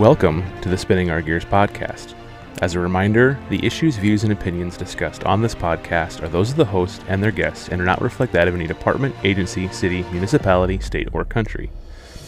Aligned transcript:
Welcome 0.00 0.42
to 0.62 0.70
the 0.70 0.78
Spinning 0.78 1.10
Our 1.10 1.20
Gears 1.20 1.44
podcast. 1.44 2.14
As 2.62 2.74
a 2.74 2.80
reminder, 2.80 3.38
the 3.50 3.62
issues, 3.62 3.98
views, 3.98 4.24
and 4.24 4.32
opinions 4.32 4.78
discussed 4.78 5.24
on 5.24 5.42
this 5.42 5.54
podcast 5.54 6.22
are 6.22 6.28
those 6.30 6.52
of 6.52 6.56
the 6.56 6.64
host 6.64 7.04
and 7.06 7.22
their 7.22 7.30
guests 7.30 7.68
and 7.68 7.78
do 7.78 7.84
not 7.84 8.00
reflect 8.00 8.32
that 8.32 8.48
of 8.48 8.54
any 8.54 8.66
department, 8.66 9.14
agency, 9.24 9.68
city, 9.68 10.04
municipality, 10.04 10.78
state, 10.78 11.10
or 11.12 11.26
country. 11.26 11.70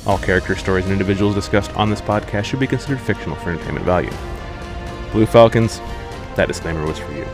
All 0.05 0.19
character 0.19 0.55
stories 0.55 0.85
and 0.85 0.93
individuals 0.93 1.35
discussed 1.35 1.75
on 1.75 1.89
this 1.89 2.03
podcast 2.03 2.45
should 2.45 2.61
be 2.61 2.67
considered 2.67 3.01
fictional 3.01 3.37
for 3.37 3.49
entertainment 3.49 3.87
value. 3.87 4.13
Blue 5.11 5.25
Falcons, 5.25 5.79
that 6.37 6.49
disclaimer 6.49 6.85
was 6.85 6.99
for 6.99 7.13
you. 7.13 7.25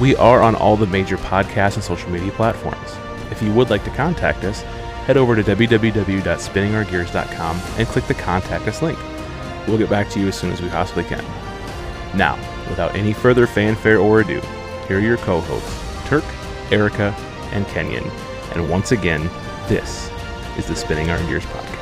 We 0.00 0.16
are 0.16 0.40
on 0.40 0.56
all 0.56 0.78
the 0.78 0.86
major 0.86 1.18
podcast 1.18 1.74
and 1.74 1.84
social 1.84 2.08
media 2.08 2.32
platforms. 2.32 2.96
If 3.30 3.42
you 3.42 3.52
would 3.52 3.68
like 3.68 3.84
to 3.84 3.90
contact 3.90 4.44
us, 4.44 4.62
head 5.04 5.18
over 5.18 5.36
to 5.36 5.44
www.spinningourgears.com 5.44 7.60
and 7.76 7.88
click 7.88 8.06
the 8.06 8.14
Contact 8.14 8.66
Us 8.66 8.80
link. 8.80 8.98
We'll 9.68 9.78
get 9.78 9.90
back 9.90 10.08
to 10.10 10.20
you 10.20 10.28
as 10.28 10.38
soon 10.38 10.50
as 10.50 10.62
we 10.62 10.68
possibly 10.70 11.04
can. 11.04 11.24
Now, 12.16 12.36
without 12.68 12.94
any 12.96 13.12
further 13.12 13.46
fanfare 13.46 13.98
or 13.98 14.20
ado, 14.20 14.40
here 14.88 14.96
are 14.96 15.00
your 15.00 15.18
co 15.18 15.40
hosts, 15.40 16.08
Turk, 16.08 16.24
Erica, 16.72 17.14
and 17.52 17.66
Kenyon. 17.68 18.04
And 18.54 18.68
once 18.68 18.92
again, 18.92 19.28
this 19.68 20.10
is 20.56 20.66
the 20.66 20.74
Spinning 20.74 21.10
Our 21.10 21.18
Gears 21.26 21.44
podcast. 21.44 21.77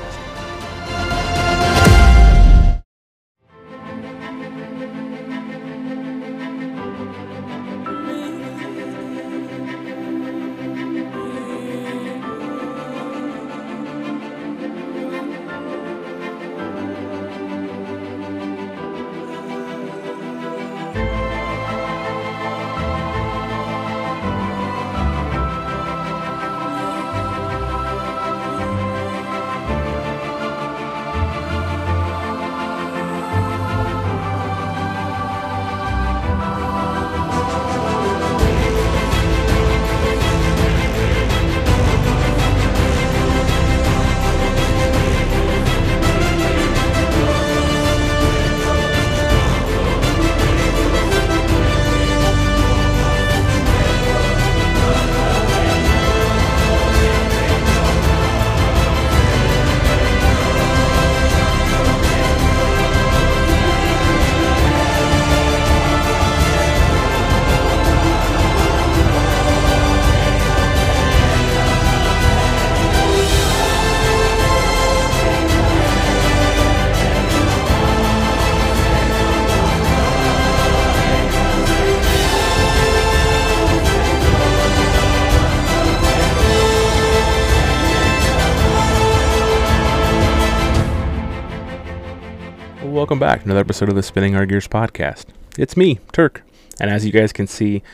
Welcome 93.06 93.20
back 93.20 93.38
to 93.38 93.44
another 93.44 93.60
episode 93.60 93.88
of 93.88 93.94
the 93.94 94.02
Spinning 94.02 94.34
Our 94.34 94.46
Gears 94.46 94.66
podcast. 94.66 95.26
It's 95.56 95.76
me, 95.76 96.00
Turk, 96.10 96.42
and 96.80 96.90
as 96.90 97.06
you 97.06 97.12
guys 97.12 97.32
can 97.32 97.46
see, 97.46 97.84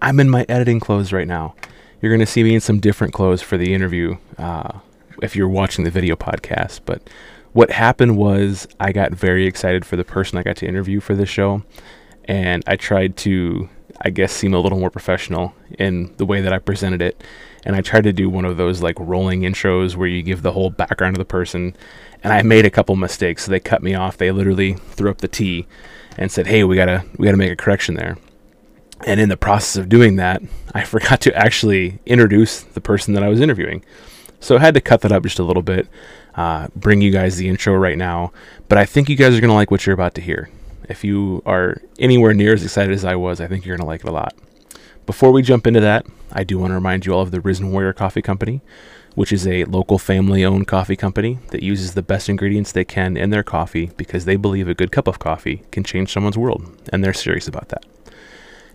I'm 0.00 0.18
in 0.18 0.30
my 0.30 0.46
editing 0.48 0.80
clothes 0.80 1.12
right 1.12 1.28
now. 1.28 1.54
You're 2.00 2.10
going 2.10 2.24
to 2.24 2.26
see 2.26 2.42
me 2.42 2.54
in 2.54 2.62
some 2.62 2.80
different 2.80 3.12
clothes 3.12 3.42
for 3.42 3.58
the 3.58 3.74
interview 3.74 4.16
uh, 4.38 4.78
if 5.22 5.36
you're 5.36 5.46
watching 5.46 5.84
the 5.84 5.90
video 5.90 6.16
podcast. 6.16 6.80
But 6.86 7.10
what 7.52 7.70
happened 7.70 8.16
was 8.16 8.66
I 8.80 8.92
got 8.92 9.12
very 9.12 9.46
excited 9.46 9.84
for 9.84 9.96
the 9.96 10.04
person 10.04 10.38
I 10.38 10.42
got 10.42 10.56
to 10.56 10.66
interview 10.66 11.00
for 11.00 11.14
this 11.14 11.28
show, 11.28 11.62
and 12.24 12.64
I 12.66 12.76
tried 12.76 13.18
to, 13.18 13.68
I 14.00 14.08
guess, 14.08 14.32
seem 14.32 14.54
a 14.54 14.58
little 14.58 14.78
more 14.78 14.88
professional 14.88 15.54
in 15.78 16.14
the 16.16 16.24
way 16.24 16.40
that 16.40 16.54
I 16.54 16.58
presented 16.58 17.02
it. 17.02 17.22
And 17.64 17.76
I 17.76 17.82
tried 17.82 18.04
to 18.04 18.12
do 18.14 18.30
one 18.30 18.46
of 18.46 18.56
those 18.56 18.80
like 18.80 18.98
rolling 18.98 19.42
intros 19.42 19.96
where 19.96 20.08
you 20.08 20.22
give 20.22 20.40
the 20.40 20.52
whole 20.52 20.70
background 20.70 21.14
of 21.14 21.18
the 21.18 21.26
person 21.26 21.76
and 22.22 22.32
I 22.32 22.42
made 22.42 22.64
a 22.64 22.70
couple 22.70 22.96
mistakes. 22.96 23.44
So 23.44 23.50
they 23.50 23.60
cut 23.60 23.82
me 23.82 23.94
off. 23.94 24.16
They 24.16 24.30
literally 24.30 24.74
threw 24.74 25.10
up 25.10 25.18
the 25.18 25.28
T 25.28 25.66
and 26.16 26.30
said, 26.30 26.46
"Hey, 26.46 26.64
we 26.64 26.76
gotta 26.76 27.04
we 27.16 27.26
gotta 27.26 27.36
make 27.36 27.52
a 27.52 27.56
correction 27.56 27.94
there." 27.94 28.16
And 29.04 29.18
in 29.18 29.28
the 29.28 29.36
process 29.36 29.76
of 29.76 29.88
doing 29.88 30.16
that, 30.16 30.42
I 30.74 30.84
forgot 30.84 31.20
to 31.22 31.34
actually 31.36 31.98
introduce 32.06 32.62
the 32.62 32.80
person 32.80 33.14
that 33.14 33.22
I 33.22 33.28
was 33.28 33.40
interviewing. 33.40 33.84
So 34.40 34.56
I 34.56 34.60
had 34.60 34.74
to 34.74 34.80
cut 34.80 35.02
that 35.02 35.12
up 35.12 35.22
just 35.22 35.38
a 35.38 35.44
little 35.44 35.62
bit, 35.62 35.86
uh, 36.34 36.68
bring 36.74 37.00
you 37.00 37.12
guys 37.12 37.36
the 37.36 37.48
intro 37.48 37.74
right 37.74 37.98
now. 37.98 38.32
But 38.68 38.78
I 38.78 38.84
think 38.84 39.08
you 39.08 39.16
guys 39.16 39.36
are 39.36 39.40
gonna 39.40 39.54
like 39.54 39.70
what 39.70 39.86
you're 39.86 39.94
about 39.94 40.14
to 40.16 40.20
hear. 40.20 40.50
If 40.88 41.04
you 41.04 41.42
are 41.46 41.80
anywhere 41.98 42.34
near 42.34 42.52
as 42.54 42.64
excited 42.64 42.92
as 42.92 43.04
I 43.04 43.14
was, 43.14 43.40
I 43.40 43.46
think 43.46 43.64
you're 43.64 43.76
gonna 43.76 43.88
like 43.88 44.04
it 44.04 44.08
a 44.08 44.12
lot. 44.12 44.34
Before 45.06 45.32
we 45.32 45.42
jump 45.42 45.66
into 45.66 45.80
that, 45.80 46.06
I 46.32 46.44
do 46.44 46.58
want 46.58 46.70
to 46.70 46.74
remind 46.76 47.06
you 47.06 47.12
all 47.12 47.22
of 47.22 47.32
the 47.32 47.40
Risen 47.40 47.72
Warrior 47.72 47.92
Coffee 47.92 48.22
Company 48.22 48.60
which 49.14 49.32
is 49.32 49.46
a 49.46 49.64
local 49.64 49.98
family 49.98 50.44
owned 50.44 50.66
coffee 50.66 50.96
company 50.96 51.38
that 51.50 51.62
uses 51.62 51.94
the 51.94 52.02
best 52.02 52.28
ingredients 52.28 52.72
they 52.72 52.84
can 52.84 53.16
in 53.16 53.30
their 53.30 53.42
coffee 53.42 53.90
because 53.96 54.24
they 54.24 54.36
believe 54.36 54.68
a 54.68 54.74
good 54.74 54.92
cup 54.92 55.06
of 55.06 55.18
coffee 55.18 55.62
can 55.70 55.84
change 55.84 56.12
someone's 56.12 56.38
world, 56.38 56.64
and 56.92 57.04
they're 57.04 57.12
serious 57.12 57.48
about 57.48 57.68
that. 57.68 57.84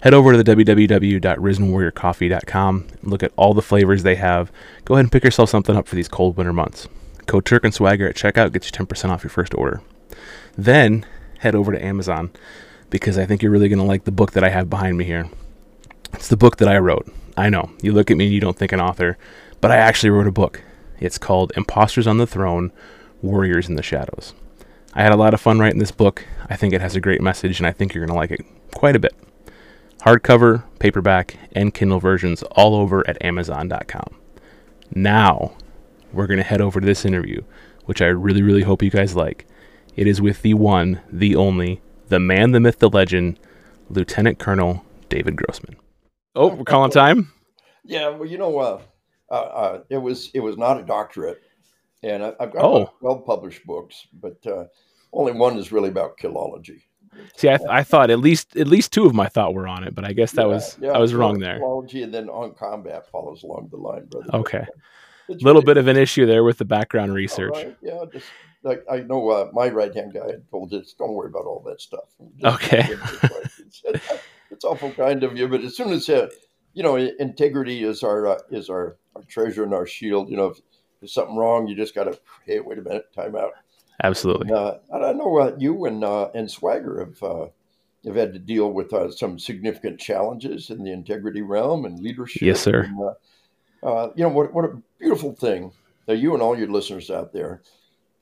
Head 0.01 0.13
over 0.13 0.31
to 0.31 0.43
the 0.43 0.55
www.risenwarriorcoffee.com, 0.55 2.87
look 3.01 3.23
at 3.23 3.31
all 3.35 3.55
the 3.55 3.63
flavors 3.63 4.03
they 4.03 4.15
have. 4.15 4.51
Go 4.85 4.93
ahead 4.93 5.05
and 5.05 5.11
pick 5.11 5.23
yourself 5.23 5.49
something 5.49 5.75
up 5.75 5.87
for 5.87 5.95
these 5.95 6.07
cold 6.07 6.37
winter 6.37 6.53
months. 6.53 6.87
Code 7.25 7.45
Turk 7.45 7.63
and 7.63 7.73
Swagger 7.73 8.07
at 8.07 8.15
checkout 8.15 8.53
gets 8.53 8.67
you 8.67 8.85
10% 8.85 9.09
off 9.09 9.23
your 9.23 9.31
first 9.31 9.55
order. 9.55 9.81
Then 10.55 11.03
head 11.39 11.55
over 11.55 11.71
to 11.71 11.83
Amazon 11.83 12.29
because 12.89 13.17
I 13.17 13.25
think 13.25 13.41
you're 13.41 13.51
really 13.51 13.69
going 13.69 13.79
to 13.79 13.85
like 13.85 14.03
the 14.05 14.11
book 14.11 14.33
that 14.33 14.43
I 14.43 14.49
have 14.49 14.69
behind 14.69 14.97
me 14.97 15.05
here. 15.05 15.29
It's 16.13 16.29
the 16.29 16.37
book 16.37 16.57
that 16.57 16.69
I 16.69 16.77
wrote. 16.77 17.11
I 17.35 17.49
know, 17.49 17.71
you 17.81 17.91
look 17.91 18.09
at 18.09 18.17
me 18.17 18.25
and 18.25 18.33
you 18.33 18.39
don't 18.39 18.57
think 18.57 18.71
an 18.71 18.79
author, 18.79 19.17
but 19.61 19.71
I 19.71 19.77
actually 19.77 20.09
wrote 20.09 20.27
a 20.27 20.31
book. 20.31 20.63
It's 20.99 21.17
called 21.17 21.51
Imposters 21.55 22.07
on 22.07 22.17
the 22.17 22.27
Throne 22.27 22.71
Warriors 23.21 23.69
in 23.69 23.75
the 23.75 23.83
Shadows. 23.83 24.33
I 24.93 25.03
had 25.03 25.11
a 25.11 25.17
lot 25.17 25.33
of 25.33 25.41
fun 25.41 25.59
writing 25.59 25.79
this 25.79 25.91
book. 25.91 26.25
I 26.49 26.55
think 26.55 26.73
it 26.73 26.81
has 26.81 26.95
a 26.95 27.01
great 27.01 27.21
message, 27.21 27.59
and 27.59 27.67
I 27.67 27.71
think 27.71 27.93
you're 27.93 28.05
going 28.05 28.15
to 28.15 28.19
like 28.19 28.31
it 28.31 28.45
quite 28.73 28.95
a 28.95 28.99
bit. 28.99 29.15
Hardcover, 30.01 30.63
paperback, 30.79 31.37
and 31.51 31.73
Kindle 31.73 31.99
versions 31.99 32.43
all 32.43 32.75
over 32.75 33.07
at 33.07 33.23
Amazon.com. 33.23 34.15
Now, 34.93 35.53
we're 36.13 36.27
going 36.27 36.37
to 36.37 36.43
head 36.43 36.61
over 36.61 36.79
to 36.79 36.85
this 36.85 37.05
interview, 37.05 37.43
which 37.85 38.01
I 38.01 38.07
really, 38.07 38.41
really 38.41 38.63
hope 38.63 38.81
you 38.81 38.89
guys 38.89 39.15
like. 39.15 39.45
It 39.95 40.07
is 40.07 40.21
with 40.21 40.41
the 40.41 40.53
one, 40.53 41.01
the 41.11 41.35
only, 41.35 41.81
the 42.07 42.19
man, 42.19 42.51
the 42.51 42.59
myth, 42.59 42.79
the 42.79 42.89
legend, 42.89 43.39
Lieutenant 43.89 44.39
Colonel 44.39 44.85
David 45.09 45.35
Grossman. 45.35 45.77
Oh, 46.35 46.55
we're 46.55 46.63
calling 46.63 46.91
time? 46.91 47.33
Yeah, 47.83 48.09
well, 48.09 48.29
you 48.29 48.37
know, 48.37 48.57
uh, 48.59 48.81
uh, 49.29 49.33
uh, 49.33 49.83
it 49.89 49.97
was 49.97 50.31
it 50.33 50.39
was 50.39 50.57
not 50.57 50.79
a 50.79 50.83
doctorate, 50.83 51.41
and 52.03 52.23
I, 52.23 52.33
have 52.39 52.53
got 52.53 52.63
oh. 52.63 52.93
well 53.01 53.19
published 53.19 53.65
books, 53.65 54.07
but 54.13 54.45
uh, 54.45 54.65
only 55.13 55.33
one 55.33 55.57
is 55.57 55.71
really 55.71 55.89
about 55.89 56.17
killology. 56.17 56.81
See, 57.35 57.49
I, 57.49 57.57
th- 57.57 57.69
I 57.69 57.83
thought 57.83 58.11
at 58.11 58.19
least 58.19 58.55
at 58.57 58.67
least 58.67 58.93
two 58.93 59.05
of 59.05 59.13
my 59.13 59.27
thought 59.27 59.53
were 59.53 59.67
on 59.67 59.83
it, 59.83 59.95
but 59.95 60.05
I 60.05 60.13
guess 60.13 60.33
that 60.33 60.43
yeah, 60.43 60.47
was 60.47 60.77
yeah, 60.81 60.91
I 60.91 60.99
was 60.99 61.13
wrong 61.13 61.39
there. 61.39 61.59
Killology 61.59 62.03
and 62.03 62.13
then 62.13 62.29
on 62.29 62.53
combat 62.53 63.09
follows 63.11 63.43
along 63.43 63.69
the 63.71 63.77
line, 63.77 64.05
brother. 64.05 64.29
Okay, 64.33 64.65
a 65.29 65.33
little 65.41 65.61
bit 65.61 65.77
of 65.77 65.87
an 65.87 65.97
issue 65.97 66.25
there 66.25 66.43
with 66.43 66.57
the 66.57 66.65
background 66.65 67.13
research. 67.13 67.53
Right. 67.53 67.77
Yeah, 67.81 68.03
just 68.11 68.27
like 68.63 68.83
I 68.89 68.99
know 68.99 69.29
uh, 69.29 69.49
my 69.53 69.69
right 69.69 69.93
hand 69.93 70.13
guy 70.13 70.27
had 70.27 70.49
told 70.49 70.73
us, 70.73 70.93
don't 70.97 71.13
worry 71.13 71.29
about 71.29 71.45
all 71.45 71.63
that 71.67 71.81
stuff. 71.81 72.09
okay, 72.43 72.87
it's, 73.59 73.83
it's, 74.51 74.63
awful 74.63 74.91
kind 74.91 75.23
of 75.23 75.37
you, 75.37 75.47
but 75.47 75.61
as 75.61 75.75
soon 75.75 75.91
as 75.91 76.07
uh, 76.09 76.27
you 76.77 76.83
know, 76.83 76.95
integrity 76.95 77.83
is 77.83 78.03
our 78.03 78.27
uh, 78.27 78.39
is 78.51 78.69
our, 78.69 78.97
our 79.15 79.23
treasure 79.23 79.63
and 79.63 79.73
our 79.73 79.87
shield. 79.87 80.29
You 80.29 80.37
know, 80.37 80.45
if 80.49 80.61
there's 81.01 81.11
something 81.11 81.35
wrong, 81.35 81.67
you 81.67 81.75
just 81.75 81.95
got 81.95 82.03
to 82.03 82.19
hey, 82.45 82.59
wait 82.59 82.77
a 82.77 82.83
minute, 82.83 83.11
time 83.15 83.35
out. 83.35 83.53
Absolutely. 84.03 84.49
And, 84.49 84.55
uh, 84.55 84.77
I 84.91 85.13
know 85.13 85.39
uh, 85.39 85.55
you 85.57 85.85
and 85.85 86.03
uh, 86.03 86.29
and 86.35 86.49
Swagger 86.51 86.99
have 86.99 87.23
uh, 87.23 87.47
have 88.05 88.15
had 88.15 88.33
to 88.33 88.39
deal 88.39 88.71
with 88.71 88.93
uh, 88.93 89.09
some 89.09 89.39
significant 89.39 89.99
challenges 89.99 90.69
in 90.69 90.83
the 90.83 90.91
integrity 90.91 91.41
realm 91.41 91.85
and 91.85 91.99
leadership. 91.99 92.43
Yes, 92.43 92.61
sir. 92.61 92.83
And, 92.83 94.11
you 94.15 94.23
know 94.23 94.29
what? 94.29 94.53
What 94.53 94.65
a 94.65 94.79
beautiful 94.99 95.33
thing 95.33 95.71
that 96.05 96.17
you 96.17 96.35
and 96.35 96.43
all 96.43 96.55
your 96.55 96.69
listeners 96.69 97.09
out 97.09 97.33
there 97.33 97.63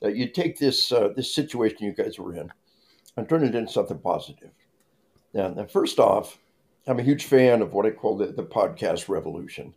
that 0.00 0.16
you 0.16 0.28
take 0.28 0.58
this 0.58 0.90
uh, 0.92 1.10
this 1.14 1.34
situation 1.34 1.84
you 1.84 1.92
guys 1.92 2.18
were 2.18 2.34
in 2.34 2.50
and 3.18 3.28
turn 3.28 3.44
it 3.44 3.54
into 3.54 3.70
something 3.70 3.98
positive. 3.98 4.48
And 5.34 5.70
first 5.70 5.98
off, 5.98 6.38
I'm 6.86 6.98
a 7.00 7.02
huge 7.02 7.24
fan 7.24 7.62
of 7.62 7.72
what 7.72 7.86
I 7.86 7.90
call 7.90 8.16
the, 8.16 8.26
the 8.26 8.44
podcast 8.44 9.08
revolution. 9.08 9.74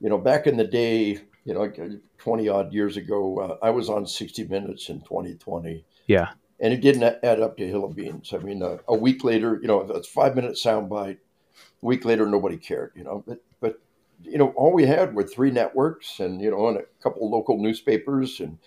You 0.00 0.08
know, 0.08 0.18
back 0.18 0.46
in 0.46 0.56
the 0.56 0.66
day, 0.66 1.20
you 1.44 1.54
know, 1.54 1.72
20 2.18 2.48
odd 2.48 2.72
years 2.72 2.96
ago, 2.96 3.38
uh, 3.38 3.64
I 3.64 3.70
was 3.70 3.88
on 3.88 4.06
60 4.06 4.44
Minutes 4.44 4.88
in 4.88 5.00
2020. 5.02 5.84
Yeah. 6.06 6.30
And 6.60 6.72
it 6.72 6.80
didn't 6.80 7.18
add 7.22 7.40
up 7.40 7.56
to 7.56 7.66
hill 7.66 7.84
of 7.84 7.96
beans. 7.96 8.32
I 8.32 8.38
mean, 8.38 8.62
uh, 8.62 8.78
a 8.88 8.96
week 8.96 9.24
later, 9.24 9.58
you 9.60 9.68
know, 9.68 9.80
it's 9.80 10.08
five 10.08 10.34
minute 10.34 10.54
soundbite. 10.54 11.18
A 11.18 11.86
week 11.86 12.04
later, 12.04 12.26
nobody 12.26 12.56
cared, 12.56 12.92
you 12.94 13.04
know. 13.04 13.24
But, 13.26 13.42
but, 13.60 13.80
you 14.22 14.38
know, 14.38 14.48
all 14.50 14.72
we 14.72 14.86
had 14.86 15.14
were 15.14 15.24
three 15.24 15.50
networks 15.50 16.20
and, 16.20 16.40
you 16.40 16.50
know, 16.50 16.68
and 16.68 16.78
a 16.78 16.84
couple 17.02 17.28
local 17.30 17.58
newspapers 17.58 18.40
and 18.40 18.58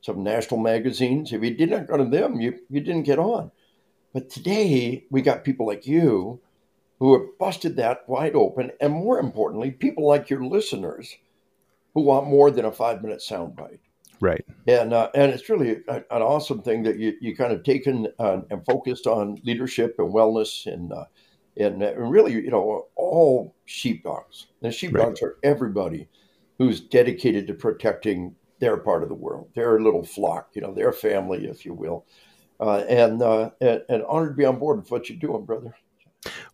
some 0.00 0.22
national 0.22 0.60
magazines. 0.60 1.32
If 1.32 1.42
you 1.42 1.54
didn't 1.54 1.88
go 1.88 1.96
to 1.96 2.04
them, 2.04 2.40
you, 2.40 2.60
you 2.68 2.80
didn't 2.80 3.04
get 3.04 3.18
on. 3.18 3.50
But 4.12 4.30
today, 4.30 5.04
we 5.10 5.22
got 5.22 5.44
people 5.44 5.66
like 5.66 5.86
you 5.86 6.40
who 6.98 7.12
have 7.12 7.38
busted 7.38 7.76
that 7.76 8.08
wide 8.08 8.34
open. 8.34 8.70
And 8.80 8.92
more 8.92 9.18
importantly, 9.18 9.70
people 9.70 10.06
like 10.06 10.30
your 10.30 10.44
listeners 10.44 11.14
who 11.94 12.02
want 12.02 12.26
more 12.26 12.50
than 12.50 12.64
a 12.64 12.72
five 12.72 13.02
minute 13.02 13.20
soundbite. 13.20 13.80
Right. 14.20 14.44
And 14.66 14.92
uh, 14.92 15.10
and 15.14 15.32
it's 15.32 15.48
really 15.48 15.82
a, 15.88 15.96
an 15.96 16.22
awesome 16.22 16.62
thing 16.62 16.82
that 16.84 16.98
you, 16.98 17.14
you 17.20 17.36
kind 17.36 17.52
of 17.52 17.62
taken 17.62 18.08
uh, 18.18 18.40
and 18.50 18.64
focused 18.64 19.06
on 19.06 19.40
leadership 19.44 19.96
and 19.98 20.14
wellness 20.14 20.66
and 20.72 20.92
uh, 20.92 21.04
and, 21.56 21.82
uh, 21.82 21.92
and 21.92 22.10
really 22.10 22.32
you 22.32 22.50
know 22.50 22.86
all 22.96 23.54
sheepdogs. 23.64 24.46
And 24.62 24.72
sheepdogs 24.72 25.20
right. 25.20 25.28
are 25.28 25.38
everybody 25.42 26.08
who's 26.58 26.80
dedicated 26.80 27.46
to 27.48 27.54
protecting 27.54 28.34
their 28.60 28.76
part 28.76 29.02
of 29.02 29.08
the 29.08 29.14
world, 29.14 29.48
their 29.54 29.80
little 29.80 30.04
flock, 30.04 30.50
you 30.54 30.62
know, 30.62 30.72
their 30.72 30.92
family, 30.92 31.46
if 31.46 31.66
you 31.66 31.74
will. 31.74 32.06
Uh, 32.60 32.84
and, 32.88 33.20
uh, 33.20 33.50
and 33.60 33.82
and 33.88 34.04
honored 34.04 34.30
to 34.30 34.36
be 34.36 34.44
on 34.44 34.58
board 34.58 34.78
with 34.78 34.90
what 34.90 35.10
you're 35.10 35.18
doing, 35.18 35.44
brother. 35.44 35.74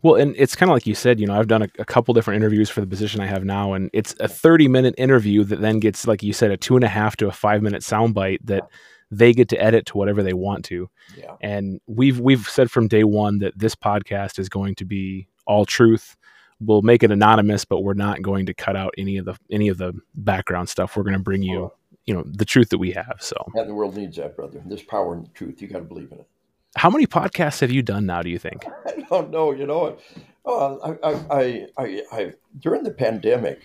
Well, 0.02 0.17
and 0.17 0.34
it's 0.37 0.56
kind 0.56 0.70
of 0.70 0.75
like 0.75 0.87
you 0.87 0.94
said, 0.94 1.20
you 1.20 1.26
know, 1.26 1.38
I've 1.38 1.49
done 1.49 1.62
a, 1.62 1.69
a, 1.78 1.84
couple 1.84 2.14
different 2.14 2.37
interviews 2.37 2.70
for 2.70 2.81
the 2.81 2.87
position 2.87 3.20
I 3.20 3.26
have 3.26 3.44
now, 3.44 3.72
and 3.72 3.90
it's 3.93 4.14
a 4.20 4.28
30 4.28 4.69
minute 4.69 4.94
interview 4.99 5.44
that 5.44 5.61
then 5.61 5.81
gets, 5.81 6.06
like 6.06 6.22
you 6.22 6.32
said, 6.32 6.50
a 6.50 6.56
two 6.56 6.76
and 6.76 6.84
a 6.84 6.88
half 6.88 7.17
to 7.17 7.28
a 7.28 7.32
five 7.32 7.62
minute 7.62 7.82
soundbite 7.82 8.38
that 8.44 8.69
they 9.11 9.32
get 9.32 9.49
to 9.49 9.62
edit 9.62 9.87
to 9.87 9.99
whatever 9.99 10.22
they 10.22 10.32
want 10.32 10.64
to. 10.67 10.88
Yeah. 11.17 11.37
And 11.40 11.81
we've 11.87 12.20
we've 12.20 12.49
said 12.49 12.70
from 12.70 12.88
day 12.88 13.05
one 13.05 13.38
that 13.38 13.58
this 13.58 13.75
podcast 13.75 14.38
is 14.38 14.49
going 14.49 14.76
to 14.76 14.84
be 14.84 15.28
all 15.46 15.64
truth. 15.64 16.16
We'll 16.61 16.82
make 16.82 17.02
it 17.02 17.11
anonymous, 17.11 17.64
but 17.64 17.81
we're 17.81 17.94
not 17.94 18.23
going 18.23 18.46
to 18.46 18.55
cut 18.55 18.76
out 18.76 18.94
any 18.99 19.16
of 19.16 19.25
the 19.25 19.37
any 19.50 19.69
of 19.69 19.78
the 19.78 19.94
background 20.14 20.69
stuff. 20.69 20.96
We're 20.96 21.02
going 21.02 21.14
to 21.14 21.19
bring 21.19 21.43
you, 21.43 21.73
you 22.05 22.14
know, 22.14 22.23
the 22.26 22.44
truth 22.44 22.69
that 22.70 22.78
we 22.78 22.93
have. 22.93 23.16
So, 23.20 23.37
and 23.55 23.69
the 23.69 23.75
world 23.75 23.96
needs 23.96 24.16
that, 24.19 24.37
brother. 24.37 24.62
There's 24.64 24.82
power 24.82 25.14
in 25.14 25.23
the 25.23 25.28
truth. 25.31 25.61
You 25.62 25.69
got 25.69 25.78
to 25.78 25.84
believe 25.84 26.12
in 26.12 26.19
it. 26.19 26.28
How 26.76 26.88
many 26.90 27.06
podcasts 27.06 27.61
have 27.61 27.70
you 27.70 27.82
done 27.82 28.06
now? 28.06 28.22
Do 28.22 28.31
you 28.31 28.38
think? 28.38 28.64
I 28.87 29.05
don't 29.08 29.31
know. 29.31 29.52
You 29.52 29.67
know, 29.67 29.99
uh, 30.46 30.76
I, 30.76 31.11
I, 31.11 31.67
I, 31.76 32.02
I, 32.12 32.32
during 32.58 32.84
the 32.84 32.93
pandemic, 32.93 33.61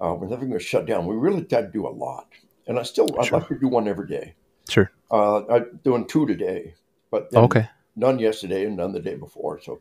uh, 0.00 0.12
when 0.12 0.32
everything 0.32 0.52
was 0.52 0.62
shut 0.62 0.86
down, 0.86 1.06
we 1.06 1.16
really 1.16 1.46
had 1.50 1.50
to 1.50 1.70
do 1.72 1.86
a 1.86 1.90
lot, 1.90 2.28
and 2.66 2.78
I 2.78 2.82
still 2.82 3.08
I'd 3.18 3.32
like 3.32 3.48
to 3.48 3.58
do 3.58 3.68
one 3.68 3.88
every 3.88 4.06
day. 4.06 4.34
Sure. 4.68 4.90
Uh, 5.10 5.46
I'm 5.46 5.80
doing 5.82 6.06
two 6.06 6.26
today, 6.26 6.74
but 7.10 7.34
okay, 7.34 7.68
none 7.96 8.18
yesterday 8.18 8.66
and 8.66 8.76
none 8.76 8.92
the 8.92 9.00
day 9.00 9.16
before. 9.16 9.60
So, 9.60 9.80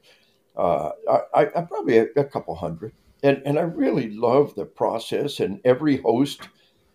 uh, 0.55 0.91
I, 1.33 1.47
I 1.55 1.61
probably 1.61 1.97
a, 1.99 2.07
a 2.15 2.23
couple 2.23 2.55
hundred, 2.55 2.93
and 3.21 3.41
and 3.45 3.59
I 3.59 3.63
really 3.63 4.11
love 4.11 4.55
the 4.55 4.65
process. 4.65 5.39
And 5.39 5.59
every 5.65 5.97
host 5.97 6.47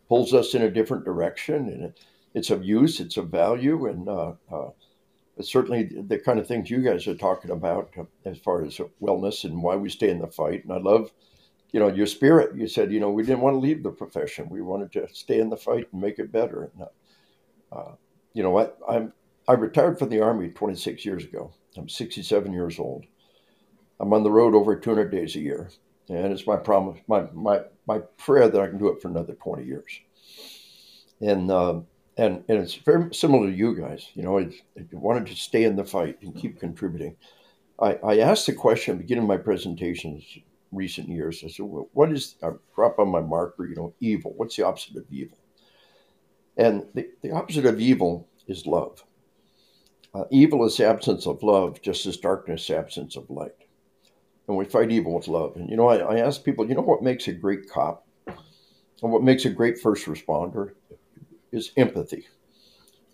pulls 0.09 0.35
us 0.35 0.55
in 0.55 0.63
a 0.63 0.71
different 0.71 1.05
direction, 1.05 1.69
and 1.69 1.85
it, 1.85 2.01
it's 2.35 2.51
of 2.51 2.65
use, 2.65 2.99
it's 2.99 3.17
of 3.17 3.29
value, 3.29 3.87
and 3.87 4.09
uh, 4.09 4.33
uh, 4.53 4.71
certainly 5.41 5.85
the 5.85 6.19
kind 6.19 6.39
of 6.39 6.47
things 6.47 6.71
you 6.71 6.83
guys 6.83 7.07
are 7.07 7.15
talking 7.15 7.51
about 7.51 7.91
uh, 7.99 8.05
as 8.25 8.39
far 8.39 8.65
as 8.65 8.81
wellness 9.03 9.45
and 9.45 9.63
why 9.63 9.77
we 9.77 9.89
stay 9.89 10.11
in 10.11 10.21
the 10.21 10.27
fight. 10.27 10.65
And 10.65 10.73
I 10.73 10.79
love, 10.79 11.13
you 11.73 11.81
know, 11.81 11.89
your 11.89 12.07
spirit. 12.07 12.57
You 12.57 12.69
said, 12.69 12.93
you 12.93 13.01
know, 13.01 13.11
we 13.11 13.25
didn't 13.25 13.41
want 13.41 13.55
to 13.55 13.59
leave 13.59 13.83
the 13.83 13.91
profession. 13.91 14.49
We 14.49 14.63
wanted 14.63 14.93
to 14.93 15.09
stay 15.13 15.41
in 15.41 15.51
the 15.51 15.57
fight 15.57 15.89
and 15.93 16.01
make 16.01 16.19
it 16.19 16.33
better. 16.33 16.71
And, 16.75 16.83
uh, 16.83 17.77
uh 17.77 17.95
you 18.33 18.43
know 18.43 18.51
what? 18.51 18.79
I'm 18.89 19.13
I 19.47 19.53
retired 19.53 19.99
from 19.99 20.09
the 20.09 20.21
army 20.21 20.49
26 20.49 21.05
years 21.05 21.25
ago. 21.25 21.53
I'm 21.77 21.89
67 21.89 22.53
years 22.53 22.79
old. 22.79 23.05
I'm 24.01 24.13
on 24.13 24.23
the 24.23 24.31
road 24.31 24.55
over 24.55 24.75
200 24.75 25.11
days 25.11 25.37
a 25.37 25.41
year, 25.41 25.71
and 26.09 26.33
it's 26.33 26.47
my 26.47 26.57
promise, 26.57 27.01
my 27.07 27.27
my 27.33 27.61
my 27.87 27.99
prayer 28.19 28.49
that 28.49 28.61
I 28.61 28.67
can 28.67 28.79
do 28.79 28.89
it 28.89 29.01
for 29.01 29.09
another 29.09 29.35
20 29.35 29.65
years. 29.65 30.01
And 31.21 31.51
uh, 31.51 31.81
and 32.17 32.45
and 32.49 32.59
it's 32.59 32.75
very 32.75 33.15
similar 33.15 33.51
to 33.51 33.57
you 33.57 33.75
guys. 33.75 34.09
You 34.15 34.23
know, 34.23 34.39
I, 34.39 34.51
wanted 34.93 35.27
to 35.27 35.35
stay 35.35 35.65
in 35.65 35.77
the 35.77 35.85
fight 35.85 36.19
and 36.23 36.35
keep 36.35 36.61
contributing. 36.61 37.17
I, 37.81 37.95
I 38.05 38.19
asked 38.19 38.47
the 38.47 38.53
question 38.53 38.99
beginning 38.99 39.27
my 39.27 39.37
presentations 39.37 40.25
recent 40.71 41.09
years. 41.09 41.43
I 41.45 41.49
said, 41.49 41.67
well, 41.67 41.89
"What 41.93 42.13
is?" 42.13 42.37
I 42.43 42.51
drop 42.75 42.99
on 42.99 43.09
my 43.09 43.21
marker. 43.21 43.67
You 43.67 43.75
know, 43.75 43.95
evil. 44.01 44.33
What's 44.37 44.57
the 44.57 44.67
opposite 44.67 44.97
of 44.97 45.05
evil? 45.11 45.39
And 46.57 46.87
the, 46.95 47.09
the 47.23 47.33
opposite 47.33 47.67
of 47.67 47.81
evil 47.81 48.29
is 48.47 48.67
love. 48.67 49.05
Uh, 50.15 50.25
evil 50.31 50.65
is 50.65 50.79
absence 50.79 51.27
of 51.27 51.43
love, 51.43 51.83
just 51.83 52.07
as 52.07 52.17
darkness 52.17 52.71
absence 52.71 53.17
of 53.17 53.29
light. 53.29 53.51
And 54.47 54.57
we 54.57 54.65
fight 54.65 54.93
evil 54.93 55.15
with 55.15 55.27
love. 55.27 55.57
And 55.57 55.69
you 55.69 55.77
know, 55.77 55.89
I, 55.89 55.97
I 55.97 56.19
ask 56.19 56.45
people, 56.45 56.69
you 56.69 56.77
know 56.77 56.83
what 56.83 57.03
makes 57.03 57.27
a 57.27 57.33
great 57.33 57.69
cop? 57.69 58.07
And 58.27 59.13
what 59.13 59.23
makes 59.23 59.45
a 59.45 59.51
great 59.51 59.79
first 59.79 60.07
responder? 60.07 60.75
Is 61.55 61.73
empathy. 61.77 62.27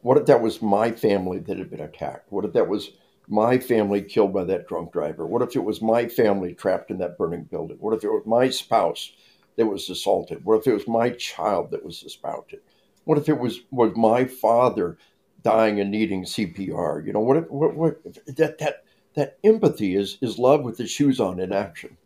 What 0.03 0.19
if 0.19 0.27
that 0.27 0.41
was 0.41 0.63
my 0.63 0.93
family 0.93 1.39
that 1.41 1.59
had 1.59 1.71
been 1.71 1.81
attacked? 1.81 2.33
What 2.33 2.45
if 2.45 2.53
that 2.55 2.69
was 2.69 2.93
my 3.29 3.59
family 3.59 4.03
killed 4.03 4.33
by 4.33 4.45
that 4.45 4.67
drunk 4.67 4.93
driver? 4.93 5.27
What 5.27 5.43
if 5.43 5.55
it 5.55 5.65
was 5.65 5.83
my 5.83 6.09
family 6.09 6.55
trapped 6.55 6.91
in 6.91 6.99
that 6.99 7.19
burning 7.19 7.45
building? 7.45 7.77
What 7.79 7.95
if 7.95 8.03
it 8.03 8.09
was 8.09 8.25
my 8.27 8.51
spouse 8.51 9.13
that 9.57 9.67
was 9.67 9.89
assaulted? 9.91 10.45
What 10.45 10.59
if 10.59 10.67
it 10.67 10.73
was 10.73 10.89
my 10.89 11.11
child 11.11 11.71
that 11.71 11.85
was 11.85 12.03
assaulted? 12.03 12.61
What 13.05 13.19
if 13.19 13.29
it 13.29 13.39
was 13.39 13.61
was 13.71 13.93
my 13.95 14.25
father 14.25 14.99
dying 15.43 15.81
and 15.81 15.91
needing 15.91 16.25
CPR? 16.25 17.07
You 17.07 17.13
know, 17.13 17.21
what 17.21 17.37
if 17.37 17.51
what, 17.51 17.75
what 17.77 18.03
that 18.27 18.59
that 18.59 18.85
that 19.15 19.39
empathy 19.45 19.97
is 19.97 20.19
is 20.21 20.39
love 20.39 20.63
with 20.63 20.77
the 20.77 20.87
shoes 20.87 21.21
on 21.21 21.41
in 21.41 21.53
action. 21.53 21.97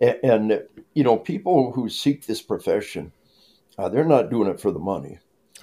And, 0.00 0.18
and 0.22 0.62
you 0.94 1.02
know, 1.02 1.16
people 1.16 1.72
who 1.72 1.88
seek 1.88 2.26
this 2.26 2.42
profession, 2.42 3.12
uh, 3.76 3.88
they're 3.88 4.04
not 4.04 4.30
doing 4.30 4.48
it 4.48 4.60
for 4.60 4.70
the 4.70 4.78
money. 4.78 5.18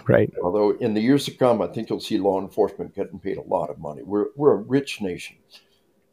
Right. 0.08 0.32
Although 0.44 0.72
in 0.72 0.94
the 0.94 1.02
years 1.02 1.26
to 1.26 1.32
come, 1.32 1.62
I 1.62 1.68
think 1.68 1.90
you'll 1.90 2.00
see 2.00 2.18
law 2.18 2.40
enforcement 2.42 2.96
getting 2.96 3.20
paid 3.20 3.38
a 3.38 3.42
lot 3.42 3.70
of 3.70 3.80
money. 3.80 4.04
We're, 4.04 4.28
we're 4.36 4.54
a 4.54 4.58
rich 4.58 5.02
nation. 5.02 5.38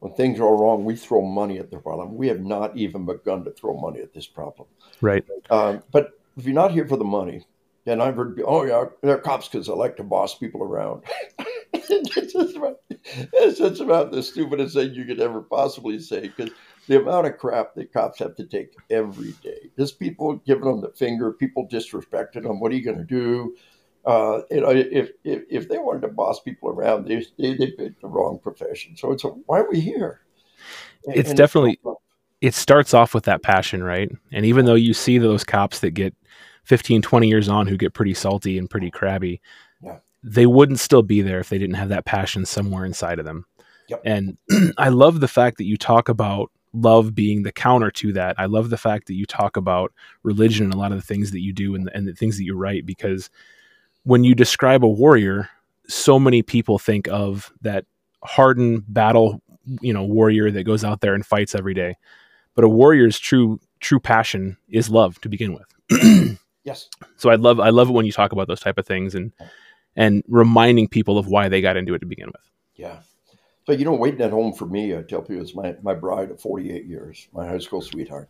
When 0.00 0.12
things 0.14 0.40
are 0.40 0.56
wrong, 0.56 0.84
we 0.84 0.96
throw 0.96 1.22
money 1.22 1.58
at 1.58 1.70
the 1.70 1.78
problem. 1.78 2.16
We 2.16 2.28
have 2.28 2.40
not 2.40 2.76
even 2.76 3.06
begun 3.06 3.44
to 3.44 3.52
throw 3.52 3.78
money 3.78 4.00
at 4.00 4.12
this 4.12 4.26
problem. 4.26 4.68
Right. 5.00 5.24
Um, 5.50 5.82
but 5.92 6.18
if 6.36 6.44
you're 6.44 6.54
not 6.54 6.72
here 6.72 6.88
for 6.88 6.96
the 6.96 7.04
money, 7.04 7.44
and 7.86 8.02
I've 8.02 8.16
heard, 8.16 8.40
oh 8.44 8.64
yeah, 8.64 8.84
they're 9.02 9.18
cops 9.18 9.48
because 9.48 9.68
I 9.68 9.74
like 9.74 9.96
to 9.96 10.04
boss 10.04 10.36
people 10.36 10.62
around. 10.62 11.02
it's, 11.72 12.32
just 12.32 12.56
about, 12.56 12.80
it's 12.90 13.58
just 13.58 13.80
about 13.80 14.12
the 14.12 14.22
stupidest 14.22 14.74
thing 14.74 14.94
you 14.94 15.04
could 15.04 15.20
ever 15.20 15.40
possibly 15.40 15.98
say 15.98 16.20
because 16.20 16.50
the 16.88 17.00
amount 17.00 17.26
of 17.26 17.38
crap 17.38 17.74
that 17.74 17.92
cops 17.92 18.18
have 18.18 18.36
to 18.36 18.44
take 18.44 18.74
every 18.90 19.32
day. 19.42 19.70
Just 19.78 19.98
people 19.98 20.36
giving 20.46 20.64
them 20.64 20.80
the 20.80 20.90
finger, 20.90 21.32
people 21.32 21.68
disrespecting 21.68 22.42
them. 22.42 22.60
What 22.60 22.72
are 22.72 22.76
you 22.76 22.84
going 22.84 22.98
to 22.98 23.04
do? 23.04 23.56
Uh, 24.04 24.40
you 24.50 24.60
know, 24.60 24.70
if, 24.70 25.10
if, 25.24 25.42
if 25.48 25.68
they 25.68 25.78
wanted 25.78 26.02
to 26.02 26.08
boss 26.08 26.40
people 26.40 26.70
around, 26.70 27.06
they 27.06 27.24
they, 27.38 27.54
they 27.54 27.70
picked 27.70 28.00
the 28.00 28.08
wrong 28.08 28.38
profession. 28.42 28.96
So 28.96 29.12
it's 29.12 29.24
a, 29.24 29.28
why 29.28 29.60
are 29.60 29.70
we 29.70 29.80
here? 29.80 30.22
And, 31.06 31.16
it's 31.16 31.30
and 31.30 31.38
definitely 31.38 31.78
it 32.40 32.54
starts 32.54 32.92
off 32.92 33.14
with 33.14 33.24
that 33.24 33.42
passion, 33.42 33.82
right? 33.82 34.10
And 34.32 34.44
even 34.44 34.64
though 34.64 34.74
you 34.74 34.94
see 34.94 35.18
those 35.18 35.44
cops 35.44 35.78
that 35.80 35.92
get 35.92 36.14
15, 36.64 37.00
20 37.00 37.28
years 37.28 37.48
on 37.48 37.66
who 37.66 37.76
get 37.76 37.94
pretty 37.94 38.14
salty 38.14 38.58
and 38.58 38.68
pretty 38.68 38.90
crabby, 38.90 39.40
yeah. 39.80 39.98
they 40.24 40.46
wouldn't 40.46 40.80
still 40.80 41.02
be 41.02 41.22
there 41.22 41.38
if 41.38 41.48
they 41.48 41.58
didn't 41.58 41.76
have 41.76 41.88
that 41.90 42.04
passion 42.04 42.44
somewhere 42.44 42.84
inside 42.84 43.20
of 43.20 43.24
them. 43.24 43.46
Yep. 43.88 44.02
And 44.04 44.38
I 44.78 44.88
love 44.88 45.20
the 45.20 45.28
fact 45.28 45.58
that 45.58 45.64
you 45.64 45.76
talk 45.76 46.08
about 46.08 46.50
love 46.72 47.14
being 47.14 47.42
the 47.42 47.52
counter 47.52 47.90
to 47.92 48.12
that. 48.14 48.34
I 48.38 48.46
love 48.46 48.70
the 48.70 48.78
fact 48.78 49.06
that 49.06 49.14
you 49.14 49.26
talk 49.26 49.56
about 49.56 49.92
religion 50.22 50.66
and 50.66 50.74
a 50.74 50.78
lot 50.78 50.92
of 50.92 50.98
the 50.98 51.06
things 51.06 51.30
that 51.30 51.40
you 51.40 51.52
do 51.52 51.74
and 51.74 51.86
the, 51.86 51.96
and 51.96 52.08
the 52.08 52.14
things 52.14 52.38
that 52.38 52.44
you 52.44 52.56
write 52.56 52.86
because 52.86 53.30
when 54.04 54.24
you 54.24 54.34
describe 54.34 54.84
a 54.84 54.88
warrior, 54.88 55.48
so 55.88 56.18
many 56.18 56.42
people 56.42 56.78
think 56.78 57.08
of 57.08 57.52
that 57.62 57.84
hardened 58.24 58.84
battle, 58.88 59.42
you 59.80 59.92
know, 59.92 60.04
warrior 60.04 60.50
that 60.50 60.64
goes 60.64 60.84
out 60.84 61.00
there 61.00 61.14
and 61.14 61.24
fights 61.24 61.54
every 61.54 61.74
day. 61.74 61.96
But 62.54 62.64
a 62.64 62.68
warrior's 62.68 63.18
true 63.18 63.60
true 63.80 64.00
passion 64.00 64.56
is 64.68 64.90
love 64.90 65.20
to 65.22 65.28
begin 65.28 65.54
with. 65.54 66.38
yes. 66.64 66.88
So 67.16 67.30
I 67.30 67.36
love 67.36 67.60
I 67.60 67.70
love 67.70 67.88
it 67.88 67.92
when 67.92 68.06
you 68.06 68.12
talk 68.12 68.32
about 68.32 68.48
those 68.48 68.60
type 68.60 68.78
of 68.78 68.86
things 68.86 69.14
and 69.14 69.32
and 69.96 70.22
reminding 70.28 70.88
people 70.88 71.18
of 71.18 71.26
why 71.26 71.48
they 71.48 71.60
got 71.60 71.76
into 71.76 71.94
it 71.94 72.00
to 72.00 72.06
begin 72.06 72.26
with. 72.26 72.50
Yeah. 72.74 73.00
So 73.66 73.72
you 73.72 73.84
know, 73.84 73.94
waiting 73.94 74.20
at 74.22 74.30
home 74.30 74.52
for 74.52 74.66
me, 74.66 74.96
I 74.96 75.02
tell 75.02 75.22
people, 75.22 75.42
is 75.42 75.54
my 75.54 75.76
my 75.82 75.94
bride 75.94 76.30
of 76.30 76.40
48 76.40 76.84
years, 76.84 77.28
my 77.32 77.46
high 77.46 77.58
school 77.58 77.80
sweetheart. 77.80 78.28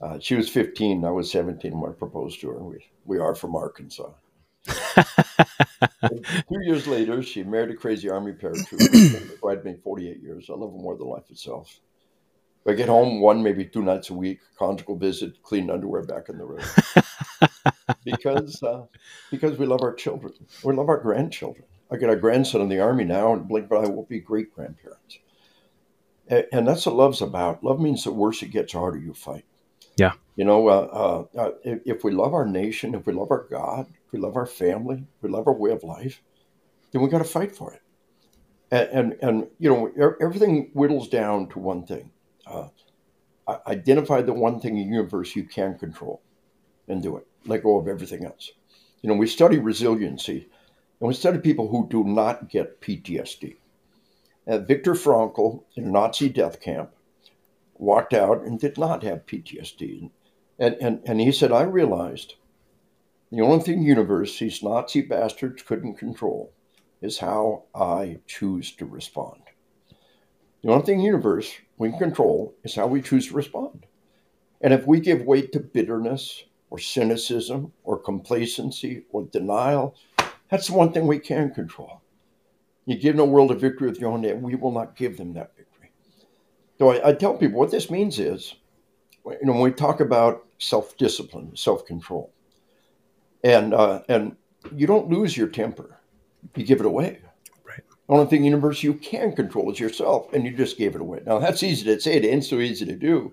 Uh, 0.00 0.18
she 0.18 0.34
was 0.34 0.48
15, 0.48 1.04
I 1.04 1.10
was 1.10 1.30
17 1.30 1.80
when 1.80 1.90
I 1.90 1.94
proposed 1.94 2.40
to 2.40 2.48
her. 2.50 2.62
We 2.62 2.86
we 3.04 3.18
are 3.18 3.34
from 3.34 3.56
Arkansas 3.56 4.10
Two 6.48 6.60
years 6.62 6.86
later, 6.86 7.22
she 7.22 7.42
married 7.42 7.70
a 7.70 7.74
crazy 7.74 8.08
Army 8.08 8.32
paratrooper 8.32 9.36
who 9.40 9.48
had 9.48 9.64
been 9.64 9.78
48 9.78 10.22
years. 10.22 10.48
I 10.48 10.54
love 10.54 10.72
her 10.72 10.78
more 10.78 10.96
than 10.96 11.06
life 11.06 11.30
itself. 11.30 11.80
I 12.66 12.72
get 12.72 12.88
home 12.88 13.20
one, 13.20 13.42
maybe 13.42 13.66
two 13.66 13.82
nights 13.82 14.08
a 14.10 14.14
week, 14.14 14.40
conjugal 14.58 14.96
visit, 14.96 15.42
clean 15.42 15.70
underwear 15.70 16.02
back 16.02 16.30
in 16.30 16.38
the 16.38 16.46
room. 16.46 16.64
because 18.04 18.62
uh, 18.62 18.86
because 19.30 19.58
we 19.58 19.66
love 19.66 19.82
our 19.82 19.94
children. 19.94 20.32
We 20.62 20.74
love 20.74 20.88
our 20.88 20.98
grandchildren. 20.98 21.66
I 21.90 21.96
got 21.96 22.10
a 22.10 22.16
grandson 22.16 22.62
in 22.62 22.68
the 22.68 22.80
army 22.80 23.04
now, 23.04 23.34
and 23.34 23.46
blink 23.46 23.68
but 23.68 23.84
I 23.84 23.88
will 23.88 24.06
be 24.06 24.18
great 24.18 24.54
grandparents. 24.54 25.18
And, 26.26 26.46
and, 26.52 26.66
that's 26.66 26.86
what 26.86 26.94
love's 26.94 27.20
about. 27.20 27.62
Love 27.62 27.80
means 27.80 28.04
the 28.04 28.12
worse 28.12 28.42
it 28.42 28.50
gets, 28.50 28.72
harder 28.72 28.96
you 28.96 29.12
fight. 29.12 29.44
Yeah. 29.96 30.12
You 30.36 30.44
know, 30.46 30.68
uh, 30.68 31.26
uh, 31.36 31.38
uh, 31.38 31.50
if, 31.62 31.80
if, 31.84 32.04
we 32.04 32.12
love 32.12 32.32
our 32.32 32.46
nation, 32.46 32.94
if 32.94 33.06
we 33.06 33.12
love 33.12 33.30
our 33.30 33.46
God, 33.50 33.86
we 34.14 34.20
love 34.20 34.36
our 34.36 34.46
family, 34.46 35.04
we 35.22 35.28
love 35.28 35.48
our 35.48 35.54
way 35.54 35.72
of 35.72 35.82
life, 35.82 36.22
then 36.92 37.02
we 37.02 37.10
got 37.10 37.18
to 37.18 37.24
fight 37.24 37.54
for 37.54 37.72
it. 37.74 37.82
And, 38.70 38.88
and, 38.88 39.16
and 39.20 39.46
you 39.58 39.68
know, 39.68 40.14
everything 40.20 40.70
whittles 40.72 41.08
down 41.08 41.48
to 41.48 41.58
one 41.58 41.84
thing 41.84 42.12
uh, 42.46 42.68
identify 43.66 44.22
the 44.22 44.32
one 44.32 44.60
thing 44.60 44.78
in 44.78 44.88
the 44.88 44.96
universe 44.96 45.34
you 45.34 45.42
can 45.42 45.76
control 45.76 46.22
and 46.86 47.02
do 47.02 47.16
it. 47.16 47.26
Let 47.44 47.64
go 47.64 47.76
of 47.76 47.88
everything 47.88 48.24
else. 48.24 48.52
You 49.02 49.08
know, 49.08 49.16
we 49.16 49.26
study 49.26 49.58
resiliency 49.58 50.48
and 51.00 51.08
we 51.08 51.14
study 51.14 51.38
people 51.38 51.68
who 51.68 51.88
do 51.90 52.04
not 52.04 52.48
get 52.48 52.80
PTSD. 52.80 53.56
And 54.46 54.68
Viktor 54.68 54.94
Frankl 54.94 55.64
in 55.74 55.86
a 55.86 55.90
Nazi 55.90 56.28
death 56.28 56.60
camp 56.60 56.92
walked 57.74 58.14
out 58.14 58.44
and 58.44 58.60
did 58.60 58.78
not 58.78 59.02
have 59.02 59.26
PTSD. 59.26 60.10
And, 60.60 60.76
and, 60.76 61.00
and 61.04 61.20
he 61.20 61.32
said, 61.32 61.50
I 61.50 61.62
realized 61.62 62.34
the 63.38 63.42
only 63.42 63.62
thing 63.64 63.82
universe 63.82 64.38
these 64.38 64.62
Nazi 64.62 65.02
bastards 65.02 65.62
couldn't 65.62 65.96
control 65.96 66.52
is 67.00 67.18
how 67.18 67.64
I 67.74 68.18
choose 68.26 68.72
to 68.76 68.86
respond. 68.86 69.42
The 70.62 70.70
only 70.70 70.86
thing 70.86 71.00
universe 71.00 71.52
we 71.76 71.90
can 71.90 71.98
control 71.98 72.54
is 72.64 72.74
how 72.74 72.86
we 72.86 73.02
choose 73.02 73.28
to 73.28 73.34
respond. 73.34 73.86
And 74.60 74.72
if 74.72 74.86
we 74.86 75.00
give 75.00 75.22
weight 75.22 75.52
to 75.52 75.60
bitterness 75.60 76.44
or 76.70 76.78
cynicism 76.78 77.72
or 77.82 77.98
complacency 77.98 79.04
or 79.10 79.24
denial, 79.24 79.96
that's 80.48 80.68
the 80.68 80.74
one 80.74 80.92
thing 80.92 81.06
we 81.06 81.18
can 81.18 81.52
control. 81.52 82.00
You 82.86 82.98
give 82.98 83.16
no 83.16 83.24
world 83.24 83.50
a 83.50 83.54
victory 83.54 83.88
with 83.88 84.00
your 84.00 84.12
own 84.12 84.20
name, 84.20 84.42
we 84.42 84.54
will 84.54 84.72
not 84.72 84.96
give 84.96 85.16
them 85.16 85.34
that 85.34 85.56
victory. 85.56 85.90
So 86.78 86.92
I, 86.92 87.08
I 87.08 87.12
tell 87.12 87.36
people 87.36 87.58
what 87.58 87.70
this 87.70 87.90
means 87.90 88.18
is, 88.18 88.54
you 89.26 89.38
know, 89.42 89.52
when 89.52 89.62
we 89.62 89.72
talk 89.72 90.00
about 90.00 90.46
self-discipline, 90.58 91.56
self-control, 91.56 92.32
and 93.44 93.74
uh, 93.74 94.00
and 94.08 94.36
you 94.74 94.88
don't 94.88 95.10
lose 95.10 95.36
your 95.36 95.48
temper, 95.48 96.00
you 96.56 96.64
give 96.64 96.80
it 96.80 96.86
away. 96.86 97.20
The 98.06 98.12
only 98.12 98.26
thing 98.26 98.38
in 98.38 98.42
the 98.42 98.48
universe 98.48 98.82
you 98.82 98.94
can 98.94 99.34
control 99.34 99.70
is 99.70 99.80
yourself, 99.80 100.32
and 100.32 100.44
you 100.44 100.54
just 100.54 100.76
gave 100.76 100.94
it 100.94 101.00
away. 101.00 101.20
Now 101.24 101.38
that's 101.38 101.62
easy 101.62 101.84
to 101.84 102.00
say, 102.00 102.16
it 102.16 102.24
ain't 102.24 102.44
so 102.44 102.58
easy 102.58 102.84
to 102.86 102.96
do. 102.96 103.32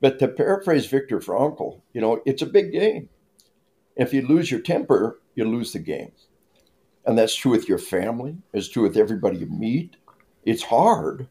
But 0.00 0.18
to 0.18 0.28
paraphrase 0.28 0.86
Viktor 0.86 1.20
Frankl, 1.20 1.80
you 1.92 2.00
know, 2.00 2.20
it's 2.26 2.42
a 2.42 2.46
big 2.46 2.72
game. 2.72 3.08
If 3.96 4.12
you 4.12 4.22
lose 4.22 4.50
your 4.50 4.60
temper, 4.60 5.20
you 5.34 5.44
lose 5.44 5.72
the 5.72 5.78
game. 5.78 6.12
And 7.06 7.16
that's 7.16 7.34
true 7.34 7.52
with 7.52 7.68
your 7.68 7.78
family, 7.78 8.36
it's 8.52 8.68
true 8.68 8.82
with 8.82 8.96
everybody 8.96 9.38
you 9.38 9.46
meet. 9.46 9.96
It's 10.44 10.62
hard, 10.62 11.28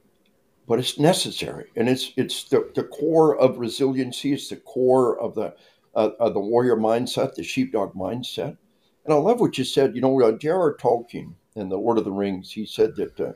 but 0.67 0.79
it's 0.79 0.97
necessary. 0.97 1.69
And 1.75 1.87
it's 1.89 2.13
it's 2.17 2.45
the, 2.45 2.71
the 2.73 2.83
core 2.83 3.37
of 3.37 3.57
resiliency, 3.57 4.33
it's 4.33 4.49
the 4.49 4.55
core 4.57 5.19
of 5.19 5.35
the 5.35 5.53
uh, 5.95 6.11
of 6.19 6.33
the 6.33 6.39
warrior 6.39 6.75
mindset, 6.75 7.35
the 7.35 7.43
sheepdog 7.43 7.93
mindset. 7.93 8.57
And 9.05 9.13
I 9.13 9.15
love 9.15 9.39
what 9.39 9.57
you 9.57 9.63
said. 9.63 9.95
You 9.95 10.01
know, 10.01 10.21
uh, 10.21 10.31
J.R.R. 10.33 10.75
Tolkien 10.75 11.33
in 11.55 11.69
the 11.69 11.77
Lord 11.77 11.97
of 11.97 12.05
the 12.05 12.11
Rings, 12.11 12.51
he 12.51 12.65
said 12.65 12.95
that 12.95 13.19
uh, 13.19 13.33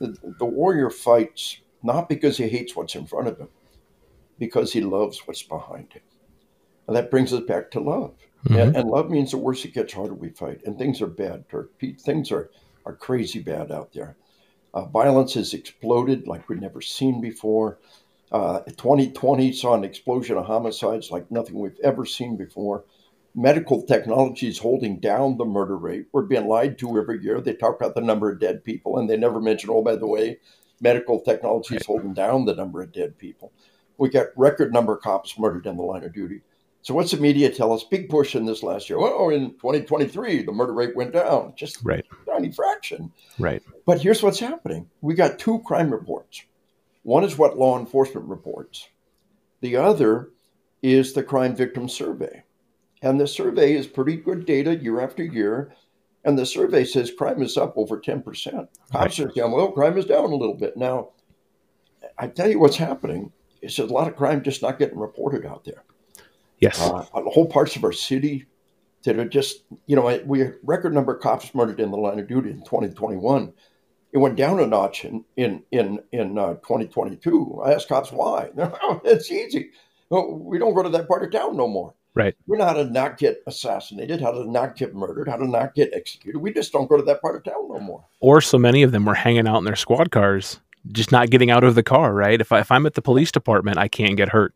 the, 0.00 0.16
the 0.38 0.44
warrior 0.44 0.90
fights 0.90 1.58
not 1.82 2.08
because 2.08 2.36
he 2.36 2.48
hates 2.48 2.76
what's 2.76 2.94
in 2.94 3.06
front 3.06 3.28
of 3.28 3.38
him, 3.38 3.48
because 4.38 4.72
he 4.72 4.80
loves 4.80 5.26
what's 5.26 5.42
behind 5.42 5.92
him. 5.92 6.02
And 6.86 6.96
that 6.96 7.10
brings 7.10 7.32
us 7.32 7.42
back 7.42 7.70
to 7.72 7.80
love. 7.80 8.14
Mm-hmm. 8.44 8.56
And, 8.56 8.76
and, 8.76 8.88
love 8.88 9.10
means 9.10 9.30
the 9.30 9.38
worse 9.38 9.64
it 9.64 9.74
gets, 9.74 9.92
harder 9.92 10.14
we 10.14 10.30
fight. 10.30 10.62
And 10.64 10.78
things 10.78 11.02
are 11.02 11.06
bad, 11.06 11.48
Turk. 11.48 11.70
Things 11.78 12.32
are, 12.32 12.50
are 12.86 12.94
crazy 12.94 13.38
bad 13.38 13.70
out 13.70 13.92
there. 13.92 14.16
Uh, 14.72 14.86
violence 14.86 15.34
has 15.34 15.52
exploded 15.52 16.26
like 16.26 16.48
we've 16.48 16.60
never 16.60 16.80
seen 16.80 17.20
before. 17.20 17.78
Uh, 18.32 18.60
2020 18.60 19.52
saw 19.52 19.74
an 19.74 19.84
explosion 19.84 20.36
of 20.36 20.46
homicides 20.46 21.10
like 21.10 21.30
nothing 21.30 21.58
we've 21.58 21.80
ever 21.82 22.06
seen 22.06 22.36
before 22.36 22.84
medical 23.34 23.82
technology 23.82 24.48
is 24.48 24.58
holding 24.58 24.98
down 24.98 25.36
the 25.36 25.44
murder 25.44 25.76
rate. 25.76 26.06
We're 26.12 26.22
being 26.22 26.48
lied 26.48 26.78
to 26.78 26.98
every 26.98 27.22
year. 27.22 27.40
They 27.40 27.54
talk 27.54 27.76
about 27.76 27.94
the 27.94 28.00
number 28.00 28.30
of 28.30 28.40
dead 28.40 28.64
people, 28.64 28.98
and 28.98 29.08
they 29.08 29.16
never 29.16 29.40
mention, 29.40 29.70
oh, 29.70 29.82
by 29.82 29.96
the 29.96 30.06
way, 30.06 30.38
medical 30.80 31.20
technology 31.20 31.76
is 31.76 31.86
holding 31.86 32.14
down 32.14 32.44
the 32.44 32.54
number 32.54 32.82
of 32.82 32.92
dead 32.92 33.18
people. 33.18 33.52
We 33.98 34.08
got 34.08 34.28
record 34.36 34.72
number 34.72 34.94
of 34.94 35.02
cops 35.02 35.38
murdered 35.38 35.66
in 35.66 35.76
the 35.76 35.82
line 35.82 36.04
of 36.04 36.12
duty. 36.12 36.40
So 36.82 36.94
what's 36.94 37.10
the 37.10 37.18
media 37.18 37.50
tell 37.50 37.74
us? 37.74 37.84
Big 37.84 38.08
push 38.08 38.34
in 38.34 38.46
this 38.46 38.62
last 38.62 38.88
year. 38.88 38.98
Oh, 38.98 39.28
in 39.28 39.50
2023, 39.50 40.44
the 40.44 40.52
murder 40.52 40.72
rate 40.72 40.96
went 40.96 41.12
down, 41.12 41.52
just 41.54 41.78
right. 41.84 42.04
tiny 42.26 42.50
fraction. 42.50 43.12
Right. 43.38 43.62
But 43.84 44.00
here's 44.00 44.22
what's 44.22 44.40
happening. 44.40 44.88
We 45.02 45.14
got 45.14 45.38
two 45.38 45.60
crime 45.66 45.90
reports. 45.90 46.42
One 47.02 47.24
is 47.24 47.38
what 47.38 47.58
law 47.58 47.78
enforcement 47.78 48.28
reports. 48.28 48.88
The 49.60 49.76
other 49.76 50.30
is 50.82 51.12
the 51.12 51.22
crime 51.22 51.54
victim 51.54 51.88
survey. 51.88 52.42
And 53.02 53.18
the 53.18 53.26
survey 53.26 53.74
is 53.74 53.86
pretty 53.86 54.16
good 54.16 54.44
data 54.46 54.76
year 54.76 55.00
after 55.00 55.22
year. 55.22 55.72
And 56.24 56.38
the 56.38 56.44
survey 56.44 56.84
says 56.84 57.10
crime 57.10 57.42
is 57.42 57.56
up 57.56 57.74
over 57.76 57.98
10%. 57.98 58.68
Cops 58.92 59.20
are 59.20 59.32
saying, 59.32 59.52
well, 59.52 59.72
crime 59.72 59.96
is 59.96 60.04
down 60.04 60.30
a 60.30 60.36
little 60.36 60.54
bit. 60.54 60.76
Now, 60.76 61.10
I 62.18 62.26
tell 62.26 62.50
you 62.50 62.58
what's 62.58 62.76
happening 62.76 63.32
is 63.62 63.78
a 63.78 63.86
lot 63.86 64.08
of 64.08 64.16
crime 64.16 64.42
just 64.42 64.62
not 64.62 64.78
getting 64.78 64.98
reported 64.98 65.46
out 65.46 65.64
there. 65.64 65.84
Yes. 66.58 66.78
Uh, 66.78 67.04
whole 67.14 67.46
parts 67.46 67.76
of 67.76 67.84
our 67.84 67.92
city 67.92 68.46
that 69.04 69.18
are 69.18 69.28
just, 69.28 69.64
you 69.86 69.96
know, 69.96 70.20
we 70.26 70.44
record 70.62 70.92
number 70.92 71.14
of 71.14 71.22
cops 71.22 71.54
murdered 71.54 71.80
in 71.80 71.90
the 71.90 71.96
line 71.96 72.18
of 72.18 72.28
duty 72.28 72.50
in 72.50 72.62
2021. 72.64 73.52
It 74.12 74.18
went 74.18 74.36
down 74.36 74.58
a 74.60 74.66
notch 74.66 75.04
in 75.04 75.24
in 75.36 75.62
in, 75.70 76.00
in 76.12 76.38
uh, 76.38 76.54
2022. 76.54 77.62
I 77.64 77.74
asked 77.74 77.88
cops 77.88 78.12
why. 78.12 78.50
It's 79.04 79.30
easy. 79.30 79.70
We 80.10 80.58
don't 80.58 80.74
go 80.74 80.82
to 80.82 80.88
that 80.88 81.06
part 81.06 81.22
of 81.22 81.30
town 81.30 81.56
no 81.56 81.68
more. 81.68 81.94
Right. 82.14 82.34
We 82.46 82.58
know 82.58 82.64
how 82.64 82.72
to 82.72 82.84
not 82.84 83.18
get 83.18 83.42
assassinated, 83.46 84.20
how 84.20 84.32
to 84.32 84.50
not 84.50 84.76
get 84.76 84.94
murdered, 84.94 85.28
how 85.28 85.36
to 85.36 85.46
not 85.46 85.74
get 85.74 85.90
executed. 85.94 86.40
We 86.40 86.52
just 86.52 86.72
don't 86.72 86.88
go 86.88 86.96
to 86.96 87.04
that 87.04 87.22
part 87.22 87.36
of 87.36 87.44
town 87.44 87.68
no 87.68 87.78
more. 87.78 88.04
Or 88.18 88.40
so 88.40 88.58
many 88.58 88.82
of 88.82 88.90
them 88.90 89.04
were 89.04 89.14
hanging 89.14 89.46
out 89.46 89.58
in 89.58 89.64
their 89.64 89.76
squad 89.76 90.10
cars, 90.10 90.60
just 90.90 91.12
not 91.12 91.30
getting 91.30 91.52
out 91.52 91.62
of 91.62 91.76
the 91.76 91.84
car. 91.84 92.12
Right. 92.12 92.40
If 92.40 92.50
I, 92.50 92.60
if 92.60 92.72
I'm 92.72 92.84
at 92.86 92.94
the 92.94 93.02
police 93.02 93.30
department, 93.30 93.78
I 93.78 93.86
can't 93.86 94.16
get 94.16 94.28
hurt. 94.28 94.54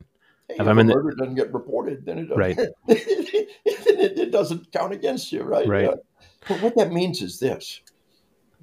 Hey, 0.49 0.55
if, 0.55 0.63
if 0.63 0.67
I'm 0.67 0.79
in 0.81 0.89
the 0.89 0.95
murder 0.95 1.13
doesn't 1.13 1.37
get 1.37 1.55
reported, 1.55 2.05
then 2.05 2.19
it 2.19 2.23
doesn't, 2.25 2.39
right. 2.39 2.59
it, 2.89 4.19
it, 4.19 4.31
doesn't 4.31 4.73
count 4.73 4.93
against 4.93 5.33
you. 5.33 5.43
Right. 5.43 5.67
Right. 5.67 5.89
Uh, 5.89 5.97
but 6.49 6.61
what 6.61 6.77
that 6.77 6.93
means 6.93 7.23
is 7.23 7.39
this: 7.39 7.81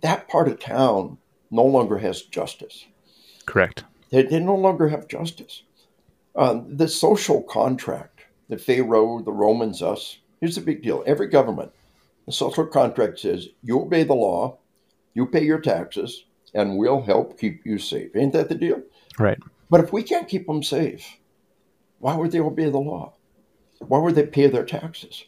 that 0.02 0.28
part 0.28 0.48
of 0.48 0.60
town 0.60 1.18
no 1.50 1.64
longer 1.64 1.98
has 2.00 2.22
justice. 2.22 2.86
Correct. 3.46 3.84
They, 4.10 4.24
they 4.24 4.40
no 4.40 4.56
longer 4.56 4.90
have 4.90 5.08
justice. 5.08 5.64
Um, 6.36 6.78
the 6.78 6.88
social 6.88 7.44
contract 7.44 8.12
the 8.52 8.58
Pharaoh, 8.58 9.22
the 9.22 9.32
Romans, 9.32 9.82
us. 9.82 10.18
Here's 10.42 10.56
the 10.56 10.62
big 10.62 10.84
deal 10.84 11.04
every 11.08 11.28
government, 11.28 11.72
the 12.26 12.34
social 12.34 12.68
contract 12.68 13.18
says 13.18 13.48
you 13.64 13.82
obey 13.82 14.04
the 14.04 14.14
law, 14.14 14.60
you 15.14 15.26
pay 15.26 15.44
your 15.44 15.62
taxes, 15.62 16.26
and 16.54 16.78
we'll 16.78 17.02
help 17.02 17.40
keep 17.40 17.66
you 17.66 17.80
safe. 17.80 18.14
Ain't 18.14 18.34
that 18.34 18.50
the 18.50 18.56
deal? 18.56 18.84
Right. 19.18 19.40
But 19.70 19.82
if 19.82 19.94
we 19.94 20.04
can't 20.04 20.28
keep 20.28 20.48
them 20.48 20.64
safe, 20.64 21.18
why 22.00 22.16
would 22.16 22.32
they 22.32 22.42
obey 22.42 22.70
the 22.70 22.78
law? 22.78 23.14
Why 23.80 24.00
would 24.00 24.16
they 24.16 24.26
pay 24.26 24.48
their 24.48 24.66
taxes? 24.66 25.24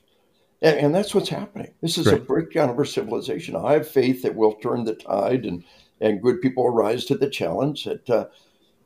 And, 0.63 0.77
and 0.77 0.95
that's 0.95 1.13
what's 1.13 1.29
happening. 1.29 1.73
This 1.81 1.97
is 1.97 2.07
right. 2.07 2.15
a 2.15 2.21
breakdown 2.21 2.69
of 2.69 2.77
our 2.77 2.85
civilization. 2.85 3.55
I 3.55 3.73
have 3.73 3.87
faith 3.87 4.23
that 4.23 4.35
we'll 4.35 4.53
turn 4.53 4.85
the 4.85 4.95
tide 4.95 5.45
and, 5.45 5.63
and 6.01 6.21
good 6.21 6.41
people 6.41 6.63
will 6.63 6.73
rise 6.73 7.05
to 7.05 7.17
the 7.17 7.29
challenge. 7.29 7.83
That 7.83 8.09
uh, 8.09 8.25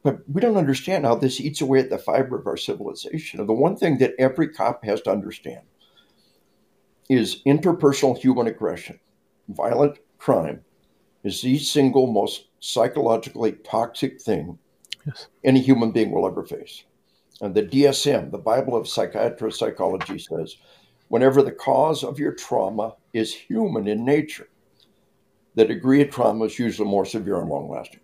but 0.04 0.20
we 0.30 0.42
don't 0.42 0.58
understand 0.58 1.06
how 1.06 1.16
this 1.16 1.40
eats 1.40 1.62
away 1.62 1.80
at 1.80 1.90
the 1.90 1.98
fiber 1.98 2.38
of 2.38 2.48
our 2.48 2.58
civilization. 2.58 3.40
And 3.40 3.48
the 3.48 3.54
one 3.54 3.76
thing 3.76 4.00
that 4.00 4.14
every 4.18 4.50
cop 4.50 4.84
has 4.84 5.02
to 5.02 5.12
understand 5.12 5.62
is 7.10 7.42
interpersonal 7.46 8.18
human 8.18 8.48
aggression, 8.48 9.00
violent 9.48 10.00
crime, 10.18 10.64
is 11.24 11.42
the 11.42 11.58
single 11.58 12.08
most 12.08 12.48
psychologically 12.60 13.54
toxic 13.64 14.22
thing 14.22 14.58
yes. 15.06 15.28
any 15.44 15.62
human 15.62 15.92
being 15.92 16.12
will 16.12 16.28
ever 16.28 16.44
face. 16.44 16.84
And 17.42 17.54
the 17.54 17.64
DSM, 17.64 18.32
the 18.32 18.38
Bible 18.38 18.76
of 18.76 18.88
Psychiatry 18.88 19.52
Psychology, 19.52 20.18
says 20.18 20.56
whenever 21.08 21.42
the 21.42 21.52
cause 21.52 22.04
of 22.04 22.20
your 22.20 22.34
trauma 22.34 22.96
is 23.14 23.34
human 23.34 23.88
in 23.88 24.06
nature, 24.06 24.50
the 25.56 25.66
degree 25.66 26.02
of 26.02 26.10
trauma 26.10 26.46
is 26.46 26.60
usually 26.60 26.90
more 26.90 27.06
severe 27.06 27.40
and 27.40 27.50
long 27.50 27.70
lasting. 27.70 28.02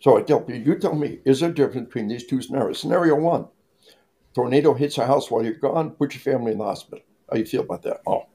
So 0.00 0.16
I 0.16 0.22
tell 0.22 0.44
you, 0.48 0.56
you 0.56 0.78
tell 0.78 0.94
me, 0.94 1.20
is 1.24 1.40
there 1.40 1.50
a 1.50 1.54
difference 1.54 1.86
between 1.86 2.08
these 2.08 2.26
two 2.26 2.42
scenarios? 2.42 2.80
Scenario 2.80 3.16
one, 3.16 3.48
tornado 4.34 4.74
hits 4.74 4.98
a 4.98 5.06
house 5.06 5.30
while 5.30 5.42
you're 5.42 5.54
gone, 5.54 5.90
put 5.90 6.14
your 6.14 6.20
family 6.20 6.52
in 6.52 6.58
the 6.58 6.64
hospital. 6.64 7.04
How 7.30 7.38
you 7.38 7.46
feel 7.46 7.62
about 7.62 7.82
that? 7.82 8.00
Oh, 8.06 8.26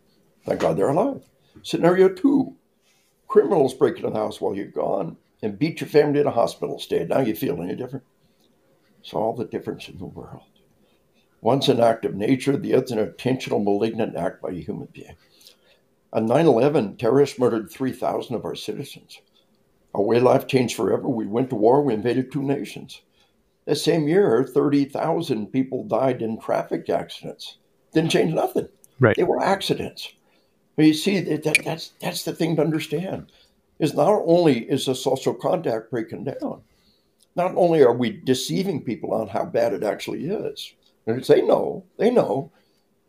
Thank 0.45 0.61
God 0.61 0.77
they're 0.77 0.89
alive. 0.89 1.23
Scenario 1.63 2.09
two 2.09 2.55
criminals 3.27 3.73
break 3.73 3.97
into 3.97 4.09
the 4.09 4.15
house 4.15 4.41
while 4.41 4.55
you're 4.55 4.67
gone 4.67 5.17
and 5.43 5.57
beat 5.57 5.81
your 5.81 5.89
family 5.89 6.19
in 6.19 6.27
a 6.27 6.31
hospital 6.31 6.79
stay. 6.79 7.05
Now 7.05 7.19
you 7.19 7.35
feel 7.35 7.61
any 7.61 7.75
different? 7.75 8.05
It's 9.01 9.13
all 9.13 9.35
the 9.35 9.45
difference 9.45 9.87
in 9.87 9.97
the 9.97 10.05
world. 10.05 10.43
One's 11.41 11.69
an 11.69 11.79
act 11.79 12.05
of 12.05 12.15
nature, 12.15 12.55
the 12.55 12.75
other's 12.75 12.91
an 12.91 12.99
intentional 12.99 13.59
malignant 13.59 14.15
act 14.15 14.41
by 14.41 14.49
a 14.49 14.61
human 14.61 14.87
being. 14.93 15.15
On 16.13 16.25
9 16.25 16.45
11, 16.45 16.97
terrorists 16.97 17.39
murdered 17.39 17.69
3,000 17.69 18.35
of 18.35 18.45
our 18.45 18.55
citizens. 18.55 19.19
Our 19.93 20.03
way 20.03 20.17
of 20.17 20.23
life 20.23 20.47
changed 20.47 20.75
forever. 20.75 21.07
We 21.09 21.25
went 21.25 21.49
to 21.49 21.55
war, 21.55 21.81
we 21.81 21.93
invaded 21.93 22.31
two 22.31 22.43
nations. 22.43 23.01
That 23.65 23.75
same 23.75 24.07
year, 24.07 24.43
30,000 24.43 25.47
people 25.47 25.83
died 25.83 26.21
in 26.21 26.39
traffic 26.39 26.89
accidents. 26.89 27.57
Didn't 27.93 28.11
change 28.11 28.33
nothing. 28.33 28.69
Right. 28.99 29.15
They 29.15 29.23
were 29.23 29.41
accidents. 29.41 30.13
But 30.75 30.85
you 30.85 30.93
see, 30.93 31.19
that, 31.19 31.43
that, 31.43 31.63
that's, 31.63 31.93
that's 31.99 32.23
the 32.23 32.33
thing 32.33 32.55
to 32.55 32.61
understand 32.61 33.31
is 33.79 33.93
not 33.95 34.21
only 34.25 34.59
is 34.69 34.85
the 34.85 34.95
social 34.95 35.33
contact 35.33 35.89
breaking 35.89 36.23
down, 36.23 36.61
not 37.35 37.55
only 37.55 37.81
are 37.81 37.93
we 37.93 38.11
deceiving 38.11 38.83
people 38.83 39.13
on 39.13 39.27
how 39.27 39.43
bad 39.43 39.73
it 39.73 39.83
actually 39.83 40.27
is, 40.27 40.73
they 41.05 41.41
know, 41.41 41.85
they 41.97 42.09
know, 42.09 42.51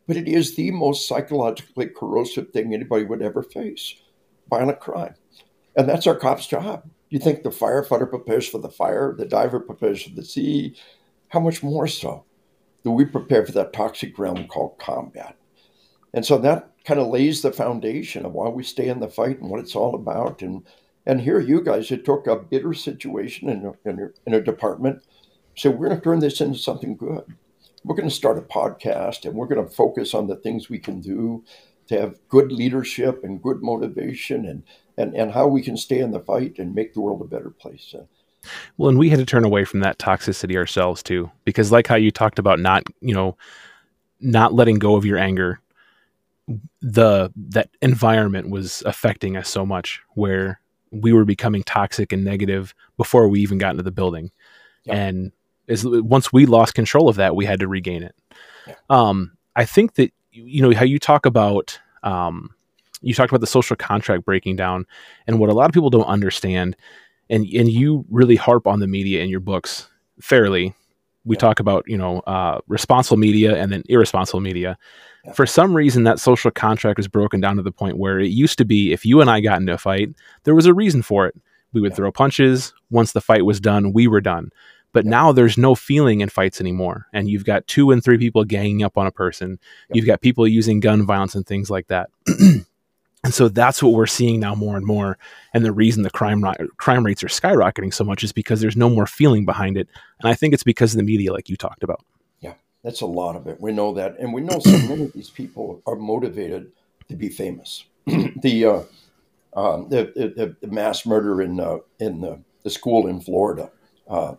but 0.07 0.17
it 0.17 0.29
is 0.29 0.55
the 0.55 0.71
most 0.71 1.07
psychologically 1.07 1.87
corrosive 1.87 2.51
thing 2.51 2.75
anybody 2.75 3.05
would 3.05 3.23
ever 3.23 3.43
face 3.43 3.95
violent 4.51 4.81
crime. 4.81 5.15
And 5.77 5.89
that's 5.89 6.07
our 6.07 6.17
cop's 6.17 6.47
job. 6.47 6.83
You 7.09 7.19
think 7.19 7.43
the 7.43 7.51
firefighter 7.51 8.09
prepares 8.09 8.49
for 8.49 8.59
the 8.59 8.69
fire, 8.69 9.15
the 9.17 9.25
diver 9.25 9.61
prepares 9.61 10.03
for 10.03 10.11
the 10.11 10.25
sea? 10.25 10.77
How 11.29 11.41
much 11.41 11.63
more 11.63 11.87
so 11.87 12.25
do 12.85 12.91
we 12.91 13.05
prepare 13.05 13.47
for 13.47 13.53
that 13.53 13.73
toxic 13.73 14.19
realm 14.19 14.47
called 14.49 14.79
combat? 14.79 15.37
And 16.15 16.25
so 16.25 16.37
that 16.39 16.71
kind 16.85 17.01
of 17.01 17.09
lays 17.09 17.41
the 17.41 17.53
foundation 17.53 18.27
of 18.27 18.33
why 18.33 18.49
we 18.49 18.63
stay 18.63 18.89
in 18.89 19.01
the 19.01 19.09
fight 19.09 19.41
and 19.41 19.51
what 19.51 19.61
it's 19.61 19.77
all 19.77 19.95
about. 19.95 20.43
And 20.43 20.67
and 21.07 21.21
here 21.21 21.41
you 21.41 21.63
guys, 21.63 21.91
it 21.91 22.05
took 22.05 22.27
a 22.27 22.37
bitter 22.37 22.75
situation 22.75 23.49
in 23.49 23.67
a, 23.67 23.89
in 23.89 24.01
a, 24.01 24.09
in 24.27 24.35
a 24.35 24.41
department. 24.41 25.03
So 25.57 25.71
we're 25.71 25.89
going 25.89 25.99
to 25.99 26.05
turn 26.05 26.21
this 26.21 26.41
into 26.41 26.59
something 26.59 26.97
good. 26.97 27.25
We're 27.85 27.97
going 27.97 28.09
to 28.09 28.15
start 28.15 28.39
a 28.39 28.43
podcast 28.43 29.25
and 29.25 29.35
we're 29.35 29.47
going 29.47 29.65
to 29.65 29.75
focus 29.75 30.15
on 30.15 30.27
the 30.27 30.37
things 30.37 30.69
we 30.69 30.79
can 30.79 31.01
do 31.01 31.45
to 31.89 32.01
have 32.01 32.19
good 32.29 32.53
leadership 32.53 33.25
and 33.25 33.43
good 33.43 33.63
motivation 33.63 34.47
and, 34.47 34.63
and, 34.97 35.15
and 35.15 35.33
how 35.33 35.47
we 35.47 35.63
can 35.63 35.77
stay 35.77 35.99
in 35.99 36.13
the 36.13 36.21
fight 36.21 36.59
and 36.59 36.75
make 36.75 36.95
the 36.95 37.01
world 37.01 37.21
a 37.21 37.25
better 37.25 37.51
place. 37.51 37.95
Well, 38.77 38.89
and 38.89 38.99
we 38.99 39.11
had 39.11 39.19
to 39.19 39.27
turn 39.27 39.45
away 39.45 39.65
from 39.65 39.81
that 39.81 39.99
toxicity 39.99 40.57
ourselves 40.57 41.03
too, 41.03 41.31
because 41.45 41.73
like 41.73 41.87
how 41.87 41.97
you 41.97 42.11
talked 42.11 42.39
about 42.39 42.61
not, 42.61 42.85
you 43.01 43.15
know, 43.15 43.37
not 44.21 44.55
letting 44.55 44.79
go 44.79 44.95
of 44.97 45.05
your 45.05 45.19
anger 45.19 45.61
the 46.81 47.31
that 47.37 47.71
environment 47.81 48.51
was 48.51 48.83
affecting 48.87 49.37
us 49.37 49.49
so 49.49 49.65
much 49.65 50.01
where 50.15 50.61
we 50.91 51.13
were 51.13 51.25
becoming 51.25 51.63
toxic 51.63 52.13
and 52.13 52.25
negative 52.25 52.75
before 52.97 53.29
we 53.29 53.41
even 53.41 53.59
got 53.59 53.71
into 53.71 53.83
the 53.83 53.91
building 53.91 54.31
yep. 54.85 54.97
and 54.97 55.33
as 55.69 55.85
once 55.87 56.33
we 56.33 56.47
lost 56.47 56.75
control 56.75 57.09
of 57.09 57.17
that 57.17 57.37
we 57.37 57.45
had 57.45 57.61
to 57.61 57.69
regain 57.69 58.03
it 58.03 58.15
um, 58.91 59.33
i 59.57 59.65
think 59.65 59.95
that 59.95 60.13
you 60.33 60.63
know 60.63 60.75
how 60.75 60.85
you 60.85 60.99
talk 60.99 61.27
about 61.27 61.79
um, 62.03 62.51
you 63.01 63.15
talked 63.15 63.31
about 63.31 63.41
the 63.41 63.47
social 63.47 63.77
contract 63.77 64.25
breaking 64.25 64.57
down 64.57 64.87
and 65.27 65.39
what 65.39 65.51
a 65.51 65.55
lot 65.55 65.67
of 65.67 65.73
people 65.73 65.91
don't 65.91 66.05
understand 66.05 66.77
and 67.31 67.47
and 67.47 67.69
you 67.71 68.05
really 68.11 68.37
harp 68.37 68.67
on 68.67 68.81
the 68.81 68.87
media 68.87 69.23
in 69.23 69.29
your 69.29 69.41
books 69.41 69.89
fairly 70.21 70.75
we 71.25 71.37
talk 71.37 71.61
about 71.61 71.85
you 71.87 71.97
know 71.97 72.21
uh, 72.21 72.61
responsible 72.67 73.17
media 73.17 73.57
and 73.57 73.73
then 73.73 73.83
irresponsible 73.89 74.41
media 74.41 74.77
for 75.35 75.47
some 75.47 75.75
reason, 75.75 76.03
that 76.05 76.19
social 76.19 76.51
contract 76.51 76.97
was 76.97 77.07
broken 77.07 77.41
down 77.41 77.57
to 77.57 77.63
the 77.63 77.71
point 77.71 77.97
where 77.97 78.19
it 78.19 78.31
used 78.31 78.59
to 78.59 78.65
be 78.65 78.93
if 78.93 79.07
you 79.07 79.21
and 79.21 79.31
I 79.31 79.41
got 79.41 79.61
into 79.61 79.73
a 79.73 79.79
fight, 79.79 80.11
there 80.45 80.55
was 80.55 80.67
a 80.67 80.75
reason 80.75 81.03
for 81.03 81.27
it. 81.27 81.37
We 81.73 81.81
would 81.81 81.93
yeah. 81.93 81.97
throw 81.97 82.13
punches. 82.13 82.75
Once 82.91 83.13
the 83.13 83.21
fight 83.21 83.47
was 83.47 83.61
done, 83.61 83.93
we 83.93 84.09
were 84.09 84.21
done. 84.21 84.51
But 84.93 85.05
yeah. 85.05 85.11
now 85.11 85.33
there's 85.33 85.59
no 85.59 85.75
feeling 85.75 86.21
in 86.21 86.29
fights 86.29 86.61
anymore. 86.61 87.07
And 87.13 87.29
you've 87.29 87.45
got 87.45 87.67
two 87.67 87.91
and 87.91 88.03
three 88.03 88.19
people 88.19 88.45
ganging 88.45 88.83
up 88.83 88.99
on 88.99 89.07
a 89.07 89.13
person. 89.13 89.59
Yeah. 89.89 89.97
You've 89.97 90.07
got 90.07 90.21
people 90.21 90.47
using 90.47 90.81
gun 90.81 91.05
violence 91.07 91.35
and 91.35 91.47
things 91.47 91.71
like 91.71 91.89
that. 91.89 92.11
and 92.27 93.33
so 93.33 93.49
that's 93.49 93.83
what 93.83 93.93
we're 93.93 94.07
seeing 94.07 94.41
now 94.41 94.55
more 94.55 94.77
and 94.77 94.87
more. 94.87 95.19
And 95.55 95.65
the 95.65 95.73
reason 95.73 96.03
the 96.03 96.11
crime 96.11 96.45
crime 96.77 97.05
rates 97.05 97.23
are 97.25 97.29
skyrocketing 97.29 97.95
so 97.95 98.05
much 98.05 98.23
is 98.23 98.33
because 98.33 98.61
there's 98.61 98.77
no 98.77 98.91
more 98.91 99.07
feeling 99.07 99.45
behind 99.45 99.77
it. 99.77 99.89
And 100.21 100.29
I 100.29 100.35
think 100.35 100.55
it's 100.55 100.65
because 100.65 100.93
of 100.93 100.99
the 100.99 101.05
media, 101.05 101.33
like 101.33 101.49
you 101.49 101.57
talked 101.57 101.83
about. 101.83 102.05
Yeah, 102.41 102.55
that's 102.83 103.01
a 103.01 103.07
lot 103.07 103.37
of 103.37 103.47
it. 103.47 103.61
We 103.61 103.73
know 103.73 103.95
that, 103.95 104.19
and 104.19 104.33
we 104.33 104.41
know 104.41 104.59
so 104.59 104.71
many 104.89 105.05
of 105.05 105.13
these 105.13 105.31
people 105.31 105.83
are 105.87 105.97
motivated 105.97 106.73
to 107.09 107.17
be 107.17 107.29
famous. 107.29 107.85
the, 108.07 108.65
uh, 108.67 108.83
uh, 109.55 109.77
the, 109.89 110.33
the, 110.37 110.57
the 110.61 110.73
mass 110.73 111.07
murder 111.07 111.43
in 111.43 111.61
uh, 111.61 111.79
in 112.01 112.21
the, 112.21 112.41
the 112.65 112.71
school 112.71 113.07
in 113.07 113.21
Florida 113.21 113.71
uh, 114.09 114.35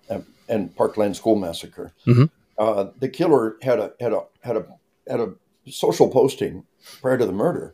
and 0.49 0.75
Parkland 0.75 1.15
School 1.15 1.35
massacre. 1.35 1.91
Mm-hmm. 2.05 2.25
Uh, 2.57 2.87
the 2.99 3.09
killer 3.09 3.57
had 3.61 3.79
a 3.79 3.93
had 3.99 4.13
a 4.13 4.23
had 4.41 4.57
a 4.57 4.65
had 5.07 5.19
a 5.19 5.33
social 5.69 6.09
posting 6.09 6.65
prior 7.01 7.17
to 7.17 7.25
the 7.25 7.31
murder 7.31 7.73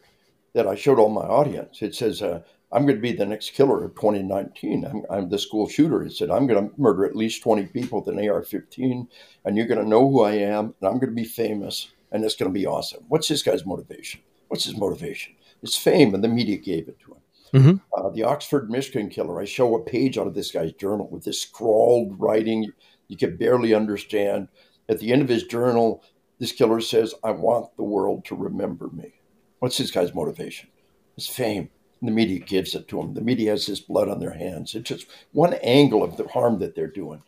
that 0.53 0.67
I 0.67 0.75
showed 0.75 0.99
all 0.99 1.10
my 1.10 1.21
audience. 1.21 1.82
It 1.82 1.95
says, 1.95 2.21
uh, 2.21 2.41
I'm 2.71 2.84
going 2.84 2.95
to 2.95 3.01
be 3.01 3.12
the 3.12 3.25
next 3.25 3.51
killer 3.51 3.84
of 3.84 3.95
2019. 3.95 4.86
I'm, 4.86 5.03
I'm 5.10 5.29
the 5.29 5.39
school 5.39 5.67
shooter. 5.67 6.03
It 6.03 6.13
said, 6.13 6.29
I'm 6.29 6.47
going 6.47 6.69
to 6.69 6.79
murder 6.79 7.05
at 7.05 7.15
least 7.15 7.43
20 7.43 7.65
people 7.67 8.01
with 8.01 8.15
an 8.15 8.29
AR 8.29 8.43
15, 8.43 9.08
and 9.45 9.58
you're 9.58 9.67
going 9.67 9.82
to 9.82 9.88
know 9.88 10.08
who 10.08 10.21
I 10.21 10.34
am, 10.34 10.75
and 10.79 10.88
I'm 10.88 10.99
going 10.99 11.10
to 11.10 11.21
be 11.21 11.25
famous, 11.25 11.91
and 12.12 12.23
it's 12.23 12.36
going 12.36 12.51
to 12.51 12.60
be 12.60 12.67
awesome. 12.67 13.03
What's 13.08 13.27
this 13.27 13.43
guy's 13.43 13.65
motivation? 13.65 14.21
What's 14.47 14.65
his 14.65 14.77
motivation? 14.77 15.36
It's 15.62 15.77
fame, 15.77 16.13
and 16.13 16.23
the 16.23 16.27
media 16.27 16.58
gave 16.58 16.88
it 16.88 16.99
to 17.01 17.13
him. 17.13 17.18
Mm-hmm. 17.53 17.77
Uh, 17.95 18.09
the 18.09 18.23
Oxford, 18.23 18.69
Michigan 18.69 19.09
killer, 19.09 19.41
I 19.41 19.45
show 19.45 19.75
a 19.75 19.83
page 19.83 20.17
out 20.17 20.27
of 20.27 20.35
this 20.35 20.51
guy's 20.51 20.73
journal 20.73 21.07
with 21.09 21.23
this 21.23 21.41
scrawled 21.41 22.19
writing 22.19 22.71
you 23.07 23.17
can 23.17 23.38
barely 23.38 23.73
understand. 23.73 24.49
At 24.88 24.99
the 24.99 25.12
end 25.12 25.23
of 25.23 25.29
his 25.29 25.43
journal, 25.43 26.03
this 26.38 26.51
killer 26.51 26.79
says, 26.79 27.15
I 27.23 27.31
want 27.31 27.75
the 27.75 27.83
world 27.83 28.25
to 28.25 28.35
remember 28.35 28.89
me. 28.89 29.13
What's 29.59 29.77
this 29.77 29.91
guy's 29.91 30.13
motivation? 30.13 30.69
It's 31.17 31.27
fame 31.27 31.69
the 32.01 32.12
media 32.12 32.39
gives 32.39 32.75
it 32.75 32.88
to 32.88 33.01
him. 33.01 33.13
The 33.13 33.21
media 33.21 33.51
has 33.51 33.65
his 33.65 33.79
blood 33.79 34.09
on 34.09 34.19
their 34.19 34.33
hands. 34.33 34.75
It's 34.75 34.88
just 34.88 35.07
one 35.31 35.53
angle 35.55 36.03
of 36.03 36.17
the 36.17 36.27
harm 36.27 36.59
that 36.59 36.75
they're 36.75 36.88
doing. 36.88 37.21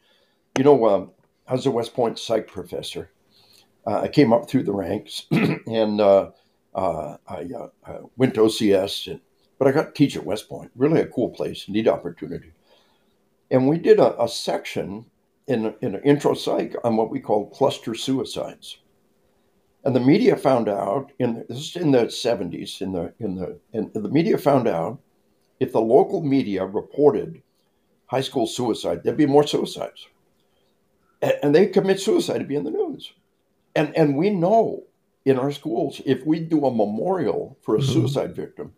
You 0.58 0.64
know, 0.64 0.86
um, 0.88 1.12
I 1.48 1.54
was 1.54 1.66
a 1.66 1.72
West 1.72 1.94
Point 1.94 2.20
psych 2.20 2.48
professor. 2.48 3.12
Uh, 3.86 4.02
I 4.02 4.08
came 4.08 4.32
up 4.32 4.50
through 4.50 4.64
the 4.64 4.74
ranks 4.74 5.26
and 5.32 6.00
uh, 6.00 6.32
uh, 6.74 7.18
I, 7.28 7.48
uh, 7.86 7.98
went 8.16 8.36
to 8.36 8.42
OCS, 8.42 9.12
and, 9.12 9.22
but 9.62 9.68
I 9.68 9.74
got 9.74 9.84
to 9.84 9.92
teach 9.94 10.18
at 10.18 10.26
West 10.26 10.50
Point. 10.50 10.72
Really 10.76 11.02
a 11.02 11.06
cool 11.06 11.30
place, 11.30 11.70
neat 11.70 11.88
opportunity. 11.88 12.52
And 13.52 13.70
we 13.70 13.78
did 13.78 14.00
a, 14.00 14.20
a 14.20 14.28
section 14.28 15.06
in, 15.46 15.76
in 15.82 15.94
an 15.94 16.02
intro 16.02 16.34
psych 16.34 16.76
on 16.84 16.98
what 16.98 17.12
we 17.12 17.20
call 17.20 17.48
cluster 17.52 17.94
suicides. 17.94 18.80
And 19.84 19.96
the 19.96 20.00
media 20.00 20.36
found 20.36 20.68
out 20.68 21.12
in 21.20 21.46
this 21.48 21.60
is 21.60 21.76
in 21.76 21.92
the 21.92 22.06
70s 22.06 22.82
in 22.82 22.94
the 22.94 23.14
in 23.20 23.36
the 23.36 23.60
in 23.72 23.92
the 23.94 24.10
media 24.10 24.40
found 24.40 24.68
out 24.68 24.98
if 25.60 25.72
the 25.74 25.80
local 25.80 26.24
media 26.24 26.66
reported 26.66 27.44
high 28.08 28.22
school 28.22 28.48
suicide, 28.48 29.04
there'd 29.04 29.16
be 29.16 29.28
more 29.28 29.46
suicides. 29.46 30.08
And, 31.22 31.34
and 31.44 31.54
they 31.54 31.68
commit 31.68 32.00
suicide 32.00 32.40
to 32.40 32.46
be 32.46 32.56
in 32.56 32.64
the 32.64 32.72
news. 32.72 33.14
And 33.76 33.96
and 33.96 34.18
we 34.18 34.32
know 34.32 34.86
in 35.24 35.38
our 35.38 35.52
schools, 35.52 36.02
if 36.04 36.26
we 36.26 36.40
do 36.40 36.66
a 36.66 36.72
memorial 36.72 37.60
for 37.62 37.76
a 37.76 37.78
mm-hmm. 37.78 37.94
suicide 37.94 38.36
victim, 38.36 38.74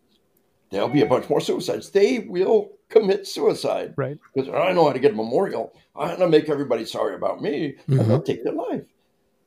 there'll 0.74 0.90
be 0.90 1.02
a 1.02 1.08
bunch 1.08 1.30
more 1.30 1.40
suicides. 1.40 1.92
They 1.92 2.20
will 2.20 2.72
commit 2.90 3.28
suicide. 3.28 3.94
Right. 3.96 4.18
Because 4.34 4.50
I 4.54 4.74
know 4.74 4.88
how 4.88 4.94
to 4.94 5.00
get 5.00 5.14
a 5.14 5.16
memorial. 5.16 5.74
I'm 5.96 6.18
going 6.18 6.20
to 6.20 6.28
make 6.28 6.50
everybody 6.50 6.86
sorry 6.86 7.16
about 7.16 7.42
me, 7.42 7.76
mm-hmm. 7.88 8.00
and 8.00 8.10
they'll 8.10 8.22
take 8.22 8.44
their 8.44 8.54
life. 8.54 8.84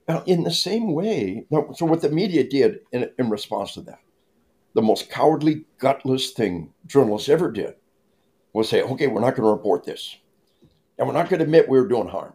Now, 0.09 0.23
in 0.27 0.45
the 0.45 0.53
same 0.53 0.93
way, 0.93 1.47
so 1.75 1.85
what 1.85 2.01
the 2.01 2.11
media 2.11 2.45
did 2.45 2.81
in, 2.93 3.11
in 3.19 3.29
response 3.29 3.75
to 3.75 3.81
that, 3.83 3.99
the 4.75 4.83
most 4.83 5.11
cowardly, 5.11 5.65
gutless 5.79 6.31
thing 6.31 6.73
journalists 6.87 7.29
ever 7.29 7.51
did 7.51 7.75
was 8.53 8.69
say, 8.69 8.83
okay, 8.83 9.07
we're 9.09 9.21
not 9.21 9.35
going 9.35 9.47
to 9.47 9.51
report 9.51 9.85
this. 9.85 10.17
And 10.99 11.09
we're 11.09 11.15
not 11.15 11.29
going 11.29 11.41
to 11.41 11.45
admit 11.45 11.69
we 11.69 11.81
were 11.81 11.89
doing 11.89 12.09
harm, 12.09 12.35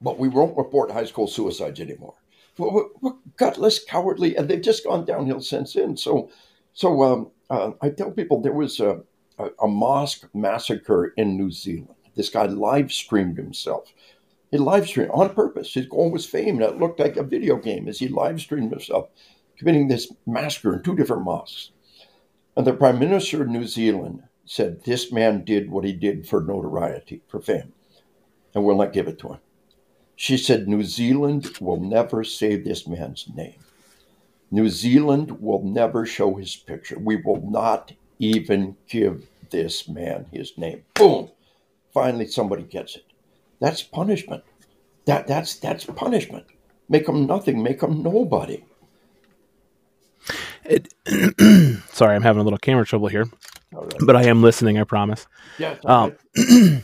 but 0.00 0.18
we 0.18 0.28
won't 0.28 0.56
report 0.56 0.90
high 0.90 1.06
school 1.06 1.26
suicides 1.26 1.80
anymore. 1.80 2.14
We're, 2.58 2.84
we're 3.00 3.12
gutless, 3.36 3.82
cowardly, 3.82 4.36
and 4.36 4.48
they've 4.48 4.60
just 4.60 4.84
gone 4.84 5.04
downhill 5.04 5.40
since 5.40 5.74
then. 5.74 5.96
So, 5.96 6.30
so 6.72 7.02
um, 7.02 7.30
uh, 7.50 7.72
I 7.80 7.90
tell 7.90 8.10
people 8.10 8.40
there 8.40 8.52
was 8.52 8.80
a, 8.80 9.02
a, 9.38 9.50
a 9.62 9.68
mosque 9.68 10.28
massacre 10.34 11.12
in 11.16 11.36
New 11.36 11.50
Zealand. 11.50 11.94
This 12.14 12.30
guy 12.30 12.46
live 12.46 12.92
streamed 12.92 13.36
himself 13.36 13.92
he 14.50 14.58
live 14.58 14.86
streamed 14.86 15.10
on 15.10 15.34
purpose. 15.34 15.74
His 15.74 15.86
goal 15.86 16.10
was 16.10 16.24
fame, 16.24 16.56
and 16.56 16.62
it 16.62 16.78
looked 16.78 17.00
like 17.00 17.16
a 17.16 17.24
video 17.24 17.56
game 17.56 17.88
as 17.88 17.98
he 17.98 18.08
live 18.08 18.40
streamed 18.40 18.70
himself 18.70 19.08
committing 19.58 19.88
this 19.88 20.12
massacre 20.26 20.74
in 20.74 20.82
two 20.82 20.94
different 20.94 21.24
mosques. 21.24 21.70
And 22.56 22.66
the 22.66 22.72
Prime 22.72 22.98
Minister 22.98 23.42
of 23.42 23.48
New 23.48 23.66
Zealand 23.66 24.22
said, 24.44 24.84
This 24.84 25.10
man 25.10 25.44
did 25.44 25.70
what 25.70 25.84
he 25.84 25.92
did 25.92 26.28
for 26.28 26.40
notoriety, 26.40 27.22
for 27.26 27.40
fame, 27.40 27.72
and 28.54 28.64
we'll 28.64 28.76
not 28.76 28.92
give 28.92 29.08
it 29.08 29.18
to 29.20 29.28
him. 29.28 29.38
She 30.14 30.38
said, 30.38 30.68
New 30.68 30.84
Zealand 30.84 31.58
will 31.60 31.80
never 31.80 32.24
say 32.24 32.56
this 32.56 32.86
man's 32.86 33.26
name. 33.34 33.56
New 34.50 34.68
Zealand 34.68 35.40
will 35.40 35.62
never 35.62 36.06
show 36.06 36.34
his 36.34 36.54
picture. 36.54 36.98
We 36.98 37.16
will 37.16 37.42
not 37.50 37.92
even 38.18 38.76
give 38.88 39.28
this 39.50 39.88
man 39.88 40.26
his 40.32 40.56
name. 40.56 40.84
Boom. 40.94 41.30
Finally, 41.92 42.28
somebody 42.28 42.62
gets 42.62 42.96
it. 42.96 43.04
That's 43.60 43.82
punishment. 43.82 44.44
That 45.06 45.26
that's 45.26 45.54
that's 45.56 45.84
punishment. 45.84 46.46
Make 46.88 47.08
him 47.08 47.26
nothing. 47.26 47.62
Make 47.62 47.82
him 47.82 48.02
nobody. 48.02 48.64
It, 50.64 50.92
sorry, 51.92 52.16
I'm 52.16 52.22
having 52.22 52.40
a 52.40 52.44
little 52.44 52.58
camera 52.58 52.84
trouble 52.84 53.08
here, 53.08 53.26
right. 53.72 53.94
but 54.00 54.16
I 54.16 54.24
am 54.24 54.42
listening. 54.42 54.78
I 54.78 54.84
promise. 54.84 55.26
Yeah. 55.58 55.76
Um, 55.84 56.16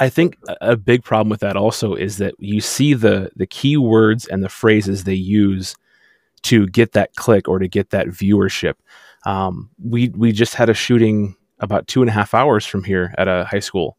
I 0.00 0.08
think 0.08 0.36
a 0.60 0.76
big 0.76 1.04
problem 1.04 1.28
with 1.28 1.40
that 1.40 1.56
also 1.56 1.94
is 1.94 2.18
that 2.18 2.34
you 2.38 2.60
see 2.60 2.94
the 2.94 3.30
the 3.36 3.46
key 3.46 3.76
words 3.76 4.26
and 4.26 4.42
the 4.42 4.48
phrases 4.48 5.04
they 5.04 5.14
use 5.14 5.76
to 6.44 6.66
get 6.68 6.92
that 6.92 7.14
click 7.16 7.48
or 7.48 7.58
to 7.58 7.68
get 7.68 7.90
that 7.90 8.06
viewership. 8.08 8.74
Um, 9.26 9.70
we 9.82 10.10
we 10.10 10.32
just 10.32 10.54
had 10.54 10.68
a 10.68 10.74
shooting 10.74 11.36
about 11.60 11.86
two 11.86 12.02
and 12.02 12.10
a 12.10 12.12
half 12.12 12.34
hours 12.34 12.66
from 12.66 12.84
here 12.84 13.14
at 13.18 13.28
a 13.28 13.44
high 13.44 13.60
school 13.60 13.96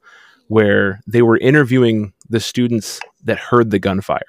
where 0.48 1.02
they 1.08 1.22
were 1.22 1.38
interviewing 1.38 2.14
the 2.30 2.40
students 2.40 3.00
that 3.24 3.40
heard 3.40 3.72
the 3.72 3.80
gunfire. 3.80 4.22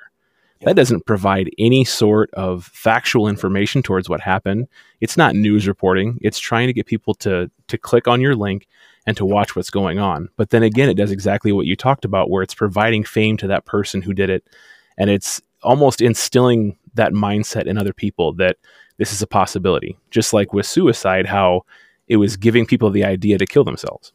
That 0.62 0.76
doesn't 0.76 1.04
provide 1.04 1.50
any 1.58 1.84
sort 1.84 2.30
of 2.32 2.64
factual 2.64 3.28
information 3.28 3.82
towards 3.82 4.08
what 4.08 4.20
happened. 4.20 4.68
It's 5.00 5.16
not 5.16 5.34
news 5.34 5.68
reporting. 5.68 6.18
It's 6.22 6.38
trying 6.38 6.66
to 6.66 6.72
get 6.72 6.86
people 6.86 7.14
to 7.16 7.50
to 7.68 7.78
click 7.78 8.08
on 8.08 8.22
your 8.22 8.34
link 8.34 8.66
and 9.06 9.16
to 9.18 9.26
watch 9.26 9.54
what's 9.54 9.70
going 9.70 9.98
on. 9.98 10.30
But 10.36 10.50
then 10.50 10.62
again, 10.62 10.88
it 10.88 10.96
does 10.96 11.12
exactly 11.12 11.52
what 11.52 11.66
you 11.66 11.76
talked 11.76 12.04
about, 12.04 12.30
where 12.30 12.42
it's 12.42 12.54
providing 12.54 13.04
fame 13.04 13.36
to 13.36 13.46
that 13.48 13.66
person 13.66 14.00
who 14.00 14.14
did 14.14 14.30
it, 14.30 14.48
and 14.96 15.10
it's 15.10 15.42
almost 15.62 16.00
instilling 16.00 16.76
that 16.96 17.12
mindset 17.12 17.66
in 17.66 17.78
other 17.78 17.92
people 17.92 18.32
that 18.34 18.56
this 18.98 19.12
is 19.12 19.22
a 19.22 19.26
possibility. 19.26 19.96
Just 20.10 20.32
like 20.32 20.52
with 20.52 20.66
suicide, 20.66 21.26
how 21.26 21.62
it 22.08 22.16
was 22.16 22.36
giving 22.36 22.66
people 22.66 22.90
the 22.90 23.04
idea 23.04 23.38
to 23.38 23.46
kill 23.46 23.64
themselves. 23.64 24.12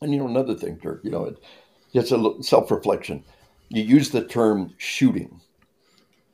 And 0.00 0.12
you 0.12 0.18
know, 0.18 0.28
another 0.28 0.54
thing, 0.54 0.78
Turk, 0.78 1.00
you 1.04 1.10
know, 1.10 1.24
it, 1.24 1.38
it's 1.92 2.12
a 2.12 2.42
self 2.42 2.70
reflection. 2.70 3.24
You 3.68 3.82
use 3.82 4.10
the 4.10 4.24
term 4.24 4.74
shooting 4.78 5.40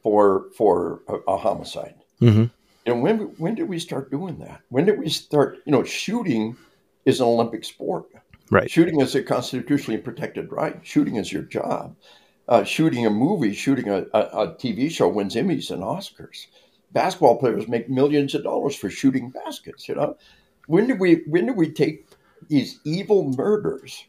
for 0.03 0.47
for 0.57 1.03
a, 1.09 1.14
a 1.33 1.37
homicide. 1.37 1.94
Mm-hmm. 2.21 2.44
And 2.87 3.03
when 3.03 3.18
when 3.37 3.55
did 3.55 3.68
we 3.68 3.79
start 3.79 4.11
doing 4.11 4.38
that? 4.38 4.62
When 4.71 4.87
did 4.87 4.99
we 4.99 5.09
start? 5.11 5.59
You 5.66 5.73
know, 5.73 5.85
shooting 5.85 6.57
is 7.05 7.21
an 7.21 7.27
Olympic 7.27 7.64
sport. 7.64 8.07
Right. 8.51 8.71
Shooting 8.71 9.01
is 9.01 9.14
a 9.14 9.23
constitutionally 9.23 10.01
protected 10.01 10.51
right. 10.51 10.81
Shooting 10.83 11.16
is 11.16 11.31
your 11.31 11.42
job. 11.42 11.94
Uh, 12.49 12.65
shooting 12.65 13.05
a 13.05 13.11
movie, 13.11 13.53
shooting 13.53 13.91
a, 13.91 14.07
a, 14.15 14.21
a, 14.21 14.55
TV 14.55 14.91
show 14.91 15.07
wins 15.07 15.35
Emmys 15.35 15.71
and 15.71 15.83
Oscars. 15.83 16.47
Basketball 16.93 17.37
players 17.37 17.69
make 17.69 17.91
millions 17.91 18.35
of 18.35 18.43
dollars 18.43 18.75
for 18.75 18.89
shooting 18.89 19.29
baskets. 19.29 19.87
You 19.87 19.97
know, 19.97 20.17
when 20.67 20.87
do 20.87 20.95
we 20.95 21.25
when 21.27 21.45
did 21.45 21.57
we 21.57 21.71
take 21.71 22.07
these 22.49 22.81
evil 22.85 23.35
murders 23.37 24.05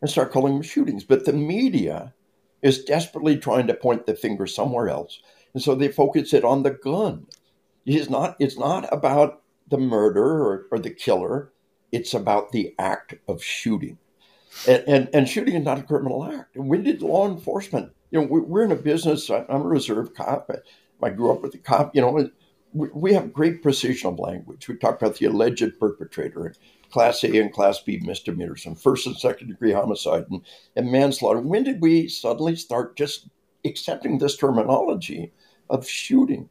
and 0.00 0.10
start 0.10 0.32
calling 0.32 0.54
them 0.54 0.62
shootings? 0.62 1.04
But 1.04 1.24
the 1.24 1.32
media 1.32 2.12
is 2.62 2.84
desperately 2.84 3.36
trying 3.36 3.68
to 3.68 3.74
point 3.74 4.06
the 4.06 4.16
finger 4.16 4.48
somewhere 4.48 4.88
else, 4.88 5.20
and 5.52 5.62
so 5.62 5.76
they 5.76 5.86
focus 5.86 6.34
it 6.34 6.44
on 6.44 6.64
the 6.64 6.72
gun. 6.72 7.28
It's 7.86 8.10
not. 8.10 8.34
It's 8.40 8.58
not 8.58 8.92
about 8.92 9.42
the 9.68 9.78
murder 9.78 10.24
or, 10.24 10.66
or 10.72 10.80
the 10.80 10.90
killer. 10.90 11.52
It's 11.92 12.12
about 12.12 12.50
the 12.50 12.74
act 12.76 13.14
of 13.28 13.40
shooting. 13.40 13.98
And, 14.68 14.84
and, 14.86 15.08
and, 15.12 15.28
shooting 15.28 15.54
is 15.54 15.64
not 15.64 15.78
a 15.78 15.82
criminal 15.82 16.24
act. 16.24 16.56
When 16.56 16.84
did 16.84 17.02
law 17.02 17.28
enforcement, 17.28 17.92
you 18.10 18.20
know, 18.20 18.26
we, 18.26 18.60
are 18.60 18.64
in 18.64 18.72
a 18.72 18.76
business, 18.76 19.28
I'm 19.30 19.44
a 19.48 19.58
reserve 19.58 20.14
cop. 20.14 20.50
I 21.02 21.10
grew 21.10 21.32
up 21.32 21.42
with 21.42 21.54
a 21.54 21.58
cop, 21.58 21.94
you 21.94 22.00
know, 22.00 22.30
we, 22.74 22.88
we 22.92 23.12
have 23.14 23.32
great 23.32 23.62
precision 23.62 24.10
of 24.10 24.18
language. 24.18 24.68
We 24.68 24.76
talk 24.76 25.00
about 25.00 25.16
the 25.16 25.26
alleged 25.26 25.78
perpetrator, 25.78 26.54
class 26.90 27.22
A 27.22 27.38
and 27.38 27.52
class 27.52 27.80
B 27.80 28.00
misdemeanors, 28.02 28.66
and 28.66 28.78
first 28.78 29.06
and 29.06 29.16
second 29.16 29.48
degree 29.48 29.72
homicide 29.72 30.26
and, 30.30 30.42
and 30.74 30.90
manslaughter. 30.90 31.40
When 31.40 31.62
did 31.62 31.80
we 31.80 32.08
suddenly 32.08 32.56
start 32.56 32.96
just 32.96 33.28
accepting 33.64 34.18
this 34.18 34.36
terminology 34.36 35.32
of 35.70 35.88
shooting? 35.88 36.50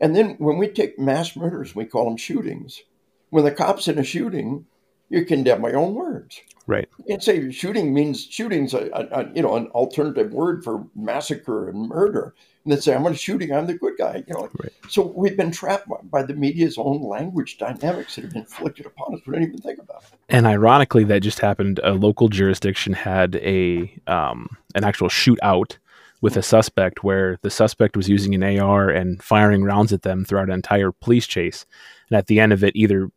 And 0.00 0.16
then 0.16 0.36
when 0.38 0.56
we 0.56 0.68
take 0.68 0.98
mass 0.98 1.36
murders, 1.36 1.74
we 1.74 1.84
call 1.84 2.06
them 2.06 2.16
shootings. 2.16 2.82
When 3.30 3.44
the 3.44 3.50
cop's 3.50 3.88
in 3.88 3.98
a 3.98 4.04
shooting, 4.04 4.64
you 5.10 5.24
condemn 5.24 5.60
my 5.60 5.72
own 5.72 5.94
words. 5.94 6.40
Right. 6.68 6.86
You 6.98 7.04
can't 7.08 7.22
say 7.22 7.50
shooting 7.50 7.94
means 7.94 8.22
shooting's 8.22 8.74
a, 8.74 8.90
a, 8.92 9.22
a, 9.22 9.32
you 9.34 9.40
know 9.40 9.56
an 9.56 9.68
alternative 9.68 10.34
word 10.34 10.62
for 10.62 10.84
massacre 10.94 11.66
and 11.70 11.88
murder. 11.88 12.34
And 12.64 12.72
then 12.72 12.82
say 12.82 12.94
I'm 12.94 13.00
going 13.00 13.14
to 13.14 13.18
shooting, 13.18 13.54
I'm 13.54 13.66
the 13.66 13.72
good 13.72 13.94
guy. 13.96 14.22
You 14.28 14.34
know. 14.34 14.50
Right. 14.60 14.70
So 14.90 15.06
we've 15.16 15.36
been 15.36 15.50
trapped 15.50 15.88
by 16.10 16.22
the 16.22 16.34
media's 16.34 16.76
own 16.76 17.02
language 17.02 17.56
dynamics 17.56 18.16
that 18.16 18.24
have 18.24 18.34
been 18.34 18.42
inflicted 18.42 18.84
upon 18.84 19.14
us. 19.14 19.22
We 19.26 19.32
don't 19.32 19.44
even 19.44 19.58
think 19.58 19.78
about 19.78 20.02
it. 20.02 20.18
And 20.28 20.46
ironically, 20.46 21.04
that 21.04 21.22
just 21.22 21.38
happened. 21.38 21.80
A 21.82 21.92
local 21.92 22.28
jurisdiction 22.28 22.92
had 22.92 23.36
a 23.36 23.90
um, 24.06 24.50
an 24.74 24.84
actual 24.84 25.08
shootout 25.08 25.78
with 26.20 26.36
a 26.36 26.42
suspect 26.42 27.02
where 27.02 27.38
the 27.40 27.50
suspect 27.50 27.96
was 27.96 28.10
using 28.10 28.34
an 28.34 28.58
AR 28.58 28.90
and 28.90 29.22
firing 29.22 29.64
rounds 29.64 29.90
at 29.90 30.02
them 30.02 30.26
throughout 30.26 30.48
an 30.48 30.54
entire 30.54 30.92
police 30.92 31.26
chase. 31.26 31.64
And 32.10 32.18
at 32.18 32.26
the 32.26 32.40
end 32.40 32.52
of 32.52 32.62
it, 32.62 32.76
either 32.76 33.08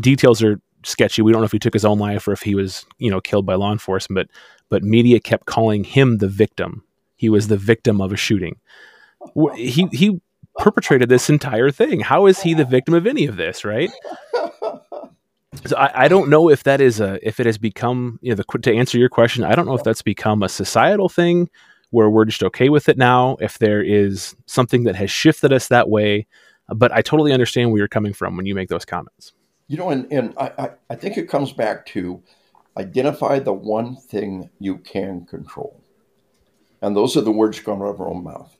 details 0.00 0.42
are 0.42 0.58
sketchy. 0.84 1.22
We 1.22 1.32
don't 1.32 1.40
know 1.40 1.46
if 1.46 1.52
he 1.52 1.58
took 1.58 1.72
his 1.72 1.84
own 1.84 1.98
life 1.98 2.28
or 2.28 2.32
if 2.32 2.42
he 2.42 2.54
was, 2.54 2.86
you 2.98 3.10
know, 3.10 3.20
killed 3.20 3.46
by 3.46 3.54
law 3.54 3.72
enforcement. 3.72 4.28
But 4.28 4.36
but 4.68 4.82
media 4.82 5.20
kept 5.20 5.46
calling 5.46 5.84
him 5.84 6.18
the 6.18 6.28
victim. 6.28 6.84
He 7.16 7.28
was 7.28 7.48
the 7.48 7.56
victim 7.56 8.00
of 8.00 8.12
a 8.12 8.16
shooting. 8.16 8.56
He 9.56 9.88
he 9.92 10.20
perpetrated 10.58 11.08
this 11.08 11.28
entire 11.28 11.70
thing. 11.70 12.00
How 12.00 12.26
is 12.26 12.40
he 12.40 12.54
the 12.54 12.64
victim 12.64 12.94
of 12.94 13.06
any 13.06 13.26
of 13.26 13.36
this? 13.36 13.64
Right. 13.64 13.90
So 15.66 15.76
I, 15.76 16.04
I 16.04 16.08
don't 16.08 16.28
know 16.28 16.50
if 16.50 16.64
that 16.64 16.80
is 16.80 17.00
a 17.00 17.18
if 17.26 17.40
it 17.40 17.46
has 17.46 17.58
become 17.58 18.18
you 18.22 18.30
know 18.30 18.36
the, 18.36 18.58
to 18.58 18.74
answer 18.74 18.98
your 18.98 19.08
question. 19.08 19.44
I 19.44 19.54
don't 19.54 19.66
know 19.66 19.74
if 19.74 19.84
that's 19.84 20.02
become 20.02 20.42
a 20.42 20.48
societal 20.48 21.08
thing 21.08 21.48
where 21.90 22.10
we're 22.10 22.24
just 22.24 22.42
okay 22.42 22.68
with 22.68 22.88
it 22.88 22.98
now. 22.98 23.36
If 23.40 23.58
there 23.58 23.82
is 23.82 24.34
something 24.46 24.84
that 24.84 24.96
has 24.96 25.10
shifted 25.10 25.52
us 25.52 25.68
that 25.68 25.88
way, 25.88 26.26
but 26.68 26.90
I 26.92 27.02
totally 27.02 27.32
understand 27.32 27.70
where 27.70 27.78
you're 27.78 27.88
coming 27.88 28.12
from 28.12 28.36
when 28.36 28.46
you 28.46 28.54
make 28.54 28.68
those 28.68 28.84
comments. 28.84 29.32
You 29.66 29.78
know, 29.78 29.90
and, 29.90 30.12
and 30.12 30.34
I, 30.38 30.70
I 30.90 30.94
think 30.94 31.16
it 31.16 31.28
comes 31.28 31.52
back 31.52 31.86
to 31.86 32.22
identify 32.76 33.38
the 33.38 33.52
one 33.52 33.96
thing 33.96 34.50
you 34.58 34.78
can 34.78 35.24
control. 35.24 35.80
And 36.82 36.94
those 36.94 37.16
are 37.16 37.22
the 37.22 37.32
words 37.32 37.60
coming 37.60 37.82
out 37.82 37.94
of 37.94 38.00
our 38.00 38.08
own 38.08 38.24
mouth. 38.24 38.54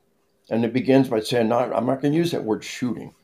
And 0.51 0.65
it 0.65 0.73
begins 0.73 1.09
by 1.09 1.21
saying, 1.21 1.49
no, 1.49 1.59
I'm 1.59 1.87
not 1.87 2.01
going 2.01 2.13
to 2.13 2.19
use 2.19 2.31
that 2.31 2.45
word 2.45 2.65
shooting. 2.65 3.15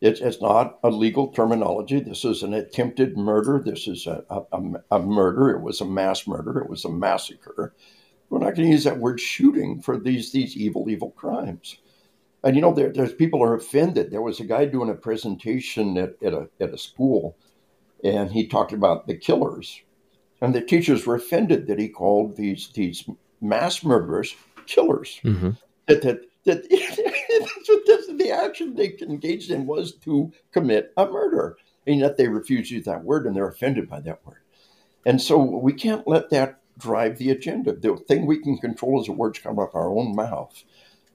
It's, 0.00 0.20
it's 0.20 0.40
not 0.40 0.78
a 0.82 0.90
legal 0.90 1.28
terminology. 1.28 2.00
This 2.00 2.24
is 2.24 2.42
an 2.42 2.54
attempted 2.54 3.18
murder. 3.18 3.62
This 3.62 3.86
is 3.86 4.06
a, 4.06 4.24
a, 4.30 4.62
a 4.90 4.98
murder. 4.98 5.50
It 5.50 5.60
was 5.60 5.82
a 5.82 5.84
mass 5.84 6.26
murder. 6.26 6.58
It 6.58 6.70
was 6.70 6.86
a 6.86 6.90
massacre. 6.90 7.74
We're 8.30 8.38
not 8.38 8.54
going 8.54 8.68
to 8.68 8.72
use 8.72 8.84
that 8.84 8.98
word 8.98 9.20
shooting 9.20 9.82
for 9.82 9.98
these, 9.98 10.32
these 10.32 10.56
evil, 10.56 10.88
evil 10.88 11.10
crimes. 11.10 11.76
And 12.42 12.56
you 12.56 12.62
know, 12.62 12.72
there, 12.72 12.92
there's 12.92 13.12
people 13.12 13.42
are 13.42 13.54
offended. 13.54 14.10
There 14.10 14.22
was 14.22 14.40
a 14.40 14.44
guy 14.44 14.64
doing 14.64 14.90
a 14.90 14.94
presentation 14.94 15.98
at, 15.98 16.14
at, 16.22 16.32
a, 16.32 16.48
at 16.60 16.72
a 16.72 16.78
school, 16.78 17.36
and 18.02 18.30
he 18.30 18.46
talked 18.46 18.72
about 18.72 19.06
the 19.06 19.16
killers. 19.16 19.80
And 20.40 20.54
the 20.54 20.62
teachers 20.62 21.04
were 21.04 21.16
offended 21.16 21.66
that 21.66 21.78
he 21.78 21.88
called 21.88 22.36
these 22.36 22.70
these 22.72 23.04
mass 23.42 23.84
murderers 23.84 24.34
killers. 24.66 25.20
Mm-hmm. 25.24 25.50
That, 25.86 26.02
that, 26.02 26.20
that 26.44 26.68
the 28.20 28.30
action 28.30 28.74
they 28.74 28.96
engaged 29.02 29.50
in 29.50 29.66
was 29.66 29.94
to 29.96 30.32
commit 30.52 30.92
a 30.96 31.06
murder. 31.06 31.56
And 31.86 32.00
yet 32.00 32.16
they 32.16 32.28
refuse 32.28 32.68
to 32.68 32.76
use 32.76 32.84
that 32.84 33.04
word 33.04 33.26
and 33.26 33.34
they're 33.34 33.48
offended 33.48 33.88
by 33.88 34.00
that 34.00 34.24
word. 34.24 34.42
And 35.04 35.20
so 35.20 35.38
we 35.38 35.72
can't 35.72 36.06
let 36.06 36.30
that 36.30 36.60
drive 36.78 37.18
the 37.18 37.30
agenda. 37.30 37.74
The 37.74 37.96
thing 37.96 38.26
we 38.26 38.38
can 38.38 38.58
control 38.58 39.00
is 39.00 39.06
the 39.06 39.12
words 39.12 39.38
come 39.38 39.58
out 39.58 39.70
of 39.70 39.74
our 39.74 39.90
own 39.90 40.14
mouth. 40.14 40.62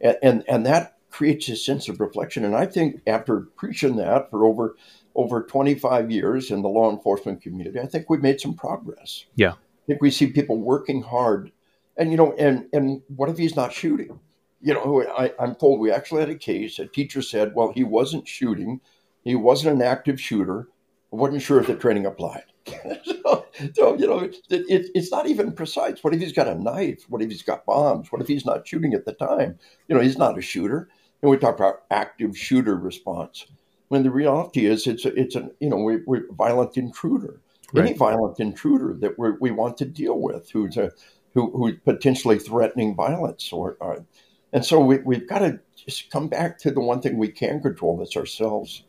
And, 0.02 0.18
and, 0.22 0.44
and 0.48 0.66
that 0.66 0.95
creates 1.16 1.48
a 1.48 1.56
sense 1.56 1.88
of 1.88 2.02
reflection. 2.02 2.44
And 2.44 2.58
I 2.58 2.66
think 2.66 3.00
after 3.08 3.48
preaching 3.56 3.96
that 3.96 4.30
for 4.30 4.44
over 4.44 4.76
over 5.16 5.44
25 5.44 6.12
years 6.12 6.52
in 6.52 6.62
the 6.62 6.68
law 6.68 6.92
enforcement 6.92 7.42
community, 7.42 7.80
I 7.80 7.86
think 7.86 8.10
we've 8.10 8.22
made 8.22 8.42
some 8.42 8.54
progress. 8.54 9.24
Yeah. 9.36 9.54
I 9.54 9.86
think 9.88 10.02
we 10.02 10.12
see 10.12 10.28
people 10.28 10.58
working 10.58 11.04
hard. 11.04 11.54
And 11.96 12.12
you 12.12 12.18
know, 12.18 12.34
and 12.34 12.66
and 12.74 13.02
what 13.08 13.30
if 13.30 13.38
he's 13.38 13.56
not 13.56 13.72
shooting? 13.72 14.20
You 14.60 14.74
know, 14.74 15.06
I, 15.18 15.32
I'm 15.40 15.56
told 15.56 15.80
we 15.80 15.90
actually 15.90 16.20
had 16.20 16.30
a 16.30 16.36
case. 16.36 16.80
A 16.80 16.86
teacher 16.86 17.22
said, 17.22 17.56
well, 17.56 17.72
he 17.74 17.86
wasn't 17.86 18.28
shooting, 18.28 18.82
he 19.24 19.36
wasn't 19.36 19.76
an 19.76 19.82
active 19.82 20.20
shooter. 20.20 20.68
I 21.14 21.16
wasn't 21.16 21.44
sure 21.44 21.62
if 21.62 21.68
the 21.68 21.76
training 21.76 22.06
applied. 22.06 22.44
so, 23.06 23.46
so, 23.74 23.96
you 23.96 24.08
know, 24.08 24.20
it, 24.20 24.36
it, 24.50 24.92
it's 24.94 25.12
not 25.12 25.28
even 25.28 25.54
precise. 25.54 26.04
What 26.04 26.14
if 26.14 26.20
he's 26.20 26.34
got 26.34 26.50
a 26.50 26.56
knife? 26.56 27.06
What 27.08 27.22
if 27.22 27.30
he's 27.30 27.44
got 27.44 27.66
bombs? 27.66 28.12
What 28.12 28.22
if 28.22 28.28
he's 28.28 28.46
not 28.46 28.68
shooting 28.68 28.94
at 28.94 29.06
the 29.06 29.14
time? 29.14 29.58
You 29.88 29.96
know, 29.96 30.02
he's 30.02 30.18
not 30.18 30.38
a 30.38 30.42
shooter. 30.42 30.90
And 31.26 31.32
we 31.32 31.38
talk 31.38 31.56
about 31.56 31.82
active 31.90 32.38
shooter 32.38 32.76
response. 32.76 33.48
When 33.88 34.04
the 34.04 34.12
reality 34.12 34.68
is, 34.68 34.86
it's 34.86 35.06
a, 35.06 35.20
it's 35.20 35.36
a 35.36 35.50
you 35.60 35.72
know 35.72 35.78
we, 35.78 35.98
we're 36.06 36.32
violent 36.32 36.78
intruder. 36.78 37.42
Right. 37.74 37.88
Any 37.88 37.98
violent 37.98 38.40
intruder 38.40 38.94
that 39.00 39.18
we 39.18 39.32
we 39.40 39.50
want 39.50 39.78
to 39.78 39.86
deal 39.86 40.20
with, 40.20 40.52
who's 40.52 40.78
a 40.78 40.92
who 41.34 41.50
who's 41.50 41.80
potentially 41.84 42.38
threatening 42.38 42.94
violence 42.94 43.52
or, 43.52 43.76
or 43.80 44.06
And 44.54 44.66
so 44.66 44.80
we, 44.80 45.00
we've 45.00 45.28
got 45.28 45.40
to 45.40 45.60
just 45.76 46.10
come 46.12 46.30
back 46.30 46.58
to 46.60 46.72
the 46.72 46.80
one 46.80 47.02
thing 47.02 47.18
we 47.18 47.28
can 47.28 47.62
control 47.62 47.98
that's 47.98 48.16
ourselves. 48.16 48.84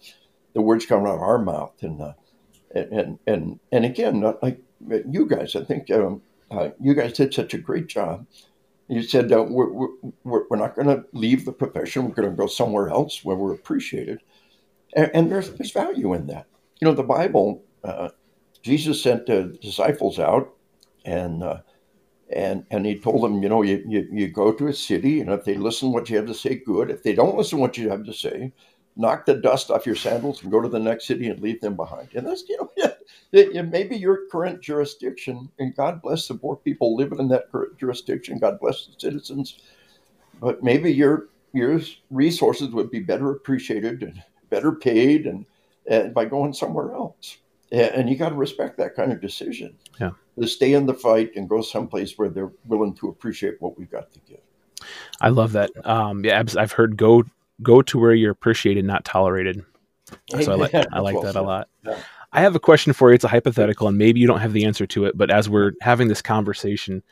The 0.52 0.62
words 0.62 0.86
coming 0.86 1.08
out 1.08 1.16
of 1.16 1.22
our 1.22 1.38
mouth. 1.38 1.82
And, 1.82 2.00
uh, 2.00 2.12
and, 2.72 3.18
and, 3.26 3.58
and 3.72 3.84
again, 3.84 4.20
like 4.42 4.60
you 4.88 5.26
guys, 5.26 5.56
I 5.56 5.64
think 5.64 5.90
um, 5.90 6.22
uh, 6.52 6.68
you 6.80 6.94
guys 6.94 7.14
did 7.14 7.34
such 7.34 7.52
a 7.52 7.58
great 7.58 7.88
job. 7.88 8.26
You 8.88 9.02
said 9.02 9.32
uh, 9.32 9.42
we're, 9.42 9.88
we're, 10.24 10.44
we're 10.48 10.56
not 10.56 10.76
going 10.76 10.88
to 10.88 11.04
leave 11.12 11.44
the 11.44 11.52
profession. 11.52 12.04
We're 12.06 12.14
going 12.14 12.30
to 12.30 12.36
go 12.36 12.46
somewhere 12.46 12.88
else 12.88 13.24
where 13.24 13.36
we're 13.36 13.54
appreciated. 13.54 14.20
And, 14.94 15.10
and 15.12 15.32
there's, 15.32 15.50
there's 15.50 15.72
value 15.72 16.14
in 16.14 16.26
that. 16.28 16.46
You 16.80 16.86
know, 16.86 16.94
the 16.94 17.02
Bible, 17.02 17.64
uh, 17.82 18.10
Jesus 18.62 19.02
sent 19.02 19.26
the 19.26 19.58
disciples 19.60 20.18
out 20.18 20.54
and 21.04 21.42
uh, 21.42 21.60
and 22.30 22.66
and 22.70 22.84
he 22.84 22.98
told 22.98 23.22
them, 23.22 23.42
you 23.42 23.48
know, 23.48 23.62
you, 23.62 23.82
you, 23.86 24.08
you 24.10 24.28
go 24.28 24.52
to 24.52 24.66
a 24.66 24.72
city, 24.72 25.20
and 25.20 25.30
if 25.30 25.44
they 25.44 25.54
listen 25.54 25.92
what 25.92 26.10
you 26.10 26.16
have 26.16 26.26
to 26.26 26.34
say, 26.34 26.56
good. 26.56 26.90
If 26.90 27.02
they 27.02 27.14
don't 27.14 27.36
listen 27.36 27.60
what 27.60 27.78
you 27.78 27.88
have 27.90 28.04
to 28.04 28.12
say, 28.12 28.52
knock 28.96 29.26
the 29.26 29.34
dust 29.34 29.70
off 29.70 29.86
your 29.86 29.94
sandals 29.94 30.42
and 30.42 30.50
go 30.50 30.60
to 30.60 30.68
the 30.68 30.78
next 30.78 31.06
city 31.06 31.28
and 31.28 31.40
leave 31.40 31.60
them 31.60 31.76
behind. 31.76 32.08
And 32.14 32.26
that's 32.26 32.44
you 32.48 32.56
know, 32.56 32.70
yeah, 32.76 32.92
maybe 33.32 33.96
your 33.96 34.26
current 34.30 34.60
jurisdiction, 34.60 35.48
and 35.58 35.74
God 35.74 36.02
bless 36.02 36.28
the 36.28 36.34
poor 36.34 36.56
people 36.56 36.96
living 36.96 37.18
in 37.18 37.28
that 37.28 37.46
jurisdiction. 37.78 38.38
God 38.38 38.58
bless 38.60 38.86
the 38.86 38.94
citizens, 38.98 39.60
but 40.40 40.62
maybe 40.62 40.92
your 40.92 41.28
your 41.52 41.80
resources 42.10 42.70
would 42.70 42.90
be 42.90 43.00
better 43.00 43.30
appreciated 43.30 44.02
and 44.02 44.22
better 44.50 44.72
paid, 44.72 45.26
and, 45.26 45.46
and 45.86 46.14
by 46.14 46.24
going 46.24 46.52
somewhere 46.52 46.92
else. 46.92 47.38
And 47.72 48.08
you 48.08 48.16
got 48.16 48.28
to 48.28 48.36
respect 48.36 48.76
that 48.78 48.94
kind 48.94 49.10
of 49.10 49.20
decision. 49.20 49.76
Yeah. 50.00 50.12
To 50.38 50.46
stay 50.46 50.74
in 50.74 50.86
the 50.86 50.94
fight 50.94 51.32
and 51.34 51.48
go 51.48 51.62
someplace 51.62 52.16
where 52.16 52.28
they're 52.28 52.52
willing 52.66 52.94
to 52.96 53.08
appreciate 53.08 53.60
what 53.60 53.76
we've 53.76 53.90
got 53.90 54.12
to 54.12 54.20
give. 54.20 54.38
I 55.20 55.30
love 55.30 55.52
that. 55.52 55.70
Um, 55.84 56.24
yeah, 56.24 56.42
I've 56.56 56.72
heard 56.72 56.96
go 56.96 57.24
go 57.62 57.82
to 57.82 57.98
where 57.98 58.14
you're 58.14 58.32
appreciated, 58.32 58.84
not 58.84 59.04
tolerated. 59.04 59.64
So 60.40 60.52
I 60.52 60.54
like 60.54 60.74
I 60.92 61.00
like 61.00 61.14
well 61.14 61.24
that 61.24 61.34
said. 61.34 61.40
a 61.40 61.42
lot. 61.42 61.68
Yeah. 61.84 61.98
I 62.36 62.40
have 62.40 62.54
a 62.54 62.60
question 62.60 62.92
for 62.92 63.08
you. 63.08 63.14
It's 63.14 63.24
a 63.24 63.28
hypothetical, 63.28 63.88
and 63.88 63.96
maybe 63.96 64.20
you 64.20 64.26
don't 64.26 64.40
have 64.40 64.52
the 64.52 64.66
answer 64.66 64.86
to 64.88 65.06
it. 65.06 65.16
But 65.16 65.30
as 65.30 65.48
we're 65.48 65.72
having 65.80 66.08
this 66.08 66.20
conversation, 66.20 67.02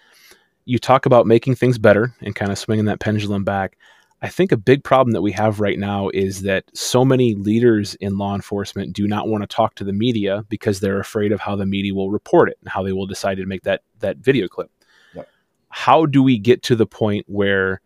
you 0.67 0.79
talk 0.79 1.07
about 1.07 1.27
making 1.27 1.55
things 1.55 1.79
better 1.79 2.15
and 2.21 2.35
kind 2.35 2.53
of 2.53 2.59
swinging 2.59 2.85
that 2.85 3.01
pendulum 3.01 3.43
back. 3.43 3.79
I 4.21 4.29
think 4.29 4.53
a 4.53 4.59
big 4.59 4.85
problem 4.85 5.13
that 5.13 5.23
we 5.23 5.33
have 5.33 5.61
right 5.61 5.79
now 5.79 6.11
is 6.11 6.43
that 6.43 6.65
so 6.75 7.07
many 7.07 7.35
leaders 7.35 7.95
in 7.97 8.19
law 8.19 8.35
enforcement 8.35 8.93
do 8.93 9.09
not 9.09 9.27
want 9.27 9.43
to 9.43 9.47
talk 9.47 9.75
to 9.77 9.85
the 9.85 9.95
media 9.95 10.45
because 10.51 10.81
they're 10.81 11.01
afraid 11.01 11.33
of 11.33 11.41
how 11.41 11.57
the 11.57 11.67
media 11.67 11.95
will 11.95 12.11
report 12.11 12.51
it 12.51 12.59
and 12.61 12.69
how 12.69 12.83
they 12.83 12.93
will 12.93 13.07
decide 13.07 13.39
to 13.39 13.47
make 13.47 13.63
that 13.63 13.81
that 14.01 14.19
video 14.19 14.47
clip. 14.47 14.71
Yep. 15.15 15.29
How 15.71 16.05
do 16.05 16.23
we 16.23 16.39
get 16.39 16.63
to 16.65 16.77
the 16.77 16.87
point 16.87 17.25
where 17.29 17.81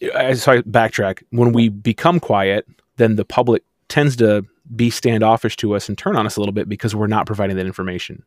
eh, 0.00 0.08
I 0.14 0.32
backtrack, 0.32 1.24
when 1.28 1.52
we 1.52 1.68
become 1.68 2.20
quiet, 2.20 2.66
then 2.96 3.16
the 3.16 3.26
public 3.26 3.64
tends 3.88 4.16
to 4.16 4.46
be 4.74 4.90
standoffish 4.90 5.56
to 5.56 5.74
us 5.74 5.88
and 5.88 5.96
turn 5.96 6.16
on 6.16 6.26
us 6.26 6.36
a 6.36 6.40
little 6.40 6.52
bit 6.52 6.68
because 6.68 6.94
we're 6.94 7.06
not 7.06 7.26
providing 7.26 7.56
that 7.56 7.66
information. 7.66 8.22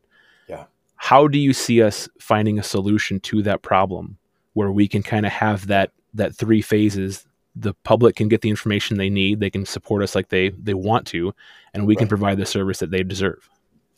Yeah. 0.48 0.64
How 0.96 1.28
do 1.28 1.38
you 1.38 1.52
see 1.52 1.82
us 1.82 2.08
finding 2.20 2.58
a 2.58 2.62
solution 2.62 3.20
to 3.20 3.42
that 3.42 3.62
problem 3.62 4.18
where 4.54 4.70
we 4.70 4.88
can 4.88 5.02
kind 5.02 5.26
of 5.26 5.32
have 5.32 5.66
that 5.66 5.92
that 6.14 6.34
three 6.34 6.62
phases 6.62 7.26
the 7.54 7.74
public 7.84 8.16
can 8.16 8.28
get 8.28 8.40
the 8.40 8.48
information 8.48 8.96
they 8.96 9.10
need 9.10 9.40
they 9.40 9.50
can 9.50 9.66
support 9.66 10.02
us 10.02 10.14
like 10.14 10.28
they 10.28 10.50
they 10.50 10.74
want 10.74 11.06
to 11.06 11.34
and 11.74 11.86
we 11.86 11.94
right. 11.94 12.00
can 12.00 12.08
provide 12.08 12.38
the 12.38 12.46
service 12.46 12.78
that 12.78 12.90
they 12.90 13.02
deserve 13.02 13.48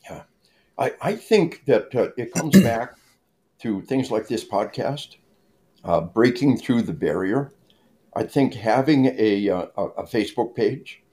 yeah 0.08 0.22
i 0.78 0.92
i 1.00 1.14
think 1.14 1.64
that 1.66 1.94
uh, 1.94 2.08
it 2.16 2.32
comes 2.32 2.60
back 2.62 2.96
to 3.58 3.80
things 3.82 4.10
like 4.10 4.28
this 4.28 4.44
podcast 4.44 5.16
uh, 5.84 6.00
breaking 6.00 6.56
through 6.56 6.82
the 6.82 6.92
barrier 6.92 7.52
i 8.16 8.24
think 8.24 8.54
having 8.54 9.06
a, 9.18 9.48
uh, 9.48 9.66
a, 9.76 9.82
a 9.82 10.02
facebook 10.04 10.54
page 10.54 11.03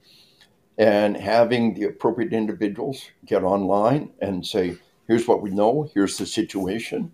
and 0.78 1.16
having 1.16 1.74
the 1.74 1.84
appropriate 1.84 2.32
individuals 2.32 3.10
get 3.26 3.42
online 3.44 4.10
and 4.20 4.46
say 4.46 4.76
here's 5.06 5.28
what 5.28 5.42
we 5.42 5.50
know 5.50 5.90
here's 5.94 6.16
the 6.16 6.26
situation 6.26 7.12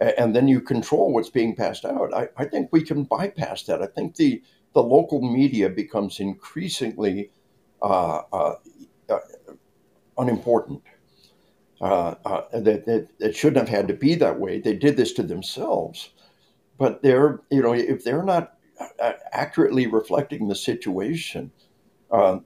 and 0.00 0.34
then 0.34 0.48
you 0.48 0.60
control 0.60 1.12
what's 1.12 1.30
being 1.30 1.54
passed 1.54 1.84
out. 1.84 2.12
I, 2.12 2.28
I, 2.36 2.44
think 2.44 2.68
we 2.70 2.82
can 2.82 3.04
bypass 3.04 3.62
that. 3.64 3.82
I 3.82 3.86
think 3.86 4.16
the 4.16 4.42
the 4.74 4.82
local 4.82 5.22
media 5.22 5.70
becomes 5.70 6.20
increasingly 6.20 7.30
uh, 7.80 8.22
uh, 8.32 8.54
uh, 9.08 9.18
unimportant. 10.18 10.82
Uh, 11.80 12.14
uh, 12.24 12.42
that, 12.52 13.08
it 13.20 13.36
shouldn't 13.36 13.58
have 13.58 13.74
had 13.74 13.88
to 13.88 13.94
be 13.94 14.14
that 14.14 14.38
way. 14.38 14.60
They 14.60 14.74
did 14.74 14.96
this 14.96 15.12
to 15.14 15.22
themselves, 15.22 16.10
but 16.78 17.02
they're 17.02 17.40
you 17.50 17.62
know 17.62 17.72
if 17.72 18.04
they're 18.04 18.22
not 18.22 18.54
uh, 19.00 19.12
accurately 19.32 19.86
reflecting 19.86 20.48
the 20.48 20.54
situation, 20.54 21.50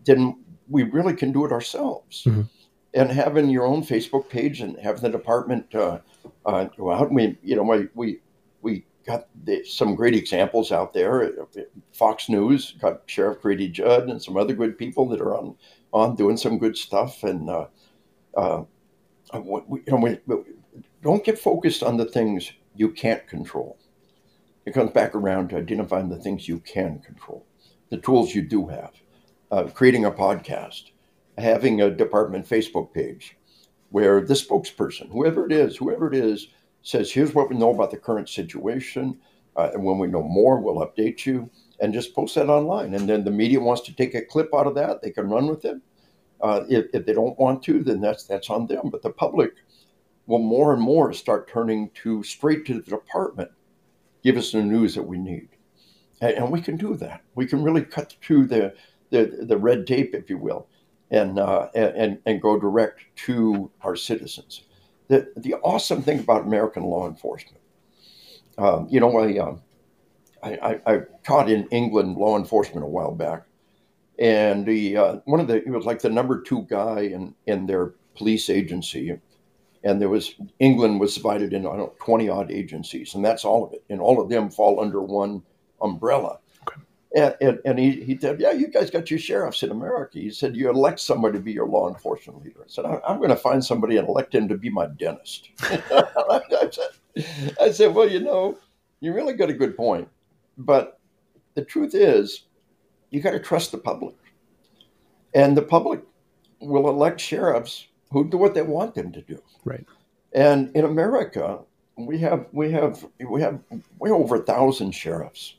then 0.04 0.44
we 0.70 0.84
really 0.84 1.14
can 1.14 1.32
do 1.32 1.44
it 1.44 1.52
ourselves. 1.52 2.24
Mm-hmm. 2.24 2.42
And 2.92 3.10
having 3.10 3.50
your 3.50 3.66
own 3.66 3.84
Facebook 3.84 4.28
page 4.28 4.60
and 4.60 4.76
having 4.78 5.02
the 5.02 5.10
department 5.10 5.72
uh, 5.74 5.98
go 6.44 6.90
out. 6.90 7.08
And 7.08 7.16
we, 7.16 7.38
you 7.42 7.56
know, 7.56 7.62
we 7.62 7.88
we, 7.94 8.18
we 8.62 8.84
got 9.06 9.28
the, 9.44 9.64
some 9.64 9.94
great 9.94 10.14
examples 10.14 10.72
out 10.72 10.92
there. 10.92 11.32
Fox 11.92 12.28
News 12.28 12.74
got 12.80 13.02
Sheriff 13.06 13.40
Grady 13.42 13.68
Judd 13.68 14.08
and 14.08 14.20
some 14.20 14.36
other 14.36 14.54
good 14.54 14.76
people 14.76 15.08
that 15.08 15.20
are 15.20 15.36
on 15.36 15.54
on 15.92 16.16
doing 16.16 16.36
some 16.36 16.58
good 16.58 16.76
stuff. 16.76 17.22
And 17.22 17.48
uh, 17.48 17.66
uh, 18.36 18.62
we, 19.38 19.80
you 19.86 19.92
know, 19.92 20.18
we, 20.26 20.36
don't 21.02 21.24
get 21.24 21.38
focused 21.38 21.82
on 21.82 21.96
the 21.96 22.04
things 22.04 22.52
you 22.74 22.90
can't 22.90 23.26
control. 23.26 23.78
It 24.66 24.74
comes 24.74 24.90
back 24.92 25.14
around 25.14 25.48
to 25.48 25.56
identifying 25.56 26.08
the 26.08 26.18
things 26.18 26.48
you 26.48 26.60
can 26.60 26.98
control, 27.00 27.44
the 27.88 27.96
tools 27.98 28.34
you 28.34 28.42
do 28.42 28.66
have, 28.68 28.92
uh, 29.50 29.64
creating 29.64 30.04
a 30.04 30.10
podcast, 30.10 30.90
having 31.38 31.80
a 31.80 31.90
department 31.90 32.48
Facebook 32.48 32.92
page, 32.92 33.36
where 33.90 34.20
the 34.20 34.34
spokesperson, 34.34 35.10
whoever 35.10 35.46
it 35.46 35.52
is, 35.52 35.76
whoever 35.76 36.06
it 36.12 36.14
is, 36.14 36.48
says, 36.82 37.12
here's 37.12 37.34
what 37.34 37.50
we 37.50 37.56
know 37.56 37.74
about 37.74 37.90
the 37.90 37.96
current 37.96 38.28
situation. 38.28 39.18
Uh, 39.56 39.70
and 39.74 39.84
when 39.84 39.98
we 39.98 40.06
know 40.06 40.22
more, 40.22 40.60
we'll 40.60 40.86
update 40.86 41.26
you 41.26 41.50
and 41.80 41.92
just 41.92 42.14
post 42.14 42.34
that 42.34 42.48
online. 42.48 42.94
And 42.94 43.08
then 43.08 43.24
the 43.24 43.30
media 43.30 43.60
wants 43.60 43.82
to 43.82 43.94
take 43.94 44.14
a 44.14 44.22
clip 44.22 44.50
out 44.54 44.66
of 44.66 44.74
that, 44.76 45.02
they 45.02 45.10
can 45.10 45.28
run 45.28 45.46
with 45.46 45.64
it. 45.64 45.78
Uh, 46.40 46.64
if, 46.70 46.86
if, 46.94 47.04
they 47.04 47.12
don't 47.12 47.38
want 47.38 47.62
to, 47.62 47.82
then 47.82 48.00
that's 48.00 48.24
that's 48.24 48.48
on 48.48 48.66
them. 48.66 48.88
But 48.90 49.02
the 49.02 49.10
public 49.10 49.52
will 50.26 50.38
more 50.38 50.72
and 50.72 50.80
more 50.80 51.12
start 51.12 51.50
turning 51.50 51.90
to 51.96 52.22
straight 52.22 52.64
to 52.66 52.74
the 52.74 52.90
department, 52.90 53.50
give 54.22 54.38
us 54.38 54.52
the 54.52 54.62
news 54.62 54.94
that 54.94 55.02
we 55.02 55.18
need, 55.18 55.48
and, 56.22 56.34
and 56.34 56.50
we 56.50 56.62
can 56.62 56.76
do 56.76 56.96
that. 56.96 57.22
We 57.34 57.46
can 57.46 57.62
really 57.62 57.82
cut 57.82 58.16
through 58.22 58.46
the 58.46 58.72
the, 59.10 59.44
the 59.46 59.56
red 59.56 59.86
tape, 59.86 60.14
if 60.14 60.30
you 60.30 60.38
will, 60.38 60.68
and, 61.10 61.38
uh, 61.38 61.68
and, 61.74 62.18
and 62.26 62.40
go 62.40 62.58
direct 62.58 63.00
to 63.16 63.70
our 63.82 63.96
citizens. 63.96 64.62
The, 65.08 65.32
the 65.36 65.54
awesome 65.54 66.02
thing 66.02 66.20
about 66.20 66.46
American 66.46 66.84
law 66.84 67.08
enforcement, 67.08 67.60
um, 68.58 68.86
you 68.90 69.00
know, 69.00 69.18
I, 69.18 69.38
um, 69.38 69.62
I, 70.42 70.52
I, 70.56 70.94
I, 70.94 71.00
taught 71.24 71.50
in 71.50 71.66
England 71.68 72.16
law 72.16 72.36
enforcement 72.36 72.84
a 72.84 72.88
while 72.88 73.12
back, 73.12 73.44
and 74.18 74.66
the 74.66 74.96
uh, 74.96 75.16
one 75.24 75.40
of 75.40 75.48
the 75.48 75.60
he 75.64 75.70
was 75.70 75.86
like 75.86 76.00
the 76.00 76.10
number 76.10 76.40
two 76.40 76.66
guy 76.68 77.00
in 77.00 77.34
in 77.46 77.66
their 77.66 77.94
police 78.14 78.50
agency, 78.50 79.18
and 79.84 80.00
there 80.00 80.08
was 80.08 80.34
England 80.58 81.00
was 81.00 81.14
divided 81.14 81.52
into 81.52 81.68
I 81.68 81.76
don't 81.76 81.86
know, 81.86 81.94
twenty 82.00 82.28
odd 82.28 82.50
agencies, 82.50 83.14
and 83.14 83.24
that's 83.24 83.44
all 83.44 83.64
of 83.64 83.72
it, 83.72 83.82
and 83.88 84.00
all 84.00 84.20
of 84.20 84.28
them 84.28 84.50
fall 84.50 84.80
under 84.80 85.00
one 85.02 85.42
umbrella. 85.80 86.38
And, 87.16 87.34
and, 87.40 87.58
and, 87.64 87.78
he, 87.78 88.02
he 88.02 88.16
said, 88.18 88.40
Yeah, 88.40 88.52
you 88.52 88.68
guys 88.68 88.90
got 88.90 89.10
your 89.10 89.18
sheriffs 89.18 89.62
in 89.64 89.70
America. 89.70 90.18
He 90.18 90.30
said, 90.30 90.56
You 90.56 90.70
elect 90.70 91.00
somebody 91.00 91.38
to 91.38 91.42
be 91.42 91.52
your 91.52 91.66
law 91.66 91.88
enforcement 91.88 92.44
leader. 92.44 92.60
I 92.60 92.68
said, 92.68 92.84
I'm 92.84 93.18
going 93.18 93.30
to 93.30 93.36
find 93.36 93.64
somebody 93.64 93.96
and 93.96 94.08
elect 94.08 94.34
him 94.34 94.46
to 94.48 94.56
be 94.56 94.70
my 94.70 94.86
dentist. 94.86 95.50
I, 95.60 96.70
said, 96.70 97.24
I 97.60 97.70
said, 97.72 97.94
Well, 97.94 98.08
you 98.08 98.20
know, 98.20 98.58
you 99.00 99.12
really 99.12 99.32
got 99.32 99.50
a 99.50 99.54
good 99.54 99.76
point. 99.76 100.08
But 100.56 101.00
the 101.54 101.64
truth 101.64 101.94
is, 101.94 102.44
you 103.10 103.20
got 103.20 103.32
to 103.32 103.40
trust 103.40 103.72
the 103.72 103.78
public. 103.78 104.14
And 105.34 105.56
the 105.56 105.62
public 105.62 106.02
will 106.60 106.88
elect 106.88 107.20
sheriffs 107.20 107.86
who 108.12 108.28
do 108.28 108.36
what 108.36 108.54
they 108.54 108.62
want 108.62 108.94
them 108.94 109.10
to 109.12 109.22
do. 109.22 109.42
Right. 109.64 109.84
And 110.32 110.74
in 110.76 110.84
America, 110.84 111.60
we 111.96 112.18
have 112.18 112.46
we 112.52 112.70
have 112.70 113.04
we 113.28 113.42
have 113.42 113.60
way 113.98 114.10
over 114.10 114.36
a 114.36 114.42
thousand 114.42 114.92
sheriffs 114.92 115.56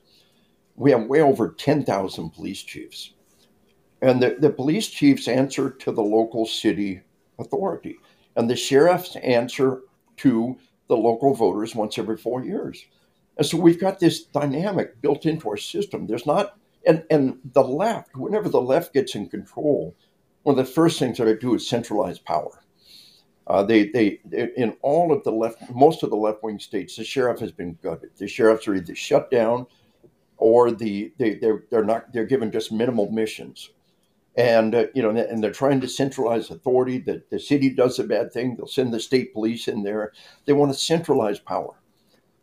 we 0.82 0.90
have 0.90 1.06
way 1.06 1.22
over 1.22 1.50
10,000 1.50 2.32
police 2.32 2.64
chiefs. 2.64 3.14
And 4.02 4.20
the, 4.20 4.36
the 4.40 4.50
police 4.50 4.88
chiefs 4.88 5.28
answer 5.28 5.70
to 5.70 5.92
the 5.92 6.02
local 6.02 6.48
city 6.48 7.02
authority, 7.38 7.98
and 8.36 8.50
the 8.50 8.56
sheriffs 8.56 9.16
answer 9.18 9.82
to 10.18 10.58
the 10.88 10.98
local 10.98 11.36
voters 11.36 11.76
once 11.76 12.00
every 12.00 12.18
four 12.18 12.44
years. 12.44 12.84
And 13.38 13.46
so 13.46 13.58
we've 13.58 13.80
got 13.80 14.00
this 14.00 14.24
dynamic 14.24 15.00
built 15.02 15.28
into 15.28 15.50
our 15.50 15.58
system. 15.58 16.08
There's 16.08 16.26
not, 16.26 16.58
and, 16.88 17.04
and 17.12 17.38
the 17.54 17.64
left, 17.64 18.18
whenever 18.18 18.50
the 18.50 18.62
left 18.62 18.92
gets 18.92 19.14
in 19.14 19.30
control, 19.30 19.96
one 20.42 20.58
of 20.58 20.66
the 20.66 20.72
first 20.72 20.98
things 20.98 21.20
that 21.20 21.26
they 21.26 21.36
do 21.36 21.54
is 21.54 21.68
centralize 21.68 22.18
power. 22.18 22.64
Uh, 23.46 23.62
they, 23.62 23.90
they, 23.90 24.20
they, 24.26 24.50
in 24.58 24.76
all 24.82 25.12
of 25.12 25.24
the 25.24 25.32
left, 25.32 25.62
most 25.70 26.02
of 26.02 26.10
the 26.10 26.16
left 26.16 26.42
wing 26.42 26.58
states, 26.58 26.96
the 26.96 27.04
sheriff 27.04 27.40
has 27.40 27.52
been 27.52 27.78
gutted. 27.84 28.10
The 28.18 28.28
sheriffs 28.28 28.68
are 28.68 28.74
either 28.74 28.96
shut 28.96 29.30
down 29.30 29.68
or 30.42 30.72
the 30.72 31.14
they 31.20 31.36
they're, 31.36 31.64
they're 31.70 31.86
not 31.86 32.12
they're 32.12 32.26
given 32.26 32.52
just 32.52 32.72
minimal 32.72 33.12
missions, 33.12 33.70
and 34.36 34.74
uh, 34.74 34.86
you 34.96 35.02
know 35.04 35.12
and 35.12 35.44
they're 35.44 35.52
trying 35.52 35.80
to 35.80 35.88
centralize 35.88 36.50
authority. 36.50 36.98
That 36.98 37.30
the 37.30 37.40
city 37.40 37.70
does 37.70 38.00
a 38.00 38.04
bad 38.04 38.34
thing, 38.34 38.56
they'll 38.56 38.68
send 38.68 38.92
the 38.92 39.00
state 39.00 39.34
police 39.34 39.68
in 39.68 39.84
there. 39.84 40.12
They 40.46 40.54
want 40.54 40.74
to 40.74 40.78
centralize 40.78 41.40
power, 41.40 41.76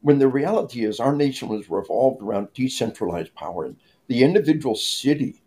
when 0.00 0.20
the 0.20 0.28
reality 0.28 0.84
is 0.84 1.00
our 1.00 1.14
nation 1.14 1.48
was 1.48 1.68
revolved 1.68 2.22
around 2.22 2.52
decentralized 2.54 3.34
power. 3.34 3.64
And 3.64 3.76
the 4.06 4.22
individual 4.22 4.76
city 4.76 5.42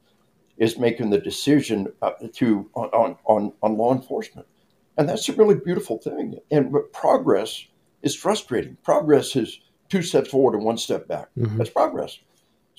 is 0.57 0.77
making 0.77 1.09
the 1.09 1.19
decision 1.19 1.87
uh, 2.01 2.11
to 2.33 2.69
on, 2.75 3.15
on 3.25 3.53
on 3.63 3.77
law 3.77 3.93
enforcement, 3.93 4.47
and 4.97 5.07
that's 5.07 5.29
a 5.29 5.33
really 5.33 5.55
beautiful 5.55 5.99
thing. 5.99 6.37
And 6.51 6.75
progress 6.91 7.65
is 8.01 8.13
frustrating. 8.13 8.75
Progress 8.83 9.37
is 9.37 9.61
two 9.87 10.01
steps 10.01 10.29
forward 10.29 10.55
and 10.55 10.65
one 10.65 10.77
step 10.77 11.07
back. 11.07 11.29
Mm-hmm. 11.37 11.57
That's 11.57 11.69
progress. 11.69 12.19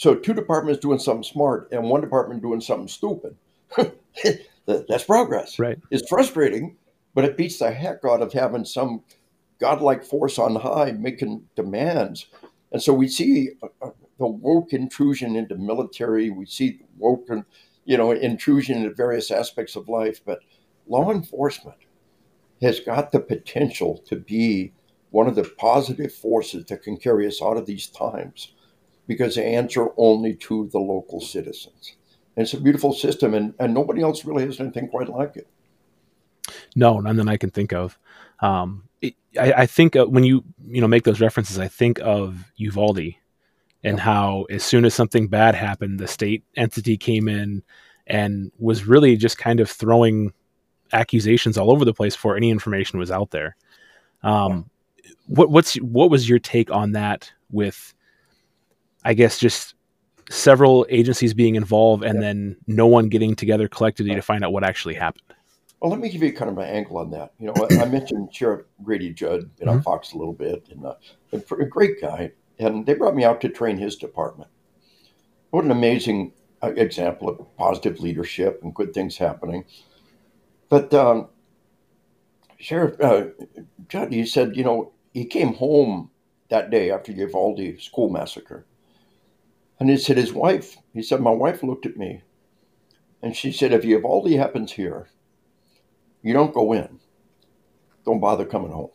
So 0.03 0.17
two 0.17 0.35
departments 0.35 0.81
doing 0.81 0.99
something 0.99 1.23
smart 1.23 1.69
and 1.71 1.85
one 1.85 2.01
department 2.01 2.43
doing 2.43 2.61
something 2.61 2.89
stupid. 2.89 3.37
that's 4.67 5.05
progress. 5.05 5.61
Right. 5.61 5.79
It's 5.93 6.09
frustrating, 6.09 6.77
but 7.15 7.25
it 7.25 7.37
beats 7.37 7.61
the 7.61 7.71
heck 7.71 7.99
out 8.05 8.21
of 8.21 8.33
having 8.33 8.65
some 8.65 9.05
godlike 9.61 10.03
force 10.03 10.41
on 10.41 10.57
high 10.57 10.91
making 10.91 11.45
demands. 11.55 12.27
And 12.73 12.83
so 12.83 12.93
we 12.93 13.07
see 13.07 13.51
uh, 13.63 13.69
uh, 13.81 13.91
the 14.19 14.27
woke 14.27 14.73
intrusion 14.73 15.37
into 15.37 15.55
military. 15.55 16.31
We 16.31 16.47
see 16.47 16.81
woke, 16.99 17.29
you 17.85 17.97
know, 17.97 18.11
intrusion 18.11 18.79
into 18.79 18.93
various 18.93 19.31
aspects 19.31 19.77
of 19.77 19.89
life. 19.89 20.21
But 20.27 20.41
law 20.89 21.13
enforcement 21.13 21.79
has 22.61 22.81
got 22.81 23.13
the 23.13 23.21
potential 23.21 24.03
to 24.09 24.17
be 24.17 24.73
one 25.11 25.29
of 25.29 25.37
the 25.37 25.49
positive 25.59 26.13
forces 26.13 26.65
that 26.65 26.83
can 26.83 26.97
carry 26.97 27.25
us 27.25 27.41
out 27.41 27.57
of 27.57 27.67
these 27.67 27.87
times 27.87 28.53
because 29.07 29.35
they 29.35 29.55
answer 29.55 29.89
only 29.97 30.35
to 30.35 30.69
the 30.73 30.79
local 30.79 31.21
citizens. 31.21 31.97
And 32.37 32.45
it's 32.45 32.55
a 32.55 32.61
beautiful 32.61 32.93
system, 32.93 33.35
and, 33.35 33.55
and 33.59 33.75
nobody 33.75 34.03
else 34.03 34.25
really 34.25 34.47
has 34.47 34.61
anything 34.61 34.89
quite 34.89 35.09
like 35.09 35.37
it. 35.37 35.49
No, 36.75 37.01
none 37.01 37.17
that 37.17 37.29
I 37.29 37.37
can 37.37 37.51
think 37.51 37.73
of. 37.73 37.99
Um, 38.41 38.85
it, 39.01 39.15
I, 39.39 39.53
I, 39.53 39.67
think 39.67 39.95
uh, 39.95 40.07
when 40.07 40.25
you 40.25 40.43
you 40.67 40.81
know 40.81 40.89
make 40.89 41.05
those 41.05 41.21
references, 41.21 41.59
I 41.59 41.69
think 41.69 42.01
of 42.01 42.51
Uvalde 42.57 43.15
and 43.85 43.99
yeah. 43.99 44.03
how 44.03 44.47
as 44.51 44.63
soon 44.65 44.85
as 44.85 44.95
something 44.95 45.29
bad 45.29 45.55
happened, 45.55 46.01
the 46.01 46.09
state 46.09 46.45
entity 46.57 46.97
came 46.97 47.29
in 47.29 47.63
and 48.07 48.51
was 48.59 48.87
really 48.87 49.17
just 49.17 49.39
kind 49.39 49.61
of 49.61 49.71
throwing 49.71 50.33
accusations 50.93 51.57
all 51.57 51.71
over 51.71 51.85
the 51.85 51.95
place 51.95 52.15
before 52.15 52.37
any 52.37 52.51
information 52.51 52.99
was 52.99 53.11
out 53.11 53.31
there. 53.31 53.57
Um, 54.23 54.71
what 55.27 55.51
what's 55.51 55.77
what 55.77 56.11
was 56.11 56.29
your 56.29 56.39
take 56.39 56.71
on 56.71 56.93
that 56.93 57.33
with 57.51 57.95
I 59.05 59.15
guess 59.15 59.39
just 59.39 59.75
several 60.31 60.87
agencies 60.89 61.35
being 61.35 61.57
involved 61.57 62.05
and 62.05 62.23
then 62.23 62.57
no 62.67 62.87
one 62.87 63.09
getting 63.09 63.35
together 63.35 63.69
collectively 63.69 64.15
to 64.15 64.23
find 64.23 64.45
out 64.45 64.53
what 64.53 64.65
actually 64.65 64.95
happened. 64.95 65.25
Well, 65.81 65.91
let 65.91 66.01
me 66.01 66.11
give 66.11 66.23
you 66.23 66.33
kind 66.33 66.49
of 66.49 66.57
my 66.57 66.65
angle 66.65 66.99
on 66.99 67.11
that. 67.11 67.33
You 67.41 67.49
know, 67.49 67.69
I 67.81 67.87
mentioned 67.87 68.33
Sheriff 68.33 68.67
Grady 68.85 69.13
Judd 69.13 69.51
you 69.59 69.67
know, 69.67 69.73
mm-hmm. 69.73 69.81
Fox 69.81 70.13
a 70.13 70.17
little 70.17 70.33
bit, 70.33 70.69
and 70.71 70.87
uh, 70.87 70.95
a 71.33 71.65
great 71.65 72.01
guy. 72.01 72.31
And 72.61 72.87
they 72.87 72.95
brought 72.95 73.17
me 73.17 73.25
out 73.25 73.41
to 73.41 73.49
train 73.49 73.77
his 73.77 73.97
department. 73.97 74.49
What 75.51 75.65
an 75.65 75.73
amazing 75.73 76.33
uh, 76.63 76.73
example 76.77 77.29
of 77.29 77.57
positive 77.57 77.99
leadership 77.99 78.61
and 78.63 78.73
good 78.73 78.95
things 78.95 79.17
happening. 79.17 79.65
But 80.69 80.95
um, 80.95 81.29
Sheriff 82.59 82.95
uh, 83.01 83.25
Judd, 83.89 84.13
he 84.13 84.25
said, 84.25 84.57
you 84.57 84.63
know, 84.63 84.93
he 85.13 85.25
came 85.25 85.53
home 85.55 86.11
that 86.49 86.71
day 86.71 86.93
after 86.93 87.13
the 87.13 87.19
Uvalde 87.23 87.81
school 87.81 88.09
massacre. 88.09 88.67
And 89.79 89.91
he 89.91 89.97
said, 89.97 90.17
his 90.17 90.33
wife, 90.33 90.77
he 90.93 91.03
said, 91.03 91.21
my 91.21 91.31
wife 91.31 91.63
looked 91.63 91.87
at 91.87 91.97
me 91.97 92.23
and 93.23 93.37
she 93.37 93.53
said, 93.53 93.73
if 93.73 93.85
Uvalde 93.85 94.33
happens 94.33 94.73
here, 94.73 95.09
you 96.23 96.33
don't 96.33 96.55
go 96.55 96.73
in. 96.73 97.01
Don't 98.05 98.21
bother 98.21 98.45
coming 98.45 98.73
home. 98.73 98.91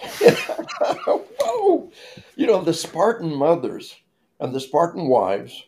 Whoa! 1.40 1.90
You 2.36 2.46
know, 2.46 2.62
the 2.62 2.74
Spartan 2.74 3.34
mothers 3.34 3.96
and 4.40 4.54
the 4.54 4.60
Spartan 4.60 5.08
wives 5.08 5.64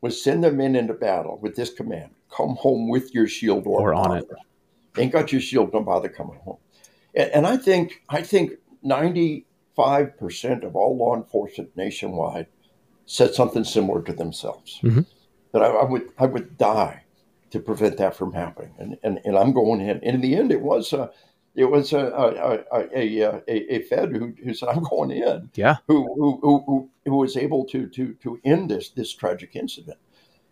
would 0.00 0.14
send 0.14 0.44
their 0.44 0.52
men 0.52 0.76
into 0.76 0.94
battle 0.94 1.38
with 1.42 1.56
this 1.56 1.72
command 1.72 2.10
come 2.30 2.56
home 2.56 2.88
with 2.88 3.14
your 3.14 3.26
shield 3.26 3.66
or, 3.66 3.92
or 3.92 3.94
on 3.94 4.18
it. 4.18 4.28
Ain't 4.98 5.12
got 5.12 5.32
your 5.32 5.40
shield, 5.40 5.72
don't 5.72 5.84
bother 5.84 6.08
coming 6.08 6.38
home. 6.38 6.58
And, 7.14 7.30
and 7.30 7.46
I 7.46 7.56
think 7.56 8.02
I 8.08 8.22
think 8.22 8.52
95% 8.84 9.44
of 10.64 10.76
all 10.76 10.96
law 10.96 11.14
enforcement 11.16 11.76
nationwide 11.76 12.46
said 13.06 13.34
something 13.34 13.64
similar 13.64 14.02
to 14.02 14.12
themselves. 14.12 14.80
Mm-hmm. 14.82 15.02
That 15.52 15.62
I, 15.62 15.68
I, 15.68 15.84
would 15.84 16.08
I 16.18 16.26
would 16.26 16.58
die 16.58 17.04
to 17.50 17.60
prevent 17.60 17.96
that 17.98 18.14
from 18.14 18.32
happening. 18.32 18.74
And 18.78 18.98
and, 19.02 19.20
and 19.24 19.38
I'm 19.38 19.52
going 19.52 19.80
in. 19.80 19.90
And 20.02 20.02
in 20.02 20.20
the 20.20 20.36
end, 20.36 20.52
it 20.52 20.60
was 20.60 20.92
a 20.92 21.10
it 21.54 21.64
was 21.64 21.92
a 21.92 22.06
a, 22.08 22.64
a, 22.72 23.42
a, 23.48 23.74
a 23.76 23.82
Fed 23.82 24.10
who, 24.12 24.34
who 24.44 24.52
said 24.52 24.68
I'm 24.68 24.82
going 24.82 25.12
in. 25.12 25.50
Yeah. 25.54 25.76
Who 25.86 26.12
who 26.14 26.62
who, 26.66 26.90
who 27.04 27.16
was 27.16 27.36
able 27.36 27.64
to 27.66 27.86
to 27.88 28.14
to 28.14 28.40
end 28.44 28.70
this 28.70 28.90
this 28.90 29.14
tragic 29.14 29.56
incident. 29.56 29.98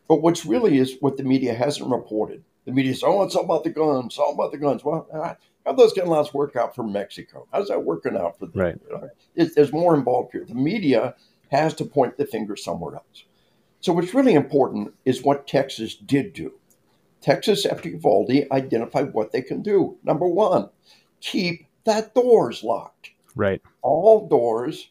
But 0.09 0.23
what's 0.23 0.47
really 0.47 0.79
is 0.79 0.97
what 1.01 1.17
the 1.17 1.25
media 1.25 1.55
hasn't 1.55 1.91
reported. 1.91 2.45
The 2.67 2.73
media 2.73 2.95
says, 2.95 3.05
"Oh, 3.05 3.23
it's 3.23 3.35
all 3.35 3.45
about 3.45 3.65
the 3.65 3.71
guns. 3.71 4.19
All 4.19 4.33
about 4.33 4.53
the 4.53 4.59
guns." 4.59 4.85
Well, 4.85 5.07
how 5.67 5.73
those 5.73 5.93
getting 5.93 6.11
lots 6.11 6.33
work 6.33 6.57
out 6.57 6.75
for 6.75 6.83
Mexico? 6.83 7.47
How's 7.53 7.69
that 7.69 7.85
working 7.85 8.17
out 8.17 8.39
for 8.39 8.47
them? 8.47 8.61
Right. 8.61 8.77
There's 9.35 9.73
more 9.73 9.95
involved 9.95 10.33
here. 10.33 10.45
The 10.47 10.55
media 10.55 11.15
has 11.51 11.75
to 11.75 11.85
point 11.85 12.17
the 12.17 12.27
finger 12.27 12.57
somewhere 12.57 12.95
else. 12.95 13.25
So 13.81 13.93
what's 13.93 14.15
really 14.15 14.35
important 14.35 14.95
is 15.05 15.23
what 15.23 15.47
Texas 15.47 15.95
did 15.95 16.33
do. 16.33 16.55
Texas, 17.21 17.65
after 17.65 17.89
Uvalde, 17.89 18.47
identified 18.51 19.13
what 19.13 19.33
they 19.33 19.43
can 19.43 19.63
do. 19.63 19.99
Number 20.03 20.27
one, 20.27 20.71
keep 21.21 21.67
that 21.85 22.15
doors 22.15 22.63
locked. 22.63 23.11
Right. 23.35 23.63
All 23.83 24.29
doors 24.29 24.91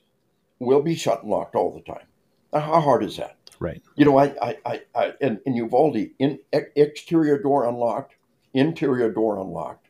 will 0.60 0.82
be 0.82 0.96
shut 0.96 1.22
and 1.24 1.32
locked 1.32 1.56
all 1.56 1.74
the 1.74 1.82
time. 1.82 2.06
Now, 2.52 2.60
how 2.62 2.82
hard 2.82 3.04
is 3.04 3.18
that? 3.18 3.38
Right. 3.60 3.82
You 3.96 4.06
know, 4.06 4.18
I, 4.18 4.34
I, 4.42 4.58
I, 4.66 4.82
I 4.96 5.14
in, 5.22 5.40
in 5.46 5.56
Uvalde, 5.56 6.10
in 6.20 6.40
exterior 6.52 7.38
door 7.38 7.66
unlocked, 7.68 8.16
interior 8.54 9.12
door 9.12 9.40
unlocked. 9.40 9.88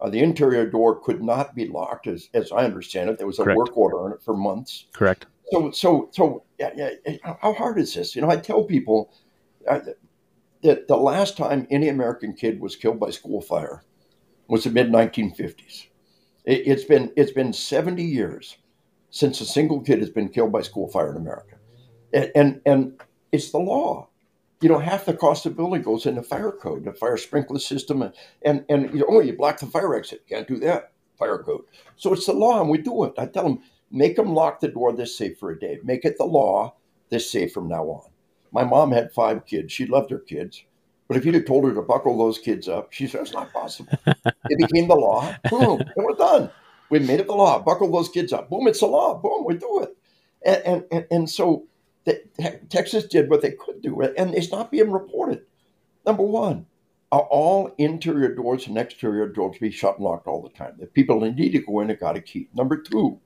Uh, 0.00 0.10
the 0.10 0.20
interior 0.20 0.68
door 0.68 1.00
could 1.00 1.22
not 1.22 1.54
be 1.54 1.66
locked, 1.66 2.06
as, 2.06 2.28
as 2.34 2.52
I 2.52 2.64
understand 2.64 3.08
it. 3.08 3.18
There 3.18 3.26
was 3.26 3.38
a 3.38 3.44
Correct. 3.44 3.56
work 3.56 3.76
order 3.76 4.00
on 4.00 4.12
it 4.12 4.22
for 4.22 4.36
months. 4.36 4.86
Correct. 4.92 5.26
So, 5.52 5.70
so, 5.70 6.08
so, 6.12 6.44
yeah, 6.58 6.70
yeah, 6.76 7.16
how 7.40 7.52
hard 7.52 7.78
is 7.78 7.94
this? 7.94 8.16
You 8.16 8.22
know, 8.22 8.30
I 8.30 8.36
tell 8.36 8.64
people 8.64 9.12
uh, 9.68 9.80
that 10.62 10.88
the 10.88 10.96
last 10.96 11.36
time 11.36 11.66
any 11.70 11.88
American 11.88 12.32
kid 12.32 12.60
was 12.60 12.76
killed 12.76 12.98
by 12.98 13.10
school 13.10 13.40
fire 13.40 13.84
was 14.48 14.64
the 14.64 14.70
mid 14.70 14.90
1950s. 14.90 15.86
It, 16.44 16.66
it's 16.66 16.84
been 16.84 17.12
it's 17.16 17.32
been 17.32 17.52
70 17.52 18.02
years 18.02 18.56
since 19.10 19.40
a 19.40 19.46
single 19.46 19.80
kid 19.80 20.00
has 20.00 20.10
been 20.10 20.28
killed 20.28 20.52
by 20.52 20.62
school 20.62 20.88
fire 20.88 21.10
in 21.10 21.16
America, 21.16 21.56
and 22.12 22.32
and, 22.34 22.60
and 22.66 23.00
it's 23.32 23.50
the 23.50 23.58
law. 23.58 24.08
You 24.60 24.70
know, 24.70 24.78
half 24.78 25.04
the 25.04 25.14
cost 25.14 25.44
of 25.44 25.56
building 25.56 25.82
goes 25.82 26.06
in 26.06 26.14
the 26.14 26.22
fire 26.22 26.52
code, 26.52 26.84
the 26.84 26.92
fire 26.92 27.18
sprinkler 27.18 27.58
system, 27.58 28.02
and 28.02 28.14
and, 28.42 28.64
and 28.68 28.90
you 28.92 29.00
know, 29.00 29.06
oh, 29.08 29.20
you 29.20 29.36
block 29.36 29.58
the 29.60 29.66
fire 29.66 29.94
exit, 29.94 30.22
you 30.26 30.36
can't 30.36 30.48
do 30.48 30.58
that. 30.60 30.92
Fire 31.18 31.38
code. 31.38 31.64
So 31.96 32.12
it's 32.12 32.26
the 32.26 32.32
law, 32.32 32.60
and 32.60 32.70
we 32.70 32.78
do 32.78 33.04
it. 33.04 33.12
I 33.18 33.26
tell 33.26 33.44
them, 33.44 33.60
make 33.94 34.16
them 34.16 34.34
lock 34.34 34.60
the 34.60 34.68
door 34.68 34.92
this 34.92 35.16
safe 35.16 35.38
for 35.38 35.50
a 35.50 35.58
day. 35.58 35.78
Make 35.84 36.04
it 36.04 36.18
the 36.18 36.24
law 36.24 36.74
this 37.10 37.30
safe 37.30 37.52
from 37.52 37.68
now 37.68 37.84
on. 37.84 38.10
My 38.52 38.64
mom 38.64 38.92
had 38.92 39.12
five 39.12 39.46
kids. 39.46 39.72
She 39.72 39.86
loved 39.86 40.10
her 40.10 40.18
kids. 40.18 40.64
But 41.06 41.16
if 41.16 41.24
you'd 41.24 41.34
have 41.34 41.44
told 41.44 41.64
her 41.64 41.74
to 41.74 41.82
buckle 41.82 42.16
those 42.18 42.38
kids 42.38 42.68
up, 42.68 42.92
she 42.92 43.06
said, 43.06 43.22
it's 43.22 43.32
not 43.32 43.52
possible. 43.52 43.92
it 44.06 44.58
became 44.58 44.88
the 44.88 44.94
law. 44.94 45.34
Boom. 45.50 45.80
And 45.80 46.04
we're 46.04 46.16
done. 46.16 46.50
We 46.90 46.98
made 46.98 47.20
it 47.20 47.26
the 47.26 47.34
law. 47.34 47.60
Buckle 47.60 47.90
those 47.90 48.08
kids 48.08 48.32
up. 48.32 48.50
Boom. 48.50 48.66
It's 48.68 48.80
the 48.80 48.86
law. 48.86 49.14
Boom. 49.14 49.44
We 49.44 49.56
do 49.56 49.82
it. 49.82 49.96
And, 50.44 50.84
and, 50.90 51.06
and 51.10 51.30
so 51.30 51.66
the, 52.04 52.22
Texas 52.68 53.04
did 53.04 53.28
what 53.28 53.42
they 53.42 53.52
could 53.52 53.82
do. 53.82 54.00
And 54.00 54.34
it's 54.34 54.50
not 54.50 54.70
being 54.70 54.90
reported. 54.90 55.42
Number 56.06 56.22
one, 56.22 56.66
are 57.12 57.28
all 57.30 57.74
interior 57.78 58.34
doors 58.34 58.66
and 58.66 58.76
exterior 58.76 59.28
doors 59.28 59.58
be 59.58 59.70
shut 59.70 59.96
and 59.96 60.04
locked 60.04 60.26
all 60.26 60.42
the 60.42 60.48
time? 60.48 60.74
The 60.78 60.86
people 60.86 61.20
need 61.20 61.52
to 61.52 61.60
go 61.60 61.80
in 61.80 61.90
and 61.90 62.00
got 62.00 62.16
a 62.16 62.20
key. 62.20 62.48
Number 62.54 62.76
two, 62.76 63.20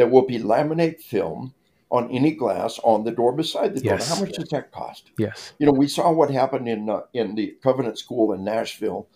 there 0.00 0.08
will 0.08 0.26
be 0.26 0.38
laminate 0.38 1.02
film 1.02 1.52
on 1.90 2.10
any 2.10 2.30
glass 2.30 2.80
on 2.84 3.04
the 3.04 3.10
door 3.10 3.32
beside 3.32 3.74
the 3.74 3.80
door. 3.80 3.94
Yes. 3.94 4.08
how 4.08 4.18
much 4.18 4.32
does 4.32 4.48
that 4.48 4.72
cost? 4.72 5.10
Yes. 5.18 5.52
You 5.58 5.66
know, 5.66 5.72
we 5.72 5.88
saw 5.88 6.10
what 6.10 6.30
happened 6.30 6.68
in 6.68 6.88
uh, 6.88 7.02
in 7.12 7.34
the 7.34 7.54
Covenant 7.62 7.98
School 7.98 8.32
in 8.32 8.42
Nashville 8.42 9.08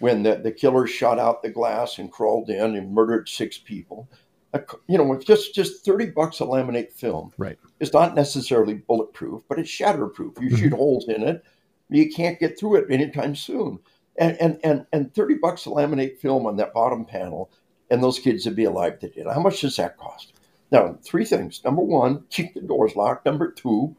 when 0.00 0.24
the, 0.24 0.34
the 0.34 0.50
killer 0.50 0.88
shot 0.88 1.20
out 1.20 1.42
the 1.44 1.48
glass 1.48 1.98
and 1.98 2.10
crawled 2.10 2.50
in 2.50 2.74
and 2.74 2.92
murdered 2.92 3.28
six 3.28 3.56
people. 3.56 4.08
Uh, 4.52 4.58
you 4.88 4.98
know, 4.98 5.12
it's 5.12 5.24
just 5.24 5.54
just 5.54 5.84
thirty 5.84 6.06
bucks 6.06 6.40
a 6.40 6.44
laminate 6.44 6.92
film. 6.92 7.32
Right. 7.38 7.56
It's 7.78 7.92
not 7.92 8.16
necessarily 8.16 8.74
bulletproof, 8.74 9.42
but 9.48 9.60
it's 9.60 9.70
shatterproof. 9.70 10.40
You 10.40 10.48
mm-hmm. 10.48 10.56
shoot 10.56 10.72
holes 10.72 11.08
in 11.08 11.22
it, 11.22 11.44
you 11.88 12.10
can't 12.10 12.40
get 12.40 12.58
through 12.58 12.76
it 12.76 12.86
anytime 12.90 13.36
soon. 13.36 13.78
And 14.16 14.36
and 14.40 14.58
and 14.64 14.86
and 14.92 15.14
thirty 15.14 15.34
bucks 15.34 15.66
a 15.66 15.68
laminate 15.68 16.18
film 16.18 16.46
on 16.46 16.56
that 16.56 16.74
bottom 16.74 17.04
panel, 17.04 17.52
and 17.92 18.02
those 18.02 18.18
kids 18.18 18.46
would 18.46 18.56
be 18.56 18.64
alive 18.64 18.98
today. 18.98 19.22
How 19.22 19.40
much 19.40 19.60
does 19.60 19.76
that 19.76 19.98
cost? 19.98 20.32
Now, 20.70 20.96
three 21.04 21.26
things. 21.26 21.62
Number 21.62 21.82
one, 21.82 22.24
keep 22.30 22.54
the 22.54 22.62
doors 22.62 22.96
locked. 22.96 23.26
Number 23.26 23.52
two, 23.52 23.94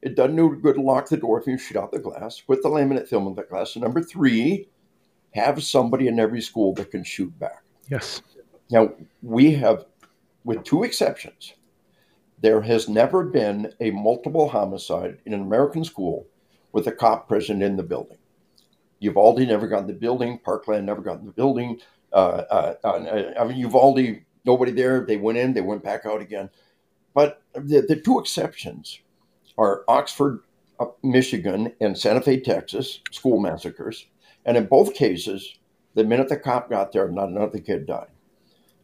it 0.00 0.14
doesn't 0.14 0.36
do 0.36 0.54
good 0.62 0.76
to 0.76 0.80
lock 0.80 1.08
the 1.08 1.16
door 1.16 1.40
if 1.40 1.48
you 1.48 1.58
shoot 1.58 1.76
out 1.76 1.90
the 1.90 1.98
glass. 1.98 2.40
Put 2.40 2.62
the 2.62 2.68
laminate 2.68 3.08
film 3.08 3.26
in 3.26 3.34
the 3.34 3.42
glass. 3.42 3.74
And 3.74 3.82
number 3.82 4.00
three, 4.00 4.68
have 5.32 5.60
somebody 5.64 6.06
in 6.06 6.20
every 6.20 6.40
school 6.40 6.72
that 6.74 6.92
can 6.92 7.02
shoot 7.02 7.36
back. 7.40 7.64
Yes. 7.90 8.22
Now, 8.70 8.92
we 9.22 9.50
have, 9.54 9.86
with 10.44 10.62
two 10.62 10.84
exceptions, 10.84 11.54
there 12.40 12.60
has 12.60 12.88
never 12.88 13.24
been 13.24 13.72
a 13.80 13.90
multiple 13.90 14.48
homicide 14.48 15.18
in 15.26 15.34
an 15.34 15.40
American 15.40 15.84
school 15.84 16.28
with 16.70 16.86
a 16.86 16.92
cop 16.92 17.26
present 17.26 17.60
in 17.60 17.76
the 17.76 17.82
building. 17.82 18.18
Uvalde 19.00 19.40
never 19.40 19.66
got 19.66 19.80
in 19.80 19.88
the 19.88 19.94
building. 19.94 20.38
Parkland 20.38 20.86
never 20.86 21.02
got 21.02 21.18
in 21.18 21.26
the 21.26 21.32
building. 21.32 21.80
Uh, 22.12 22.44
uh, 22.50 22.74
uh, 22.84 23.32
I 23.38 23.44
mean, 23.44 23.58
Uvalde, 23.58 24.20
nobody 24.44 24.72
there. 24.72 25.04
They 25.06 25.16
went 25.16 25.38
in, 25.38 25.54
they 25.54 25.60
went 25.60 25.82
back 25.82 26.04
out 26.06 26.20
again. 26.20 26.50
But 27.14 27.42
the, 27.54 27.82
the 27.82 27.96
two 27.96 28.18
exceptions 28.18 29.00
are 29.58 29.84
Oxford, 29.88 30.40
uh, 30.80 30.86
Michigan, 31.02 31.72
and 31.80 31.96
Santa 31.96 32.20
Fe, 32.20 32.40
Texas, 32.40 33.00
school 33.10 33.38
massacres. 33.40 34.06
And 34.44 34.56
in 34.56 34.66
both 34.66 34.94
cases, 34.94 35.58
the 35.94 36.04
minute 36.04 36.28
the 36.28 36.36
cop 36.36 36.70
got 36.70 36.92
there, 36.92 37.08
not 37.08 37.28
another 37.28 37.58
kid 37.58 37.86
died. 37.86 38.08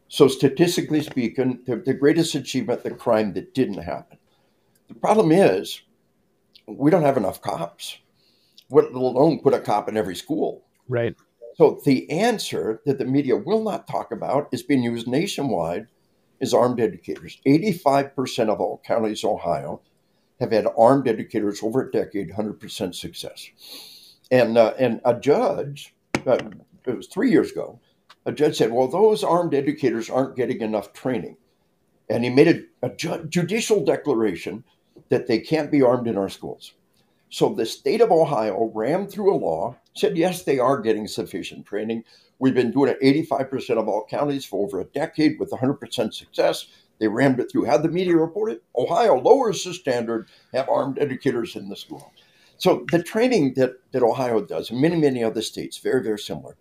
So, 0.07 0.27
statistically 0.27 1.01
speaking, 1.01 1.59
the, 1.65 1.75
the 1.75 1.93
greatest 1.93 2.33
achievement, 2.33 2.83
the 2.83 2.91
crime 2.91 3.33
that 3.33 3.53
didn't 3.53 3.83
happen. 3.83 4.17
The 4.87 4.95
problem 4.95 5.31
is, 5.31 5.81
we 6.65 6.89
don't 6.89 7.03
have 7.03 7.17
enough 7.17 7.41
cops, 7.41 7.99
let 8.71 8.85
alone 8.85 9.39
put 9.39 9.53
a 9.53 9.59
cop 9.59 9.87
in 9.87 9.97
every 9.97 10.15
school. 10.15 10.65
Right. 10.87 11.15
So, 11.59 11.77
the 11.83 12.09
answer 12.09 12.81
that 12.85 12.99
the 12.99 13.05
media 13.05 13.35
will 13.35 13.61
not 13.61 13.85
talk 13.85 14.13
about 14.13 14.47
is 14.53 14.63
being 14.63 14.81
used 14.81 15.09
nationwide 15.09 15.87
is 16.39 16.53
armed 16.53 16.79
educators. 16.79 17.41
85% 17.45 18.47
of 18.47 18.61
all 18.61 18.81
counties 18.85 19.25
in 19.25 19.29
Ohio 19.29 19.81
have 20.39 20.53
had 20.53 20.67
armed 20.77 21.09
educators 21.09 21.61
over 21.61 21.81
a 21.81 21.91
decade, 21.91 22.31
100% 22.31 22.95
success. 22.95 23.49
And, 24.31 24.57
uh, 24.57 24.73
and 24.79 25.01
a 25.03 25.19
judge, 25.19 25.93
uh, 26.25 26.39
it 26.85 26.95
was 26.95 27.07
three 27.07 27.29
years 27.29 27.51
ago, 27.51 27.81
a 28.25 28.31
judge 28.31 28.55
said, 28.55 28.71
well, 28.71 28.87
those 28.87 29.21
armed 29.21 29.53
educators 29.53 30.09
aren't 30.09 30.37
getting 30.37 30.61
enough 30.61 30.93
training. 30.93 31.35
And 32.09 32.23
he 32.23 32.29
made 32.29 32.47
a, 32.47 32.87
a 32.87 32.95
ju- 32.95 33.25
judicial 33.27 33.83
declaration 33.83 34.63
that 35.09 35.27
they 35.27 35.39
can't 35.39 35.71
be 35.71 35.81
armed 35.81 36.07
in 36.07 36.17
our 36.17 36.29
schools. 36.29 36.73
So 37.29 37.53
the 37.53 37.65
state 37.65 38.01
of 38.01 38.11
Ohio 38.11 38.71
rammed 38.73 39.11
through 39.11 39.33
a 39.33 39.37
law, 39.37 39.77
said, 39.93 40.17
yes, 40.17 40.43
they 40.43 40.57
are 40.57 40.81
getting 40.81 41.07
sufficient 41.07 41.65
training. 41.65 42.03
We've 42.39 42.55
been 42.55 42.71
doing 42.71 42.95
it 42.99 43.27
85% 43.29 43.77
of 43.77 43.87
all 43.87 44.05
counties 44.09 44.45
for 44.45 44.65
over 44.65 44.79
a 44.79 44.85
decade 44.85 45.39
with 45.39 45.51
100% 45.51 46.13
success. 46.13 46.67
They 46.99 47.07
rammed 47.07 47.39
it 47.39 47.51
through. 47.51 47.65
Had 47.65 47.83
the 47.83 47.89
media 47.89 48.17
reported? 48.17 48.61
Ohio 48.75 49.19
lowers 49.19 49.63
the 49.63 49.73
standard, 49.73 50.27
have 50.53 50.69
armed 50.69 50.99
educators 50.99 51.55
in 51.55 51.69
the 51.69 51.75
school. 51.75 52.11
So 52.57 52.85
the 52.91 53.03
training 53.03 53.53
that, 53.55 53.75
that 53.91 54.03
Ohio 54.03 54.41
does, 54.41 54.69
and 54.69 54.81
many, 54.81 54.97
many 54.97 55.23
other 55.23 55.41
states, 55.41 55.77
very, 55.77 56.03
very 56.03 56.19
similar. 56.19 56.57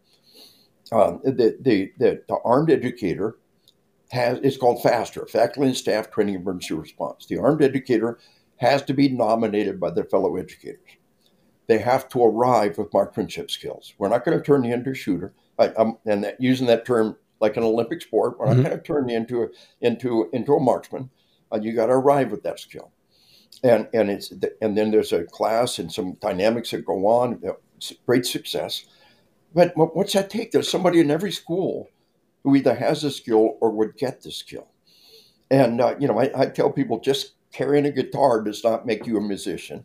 Um, 0.92 1.20
the, 1.24 1.58
the, 1.60 1.92
the, 1.98 2.22
the 2.28 2.38
armed 2.44 2.70
educator 2.70 3.36
has 4.10 4.38
it's 4.42 4.56
called 4.56 4.82
FASTER, 4.82 5.26
Faculty 5.26 5.68
and 5.68 5.76
Staff 5.76 6.10
Training 6.10 6.36
Emergency 6.36 6.74
Response. 6.74 7.26
The 7.26 7.38
armed 7.38 7.62
educator 7.62 8.18
has 8.58 8.82
to 8.82 8.94
be 8.94 9.08
nominated 9.08 9.80
by 9.80 9.90
their 9.90 10.04
fellow 10.04 10.36
educators. 10.36 10.80
They 11.66 11.78
have 11.78 12.08
to 12.10 12.24
arrive 12.24 12.78
with 12.78 12.92
marksmanship 12.92 13.50
skills. 13.50 13.94
We're 13.98 14.08
not 14.08 14.24
going 14.24 14.38
to 14.38 14.44
turn 14.44 14.64
you 14.64 14.72
into 14.72 14.90
a 14.90 14.94
shooter. 14.94 15.34
I, 15.58 15.72
and 16.06 16.24
that, 16.24 16.40
using 16.40 16.66
that 16.68 16.84
term 16.84 17.16
like 17.40 17.56
an 17.56 17.62
Olympic 17.62 18.02
sport, 18.02 18.38
we're 18.38 18.46
not 18.46 18.54
mm-hmm. 18.54 18.62
going 18.64 18.76
to 18.76 18.82
turn 18.82 19.08
you 19.08 19.16
into 19.16 19.42
a, 19.42 19.48
into 19.80 20.30
into 20.32 20.54
a 20.54 20.60
marksman. 20.60 21.10
Uh, 21.52 21.58
you 21.60 21.72
got 21.72 21.86
to 21.86 21.92
arrive 21.92 22.30
with 22.30 22.42
that 22.42 22.60
skill, 22.60 22.90
and 23.62 23.88
and 23.92 24.10
it's 24.10 24.32
and 24.62 24.76
then 24.76 24.90
there's 24.90 25.12
a 25.12 25.24
class 25.24 25.78
and 25.78 25.92
some 25.92 26.14
dynamics 26.20 26.70
that 26.70 26.84
go 26.84 27.06
on. 27.06 27.40
Great 28.06 28.26
success, 28.26 28.86
but 29.54 29.72
what's 29.76 30.12
that 30.14 30.30
take? 30.30 30.52
There's 30.52 30.70
somebody 30.70 31.00
in 31.00 31.10
every 31.10 31.32
school 31.32 31.88
who 32.44 32.56
either 32.56 32.74
has 32.74 33.02
the 33.02 33.10
skill 33.10 33.56
or 33.60 33.70
would 33.70 33.96
get 33.96 34.22
the 34.22 34.32
skill. 34.32 34.68
And 35.50 35.80
uh, 35.80 35.96
you 35.98 36.08
know, 36.08 36.18
I, 36.18 36.30
I 36.34 36.46
tell 36.46 36.70
people 36.70 37.00
just 37.00 37.34
carrying 37.52 37.86
a 37.86 37.90
guitar 37.90 38.42
does 38.42 38.62
not 38.64 38.86
make 38.86 39.06
you 39.06 39.16
a 39.16 39.20
musician. 39.20 39.84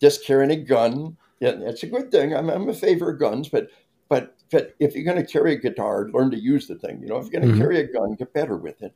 Just 0.00 0.24
carrying 0.24 0.50
a 0.50 0.56
gun, 0.56 1.16
yeah, 1.40 1.54
it's 1.60 1.82
a 1.82 1.86
good 1.86 2.10
thing. 2.10 2.34
I'm, 2.34 2.48
I'm 2.50 2.68
a 2.68 2.74
favor 2.74 3.10
of 3.10 3.18
guns, 3.18 3.48
but 3.48 3.68
but 4.08 4.36
but 4.50 4.74
if 4.78 4.94
you're 4.94 5.04
going 5.04 5.24
to 5.24 5.32
carry 5.32 5.54
a 5.54 5.58
guitar, 5.58 6.08
learn 6.12 6.30
to 6.32 6.40
use 6.40 6.66
the 6.66 6.74
thing. 6.74 7.00
You 7.00 7.08
know, 7.08 7.18
if 7.18 7.24
you're 7.24 7.40
going 7.40 7.44
to 7.44 7.48
mm-hmm. 7.48 7.60
carry 7.60 7.80
a 7.80 7.92
gun, 7.92 8.14
get 8.14 8.32
better 8.32 8.56
with 8.56 8.82
it. 8.82 8.94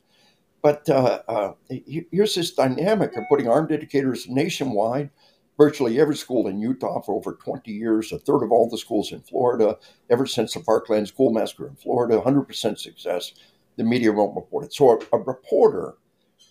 But 0.61 0.89
uh, 0.89 1.21
uh, 1.27 1.53
here's 1.69 2.35
this 2.35 2.51
dynamic 2.51 3.15
of 3.15 3.23
putting 3.29 3.47
armed 3.47 3.71
educators 3.71 4.27
nationwide, 4.27 5.11
virtually 5.57 5.99
every 5.99 6.15
school 6.15 6.47
in 6.47 6.59
Utah 6.59 7.01
for 7.01 7.15
over 7.15 7.33
20 7.33 7.71
years, 7.71 8.11
a 8.11 8.17
third 8.17 8.43
of 8.43 8.51
all 8.51 8.67
the 8.67 8.77
schools 8.77 9.11
in 9.11 9.21
Florida, 9.21 9.77
ever 10.09 10.25
since 10.25 10.53
the 10.55 10.59
Parkland 10.61 11.07
School 11.07 11.31
Massacre 11.31 11.67
in 11.67 11.75
Florida, 11.75 12.19
100% 12.19 12.79
success. 12.79 13.33
The 13.77 13.83
media 13.83 14.11
won't 14.11 14.35
report 14.35 14.65
it. 14.65 14.73
So 14.73 14.99
a, 14.99 15.17
a 15.17 15.19
reporter 15.19 15.93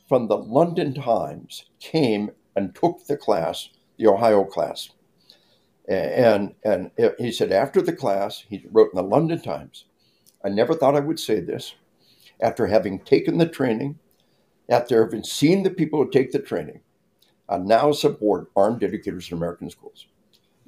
from 0.09 0.29
the 0.29 0.37
London 0.37 0.95
Times 0.95 1.65
came 1.81 2.31
and 2.57 2.75
took 2.75 3.07
the 3.07 3.17
class, 3.17 3.71
the 3.99 4.07
Ohio 4.07 4.45
class. 4.45 4.91
And, 5.89 6.55
and 6.65 6.91
he 7.19 7.31
said, 7.31 7.53
after 7.53 7.83
the 7.83 7.93
class, 7.93 8.45
he 8.49 8.65
wrote 8.71 8.91
in 8.93 8.97
the 8.97 9.03
London 9.03 9.41
Times, 9.41 9.85
I 10.45 10.49
never 10.49 10.75
thought 10.75 10.97
I 10.97 11.01
would 11.01 11.21
say 11.21 11.41
this. 11.41 11.75
After 12.41 12.67
having 12.67 12.99
taken 13.01 13.39
the 13.39 13.49
training, 13.49 13.99
after 14.69 15.05
having 15.05 15.25
seen 15.25 15.63
the 15.63 15.71
people 15.71 16.03
who 16.03 16.11
take 16.11 16.33
the 16.33 16.39
training, 16.39 16.81
I 17.49 17.59
now 17.59 17.93
support 17.93 18.51
armed 18.57 18.83
educators 18.83 19.31
in 19.31 19.37
American 19.37 19.71
schools. 19.71 20.07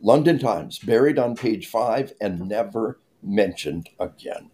London 0.00 0.38
Times, 0.38 0.78
buried 0.78 1.18
on 1.18 1.34
page 1.34 1.68
five 1.68 2.12
and 2.20 2.48
never 2.48 3.00
mentioned 3.22 3.88
again. 3.98 4.50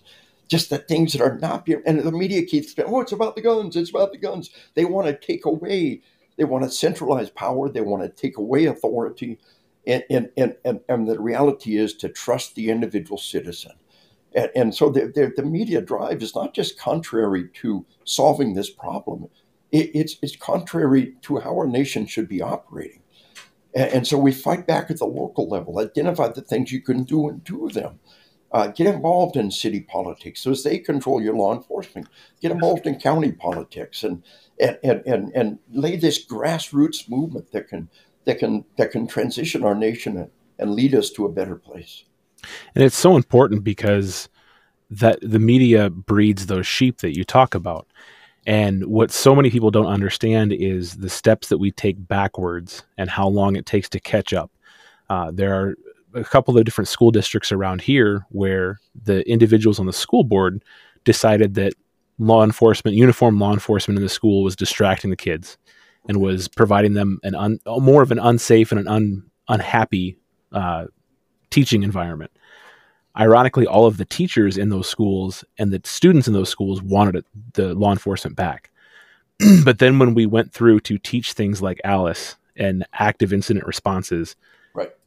Just 0.53 0.69
the 0.69 0.77
things 0.77 1.15
that 1.15 1.23
are 1.23 1.39
not 1.39 1.65
being, 1.65 1.83
and 1.87 1.99
the 2.01 2.13
media 2.13 2.45
keeps 2.45 2.75
saying, 2.75 2.87
oh, 2.87 3.01
it's 3.01 3.13
about 3.13 3.37
the 3.37 3.41
guns, 3.41 3.75
it's 3.75 3.89
about 3.89 4.13
the 4.13 4.19
guns. 4.19 4.51
They 4.75 4.85
want 4.85 5.07
to 5.07 5.27
take 5.27 5.47
away, 5.47 6.03
they 6.37 6.45
want 6.45 6.63
to 6.63 6.71
centralize 6.71 7.31
power, 7.31 7.71
they 7.71 7.81
want 7.81 8.03
to 8.03 8.11
take 8.11 8.37
away 8.37 8.67
authority. 8.67 9.39
And, 9.87 10.05
and, 10.11 10.29
and, 10.37 10.57
and, 10.63 10.81
and 10.91 11.09
the 11.09 11.19
reality 11.19 11.79
is 11.79 11.95
to 11.95 12.11
trust 12.11 12.55
the 12.55 12.69
individual 12.69 13.17
citizen. 13.17 13.73
And, 14.35 14.51
and 14.55 14.75
so 14.75 14.91
the, 14.91 15.07
the, 15.07 15.33
the 15.35 15.43
media 15.43 15.81
drive 15.81 16.23
is 16.23 16.35
not 16.35 16.53
just 16.53 16.79
contrary 16.79 17.49
to 17.63 17.87
solving 18.05 18.53
this 18.53 18.69
problem, 18.69 19.29
it, 19.71 19.91
it's, 19.95 20.17
it's 20.21 20.37
contrary 20.37 21.15
to 21.23 21.39
how 21.39 21.57
our 21.57 21.67
nation 21.67 22.05
should 22.05 22.29
be 22.29 22.43
operating. 22.43 23.01
And, 23.75 23.91
and, 23.91 24.07
so 24.07 24.19
we 24.19 24.33
fight 24.33 24.67
back 24.67 24.91
at 24.91 24.99
the 24.99 25.07
local 25.07 25.49
level, 25.49 25.79
identify 25.79 26.29
the 26.29 26.43
things 26.43 26.73
you 26.73 26.83
can 26.83 27.05
do 27.05 27.31
and 27.31 27.43
do 27.43 27.71
them. 27.73 28.01
Uh, 28.53 28.67
get 28.67 28.87
involved 28.87 29.37
in 29.37 29.51
city 29.51 29.81
politics 29.81 30.43
so 30.43 30.51
as 30.51 30.63
they 30.63 30.79
control 30.79 31.23
your 31.23 31.35
law 31.35 31.55
enforcement. 31.55 32.07
Get 32.41 32.53
involved 32.53 32.87
in 32.87 33.01
county 33.01 33.33
politics 33.33 34.05
and, 34.05 34.23
and, 34.61 34.79
and, 34.85 35.03
and, 35.07 35.33
and 35.35 35.59
lay 35.71 35.97
this 35.97 36.25
grassroots 36.25 37.09
movement 37.09 37.51
that 37.53 37.69
can, 37.69 37.89
that 38.25 38.39
can, 38.39 38.65
that 38.77 38.91
can 38.91 39.07
transition 39.07 39.65
our 39.65 39.75
nation 39.75 40.19
and, 40.19 40.31
and 40.59 40.75
lead 40.75 40.95
us 40.95 41.11
to 41.11 41.25
a 41.25 41.33
better 41.33 41.57
place. 41.57 42.05
And 42.75 42.85
it's 42.85 42.97
so 42.97 43.17
important 43.17 43.65
because 43.65 44.29
that 44.91 45.19
the 45.23 45.39
media 45.39 45.89
breeds 45.89 46.47
those 46.47 46.67
sheep 46.67 46.99
that 46.99 47.17
you 47.17 47.25
talk 47.25 47.55
about. 47.55 47.87
And 48.47 48.87
what 48.87 49.11
so 49.11 49.35
many 49.35 49.51
people 49.51 49.71
don't 49.71 49.87
understand 49.87 50.53
is 50.53 50.97
the 50.97 51.09
steps 51.09 51.49
that 51.49 51.59
we 51.59 51.71
take 51.71 52.09
backwards 52.09 52.83
and 52.99 53.09
how 53.09 53.29
long 53.29 53.57
it 53.57 53.65
takes 53.65 53.89
to 53.91 54.01
catch 54.01 54.33
up. 54.33 54.51
Uh, 55.09 55.31
there 55.33 55.55
are 55.55 55.77
a 56.15 56.25
couple 56.25 56.57
of 56.57 56.65
different 56.65 56.89
school 56.89 57.11
districts 57.11 57.53
around 57.53 57.81
here 57.81 58.27
where 58.31 58.81
the 59.05 59.29
individuals 59.29 59.79
on 59.79 59.87
the 59.87 59.93
school 59.93 60.25
board 60.25 60.63
decided 61.05 61.55
that 61.55 61.75
law 62.19 62.45
enforcement, 62.45 62.97
uniform 62.97 63.39
law 63.39 63.53
enforcement 63.53 63.99
in 63.99 64.03
the 64.03 64.09
school 64.09 64.43
was 64.43 64.57
distracting 64.57 65.11
the 65.11 65.17
kids 65.17 65.59
and 66.09 66.21
was 66.21 66.49
providing 66.49 66.95
them 66.95 67.19
an 67.23 67.35
un, 67.35 67.59
more 67.67 68.03
of 68.03 68.11
an 68.11 68.19
unsafe 68.19 68.71
and 68.73 68.81
an 68.81 68.89
un, 68.89 69.23
unhappy 69.49 70.17
uh, 70.53 70.87
teaching 71.51 71.83
environment 71.83 72.31
ironically, 73.19 73.67
all 73.67 73.87
of 73.87 73.97
the 73.97 74.05
teachers 74.05 74.57
in 74.57 74.69
those 74.69 74.89
schools 74.89 75.45
and 75.59 75.73
the 75.73 75.81
students 75.85 76.27
in 76.27 76.35
those 76.35 76.49
schools 76.49 76.83
wanted 76.83 77.17
it, 77.17 77.27
the 77.55 77.75
law 77.75 77.91
enforcement 77.91 78.37
back. 78.37 78.71
but 79.65 79.79
then 79.79 79.99
when 79.99 80.15
we 80.15 80.27
went 80.27 80.53
through 80.53 80.81
to 80.81 80.99
teach 80.99 81.33
things 81.33 81.61
like 81.61 81.81
Alice 81.85 82.37
and 82.57 82.87
active 82.95 83.33
incident 83.33 83.67
responses. 83.67 84.37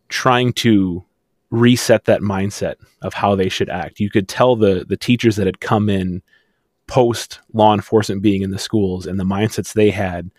Trying 0.09 0.53
to 0.53 1.03
reset 1.51 2.05
that 2.05 2.21
mindset 2.21 2.75
of 3.01 3.13
how 3.13 3.35
they 3.35 3.49
should 3.49 3.69
act, 3.69 3.99
you 3.99 4.09
could 4.09 4.27
tell 4.27 4.55
the 4.55 4.85
the 4.87 4.97
teachers 4.97 5.35
that 5.35 5.45
had 5.45 5.59
come 5.59 5.89
in 5.89 6.21
post 6.87 7.39
law 7.53 7.73
enforcement 7.73 8.21
being 8.21 8.41
in 8.41 8.51
the 8.51 8.59
schools 8.59 9.05
and 9.05 9.19
the 9.19 9.23
mindsets 9.23 9.73
they 9.73 9.89
had. 9.89 10.29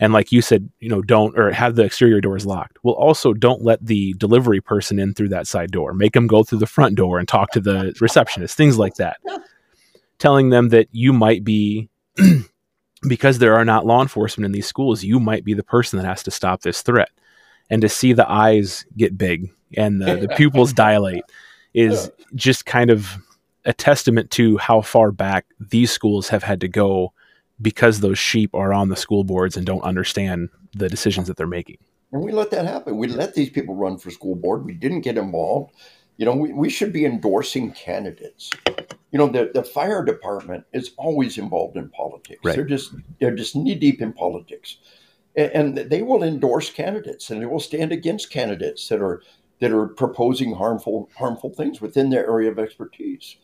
And 0.00 0.12
like 0.12 0.32
you 0.32 0.42
said 0.42 0.68
you 0.80 0.88
know 0.88 1.00
don't 1.00 1.38
or 1.38 1.50
have 1.52 1.76
the 1.76 1.84
exterior 1.84 2.20
doors 2.20 2.44
locked. 2.44 2.78
Well 2.82 2.94
also 2.94 3.32
don't 3.32 3.62
let 3.62 3.84
the 3.84 4.14
delivery 4.14 4.60
person 4.60 4.98
in 4.98 5.14
through 5.14 5.30
that 5.30 5.46
side 5.46 5.70
door. 5.70 5.94
Make 5.94 6.12
them 6.12 6.26
go 6.26 6.42
through 6.42 6.58
the 6.58 6.66
front 6.66 6.96
door 6.96 7.18
and 7.18 7.28
talk 7.28 7.52
to 7.52 7.60
the 7.60 7.94
receptionist 8.00 8.56
things 8.56 8.78
like 8.78 8.94
that. 8.96 9.18
Telling 10.18 10.50
them 10.50 10.68
that 10.70 10.88
you 10.92 11.12
might 11.12 11.44
be 11.44 11.88
because 13.08 13.38
there 13.38 13.54
are 13.54 13.64
not 13.64 13.86
law 13.86 14.02
enforcement 14.02 14.46
in 14.46 14.52
these 14.52 14.66
schools 14.66 15.04
you 15.04 15.20
might 15.20 15.44
be 15.44 15.54
the 15.54 15.64
person 15.64 15.98
that 15.98 16.06
has 16.06 16.22
to 16.22 16.30
stop 16.30 16.62
this 16.62 16.82
threat 16.82 17.10
and 17.70 17.82
to 17.82 17.88
see 17.88 18.12
the 18.12 18.30
eyes 18.30 18.84
get 18.96 19.16
big 19.16 19.50
and 19.76 20.00
the, 20.00 20.16
the 20.16 20.28
pupils 20.36 20.72
dilate 20.72 21.24
is 21.72 22.10
just 22.34 22.66
kind 22.66 22.90
of 22.90 23.16
a 23.64 23.72
testament 23.72 24.30
to 24.30 24.56
how 24.58 24.80
far 24.80 25.10
back 25.10 25.46
these 25.58 25.90
schools 25.90 26.28
have 26.28 26.42
had 26.42 26.60
to 26.60 26.68
go 26.68 27.12
because 27.60 28.00
those 28.00 28.18
sheep 28.18 28.54
are 28.54 28.72
on 28.72 28.88
the 28.88 28.96
school 28.96 29.24
boards 29.24 29.56
and 29.56 29.66
don't 29.66 29.82
understand 29.82 30.48
the 30.74 30.88
decisions 30.88 31.28
that 31.28 31.36
they're 31.36 31.46
making. 31.46 31.78
And 32.12 32.22
we 32.22 32.32
let 32.32 32.50
that 32.50 32.66
happen. 32.66 32.96
We 32.96 33.08
let 33.08 33.34
these 33.34 33.50
people 33.50 33.74
run 33.74 33.98
for 33.98 34.10
school 34.10 34.34
board. 34.34 34.64
We 34.64 34.74
didn't 34.74 35.00
get 35.00 35.18
involved. 35.18 35.74
You 36.16 36.26
know, 36.26 36.34
we, 36.34 36.52
we 36.52 36.70
should 36.70 36.92
be 36.92 37.04
endorsing 37.04 37.72
candidates. 37.72 38.50
You 39.10 39.18
know, 39.18 39.28
the, 39.28 39.50
the 39.52 39.64
fire 39.64 40.04
department 40.04 40.64
is 40.72 40.92
always 40.96 41.38
involved 41.38 41.76
in 41.76 41.88
politics. 41.88 42.40
Right. 42.44 42.54
They're 42.54 42.64
just 42.64 42.94
they're 43.18 43.34
just 43.34 43.56
knee 43.56 43.74
deep 43.74 44.00
in 44.00 44.12
politics. 44.12 44.76
And, 45.36 45.76
they 45.76 46.02
will 46.02 46.22
endorse 46.22 46.70
candidates 46.70 47.30
and 47.30 47.42
they 47.42 47.46
will 47.46 47.60
stand 47.60 47.90
against 47.90 48.30
candidates 48.30 48.88
that 48.88 49.00
are 49.00 49.22
that 49.60 49.72
are 49.72 49.88
proposing 49.88 50.54
harmful 50.54 51.08
harmful 51.16 51.52
things 51.52 51.80
within 51.80 52.10
their 52.10 52.28
area 52.28 52.50
of 52.50 52.58
expertise. 52.58 53.36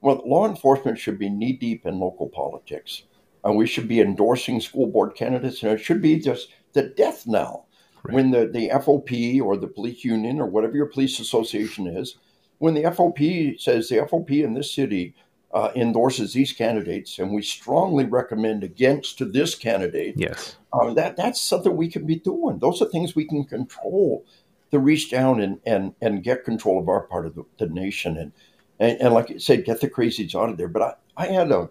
Well, 0.00 0.22
law 0.26 0.46
enforcement 0.46 0.98
should 0.98 1.18
be 1.18 1.30
knee 1.30 1.54
deep 1.54 1.86
in 1.86 1.98
local 1.98 2.28
politics. 2.28 3.04
And 3.42 3.56
we 3.56 3.66
should 3.66 3.88
be 3.88 4.00
endorsing 4.00 4.60
school 4.60 4.86
board 4.86 5.14
candidates, 5.14 5.62
and 5.62 5.72
it 5.72 5.78
should 5.78 6.00
be 6.00 6.18
just 6.18 6.48
the 6.72 6.82
death 6.82 7.26
knell 7.26 7.68
right. 8.02 8.14
when 8.14 8.30
the, 8.30 8.46
the 8.46 8.70
FOP 8.70 9.42
or 9.42 9.56
the 9.56 9.66
police 9.66 10.04
union 10.04 10.40
or 10.40 10.46
whatever 10.46 10.76
your 10.76 10.86
police 10.86 11.20
association 11.20 11.86
is, 11.86 12.16
when 12.58 12.74
the 12.74 12.84
FOP 12.84 13.58
says 13.60 13.88
the 13.88 13.96
FOP 13.96 14.30
in 14.42 14.54
this 14.54 14.72
city 14.72 15.14
uh, 15.54 15.70
endorses 15.76 16.32
these 16.32 16.52
candidates 16.52 17.18
and 17.18 17.32
we 17.32 17.40
strongly 17.40 18.04
recommend 18.04 18.64
against 18.64 19.16
to 19.18 19.24
this 19.24 19.54
candidate, 19.54 20.14
yes, 20.18 20.56
uh, 20.72 20.92
that 20.94 21.16
that's 21.16 21.40
something 21.40 21.76
we 21.76 21.88
can 21.88 22.04
be 22.04 22.16
doing. 22.16 22.58
Those 22.58 22.82
are 22.82 22.86
things 22.86 23.14
we 23.14 23.24
can 23.24 23.44
control 23.44 24.24
to 24.72 24.78
reach 24.78 25.10
down 25.10 25.40
and 25.40 25.60
and 25.64 25.94
and 26.02 26.24
get 26.24 26.44
control 26.44 26.80
of 26.80 26.88
our 26.88 27.02
part 27.02 27.26
of 27.26 27.34
the, 27.36 27.44
the 27.58 27.66
nation 27.66 28.18
and, 28.18 28.32
and, 28.80 29.00
and 29.00 29.14
like 29.14 29.30
you 29.30 29.38
said, 29.38 29.64
get 29.64 29.80
the 29.80 29.88
crazies 29.88 30.34
out 30.34 30.50
of 30.50 30.58
there. 30.58 30.68
But 30.68 30.82
I 31.16 31.24
I 31.24 31.26
had 31.28 31.50
a 31.50 31.70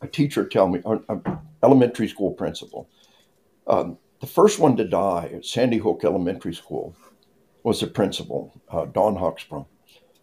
a 0.00 0.06
teacher 0.06 0.44
tell 0.46 0.68
me, 0.68 0.80
an 0.86 1.40
elementary 1.62 2.06
school 2.06 2.30
principal, 2.32 2.88
um, 3.66 3.98
the 4.20 4.26
first 4.26 4.58
one 4.58 4.76
to 4.76 4.84
die 4.84 5.30
at 5.34 5.44
Sandy 5.44 5.78
Hook 5.78 6.02
Elementary 6.04 6.54
School 6.54 6.96
was 7.62 7.80
the 7.80 7.86
principal, 7.86 8.60
uh, 8.68 8.86
Dawn 8.86 9.16
Hochsprung. 9.16 9.66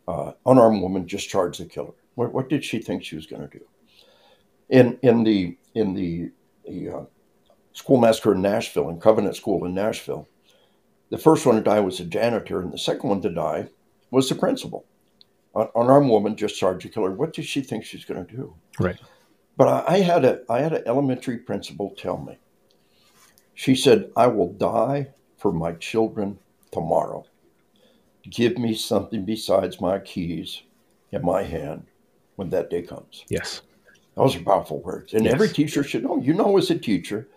Uh, 0.07 0.33
unarmed 0.45 0.81
woman 0.81 1.07
just 1.07 1.29
charged 1.29 1.59
the 1.59 1.65
killer. 1.65 1.93
What, 2.15 2.33
what 2.33 2.49
did 2.49 2.63
she 2.63 2.79
think 2.79 3.03
she 3.03 3.15
was 3.15 3.27
going 3.27 3.47
to 3.47 3.59
do? 3.59 3.65
In 4.69 4.97
in 5.03 5.23
the 5.23 5.57
in 5.75 5.93
the, 5.93 6.31
the 6.67 6.89
uh, 6.89 7.05
school 7.73 7.97
massacre 7.97 8.33
in 8.33 8.41
Nashville, 8.41 8.89
in 8.89 8.99
Covenant 8.99 9.35
School 9.35 9.63
in 9.65 9.75
Nashville, 9.75 10.27
the 11.11 11.17
first 11.17 11.45
one 11.45 11.55
to 11.55 11.61
die 11.61 11.81
was 11.81 11.99
the 11.99 12.05
janitor, 12.05 12.61
and 12.61 12.73
the 12.73 12.77
second 12.77 13.09
one 13.09 13.21
to 13.21 13.29
die 13.29 13.69
was 14.09 14.27
the 14.29 14.35
principal. 14.35 14.85
An 15.53 15.67
unarmed 15.75 16.09
woman 16.09 16.35
just 16.35 16.57
charged 16.57 16.85
the 16.85 16.89
killer. 16.89 17.11
What 17.11 17.33
did 17.33 17.45
she 17.45 17.61
think 17.61 17.85
she's 17.85 18.05
going 18.05 18.25
to 18.25 18.35
do? 18.35 18.55
Right. 18.79 18.97
But 19.55 19.87
I 19.87 19.99
had 19.99 20.25
a 20.25 20.41
I 20.49 20.61
had 20.61 20.73
an 20.73 20.83
elementary 20.85 21.37
principal 21.37 21.93
tell 21.95 22.17
me. 22.17 22.39
She 23.53 23.75
said, 23.75 24.11
"I 24.17 24.27
will 24.27 24.51
die 24.51 25.09
for 25.37 25.51
my 25.51 25.73
children 25.73 26.39
tomorrow. 26.71 27.25
Give 28.23 28.57
me 28.57 28.73
something 28.73 29.23
besides 29.23 29.79
my 29.79 29.99
keys 29.99 30.63
in 31.11 31.23
my 31.23 31.43
hand 31.43 31.85
when 32.35 32.49
that 32.49 32.69
day 32.69 32.81
comes." 32.81 33.25
Yes. 33.29 33.61
Those 34.15 34.35
are 34.35 34.43
powerful 34.43 34.81
words. 34.81 35.13
And 35.13 35.25
yes. 35.25 35.33
every 35.33 35.49
teacher 35.49 35.83
should 35.83 36.03
know. 36.03 36.21
You 36.21 36.33
know, 36.33 36.57
as 36.57 36.71
a 36.71 36.79
teacher, 36.79 37.27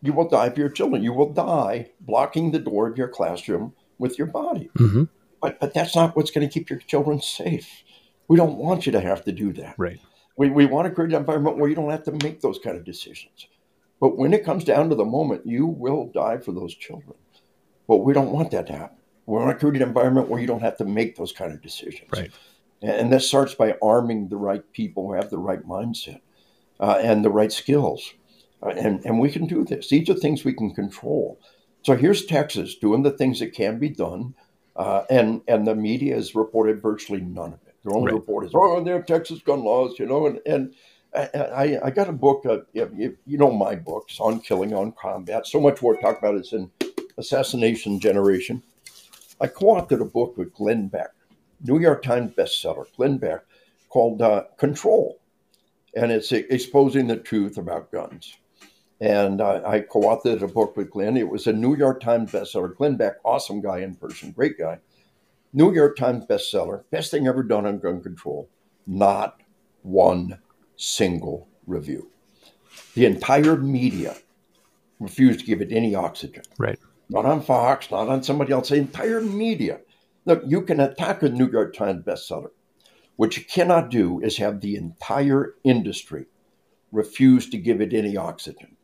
you 0.00 0.12
will 0.12 0.28
die 0.28 0.50
for 0.50 0.60
your 0.60 0.68
children. 0.68 1.02
You 1.02 1.12
will 1.12 1.32
die 1.32 1.90
blocking 2.00 2.52
the 2.52 2.60
door 2.60 2.88
of 2.88 2.96
your 2.96 3.08
classroom 3.08 3.72
with 3.98 4.16
your 4.16 4.28
body. 4.28 4.70
Mm-hmm. 4.78 5.04
But 5.42 5.58
but 5.58 5.74
that's 5.74 5.96
not 5.96 6.14
what's 6.16 6.30
going 6.30 6.48
to 6.48 6.52
keep 6.52 6.70
your 6.70 6.78
children 6.78 7.20
safe. 7.20 7.82
We 8.28 8.36
don't 8.36 8.58
want 8.58 8.86
you 8.86 8.92
to 8.92 9.00
have 9.00 9.24
to 9.24 9.32
do 9.32 9.52
that. 9.54 9.74
Right. 9.76 10.00
We, 10.36 10.50
we 10.50 10.66
want 10.66 10.86
to 10.86 10.94
create 10.94 11.12
an 11.12 11.18
environment 11.18 11.58
where 11.58 11.68
you 11.68 11.74
don't 11.74 11.90
have 11.90 12.04
to 12.04 12.12
make 12.12 12.40
those 12.40 12.58
kind 12.58 12.76
of 12.76 12.84
decisions. 12.84 13.48
But 14.00 14.16
when 14.16 14.32
it 14.32 14.44
comes 14.44 14.64
down 14.64 14.88
to 14.88 14.94
the 14.94 15.04
moment, 15.04 15.46
you 15.46 15.66
will 15.66 16.06
die 16.06 16.38
for 16.38 16.52
those 16.52 16.74
children. 16.74 17.16
But 17.88 17.98
we 17.98 18.12
don't 18.14 18.30
want 18.30 18.52
that 18.52 18.68
to 18.68 18.72
happen. 18.72 18.96
We 19.26 19.36
want 19.36 19.50
to 19.50 19.58
create 19.58 19.82
an 19.82 19.88
environment 19.88 20.28
where 20.28 20.40
you 20.40 20.46
don't 20.46 20.62
have 20.62 20.76
to 20.78 20.84
make 20.84 21.16
those 21.16 21.32
kind 21.32 21.52
of 21.52 21.60
decisions. 21.60 22.08
Right. 22.12 22.30
And 22.82 23.12
that 23.12 23.22
starts 23.22 23.54
by 23.54 23.76
arming 23.82 24.28
the 24.28 24.36
right 24.36 24.62
people 24.72 25.06
who 25.06 25.12
have 25.12 25.30
the 25.30 25.38
right 25.38 25.62
mindset 25.66 26.20
uh, 26.78 26.98
and 27.02 27.24
the 27.24 27.30
right 27.30 27.52
skills. 27.52 28.14
Uh, 28.62 28.70
and, 28.70 29.04
and 29.04 29.20
we 29.20 29.30
can 29.30 29.46
do 29.46 29.64
this. 29.64 29.88
These 29.88 30.08
are 30.08 30.14
things 30.14 30.44
we 30.44 30.54
can 30.54 30.74
control. 30.74 31.38
So 31.82 31.96
here's 31.96 32.24
Texas 32.24 32.76
doing 32.76 33.02
the 33.02 33.10
things 33.10 33.40
that 33.40 33.52
can 33.52 33.78
be 33.78 33.88
done. 33.88 34.34
Uh, 34.76 35.04
and, 35.10 35.42
and 35.46 35.66
the 35.66 35.74
media 35.74 36.14
has 36.14 36.34
reported 36.34 36.80
virtually 36.80 37.20
none 37.20 37.52
of 37.52 37.60
it. 37.66 37.74
Their 37.84 37.94
only 37.94 38.12
right. 38.12 38.20
report 38.20 38.46
is, 38.46 38.52
oh, 38.54 38.82
they 38.82 38.92
have 38.92 39.06
Texas 39.06 39.40
gun 39.40 39.62
laws, 39.62 39.98
you 39.98 40.06
know. 40.06 40.26
And, 40.26 40.40
and 40.46 40.74
I, 41.14 41.78
I 41.82 41.90
got 41.90 42.08
a 42.08 42.12
book, 42.12 42.46
uh, 42.46 42.58
you, 42.72 43.16
you 43.26 43.38
know, 43.38 43.50
my 43.50 43.74
books 43.74 44.20
on 44.20 44.40
killing, 44.40 44.72
on 44.74 44.92
combat. 44.92 45.46
So 45.46 45.60
much 45.60 45.82
more 45.82 45.96
talk 45.96 46.18
about 46.18 46.36
is 46.36 46.52
in 46.52 46.70
Assassination 47.18 47.98
Generation. 47.98 48.62
I 49.40 49.48
co 49.48 49.66
authored 49.66 50.02
a 50.02 50.04
book 50.04 50.36
with 50.36 50.54
Glenn 50.54 50.88
Beck, 50.88 51.10
New 51.62 51.78
York 51.78 52.02
Times 52.02 52.34
bestseller, 52.34 52.86
Glenn 52.96 53.18
Beck, 53.18 53.44
called 53.88 54.22
uh, 54.22 54.44
Control. 54.56 55.20
And 55.94 56.12
it's 56.12 56.30
exposing 56.32 57.08
the 57.08 57.16
truth 57.16 57.58
about 57.58 57.90
guns. 57.90 58.36
And 59.00 59.40
uh, 59.40 59.62
I 59.66 59.80
co 59.80 60.02
authored 60.02 60.42
a 60.42 60.48
book 60.48 60.76
with 60.76 60.90
Glenn. 60.90 61.16
It 61.16 61.28
was 61.28 61.46
a 61.46 61.52
New 61.52 61.74
York 61.76 62.00
Times 62.00 62.32
bestseller. 62.32 62.76
Glenn 62.76 62.96
Beck, 62.96 63.14
awesome 63.24 63.60
guy 63.60 63.78
in 63.78 63.94
person, 63.96 64.30
great 64.30 64.58
guy. 64.58 64.78
New 65.52 65.72
York 65.72 65.96
Times 65.96 66.24
bestseller, 66.26 66.84
best 66.90 67.10
thing 67.10 67.26
ever 67.26 67.42
done 67.42 67.66
on 67.66 67.78
gun 67.78 68.02
control. 68.02 68.48
Not 68.86 69.40
one 69.82 70.38
single 70.76 71.48
review. 71.66 72.10
The 72.94 73.06
entire 73.06 73.56
media 73.56 74.16
refused 75.00 75.40
to 75.40 75.46
give 75.46 75.60
it 75.60 75.72
any 75.72 75.94
oxygen. 75.94 76.42
Right. 76.58 76.78
Not 77.08 77.26
on 77.26 77.42
Fox, 77.42 77.90
not 77.90 78.08
on 78.08 78.22
somebody 78.22 78.52
else. 78.52 78.68
The 78.68 78.76
entire 78.76 79.20
media. 79.20 79.80
Look, 80.30 80.44
you 80.46 80.62
can 80.62 80.78
attack 80.78 81.24
a 81.24 81.28
New 81.28 81.50
York 81.50 81.74
Times 81.74 82.04
bestseller. 82.04 82.50
What 83.16 83.36
you 83.36 83.44
cannot 83.44 83.90
do 83.90 84.20
is 84.20 84.36
have 84.36 84.60
the 84.60 84.76
entire 84.76 85.54
industry 85.64 86.26
refuse 86.92 87.50
to 87.50 87.58
give 87.58 87.80
it 87.80 87.92
any 87.92 88.16
oxygen. 88.16 88.76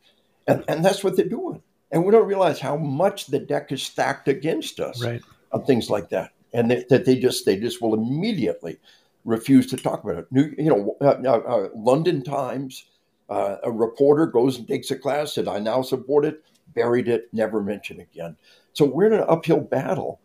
And, 0.48 0.64
and 0.66 0.84
that's 0.84 1.04
what 1.04 1.16
they're 1.16 1.28
doing. 1.28 1.62
And 1.92 2.04
we 2.04 2.10
don't 2.10 2.26
realize 2.26 2.58
how 2.58 2.76
much 2.76 3.26
the 3.26 3.38
deck 3.38 3.70
is 3.70 3.80
stacked 3.80 4.26
against 4.26 4.80
us 4.80 5.00
right. 5.02 5.22
on 5.52 5.64
things 5.64 5.88
like 5.88 6.10
that 6.10 6.32
and 6.52 6.68
that 6.70 6.88
they, 6.88 6.98
they 6.98 7.16
just 7.16 7.46
they 7.46 7.56
just 7.56 7.80
will 7.80 7.94
immediately 7.94 8.78
refuse 9.24 9.68
to 9.68 9.76
talk 9.76 10.02
about 10.02 10.18
it. 10.18 10.26
New, 10.32 10.52
you 10.58 10.68
know, 10.68 10.96
uh, 11.00 11.20
uh, 11.24 11.38
uh, 11.46 11.68
London 11.76 12.22
Times, 12.22 12.86
uh, 13.30 13.56
a 13.62 13.70
reporter 13.70 14.26
goes 14.26 14.58
and 14.58 14.66
takes 14.66 14.90
a 14.90 14.98
class, 14.98 15.34
said, 15.34 15.46
"I 15.46 15.60
now 15.60 15.82
support 15.82 16.24
it," 16.24 16.42
buried 16.74 17.06
it, 17.08 17.28
never 17.32 17.62
mentioned 17.62 18.00
again. 18.00 18.36
So 18.72 18.84
we're 18.84 19.06
in 19.06 19.12
an 19.12 19.24
uphill 19.28 19.60
battle 19.60 20.20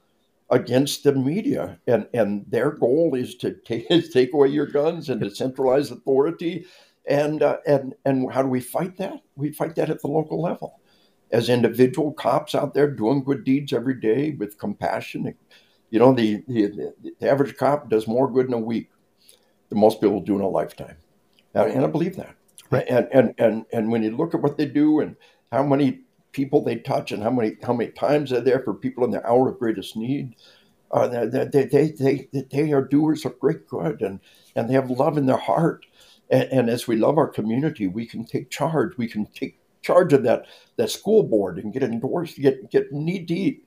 against 0.52 1.04
the 1.04 1.14
media, 1.14 1.80
and 1.88 2.08
and 2.14 2.46
their 2.48 2.72
goal 2.72 3.16
is 3.16 3.36
to 3.36 3.54
take 3.66 3.90
is 3.90 4.10
take 4.10 4.34
away 4.34 4.50
your 4.50 4.68
guns 4.68 5.10
and 5.10 5.22
to 5.22 5.30
centralize 5.36 5.92
authority. 5.92 6.66
And 7.08 7.42
uh, 7.42 7.58
and 7.66 7.96
and 8.06 8.32
how 8.32 8.44
do 8.44 8.48
we 8.48 8.62
fight 8.62 8.98
that? 8.98 9.22
We 9.36 9.52
fight 9.52 9.76
that 9.76 9.90
at 9.90 10.02
the 10.02 10.08
local 10.08 10.40
level, 10.40 10.80
as 11.32 11.50
individual 11.50 12.14
cops 12.14 12.54
out 12.54 12.76
there 12.76 12.92
doing 12.92 13.24
good 13.24 13.44
deeds 13.44 13.74
every 13.74 14.00
day 14.00 14.32
with 14.32 14.60
compassion 14.60 15.34
you 15.92 16.00
know, 16.00 16.14
the, 16.14 16.42
the, 16.48 16.94
the 17.20 17.30
average 17.30 17.58
cop 17.58 17.90
does 17.90 18.08
more 18.08 18.32
good 18.32 18.48
in 18.48 18.54
a 18.54 18.60
week 18.60 18.90
than 19.70 19.78
most 19.78 20.02
people 20.02 20.22
do 20.22 20.36
in 20.36 20.42
a 20.42 20.50
lifetime. 20.50 20.96
And, 21.54 21.84
I 21.84 21.88
believe 21.88 22.16
that. 22.16 22.36
Right. 22.70 22.86
And, 22.90 23.10
and, 23.12 23.36
and, 23.38 23.66
and 23.74 23.92
when 23.92 24.02
you 24.02 24.16
look 24.16 24.34
at 24.34 24.42
what 24.42 24.58
they 24.58 24.66
do 24.66 25.02
and 25.02 25.18
how 25.52 25.64
many 25.64 26.00
people 26.32 26.64
they 26.64 26.78
touch 26.78 27.12
and 27.12 27.24
how 27.24 27.32
many, 27.32 27.58
how 27.64 27.74
many 27.74 27.92
times 27.92 28.30
they're 28.30 28.42
there 28.42 28.60
for 28.60 28.74
people 28.74 29.04
in 29.04 29.12
their 29.12 29.26
hour 29.28 29.50
of 29.50 29.60
greatest 29.60 29.96
need, 29.96 30.36
uh, 30.92 31.08
they, 31.08 31.46
they, 31.46 31.66
they, 31.66 31.92
they, 31.92 32.46
they 32.52 32.72
are 32.72 32.84
doers 32.84 33.26
of 33.26 33.40
great 33.40 33.68
good 33.68 34.02
and, 34.02 34.20
and 34.56 34.70
they 34.70 34.74
have 34.74 34.90
love 34.90 35.18
in 35.18 35.26
their 35.26 35.38
heart. 35.38 35.86
And, 36.30 36.50
and 36.52 36.70
as 36.70 36.88
we 36.88 36.96
love 36.96 37.18
our 37.18 37.28
community, 37.28 37.88
we 37.88 38.06
can 38.06 38.26
take 38.26 38.50
charge. 38.50 38.98
We 38.98 39.08
can 39.08 39.26
take 39.28 39.58
charge 39.82 40.14
of 40.14 40.24
that, 40.24 40.46
that 40.78 40.92
school 40.92 41.24
board 41.24 41.58
and 41.58 41.74
get 41.74 41.84
endorsed, 41.84 42.38
get, 42.38 42.70
get 42.72 42.92
knee 42.92 43.20
deep 43.20 43.66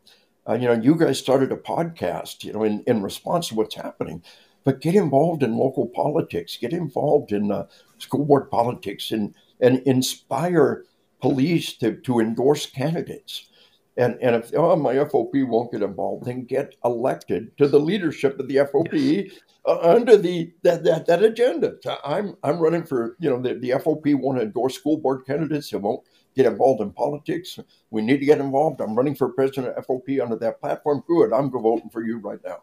uh, 0.49 0.55
you 0.55 0.67
know, 0.67 0.75
you 0.75 0.95
guys 0.95 1.19
started 1.19 1.51
a 1.53 1.57
podcast, 1.57 2.45
you 2.45 2.53
know, 2.53 2.65
in, 2.65 2.83
in 2.87 3.03
response 3.03 3.49
to 3.49 3.55
what's 3.55 3.75
happening. 3.75 4.23
But 4.65 4.81
get 4.81 4.95
involved 4.95 5.43
in 5.43 5.57
local 5.57 5.87
politics, 5.87 6.57
get 6.57 6.73
involved 6.73 7.33
in 7.33 7.51
uh, 7.51 7.67
school 7.99 8.25
board 8.25 8.51
politics, 8.51 9.11
and 9.11 9.35
and 9.61 9.79
inspire 9.81 10.85
police 11.25 11.72
to, 11.79 11.97
to 12.03 12.20
endorse 12.20 12.66
candidates. 12.66 13.49
And 13.97 14.18
and 14.20 14.37
if 14.37 14.53
oh 14.55 14.77
my 14.77 14.95
FOP 14.95 15.47
won't 15.47 15.72
get 15.72 15.83
involved, 15.83 16.27
then 16.27 16.45
get 16.45 16.75
elected 16.85 17.57
to 17.59 17.68
the 17.68 17.79
leadership 17.79 18.39
of 18.39 18.49
the 18.49 18.57
FOP 18.57 18.93
yes. 18.93 19.39
uh, 19.64 19.79
under 19.79 20.16
the 20.16 20.53
that, 20.64 20.83
that 20.85 21.07
that 21.07 21.22
agenda. 21.22 21.77
I'm 22.05 22.37
I'm 22.43 22.59
running 22.59 22.85
for 22.85 23.16
you 23.20 23.31
know 23.31 23.41
the, 23.41 23.55
the 23.55 23.70
FOP 23.70 24.14
won't 24.16 24.43
endorse 24.43 24.75
school 24.75 24.99
board 24.99 25.25
candidates. 25.25 25.72
It 25.72 25.81
won't 25.81 26.03
get 26.35 26.47
involved 26.47 26.83
in 26.83 26.91
politics. 26.91 27.59
We 27.91 28.03
need 28.03 28.18
to 28.18 28.27
get 28.27 28.41
involved. 28.41 28.81
I'm 28.81 28.97
running 28.97 29.14
for 29.14 29.29
president 29.29 29.68
of 29.68 29.87
FOP 29.87 30.20
under 30.20 30.37
that 30.37 30.61
platform. 30.61 31.05
Good. 31.07 31.33
I'm 31.33 31.51
voting 31.51 31.89
for 31.91 32.03
you 32.05 32.18
right 32.18 32.41
now. 32.45 32.59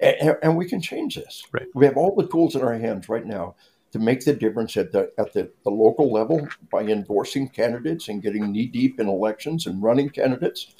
And, 0.00 0.36
and 0.42 0.56
we 0.56 0.68
can 0.68 0.82
change 0.82 1.14
this. 1.14 1.44
Right. 1.52 1.68
We 1.74 1.86
have 1.86 1.96
all 1.96 2.14
the 2.14 2.26
tools 2.26 2.56
in 2.56 2.62
our 2.62 2.76
hands 2.76 3.08
right 3.08 3.24
now 3.24 3.54
to 3.92 3.98
make 3.98 4.24
the 4.24 4.34
difference 4.34 4.76
at 4.76 4.92
the 4.92 5.12
at 5.18 5.32
the, 5.32 5.50
the 5.64 5.70
local 5.70 6.12
level 6.12 6.46
by 6.70 6.82
endorsing 6.82 7.48
candidates 7.48 8.08
and 8.08 8.22
getting 8.22 8.52
knee 8.52 8.66
deep 8.66 9.00
in 9.00 9.08
elections 9.08 9.66
and 9.66 9.82
running 9.82 10.10
candidates. 10.10 10.74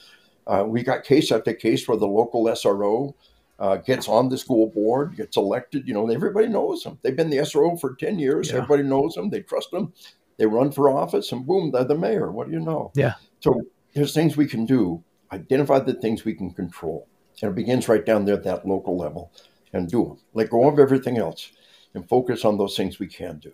Uh, 0.47 0.65
we 0.67 0.83
got 0.83 1.05
case 1.05 1.33
after 1.33 1.53
case 1.53 1.87
where 1.89 1.97
the 1.97 2.07
local 2.07 2.45
SRO 2.45 3.15
uh, 3.59 3.77
gets 3.77 4.09
on 4.09 4.29
the 4.29 4.39
school 4.39 4.69
board, 4.69 5.17
gets 5.17 5.37
elected. 5.37 5.89
You 5.89 5.95
know, 5.95 6.09
everybody 6.09 6.47
knows 6.47 6.83
them. 6.83 6.99
They've 7.03 7.17
been 7.17 7.31
the 7.31 7.39
SRO 7.39 7.81
for 7.81 7.95
10 7.95 8.19
years. 8.19 8.51
Yeah. 8.51 8.57
Everybody 8.57 8.85
knows 8.85 9.15
them. 9.15 9.31
They 9.31 9.41
trust 9.41 9.71
them. 9.71 9.93
They 10.37 10.47
run 10.47 10.71
for 10.71 10.91
office, 10.91 11.33
and 11.33 11.47
boom, 11.47 11.71
they're 11.71 11.85
the 11.85 11.97
mayor. 11.97 12.31
What 12.31 12.49
do 12.49 12.53
you 12.53 12.61
know? 12.61 12.93
Yeah. 12.95 13.15
So 13.41 13.63
there's 13.95 14.13
things 14.13 14.37
we 14.37 14.47
can 14.47 14.67
do. 14.67 15.03
Identify 15.33 15.81
the 15.81 15.95
things 15.95 16.25
we 16.25 16.35
can 16.35 16.53
control. 16.53 17.09
And 17.41 17.51
it 17.51 17.55
begins 17.55 17.89
right 17.89 18.05
down 18.05 18.27
there 18.27 18.35
at 18.35 18.45
that 18.45 18.67
local 18.67 18.97
level 18.97 19.33
and 19.73 19.91
do 19.91 20.05
them. 20.05 20.19
Let 20.35 20.51
go 20.51 20.69
of 20.69 20.79
everything 20.79 21.19
else 21.19 21.51
and 21.97 22.09
focus 22.09 22.45
on 22.45 22.57
those 22.59 22.77
things 22.77 23.01
we 23.01 23.09
can 23.09 23.39
do. 23.39 23.53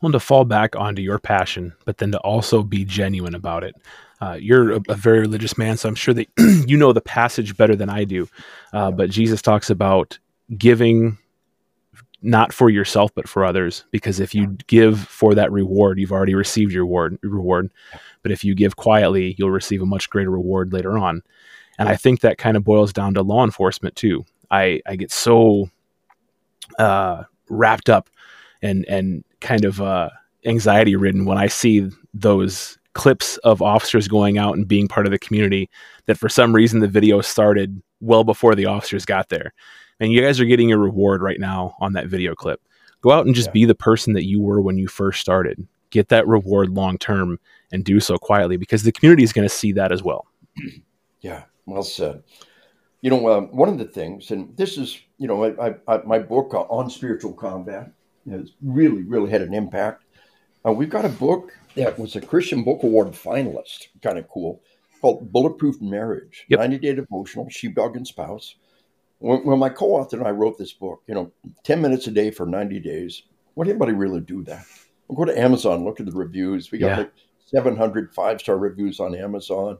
Well, 0.00 0.12
to 0.12 0.20
fall 0.20 0.44
back 0.44 0.74
onto 0.74 1.02
your 1.02 1.18
passion, 1.18 1.74
but 1.84 1.98
then 1.98 2.12
to 2.12 2.18
also 2.20 2.62
be 2.62 2.84
genuine 2.84 3.34
about 3.34 3.62
it. 3.62 3.76
Uh, 4.20 4.36
you're 4.40 4.72
a, 4.72 4.80
a, 4.88 4.94
very 4.94 5.20
religious 5.20 5.56
man, 5.56 5.76
so 5.76 5.88
I'm 5.88 5.94
sure 5.94 6.14
that 6.14 6.28
you 6.66 6.76
know 6.76 6.92
the 6.92 7.00
passage 7.00 7.56
better 7.56 7.76
than 7.76 7.88
I 7.88 8.04
do. 8.04 8.28
Uh, 8.72 8.90
but 8.90 9.10
Jesus 9.10 9.40
talks 9.40 9.70
about 9.70 10.18
giving 10.56 11.18
not 12.22 12.52
for 12.52 12.68
yourself, 12.68 13.12
but 13.14 13.28
for 13.28 13.44
others. 13.44 13.84
Because 13.90 14.20
if 14.20 14.34
you 14.34 14.58
give 14.66 15.00
for 15.00 15.34
that 15.34 15.50
reward, 15.52 15.98
you've 15.98 16.12
already 16.12 16.34
received 16.34 16.72
your 16.72 16.84
reward. 16.84 17.18
reward. 17.22 17.72
But 18.22 18.32
if 18.32 18.44
you 18.44 18.54
give 18.54 18.76
quietly, 18.76 19.34
you'll 19.38 19.50
receive 19.50 19.80
a 19.80 19.86
much 19.86 20.10
greater 20.10 20.30
reward 20.30 20.72
later 20.72 20.98
on. 20.98 21.22
And 21.78 21.88
I 21.88 21.96
think 21.96 22.20
that 22.20 22.36
kind 22.36 22.58
of 22.58 22.64
boils 22.64 22.92
down 22.92 23.14
to 23.14 23.22
law 23.22 23.42
enforcement 23.42 23.96
too. 23.96 24.26
I, 24.50 24.82
I 24.84 24.96
get 24.96 25.10
so 25.10 25.70
uh, 26.78 27.24
wrapped 27.50 27.88
up 27.90 28.08
and 28.62 28.84
and 28.86 29.24
kind 29.40 29.64
of 29.64 29.80
uh, 29.80 30.10
anxiety 30.44 30.96
ridden 30.96 31.24
when 31.24 31.38
I 31.38 31.48
see 31.48 31.90
those 32.14 32.78
clips 32.92 33.36
of 33.38 33.62
officers 33.62 34.08
going 34.08 34.38
out 34.38 34.56
and 34.56 34.66
being 34.66 34.88
part 34.88 35.06
of 35.06 35.12
the 35.12 35.18
community 35.18 35.70
that 36.06 36.18
for 36.18 36.28
some 36.28 36.54
reason 36.54 36.80
the 36.80 36.88
video 36.88 37.20
started 37.20 37.80
well 38.00 38.24
before 38.24 38.54
the 38.54 38.66
officers 38.66 39.04
got 39.04 39.28
there. 39.28 39.52
And 40.00 40.12
you 40.12 40.22
guys 40.22 40.40
are 40.40 40.46
getting 40.46 40.70
your 40.70 40.78
reward 40.78 41.22
right 41.22 41.38
now 41.38 41.76
on 41.80 41.92
that 41.92 42.06
video 42.06 42.34
clip. 42.34 42.60
Go 43.02 43.12
out 43.12 43.26
and 43.26 43.34
just 43.34 43.48
yeah. 43.48 43.52
be 43.52 43.64
the 43.64 43.74
person 43.74 44.14
that 44.14 44.26
you 44.26 44.40
were 44.40 44.60
when 44.60 44.78
you 44.78 44.88
first 44.88 45.20
started. 45.20 45.66
Get 45.90 46.08
that 46.08 46.26
reward 46.26 46.70
long 46.70 46.98
term 46.98 47.38
and 47.72 47.84
do 47.84 48.00
so 48.00 48.16
quietly 48.16 48.56
because 48.56 48.82
the 48.82 48.92
community 48.92 49.22
is 49.22 49.32
going 49.32 49.48
to 49.48 49.54
see 49.54 49.72
that 49.72 49.92
as 49.92 50.02
well. 50.02 50.26
Yeah, 51.22 51.44
well 51.66 51.82
said. 51.82 52.22
You 53.02 53.10
know, 53.10 53.26
uh, 53.26 53.40
one 53.42 53.68
of 53.68 53.76
the 53.76 53.84
things, 53.84 54.30
and 54.30 54.56
this 54.56 54.78
is, 54.78 54.98
you 55.20 55.26
know, 55.26 55.44
I, 55.44 55.74
I, 55.86 55.98
my 55.98 56.18
book 56.18 56.54
on 56.54 56.88
spiritual 56.88 57.34
combat 57.34 57.92
has 58.28 58.52
really, 58.62 59.02
really 59.02 59.30
had 59.30 59.42
an 59.42 59.52
impact. 59.52 60.02
Uh, 60.66 60.72
we've 60.72 60.88
got 60.88 61.04
a 61.04 61.10
book 61.10 61.52
that 61.76 61.98
was 61.98 62.16
a 62.16 62.22
Christian 62.22 62.64
Book 62.64 62.82
Award 62.82 63.08
finalist, 63.08 63.88
kind 64.02 64.18
of 64.18 64.26
cool, 64.28 64.62
called 65.02 65.30
Bulletproof 65.30 65.80
Marriage 65.80 66.46
yep. 66.48 66.60
90 66.60 66.78
Day 66.78 66.94
Devotional, 66.94 67.50
Sheepdog 67.50 67.96
and 67.96 68.06
Spouse. 68.06 68.56
When, 69.18 69.44
when 69.44 69.58
my 69.58 69.68
co 69.68 69.88
author 69.96 70.16
and 70.16 70.26
I 70.26 70.30
wrote 70.30 70.56
this 70.56 70.72
book, 70.72 71.02
you 71.06 71.14
know, 71.14 71.30
10 71.64 71.82
minutes 71.82 72.06
a 72.06 72.10
day 72.10 72.30
for 72.30 72.46
90 72.46 72.80
days, 72.80 73.22
would 73.56 73.68
anybody 73.68 73.92
really 73.92 74.20
do 74.20 74.42
that? 74.44 74.64
We'll 75.06 75.26
go 75.26 75.30
to 75.30 75.38
Amazon, 75.38 75.84
look 75.84 76.00
at 76.00 76.06
the 76.06 76.12
reviews. 76.12 76.70
We 76.70 76.78
got 76.78 76.86
yeah. 76.86 76.96
like 76.98 77.12
700 77.44 78.14
five 78.14 78.40
star 78.40 78.56
reviews 78.56 79.00
on 79.00 79.14
Amazon. 79.14 79.76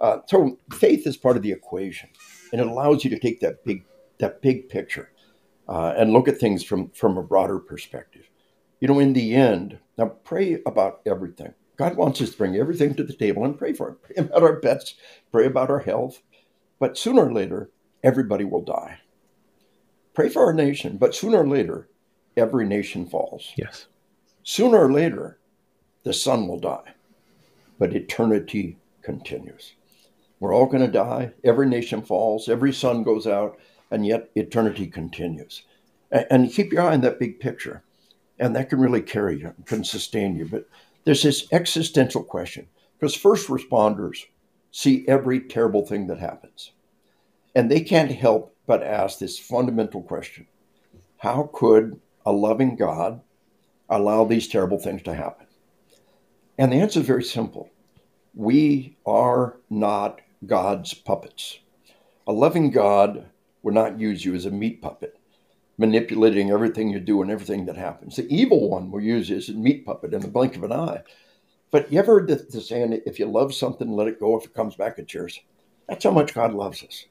Uh, 0.00 0.18
so 0.26 0.58
faith 0.72 1.06
is 1.06 1.16
part 1.16 1.36
of 1.36 1.44
the 1.44 1.52
equation, 1.52 2.08
and 2.52 2.60
it 2.60 2.66
allows 2.66 3.04
you 3.04 3.10
to 3.10 3.18
take 3.18 3.38
that 3.40 3.64
big 3.64 3.84
that 4.20 4.40
big 4.42 4.68
picture 4.68 5.10
uh, 5.68 5.94
and 5.96 6.12
look 6.12 6.28
at 6.28 6.38
things 6.38 6.62
from 6.62 6.90
from 6.90 7.18
a 7.18 7.22
broader 7.22 7.58
perspective. 7.58 8.28
You 8.80 8.88
know, 8.88 8.98
in 8.98 9.12
the 9.12 9.34
end, 9.34 9.78
now 9.98 10.06
pray 10.06 10.62
about 10.64 11.00
everything. 11.04 11.54
God 11.76 11.96
wants 11.96 12.20
us 12.20 12.30
to 12.30 12.36
bring 12.36 12.56
everything 12.56 12.94
to 12.94 13.04
the 13.04 13.14
table 13.14 13.44
and 13.44 13.58
pray 13.58 13.72
for 13.72 13.90
it. 13.90 14.02
Pray 14.02 14.16
about 14.16 14.42
our 14.42 14.56
pets, 14.60 14.94
pray 15.32 15.46
about 15.46 15.70
our 15.70 15.80
health. 15.80 16.22
But 16.78 16.96
sooner 16.96 17.26
or 17.26 17.32
later, 17.32 17.70
everybody 18.02 18.44
will 18.44 18.62
die. 18.62 19.00
Pray 20.14 20.28
for 20.28 20.44
our 20.44 20.52
nation, 20.52 20.96
but 20.98 21.14
sooner 21.14 21.42
or 21.42 21.46
later, 21.48 21.88
every 22.36 22.66
nation 22.66 23.06
falls. 23.06 23.52
Yes. 23.56 23.86
Sooner 24.42 24.78
or 24.78 24.92
later, 24.92 25.38
the 26.02 26.12
sun 26.12 26.48
will 26.48 26.58
die, 26.58 26.94
but 27.78 27.94
eternity 27.94 28.78
continues. 29.02 29.74
We're 30.40 30.54
all 30.54 30.66
going 30.66 30.84
to 30.84 30.90
die. 30.90 31.32
Every 31.44 31.66
nation 31.66 32.02
falls, 32.02 32.48
every 32.48 32.72
sun 32.72 33.02
goes 33.02 33.26
out, 33.26 33.58
and 33.90 34.06
yet 34.06 34.30
eternity 34.34 34.86
continues. 34.86 35.62
And 36.10 36.52
keep 36.52 36.72
your 36.72 36.82
eye 36.82 36.94
on 36.94 37.00
that 37.02 37.18
big 37.18 37.40
picture 37.40 37.82
and 38.40 38.56
that 38.56 38.70
can 38.70 38.80
really 38.80 39.02
carry 39.02 39.38
you, 39.38 39.54
can 39.66 39.84
sustain 39.84 40.34
you. 40.34 40.46
But 40.46 40.66
there's 41.04 41.22
this 41.22 41.46
existential 41.52 42.24
question 42.24 42.66
because 42.98 43.14
first 43.14 43.48
responders 43.48 44.24
see 44.72 45.04
every 45.06 45.40
terrible 45.40 45.86
thing 45.86 46.06
that 46.08 46.18
happens, 46.18 46.72
and 47.54 47.70
they 47.70 47.82
can't 47.82 48.10
help 48.10 48.56
but 48.66 48.82
ask 48.82 49.18
this 49.18 49.38
fundamental 49.38 50.02
question: 50.02 50.46
How 51.18 51.50
could 51.52 52.00
a 52.24 52.32
loving 52.32 52.76
God 52.76 53.20
allow 53.88 54.24
these 54.24 54.48
terrible 54.48 54.78
things 54.78 55.02
to 55.02 55.14
happen? 55.14 55.46
And 56.58 56.72
the 56.72 56.76
answer 56.76 57.00
is 57.00 57.06
very 57.06 57.24
simple: 57.24 57.70
We 58.34 58.96
are 59.04 59.58
not 59.68 60.20
God's 60.46 60.94
puppets. 60.94 61.58
A 62.26 62.32
loving 62.32 62.70
God 62.70 63.26
would 63.62 63.74
not 63.74 63.98
use 63.98 64.24
you 64.24 64.34
as 64.34 64.46
a 64.46 64.50
meat 64.50 64.80
puppet 64.82 65.20
manipulating 65.80 66.50
everything 66.50 66.90
you 66.90 67.00
do 67.00 67.22
and 67.22 67.30
everything 67.30 67.64
that 67.64 67.76
happens. 67.76 68.16
The 68.16 68.28
evil 68.28 68.68
one 68.68 68.90
will 68.90 69.00
use 69.00 69.30
you 69.30 69.38
as 69.38 69.48
a 69.48 69.54
meat 69.54 69.86
puppet 69.86 70.12
in 70.12 70.20
the 70.20 70.28
blink 70.28 70.54
of 70.54 70.62
an 70.62 70.72
eye. 70.72 71.02
But 71.70 71.90
you 71.90 71.98
ever 71.98 72.20
heard 72.20 72.28
the, 72.28 72.36
the 72.36 72.60
saying, 72.60 73.00
if 73.06 73.18
you 73.18 73.24
love 73.24 73.54
something, 73.54 73.90
let 73.90 74.06
it 74.06 74.20
go. 74.20 74.36
If 74.36 74.44
it 74.44 74.52
comes 74.52 74.76
back, 74.76 74.98
it's 74.98 75.14
yours. 75.14 75.40
That's 75.88 76.04
how 76.04 76.10
much 76.10 76.34
God 76.34 76.52
loves 76.52 76.84
us. 76.84 77.06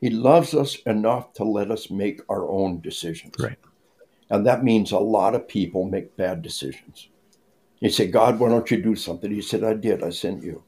He 0.00 0.08
loves 0.08 0.54
us 0.54 0.76
enough 0.86 1.32
to 1.34 1.44
let 1.44 1.72
us 1.72 1.90
make 1.90 2.20
our 2.28 2.48
own 2.48 2.80
decisions. 2.80 3.34
Right. 3.40 3.58
And 4.30 4.46
that 4.46 4.62
means 4.62 4.92
a 4.92 4.98
lot 4.98 5.34
of 5.34 5.48
people 5.48 5.84
make 5.84 6.16
bad 6.16 6.42
decisions. 6.42 7.08
You 7.80 7.90
say, 7.90 8.06
God, 8.06 8.38
why 8.38 8.50
don't 8.50 8.70
you 8.70 8.80
do 8.80 8.94
something? 8.94 9.32
He 9.32 9.42
said, 9.42 9.64
I 9.64 9.74
did. 9.74 10.04
I 10.04 10.10
sent 10.10 10.44
you. 10.44 10.62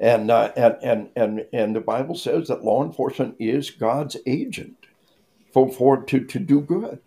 And, 0.00 0.30
uh, 0.30 0.52
and, 0.56 0.76
and, 0.82 1.10
and, 1.16 1.46
and 1.52 1.74
the 1.74 1.80
Bible 1.80 2.14
says 2.14 2.48
that 2.48 2.64
law 2.64 2.84
enforcement 2.84 3.34
is 3.38 3.70
God's 3.70 4.16
agent 4.26 4.86
for, 5.52 5.70
for 5.72 6.02
to, 6.04 6.24
to 6.24 6.38
do 6.38 6.60
good. 6.60 7.00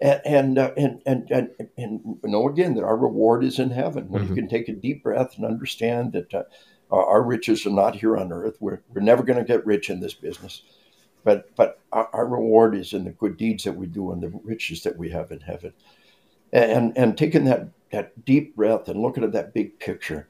And 0.00 0.20
and, 0.24 0.58
uh, 0.58 0.72
and 0.76 1.00
and 1.06 1.30
and 1.30 1.50
and 1.78 2.18
know 2.24 2.48
again 2.48 2.74
that 2.74 2.82
our 2.82 2.96
reward 2.96 3.44
is 3.44 3.60
in 3.60 3.70
heaven 3.70 4.08
when 4.08 4.22
mm-hmm. 4.22 4.34
you 4.34 4.42
can 4.42 4.48
take 4.48 4.68
a 4.68 4.72
deep 4.72 5.04
breath 5.04 5.36
and 5.36 5.46
understand 5.46 6.12
that 6.14 6.34
uh, 6.34 6.42
our 6.90 7.22
riches 7.22 7.64
are 7.66 7.70
not 7.70 7.94
here 7.94 8.16
on 8.16 8.32
earth. 8.32 8.56
We're 8.58 8.82
we're 8.92 9.00
never 9.00 9.22
going 9.22 9.38
to 9.38 9.44
get 9.44 9.64
rich 9.64 9.90
in 9.90 10.00
this 10.00 10.14
business, 10.14 10.62
but 11.22 11.54
but 11.54 11.78
our, 11.92 12.08
our, 12.12 12.26
reward 12.26 12.74
is 12.74 12.92
in 12.92 13.04
the 13.04 13.12
good 13.12 13.36
deeds 13.36 13.62
that 13.62 13.76
we 13.76 13.86
do 13.86 14.10
and 14.10 14.20
the 14.20 14.32
riches 14.42 14.82
that 14.82 14.98
we 14.98 15.08
have 15.10 15.30
in 15.30 15.38
heaven. 15.38 15.72
And 16.52 16.98
and 16.98 17.16
taking 17.16 17.44
that 17.44 17.68
that 17.92 18.24
deep 18.24 18.56
breath 18.56 18.88
and 18.88 19.00
looking 19.00 19.22
at 19.22 19.32
that 19.32 19.54
big 19.54 19.78
picture 19.78 20.26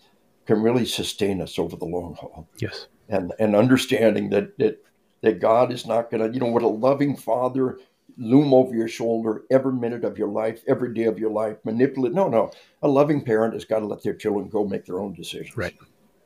can 0.46 0.62
really 0.62 0.86
sustain 0.86 1.40
us 1.40 1.58
over 1.58 1.76
the 1.76 1.84
long 1.84 2.14
haul. 2.14 2.48
Yes. 2.58 2.88
And 3.08 3.32
and 3.38 3.54
understanding 3.54 4.30
that 4.30 4.58
that 4.58 4.84
that 5.22 5.40
God 5.40 5.72
is 5.72 5.86
not 5.86 6.10
going 6.10 6.26
to, 6.26 6.34
you 6.34 6.40
know, 6.40 6.50
what 6.50 6.62
a 6.62 6.68
loving 6.68 7.16
father 7.16 7.78
loom 8.18 8.52
over 8.52 8.74
your 8.74 8.88
shoulder 8.88 9.42
every 9.50 9.72
minute 9.72 10.04
of 10.04 10.18
your 10.18 10.28
life, 10.28 10.62
every 10.68 10.92
day 10.92 11.04
of 11.04 11.18
your 11.18 11.30
life, 11.30 11.56
manipulate. 11.64 12.12
No, 12.12 12.28
no. 12.28 12.50
A 12.82 12.88
loving 12.88 13.24
parent 13.24 13.54
has 13.54 13.64
got 13.64 13.78
to 13.78 13.86
let 13.86 14.02
their 14.02 14.14
children 14.14 14.48
go 14.48 14.66
make 14.66 14.84
their 14.84 15.00
own 15.00 15.14
decisions. 15.14 15.56
Right. 15.56 15.76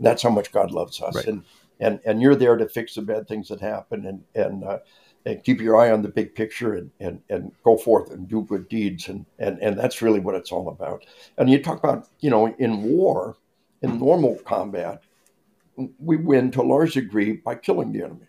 That's 0.00 0.22
how 0.22 0.30
much 0.30 0.50
God 0.50 0.70
loves 0.72 1.00
us. 1.00 1.14
Right. 1.14 1.26
And, 1.26 1.44
and, 1.78 2.00
and 2.04 2.20
you're 2.20 2.34
there 2.34 2.56
to 2.56 2.68
fix 2.68 2.94
the 2.94 3.02
bad 3.02 3.28
things 3.28 3.48
that 3.48 3.60
happen 3.60 4.06
and, 4.06 4.24
and, 4.34 4.64
uh, 4.64 4.78
and 5.26 5.44
keep 5.44 5.60
your 5.60 5.76
eye 5.76 5.90
on 5.90 6.02
the 6.02 6.08
big 6.08 6.34
picture 6.34 6.74
and, 6.74 6.90
and, 7.00 7.20
and 7.28 7.52
go 7.62 7.76
forth 7.76 8.10
and 8.10 8.28
do 8.28 8.42
good 8.42 8.68
deeds. 8.68 9.08
And, 9.08 9.26
and, 9.38 9.58
and 9.60 9.78
that's 9.78 10.02
really 10.02 10.20
what 10.20 10.34
it's 10.34 10.52
all 10.52 10.68
about. 10.68 11.04
And 11.38 11.50
you 11.50 11.62
talk 11.62 11.78
about, 11.78 12.08
you 12.20 12.30
know, 12.30 12.46
in 12.58 12.82
war, 12.82 13.36
in 13.82 13.98
normal 13.98 14.36
combat, 14.44 15.02
we 15.98 16.16
win 16.16 16.50
to 16.52 16.62
a 16.62 16.64
large 16.64 16.94
degree 16.94 17.32
by 17.32 17.54
killing 17.54 17.92
the 17.92 18.02
enemy 18.02 18.26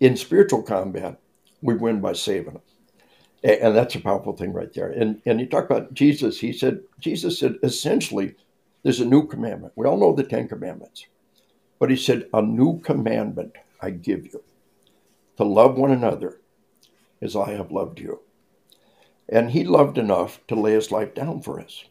in 0.00 0.16
spiritual 0.16 0.62
combat, 0.62 1.18
we 1.62 1.74
win 1.74 2.00
by 2.00 2.12
saving 2.12 2.54
them. 2.54 2.62
And 3.42 3.76
that's 3.76 3.94
a 3.94 4.00
powerful 4.00 4.36
thing 4.36 4.52
right 4.52 4.72
there. 4.72 4.90
And 4.90 5.22
and 5.24 5.38
you 5.40 5.46
talk 5.46 5.64
about 5.64 5.94
Jesus, 5.94 6.40
he 6.40 6.52
said, 6.52 6.80
Jesus 6.98 7.38
said 7.38 7.56
essentially, 7.62 8.34
there's 8.82 9.00
a 9.00 9.04
new 9.04 9.26
commandment. 9.26 9.72
We 9.76 9.86
all 9.86 9.96
know 9.96 10.12
the 10.12 10.24
Ten 10.24 10.48
Commandments. 10.48 11.06
But 11.78 11.90
he 11.90 11.96
said, 11.96 12.28
A 12.32 12.42
new 12.42 12.80
commandment 12.80 13.52
I 13.80 13.90
give 13.90 14.26
you 14.26 14.42
to 15.36 15.44
love 15.44 15.76
one 15.76 15.92
another 15.92 16.40
as 17.22 17.36
I 17.36 17.52
have 17.52 17.70
loved 17.70 18.00
you. 18.00 18.20
And 19.28 19.50
he 19.50 19.62
loved 19.62 19.98
enough 19.98 20.44
to 20.48 20.56
lay 20.56 20.72
his 20.72 20.90
life 20.90 21.14
down 21.14 21.42
for 21.42 21.60
us. 21.60 21.84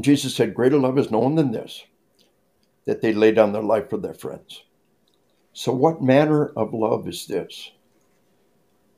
And 0.00 0.04
Jesus 0.06 0.34
said, 0.34 0.54
Greater 0.54 0.78
love 0.78 0.96
is 0.96 1.10
known 1.10 1.34
than 1.34 1.52
this, 1.52 1.84
that 2.86 3.02
they 3.02 3.12
lay 3.12 3.32
down 3.32 3.52
their 3.52 3.62
life 3.62 3.90
for 3.90 3.98
their 3.98 4.14
friends. 4.14 4.62
So, 5.52 5.72
what 5.72 6.00
manner 6.00 6.46
of 6.56 6.72
love 6.72 7.06
is 7.06 7.26
this? 7.26 7.70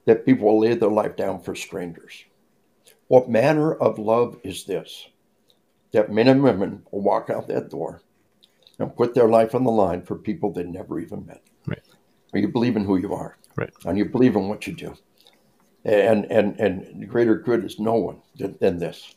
That 0.04 0.24
people 0.24 0.46
will 0.46 0.60
lay 0.60 0.76
their 0.76 0.88
life 0.88 1.16
down 1.16 1.40
for 1.42 1.56
strangers. 1.56 2.24
What 3.08 3.28
manner 3.28 3.74
of 3.74 3.98
love 3.98 4.38
is 4.44 4.62
this? 4.62 5.08
That 5.90 6.12
men 6.12 6.28
and 6.28 6.40
women 6.40 6.84
will 6.92 7.02
walk 7.02 7.30
out 7.30 7.48
that 7.48 7.70
door 7.70 8.02
and 8.78 8.94
put 8.94 9.12
their 9.12 9.28
life 9.28 9.56
on 9.56 9.64
the 9.64 9.72
line 9.72 10.02
for 10.02 10.14
people 10.14 10.52
they 10.52 10.62
never 10.62 11.00
even 11.00 11.26
met. 11.26 11.42
Right. 11.66 11.82
Or 12.32 12.38
you 12.38 12.46
believe 12.46 12.76
in 12.76 12.84
who 12.84 12.96
you 12.96 13.12
are. 13.12 13.36
Right. 13.56 13.72
And 13.86 13.98
you 13.98 14.04
believe 14.04 14.36
in 14.36 14.48
what 14.48 14.68
you 14.68 14.72
do. 14.72 14.94
And 15.84 16.26
and 16.30 16.60
and 16.60 17.08
greater 17.08 17.34
good 17.38 17.64
is 17.64 17.80
no 17.80 17.94
one 17.94 18.22
than, 18.36 18.56
than 18.60 18.78
this. 18.78 19.16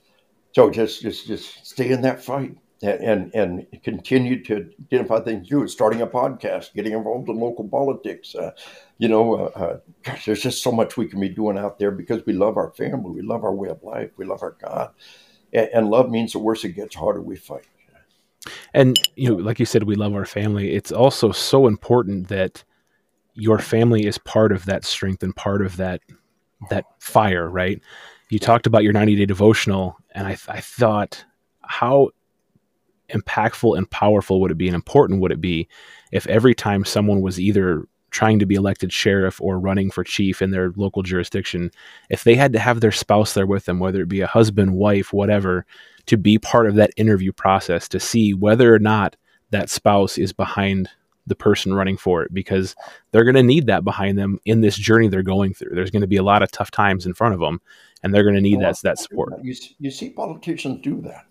So 0.56 0.70
just 0.70 1.02
just 1.02 1.28
just 1.28 1.68
stay 1.68 1.92
in 1.92 2.00
that 2.04 2.24
fight 2.24 2.56
and 2.82 3.30
and 3.36 3.68
continue 3.84 4.42
to 4.46 4.72
identify 4.86 5.20
things 5.20 5.52
you 5.52 5.60
do. 5.60 5.68
Starting 5.68 6.02
a 6.02 6.08
podcast, 6.08 6.74
getting 6.74 6.94
involved 6.94 7.28
in 7.28 7.36
local 7.36 7.68
politics. 7.68 8.34
Uh, 8.36 8.52
you 8.98 9.10
know, 9.10 9.36
uh, 9.36 9.60
uh, 9.60 9.80
gosh, 10.04 10.24
there's 10.24 10.42
just 10.42 10.64
so 10.64 10.72
much 10.72 10.96
we 10.96 11.08
can 11.08 11.20
be 11.20 11.28
doing 11.28 11.58
out 11.58 11.78
there 11.78 11.92
because 11.92 12.26
we 12.26 12.32
love 12.32 12.56
our 12.56 12.72
family, 12.72 13.12
we 13.12 13.22
love 13.22 13.44
our 13.44 13.54
way 13.54 13.68
of 13.68 13.84
life, 13.84 14.12
we 14.16 14.24
love 14.24 14.42
our 14.44 14.56
God, 14.62 14.92
and, 15.52 15.68
and 15.74 15.90
love 15.90 16.10
means 16.10 16.32
the 16.32 16.40
worse 16.40 16.64
it 16.64 16.70
gets, 16.70 16.96
harder 16.96 17.22
we 17.22 17.36
fight. 17.36 17.68
And 18.74 18.98
you 19.18 19.32
know, 19.32 19.36
like 19.36 19.60
you 19.60 19.66
said, 19.66 19.84
we 19.84 19.96
love 19.96 20.14
our 20.14 20.26
family. 20.26 20.74
It's 20.74 20.94
also 20.94 21.34
so 21.34 21.68
important 21.68 22.30
that 22.30 22.64
your 23.34 23.60
family 23.60 24.06
is 24.06 24.18
part 24.20 24.54
of 24.54 24.64
that 24.68 24.86
strength 24.86 25.22
and 25.22 25.36
part 25.36 25.66
of 25.66 25.76
that 25.76 26.00
that 26.70 26.86
fire, 27.00 27.50
right? 27.50 27.82
You 28.30 28.40
talked 28.40 28.68
about 28.68 28.84
your 28.84 28.94
90 28.94 29.18
day 29.18 29.26
devotional, 29.26 29.98
and 30.16 30.26
I, 30.26 30.38
I 30.48 30.62
thought 30.62 31.24
how 31.62 32.10
impactful 33.10 33.78
and 33.78 33.90
powerful 33.92 34.42
would 34.42 34.50
it 34.50 34.58
be 34.58 34.68
and 34.68 34.74
important 34.74 35.22
would 35.22 35.32
it 35.32 35.42
be 35.42 35.68
if 36.12 36.26
every 36.28 36.56
time 36.56 36.84
someone 36.84 37.22
was 37.22 37.40
either 37.40 37.86
trying 38.10 38.40
to 38.40 38.46
be 38.46 38.56
elected 38.56 38.94
sheriff 38.94 39.42
or 39.42 39.60
running 39.60 39.92
for 39.92 40.04
chief 40.04 40.42
in 40.42 40.52
their 40.52 40.72
local 40.78 41.04
jurisdiction, 41.04 41.70
if 42.10 42.24
they 42.24 42.34
had 42.34 42.54
to 42.54 42.60
have 42.60 42.80
their 42.80 42.92
spouse 42.92 43.34
there 43.34 43.46
with 43.46 43.66
them, 43.66 43.78
whether 43.78 44.02
it 44.02 44.08
be 44.08 44.22
a 44.22 44.28
husband, 44.28 44.74
wife, 44.74 45.12
whatever, 45.12 45.66
to 46.06 46.18
be 46.18 46.40
part 46.40 46.66
of 46.66 46.76
that 46.76 46.92
interview 46.96 47.34
process 47.34 47.90
to 47.90 48.00
see 48.00 48.34
whether 48.34 48.74
or 48.74 48.80
not 48.80 49.18
that 49.52 49.70
spouse 49.70 50.18
is 50.18 50.32
behind 50.32 50.90
the 51.28 51.36
person 51.36 51.74
running 51.74 51.98
for 51.98 52.24
it 52.24 52.34
because 52.34 52.76
they're 53.12 53.24
going 53.24 53.36
to 53.36 53.44
need 53.44 53.66
that 53.68 53.84
behind 53.84 54.18
them 54.18 54.40
in 54.46 54.62
this 54.62 54.78
journey 54.78 55.08
they're 55.08 55.24
going 55.24 55.54
through. 55.54 55.74
There's 55.74 55.92
going 55.92 56.02
to 56.02 56.08
be 56.08 56.18
a 56.18 56.24
lot 56.24 56.44
of 56.44 56.52
tough 56.52 56.72
times 56.72 57.06
in 57.06 57.14
front 57.14 57.34
of 57.34 57.40
them, 57.40 57.62
and 58.06 58.14
they're 58.14 58.24
going 58.24 58.36
to 58.36 58.42
need 58.42 58.62
that 58.62 58.80
that 58.84 59.00
support. 59.00 59.34
You, 59.42 59.56
you 59.80 59.90
see 59.90 60.12
politicians 60.12 60.82
do 60.84 61.02
that, 61.02 61.26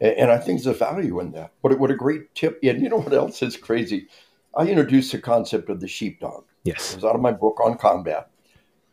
and 0.00 0.30
I 0.30 0.38
think 0.38 0.62
there's 0.62 0.74
a 0.74 0.78
value 0.78 1.20
in 1.20 1.30
that. 1.32 1.52
But 1.62 1.78
what 1.78 1.92
a 1.92 1.96
great 1.96 2.34
tip! 2.34 2.58
And 2.64 2.82
you 2.82 2.88
know 2.88 3.00
what 3.00 3.14
else 3.14 3.42
is 3.42 3.56
crazy? 3.56 4.08
I 4.56 4.66
introduced 4.66 5.12
the 5.12 5.20
concept 5.20 5.70
of 5.70 5.80
the 5.80 5.86
sheepdog. 5.86 6.44
Yes, 6.64 6.92
it 6.92 6.96
was 6.96 7.04
out 7.04 7.14
of 7.14 7.20
my 7.20 7.30
book 7.30 7.60
on 7.64 7.78
combat. 7.78 8.28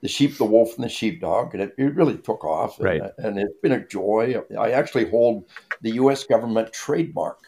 The 0.02 0.08
sheep, 0.08 0.38
the 0.38 0.46
wolf, 0.46 0.76
and 0.76 0.86
the 0.86 0.90
sheepdog, 0.90 1.56
and 1.56 1.64
it, 1.64 1.74
it 1.76 1.96
really 1.96 2.20
took 2.20 2.46
off. 2.46 2.80
Right. 2.80 3.02
And, 3.02 3.12
and 3.18 3.40
it's 3.40 3.60
been 3.64 3.72
a 3.72 3.88
joy. 3.88 4.36
I 4.58 4.70
actually 4.70 5.10
hold 5.10 5.46
the 5.82 5.90
U.S. 5.94 6.24
government 6.24 6.72
trademark 6.72 7.40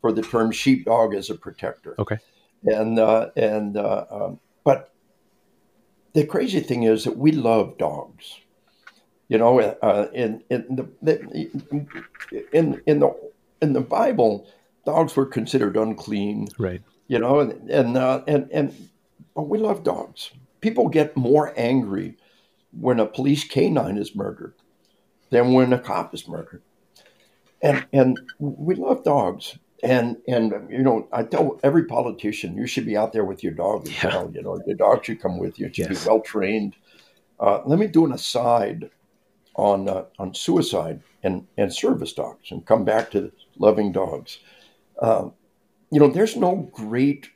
for 0.00 0.12
the 0.12 0.22
term 0.22 0.52
sheepdog 0.52 1.12
as 1.12 1.28
a 1.28 1.34
protector. 1.34 1.96
Okay. 1.98 2.18
And 2.66 3.00
uh, 3.00 3.30
and 3.34 3.76
uh, 3.76 4.04
um, 4.12 4.38
but 4.62 4.92
the 6.12 6.24
crazy 6.24 6.60
thing 6.60 6.84
is 6.84 7.02
that 7.02 7.16
we 7.16 7.32
love 7.32 7.78
dogs. 7.78 8.38
You 9.28 9.38
know, 9.38 9.60
uh, 9.60 10.08
in 10.14 10.42
in 10.48 10.64
the, 10.70 11.60
in 12.52 12.80
in 12.86 13.00
the 13.00 13.30
in 13.60 13.72
the 13.74 13.80
Bible, 13.80 14.48
dogs 14.86 15.16
were 15.16 15.26
considered 15.26 15.76
unclean. 15.76 16.48
Right. 16.58 16.82
You 17.08 17.18
know, 17.18 17.40
and 17.40 17.70
and 17.70 17.96
uh, 17.96 18.22
and, 18.26 18.48
and 18.50 18.88
but 19.34 19.48
we 19.48 19.58
love 19.58 19.84
dogs. 19.84 20.30
People 20.60 20.88
get 20.88 21.16
more 21.16 21.52
angry 21.56 22.16
when 22.72 23.00
a 23.00 23.06
police 23.06 23.44
canine 23.44 23.98
is 23.98 24.16
murdered 24.16 24.54
than 25.30 25.52
when 25.52 25.72
a 25.72 25.78
cop 25.78 26.14
is 26.14 26.26
murdered. 26.26 26.62
And 27.60 27.86
and 27.92 28.18
we 28.38 28.74
love 28.76 29.04
dogs. 29.04 29.58
And 29.82 30.16
and 30.26 30.52
you 30.70 30.82
know, 30.82 31.06
I 31.12 31.22
tell 31.22 31.60
every 31.62 31.84
politician 31.84 32.56
you 32.56 32.66
should 32.66 32.86
be 32.86 32.96
out 32.96 33.12
there 33.12 33.24
with 33.24 33.44
your 33.44 33.52
dog 33.52 33.86
as 33.86 34.02
yeah. 34.02 34.08
well. 34.08 34.30
You 34.34 34.42
know, 34.42 34.60
your 34.66 34.76
dog 34.76 35.04
should 35.04 35.20
come 35.20 35.38
with 35.38 35.58
you. 35.58 35.66
It 35.66 35.76
should 35.76 35.90
yes. 35.90 36.04
be 36.04 36.08
well 36.08 36.20
trained. 36.20 36.74
Uh, 37.38 37.60
let 37.64 37.78
me 37.78 37.86
do 37.86 38.04
an 38.04 38.12
aside 38.12 38.90
on 39.58 39.88
uh, 39.88 40.04
on 40.18 40.32
suicide 40.32 41.02
and 41.22 41.46
and 41.58 41.74
service 41.74 42.12
dogs, 42.12 42.50
and 42.50 42.64
come 42.64 42.84
back 42.84 43.10
to 43.10 43.30
loving 43.58 43.92
dogs. 43.92 44.38
Uh, 45.02 45.28
you 45.90 46.00
know, 46.00 46.08
there's 46.08 46.36
no 46.36 46.70
great 46.72 47.28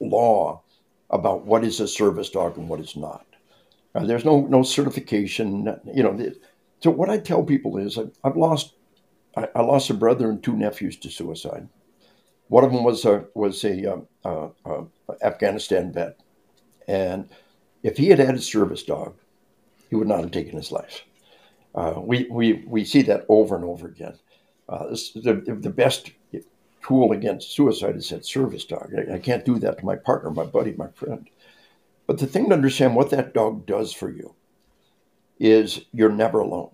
law 0.00 0.62
about 1.10 1.46
what 1.46 1.64
is 1.64 1.80
a 1.80 1.88
service 1.88 2.30
dog 2.30 2.58
and 2.58 2.68
what 2.68 2.80
is 2.80 2.94
not. 2.94 3.26
Uh, 3.94 4.04
there's 4.04 4.24
no 4.24 4.42
no 4.42 4.62
certification. 4.62 5.74
You 5.92 6.02
know, 6.02 6.32
so 6.80 6.90
what 6.90 7.08
I 7.08 7.18
tell 7.18 7.42
people 7.42 7.78
is 7.78 7.96
I've, 7.96 8.12
I've 8.22 8.36
lost 8.36 8.74
I, 9.36 9.48
I, 9.54 9.62
lost 9.62 9.90
a 9.90 9.94
brother 9.94 10.30
and 10.30 10.42
two 10.42 10.56
nephews 10.56 10.96
to 10.98 11.10
suicide. 11.10 11.68
One 12.48 12.64
of 12.64 12.72
them 12.72 12.84
was 12.84 13.04
a 13.06 13.24
was 13.34 13.64
a, 13.64 13.94
um, 13.94 14.06
uh, 14.24 14.48
uh, 14.64 14.84
Afghanistan 15.22 15.92
vet, 15.92 16.20
and 16.86 17.30
if 17.82 17.96
he 17.96 18.08
had 18.08 18.18
had 18.18 18.34
a 18.34 18.40
service 18.40 18.82
dog, 18.82 19.14
he 19.88 19.96
would 19.96 20.08
not 20.08 20.20
have 20.20 20.32
taken 20.32 20.56
his 20.56 20.70
life. 20.70 21.02
Uh, 21.76 22.00
we, 22.00 22.26
we 22.30 22.64
we 22.66 22.84
see 22.84 23.02
that 23.02 23.26
over 23.28 23.54
and 23.54 23.64
over 23.64 23.86
again. 23.86 24.18
Uh, 24.68 24.88
this, 24.88 25.12
the 25.12 25.34
the 25.34 25.70
best 25.70 26.10
tool 26.82 27.12
against 27.12 27.54
suicide 27.54 27.96
is 27.96 28.08
that 28.10 28.24
service 28.24 28.64
dog. 28.64 28.92
I, 28.96 29.14
I 29.14 29.18
can't 29.18 29.44
do 29.44 29.58
that 29.58 29.78
to 29.78 29.84
my 29.84 29.96
partner, 29.96 30.30
my 30.30 30.44
buddy, 30.44 30.72
my 30.72 30.88
friend. 30.88 31.28
But 32.06 32.18
the 32.18 32.26
thing 32.26 32.48
to 32.48 32.54
understand 32.54 32.94
what 32.94 33.10
that 33.10 33.34
dog 33.34 33.66
does 33.66 33.92
for 33.92 34.10
you 34.10 34.34
is 35.38 35.84
you're 35.92 36.10
never 36.10 36.40
alone. 36.40 36.70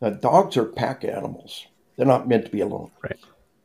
Now, 0.00 0.10
dogs 0.10 0.56
are 0.56 0.64
pack 0.64 1.04
animals. 1.04 1.66
They're 1.96 2.06
not 2.06 2.28
meant 2.28 2.46
to 2.46 2.50
be 2.50 2.60
alone. 2.60 2.90
Right. 3.02 3.18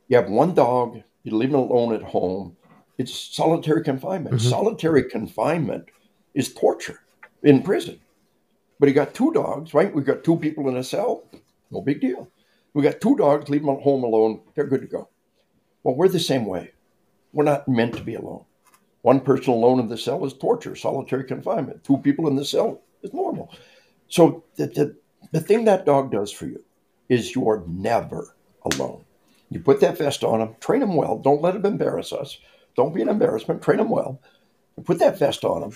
You 0.08 0.16
have 0.16 0.28
one 0.28 0.54
dog, 0.54 1.02
you 1.22 1.36
leave 1.36 1.52
them 1.52 1.60
alone 1.60 1.94
at 1.94 2.02
home. 2.02 2.56
It's 2.98 3.14
solitary 3.14 3.82
confinement. 3.82 4.36
Mm-hmm. 4.36 4.48
Solitary 4.48 5.04
confinement 5.04 5.88
is 6.34 6.52
torture 6.52 7.00
in 7.42 7.62
prison. 7.62 8.00
But 8.80 8.88
he 8.88 8.94
got 8.94 9.12
two 9.12 9.30
dogs, 9.32 9.74
right? 9.74 9.94
We've 9.94 10.06
got 10.06 10.24
two 10.24 10.38
people 10.38 10.68
in 10.70 10.76
a 10.78 10.82
cell. 10.82 11.24
No 11.70 11.82
big 11.82 12.00
deal. 12.00 12.28
We 12.72 12.82
got 12.82 13.00
two 13.00 13.14
dogs, 13.14 13.50
leave 13.50 13.60
them 13.60 13.76
at 13.76 13.82
home 13.82 14.02
alone. 14.02 14.40
They're 14.54 14.66
good 14.66 14.80
to 14.80 14.86
go. 14.86 15.10
Well, 15.82 15.94
we're 15.94 16.08
the 16.08 16.18
same 16.18 16.46
way. 16.46 16.72
We're 17.32 17.44
not 17.44 17.68
meant 17.68 17.94
to 17.96 18.02
be 18.02 18.14
alone. 18.14 18.46
One 19.02 19.20
person 19.20 19.52
alone 19.52 19.80
in 19.80 19.88
the 19.88 19.98
cell 19.98 20.24
is 20.24 20.32
torture, 20.32 20.74
solitary 20.74 21.24
confinement. 21.24 21.84
Two 21.84 21.98
people 21.98 22.26
in 22.26 22.36
the 22.36 22.44
cell 22.44 22.80
is 23.02 23.12
normal. 23.12 23.54
So 24.08 24.44
the, 24.56 24.66
the, 24.66 24.96
the 25.30 25.40
thing 25.40 25.66
that 25.66 25.84
dog 25.84 26.10
does 26.10 26.32
for 26.32 26.46
you 26.46 26.64
is 27.10 27.34
you're 27.34 27.62
never 27.66 28.34
alone. 28.62 29.04
You 29.50 29.60
put 29.60 29.80
that 29.80 29.98
vest 29.98 30.24
on 30.24 30.40
him, 30.40 30.56
train 30.60 30.80
him 30.80 30.94
well. 30.94 31.18
Don't 31.18 31.42
let 31.42 31.56
him 31.56 31.66
embarrass 31.66 32.14
us. 32.14 32.38
Don't 32.76 32.94
be 32.94 33.02
an 33.02 33.08
embarrassment. 33.08 33.62
Train 33.62 33.80
him 33.80 33.90
well. 33.90 34.22
Put 34.84 35.00
that 35.00 35.18
vest 35.18 35.44
on 35.44 35.60
them 35.60 35.72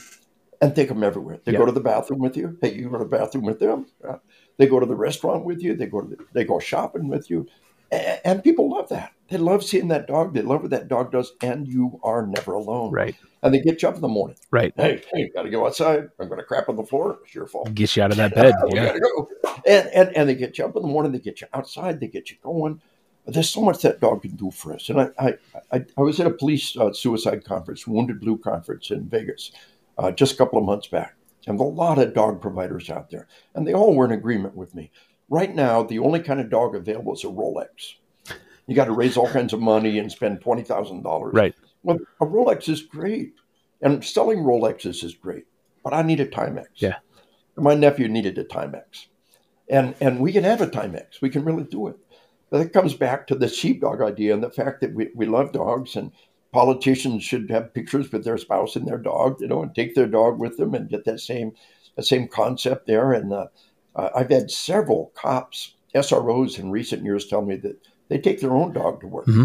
and 0.64 0.74
take 0.74 0.88
them 0.88 1.04
everywhere. 1.04 1.38
They 1.44 1.52
yeah. 1.52 1.58
go 1.58 1.66
to 1.66 1.72
the 1.72 1.80
bathroom 1.80 2.20
with 2.20 2.36
you. 2.36 2.56
Hey, 2.62 2.74
you 2.74 2.88
go 2.88 2.96
to 2.96 3.04
the 3.04 3.16
bathroom 3.18 3.44
with 3.44 3.60
them. 3.60 3.86
Uh, 4.06 4.16
they 4.56 4.66
go 4.66 4.80
to 4.80 4.86
the 4.86 4.96
restaurant 4.96 5.44
with 5.44 5.62
you. 5.62 5.74
They 5.74 5.86
go 5.86 6.00
to 6.00 6.08
the, 6.08 6.24
they 6.32 6.44
go 6.44 6.58
shopping 6.58 7.08
with 7.08 7.28
you, 7.28 7.46
and, 7.92 8.20
and 8.24 8.44
people 8.44 8.70
love 8.70 8.88
that. 8.88 9.12
They 9.28 9.36
love 9.36 9.62
seeing 9.62 9.88
that 9.88 10.06
dog. 10.06 10.32
They 10.32 10.40
love 10.40 10.62
what 10.62 10.70
that 10.70 10.88
dog 10.88 11.12
does, 11.12 11.32
and 11.42 11.68
you 11.68 12.00
are 12.02 12.26
never 12.26 12.54
alone. 12.54 12.92
Right. 12.92 13.14
And 13.42 13.52
they 13.52 13.60
get 13.60 13.82
you 13.82 13.88
up 13.88 13.96
in 13.96 14.00
the 14.00 14.08
morning. 14.08 14.36
Right. 14.50 14.72
Hey, 14.76 15.02
hey, 15.12 15.30
got 15.34 15.42
to 15.42 15.50
go 15.50 15.66
outside. 15.66 16.08
I'm 16.18 16.28
going 16.28 16.40
to 16.40 16.46
crap 16.46 16.70
on 16.70 16.76
the 16.76 16.84
floor. 16.84 17.18
It's 17.24 17.34
your 17.34 17.46
fault. 17.46 17.74
Get 17.74 17.94
you 17.96 18.02
out 18.02 18.10
of 18.10 18.16
that 18.16 18.34
bed. 18.34 18.54
yeah. 18.68 18.86
Gotta 18.86 19.00
go. 19.00 19.28
And, 19.66 19.88
and 19.88 20.16
and 20.16 20.28
they 20.28 20.34
get 20.34 20.56
you 20.56 20.64
up 20.64 20.76
in 20.76 20.82
the 20.82 20.88
morning. 20.88 21.12
They 21.12 21.18
get 21.18 21.42
you 21.42 21.46
outside. 21.52 22.00
They 22.00 22.08
get 22.08 22.30
you 22.30 22.36
going. 22.42 22.80
There's 23.26 23.48
so 23.48 23.62
much 23.62 23.80
that 23.82 24.00
dog 24.00 24.22
can 24.22 24.36
do 24.36 24.50
for 24.50 24.74
us. 24.74 24.88
And 24.88 25.00
I 25.00 25.08
I, 25.18 25.34
I, 25.72 25.84
I 25.96 26.00
was 26.00 26.20
at 26.20 26.26
a 26.26 26.30
police 26.30 26.76
uh, 26.76 26.92
suicide 26.92 27.44
conference, 27.44 27.86
Wounded 27.86 28.20
Blue 28.20 28.38
conference 28.38 28.90
in 28.90 29.08
Vegas, 29.08 29.50
uh, 29.98 30.10
just 30.10 30.34
a 30.34 30.36
couple 30.36 30.58
of 30.58 30.64
months 30.64 30.88
back. 30.88 31.14
And 31.46 31.60
a 31.60 31.62
lot 31.62 31.98
of 31.98 32.14
dog 32.14 32.40
providers 32.40 32.88
out 32.88 33.10
there, 33.10 33.28
and 33.54 33.66
they 33.66 33.74
all 33.74 33.94
were 33.94 34.06
in 34.06 34.12
agreement 34.12 34.56
with 34.56 34.74
me. 34.74 34.90
Right 35.28 35.54
now, 35.54 35.82
the 35.82 35.98
only 35.98 36.20
kind 36.20 36.40
of 36.40 36.48
dog 36.48 36.74
available 36.74 37.12
is 37.12 37.24
a 37.24 37.26
Rolex 37.26 37.96
you 38.66 38.74
got 38.74 38.86
to 38.86 38.92
raise 38.92 39.16
all 39.16 39.28
kinds 39.28 39.52
of 39.52 39.60
money 39.60 39.98
and 39.98 40.10
spend 40.10 40.40
twenty 40.40 40.62
thousand 40.62 41.02
dollars. 41.02 41.34
Right. 41.34 41.54
Well, 41.82 41.98
a 42.20 42.26
Rolex 42.26 42.68
is 42.68 42.82
great, 42.82 43.34
and 43.82 44.04
selling 44.04 44.38
Rolexes 44.38 45.04
is 45.04 45.14
great, 45.14 45.44
but 45.82 45.92
I 45.92 46.02
need 46.02 46.20
a 46.20 46.26
Timex. 46.26 46.66
Yeah. 46.76 46.96
My 47.56 47.74
nephew 47.74 48.08
needed 48.08 48.38
a 48.38 48.44
Timex, 48.44 49.06
and 49.68 49.94
and 50.00 50.20
we 50.20 50.32
can 50.32 50.44
have 50.44 50.60
a 50.60 50.66
Timex. 50.66 51.20
We 51.20 51.30
can 51.30 51.44
really 51.44 51.64
do 51.64 51.88
it. 51.88 51.96
But 52.50 52.60
it 52.60 52.72
comes 52.72 52.94
back 52.94 53.26
to 53.26 53.34
the 53.34 53.48
sheepdog 53.48 54.00
idea 54.00 54.32
and 54.32 54.42
the 54.42 54.50
fact 54.50 54.80
that 54.80 54.94
we, 54.94 55.08
we 55.14 55.26
love 55.26 55.52
dogs 55.52 55.96
and 55.96 56.12
politicians 56.54 57.24
should 57.24 57.50
have 57.50 57.74
pictures 57.74 58.12
with 58.12 58.24
their 58.24 58.38
spouse 58.38 58.76
and 58.76 58.86
their 58.86 58.96
dog, 58.96 59.40
you 59.40 59.48
know, 59.48 59.60
and 59.60 59.74
take 59.74 59.96
their 59.96 60.06
dog 60.06 60.38
with 60.38 60.56
them 60.56 60.72
and 60.72 60.88
get 60.88 61.04
that 61.04 61.18
same 61.18 61.52
the 61.96 62.02
same 62.02 62.28
concept 62.28 62.86
there. 62.86 63.12
And 63.12 63.32
uh, 63.32 63.46
I've 63.96 64.30
had 64.30 64.52
several 64.52 65.12
cops, 65.16 65.74
SROs 65.96 66.60
in 66.60 66.70
recent 66.70 67.02
years 67.02 67.26
tell 67.26 67.42
me 67.42 67.56
that 67.56 67.84
they 68.08 68.18
take 68.18 68.40
their 68.40 68.54
own 68.54 68.72
dog 68.72 69.00
to 69.00 69.08
work. 69.08 69.26
Mm-hmm. 69.26 69.44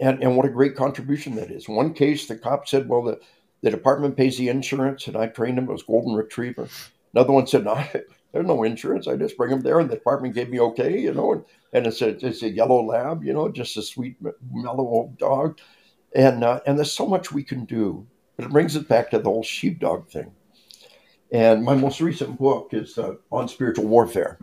and, 0.00 0.22
and 0.22 0.36
what 0.36 0.46
a 0.46 0.50
great 0.50 0.74
contribution 0.74 1.36
that 1.36 1.52
is. 1.52 1.68
One 1.68 1.94
case, 1.94 2.26
the 2.26 2.36
cop 2.36 2.66
said, 2.66 2.88
well, 2.88 3.02
the, 3.02 3.20
the 3.62 3.70
department 3.70 4.16
pays 4.16 4.36
the 4.36 4.48
insurance, 4.48 5.06
and 5.06 5.16
I 5.16 5.28
trained 5.28 5.58
him. 5.58 5.68
It 5.68 5.72
was 5.72 5.84
golden 5.84 6.14
retriever. 6.14 6.68
Another 7.14 7.32
one 7.32 7.46
said, 7.46 7.64
no, 7.64 7.80
there's 8.32 8.46
no 8.46 8.64
insurance. 8.64 9.06
I 9.06 9.14
just 9.14 9.36
bring 9.36 9.52
him 9.52 9.60
there, 9.60 9.78
and 9.78 9.88
the 9.88 9.94
department 9.94 10.34
gave 10.34 10.50
me 10.50 10.58
okay, 10.58 10.98
you 10.98 11.14
know. 11.14 11.32
And, 11.32 11.44
and 11.72 11.86
it's 11.86 12.02
a 12.02 12.08
it's 12.26 12.42
a 12.42 12.50
yellow 12.50 12.82
lab, 12.82 13.22
you 13.22 13.32
know, 13.32 13.48
just 13.48 13.76
a 13.76 13.82
sweet, 13.82 14.16
mellow 14.52 14.84
old 14.84 15.16
dog. 15.18 15.58
And 16.14 16.44
uh, 16.44 16.60
and 16.66 16.78
there's 16.78 16.92
so 16.92 17.06
much 17.06 17.32
we 17.32 17.42
can 17.42 17.64
do, 17.64 18.06
but 18.36 18.46
it 18.46 18.52
brings 18.52 18.76
us 18.76 18.84
back 18.84 19.10
to 19.10 19.18
the 19.18 19.24
whole 19.24 19.42
sheepdog 19.42 20.08
thing. 20.08 20.32
And 21.32 21.64
my 21.64 21.74
most 21.74 22.00
recent 22.00 22.38
book 22.38 22.68
is 22.72 22.96
uh, 22.98 23.14
on 23.32 23.48
spiritual 23.48 23.86
warfare. 23.86 24.38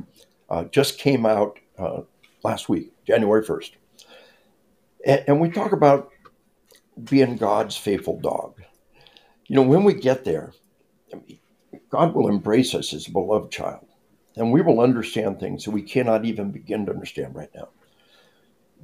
Uh, 0.49 0.65
just 0.65 0.99
came 0.99 1.25
out 1.25 1.59
uh, 1.77 2.01
last 2.43 2.67
week, 2.67 2.91
January 3.05 3.43
first, 3.43 3.77
and, 5.05 5.23
and 5.27 5.39
we 5.39 5.49
talk 5.49 5.71
about 5.71 6.09
being 7.09 7.37
God's 7.37 7.77
faithful 7.77 8.19
dog. 8.19 8.61
You 9.47 9.55
know, 9.55 9.61
when 9.63 9.85
we 9.85 9.93
get 9.93 10.25
there, 10.25 10.51
God 11.89 12.13
will 12.13 12.27
embrace 12.27 12.75
us 12.75 12.93
as 12.93 13.07
a 13.07 13.11
beloved 13.11 13.51
child, 13.51 13.85
and 14.35 14.51
we 14.51 14.61
will 14.61 14.81
understand 14.81 15.39
things 15.39 15.63
that 15.63 15.71
we 15.71 15.81
cannot 15.81 16.25
even 16.25 16.51
begin 16.51 16.85
to 16.85 16.91
understand 16.91 17.33
right 17.33 17.49
now. 17.55 17.69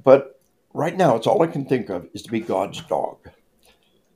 But 0.02 0.37
right 0.78 0.96
now, 0.96 1.16
it's 1.16 1.26
all 1.26 1.42
I 1.42 1.48
can 1.48 1.64
think 1.64 1.90
of 1.90 2.08
is 2.14 2.22
to 2.22 2.30
be 2.30 2.40
God's 2.40 2.80
dog. 2.82 3.18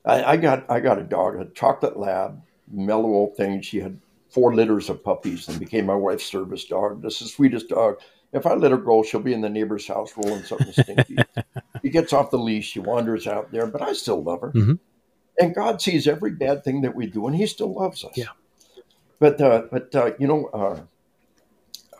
I, 0.05 0.23
I 0.23 0.37
got 0.37 0.69
I 0.71 0.79
got 0.79 0.97
a 0.97 1.03
dog, 1.03 1.35
a 1.35 1.45
chocolate 1.45 1.97
lab, 1.97 2.41
mellow 2.71 3.09
old 3.09 3.35
thing. 3.35 3.61
She 3.61 3.79
had 3.79 3.99
four 4.29 4.55
litters 4.55 4.89
of 4.89 5.03
puppies 5.03 5.47
and 5.47 5.59
became 5.59 5.85
my 5.85 5.95
wife's 5.95 6.25
service 6.25 6.65
dog. 6.65 7.01
This 7.01 7.21
is 7.21 7.27
the 7.27 7.33
sweetest 7.33 7.69
dog. 7.69 7.99
If 8.31 8.47
I 8.47 8.53
let 8.55 8.71
her 8.71 8.77
go, 8.77 9.03
she'll 9.03 9.19
be 9.19 9.33
in 9.33 9.41
the 9.41 9.49
neighbor's 9.49 9.87
house 9.87 10.11
rolling 10.17 10.43
something 10.43 10.71
stinky. 10.71 11.17
she 11.83 11.89
gets 11.89 12.13
off 12.13 12.31
the 12.31 12.39
leash, 12.39 12.65
she 12.71 12.79
wanders 12.79 13.27
out 13.27 13.51
there, 13.51 13.67
but 13.67 13.81
I 13.81 13.93
still 13.93 14.23
love 14.23 14.41
her. 14.41 14.51
Mhm. 14.51 14.79
And 15.39 15.53
God 15.53 15.81
sees 15.81 16.07
every 16.07 16.31
bad 16.31 16.63
thing 16.63 16.81
that 16.81 16.95
we 16.95 17.07
do, 17.07 17.27
and 17.27 17.35
He 17.35 17.45
still 17.45 17.73
loves 17.73 18.03
us. 18.03 18.13
Yeah. 18.15 18.33
But 19.19 19.39
uh, 19.39 19.63
but 19.69 19.93
uh, 19.93 20.11
you 20.17 20.27
know, 20.27 20.45
uh, 20.53 20.79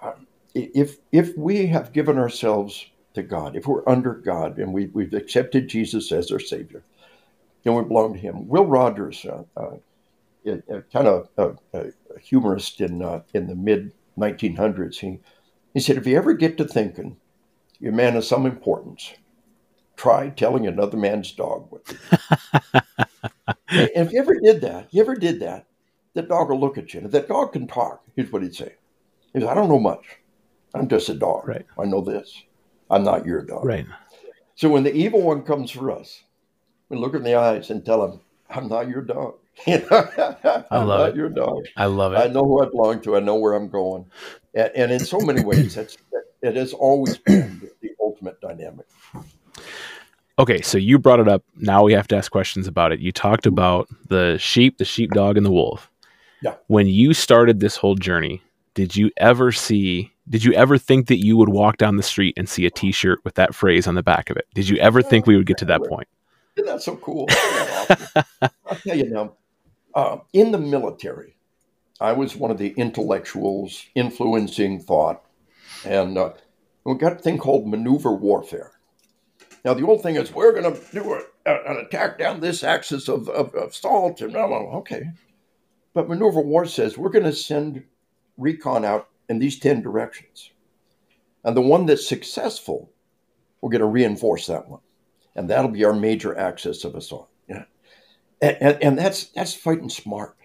uh, 0.01 0.13
if 0.55 0.97
if 1.11 1.37
we 1.37 1.67
have 1.67 1.93
given 1.93 2.17
ourselves 2.17 2.85
to 3.15 3.23
God, 3.23 3.55
if 3.55 3.67
we're 3.67 3.87
under 3.87 4.15
God, 4.15 4.59
and 4.59 4.73
we 4.73 4.87
we've 4.87 5.13
accepted 5.13 5.67
Jesus 5.69 6.11
as 6.11 6.31
our 6.31 6.39
Savior, 6.39 6.83
then 7.63 7.75
we 7.75 7.83
belong 7.83 8.13
to 8.13 8.19
Him. 8.19 8.47
Will 8.47 8.65
Rogers, 8.65 9.25
uh, 9.25 9.43
uh, 9.57 9.77
it- 10.43 10.63
it 10.67 10.91
kind 10.91 11.07
of 11.07 11.29
a, 11.37 11.51
a, 11.73 11.87
a 12.15 12.19
humorist 12.19 12.81
in 12.81 13.01
uh, 13.03 13.23
in 13.33 13.47
the 13.47 13.55
mid 13.55 13.93
1900s, 14.17 14.99
he 14.99 15.19
he 15.73 15.79
said, 15.79 15.97
if 15.97 16.07
you 16.07 16.17
ever 16.17 16.33
get 16.33 16.57
to 16.57 16.65
thinking 16.65 17.17
you're 17.79 17.93
a 17.93 17.95
man 17.95 18.15
of 18.17 18.25
some 18.25 18.45
importance, 18.45 19.13
try 19.97 20.29
telling 20.29 20.67
another 20.67 20.97
man's 20.97 21.31
dog 21.33 21.67
what 21.71 21.85
to 21.87 21.95
do. 21.97 22.17
and 23.69 24.07
if 24.07 24.13
you 24.13 24.19
ever 24.19 24.35
did 24.39 24.61
that, 24.61 24.87
you 24.93 25.01
ever 25.01 25.15
did 25.15 25.39
that, 25.39 25.67
that 26.13 26.29
dog 26.29 26.49
will 26.49 26.59
look 26.59 26.77
at 26.77 26.93
you. 26.93 26.99
And 26.99 27.07
if 27.07 27.11
that 27.13 27.27
dog 27.27 27.53
can 27.53 27.67
talk, 27.67 28.03
here's 28.15 28.31
what 28.31 28.43
he'd 28.43 28.55
say. 28.55 28.75
He 29.33 29.39
says, 29.39 29.49
I 29.49 29.53
don't 29.53 29.69
know 29.69 29.79
much. 29.79 30.05
I'm 30.73 30.87
just 30.87 31.09
a 31.09 31.15
dog. 31.15 31.47
Right. 31.47 31.65
I 31.79 31.85
know 31.85 32.01
this. 32.01 32.43
I'm 32.93 33.03
not 33.03 33.25
your 33.25 33.41
dog. 33.41 33.65
Right. 33.65 33.85
So 34.55 34.69
when 34.69 34.83
the 34.83 34.93
evil 34.93 35.21
one 35.21 35.43
comes 35.43 35.71
for 35.71 35.91
us, 35.91 36.23
we 36.89 36.97
look 36.97 37.15
in 37.15 37.23
the 37.23 37.35
eyes 37.35 37.69
and 37.69 37.83
tell 37.85 38.05
him, 38.05 38.19
I'm 38.49 38.69
not 38.69 38.87
your 38.87 39.01
dog. 39.01 39.35
I'm 39.67 39.81
love 39.89 40.71
not 40.71 41.09
it. 41.09 41.15
your 41.15 41.29
dog. 41.29 41.65
I 41.75 41.85
love 41.85 42.13
it. 42.13 42.17
I 42.17 42.27
know 42.27 42.43
who 42.43 42.63
I 42.63 42.69
belong 42.69 43.01
to. 43.01 43.15
I 43.15 43.19
know 43.19 43.35
where 43.35 43.53
I'm 43.53 43.69
going. 43.69 44.05
And, 44.53 44.71
and 44.75 44.91
in 44.91 44.99
so 44.99 45.19
many 45.19 45.43
ways, 45.43 45.75
that's, 45.75 45.97
it 46.41 46.55
has 46.55 46.73
always 46.73 47.17
been 47.17 47.59
the, 47.59 47.71
the 47.81 47.91
ultimate 47.99 48.39
dynamic. 48.41 48.85
Okay, 50.39 50.61
so 50.61 50.77
you 50.77 50.97
brought 50.97 51.19
it 51.19 51.27
up. 51.27 51.43
Now 51.57 51.83
we 51.83 51.93
have 51.93 52.07
to 52.09 52.15
ask 52.15 52.31
questions 52.31 52.67
about 52.67 52.91
it. 52.91 52.99
You 52.99 53.11
talked 53.11 53.45
about 53.45 53.87
the 54.09 54.37
sheep, 54.39 54.77
the 54.77 54.85
sheepdog, 54.85 55.37
and 55.37 55.45
the 55.45 55.51
wolf. 55.51 55.89
Yeah. 56.41 56.55
When 56.67 56.87
you 56.87 57.13
started 57.13 57.59
this 57.59 57.75
whole 57.75 57.95
journey, 57.95 58.41
did 58.73 58.95
you 58.95 59.11
ever 59.17 59.51
see? 59.51 60.12
Did 60.29 60.43
you 60.43 60.53
ever 60.53 60.77
think 60.77 61.07
that 61.07 61.23
you 61.23 61.35
would 61.37 61.49
walk 61.49 61.77
down 61.77 61.97
the 61.97 62.03
street 62.03 62.35
and 62.37 62.47
see 62.47 62.65
a 62.65 62.71
T-shirt 62.71 63.19
with 63.25 63.35
that 63.35 63.53
phrase 63.53 63.87
on 63.87 63.95
the 63.95 64.03
back 64.03 64.29
of 64.29 64.37
it? 64.37 64.47
Did 64.53 64.69
you 64.69 64.77
ever 64.77 65.01
think 65.01 65.27
we 65.27 65.35
would 65.35 65.45
get 65.45 65.57
to 65.57 65.65
that 65.65 65.83
point? 65.83 66.07
Isn't 66.55 66.67
that 66.67 66.81
so 66.81 66.95
cool? 66.95 67.27
Isn't 67.29 67.41
that 67.41 68.07
awesome? 68.41 68.51
I'll 68.67 68.77
tell 68.77 68.97
you 68.97 69.09
now, 69.09 69.33
uh, 69.95 70.17
in 70.31 70.51
the 70.51 70.57
military, 70.57 71.35
I 71.99 72.13
was 72.13 72.35
one 72.35 72.51
of 72.51 72.57
the 72.57 72.73
intellectuals 72.77 73.85
influencing 73.95 74.79
thought. 74.79 75.23
And 75.85 76.17
uh, 76.17 76.33
we 76.83 76.95
got 76.95 77.13
a 77.13 77.15
thing 77.15 77.37
called 77.37 77.67
maneuver 77.67 78.13
warfare. 78.13 78.71
Now, 79.65 79.73
the 79.73 79.85
old 79.85 80.03
thing 80.03 80.15
is 80.15 80.33
we're 80.33 80.59
going 80.59 80.73
to 80.73 80.81
do 80.91 81.13
a, 81.13 81.51
an 81.51 81.77
attack 81.77 82.17
down 82.17 82.39
this 82.39 82.63
axis 82.63 83.07
of, 83.07 83.29
of, 83.29 83.53
of 83.55 83.75
salt. 83.75 84.21
And 84.21 84.33
blah, 84.33 84.47
blah, 84.47 84.59
blah. 84.59 84.77
okay. 84.79 85.03
But 85.93 86.09
maneuver 86.09 86.41
war 86.41 86.65
says 86.65 86.97
we're 86.97 87.09
going 87.09 87.25
to 87.25 87.33
send 87.33 87.83
recon 88.37 88.83
out 88.83 89.09
in 89.29 89.39
these 89.39 89.59
10 89.59 89.81
directions. 89.81 90.51
And 91.43 91.55
the 91.55 91.61
one 91.61 91.85
that's 91.85 92.07
successful, 92.07 92.91
we're 93.61 93.69
going 93.69 93.81
to 93.81 93.87
reinforce 93.87 94.47
that 94.47 94.67
one 94.69 94.81
and 95.35 95.49
that'll 95.49 95.71
be 95.71 95.85
our 95.85 95.93
major 95.93 96.37
axis 96.37 96.83
of 96.83 96.95
assault. 96.95 97.29
Yeah, 97.47 97.65
and, 98.41 98.57
and, 98.59 98.83
and 98.83 98.97
that's 98.97 99.25
that's 99.27 99.53
fighting 99.53 99.89
smart, 99.89 100.35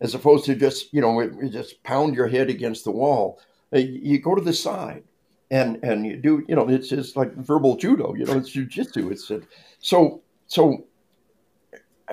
as 0.00 0.14
opposed 0.14 0.44
to 0.46 0.54
just 0.54 0.92
you 0.92 1.00
know 1.00 1.20
you 1.20 1.48
just 1.48 1.82
pound 1.82 2.14
your 2.14 2.28
head 2.28 2.50
against 2.50 2.84
the 2.84 2.90
wall. 2.90 3.40
Uh, 3.74 3.78
You 3.78 4.20
go 4.20 4.34
to 4.34 4.42
the 4.42 4.52
side, 4.52 5.04
and 5.50 5.82
and 5.82 6.06
you 6.06 6.16
do 6.16 6.44
you 6.48 6.56
know 6.56 6.68
it's 6.68 6.88
just 6.88 7.16
like 7.16 7.34
verbal 7.34 7.76
judo. 7.76 8.14
You 8.14 8.24
know 8.24 8.34
it's 8.34 8.54
jujitsu. 8.54 9.10
It's 9.10 9.30
a, 9.30 9.42
so 9.78 10.22
so. 10.46 10.86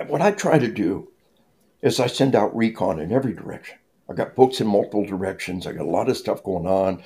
What 0.06 0.22
I 0.22 0.30
try 0.30 0.58
to 0.58 0.68
do 0.68 1.10
is 1.82 2.00
I 2.00 2.06
send 2.06 2.34
out 2.34 2.56
recon 2.56 3.00
in 3.00 3.12
every 3.12 3.34
direction. 3.34 3.76
I 4.10 4.14
got 4.14 4.34
books 4.34 4.60
in 4.60 4.66
multiple 4.66 5.06
directions. 5.06 5.66
I 5.66 5.72
got 5.72 5.86
a 5.86 5.90
lot 5.90 6.08
of 6.08 6.16
stuff 6.16 6.42
going 6.42 6.66
on. 6.66 7.02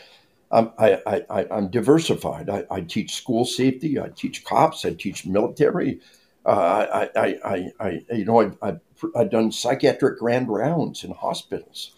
I'm, 0.50 0.72
I, 0.78 1.00
I, 1.06 1.22
I, 1.28 1.46
I'm 1.50 1.68
diversified. 1.68 2.48
I, 2.48 2.64
I 2.70 2.80
teach 2.80 3.14
school 3.14 3.44
safety. 3.44 4.00
I 4.00 4.08
teach 4.08 4.44
cops. 4.44 4.84
I 4.84 4.94
teach 4.94 5.26
military. 5.26 6.00
Uh, 6.46 7.08
I, 7.14 7.20
I, 7.20 7.38
I, 7.44 7.72
I, 7.80 8.14
you 8.14 8.24
know, 8.24 8.40
I've, 8.40 8.56
I've, 8.62 8.80
I've 9.14 9.30
done 9.30 9.52
psychiatric 9.52 10.18
grand 10.18 10.48
rounds 10.48 11.04
in 11.04 11.12
hospitals. 11.12 11.94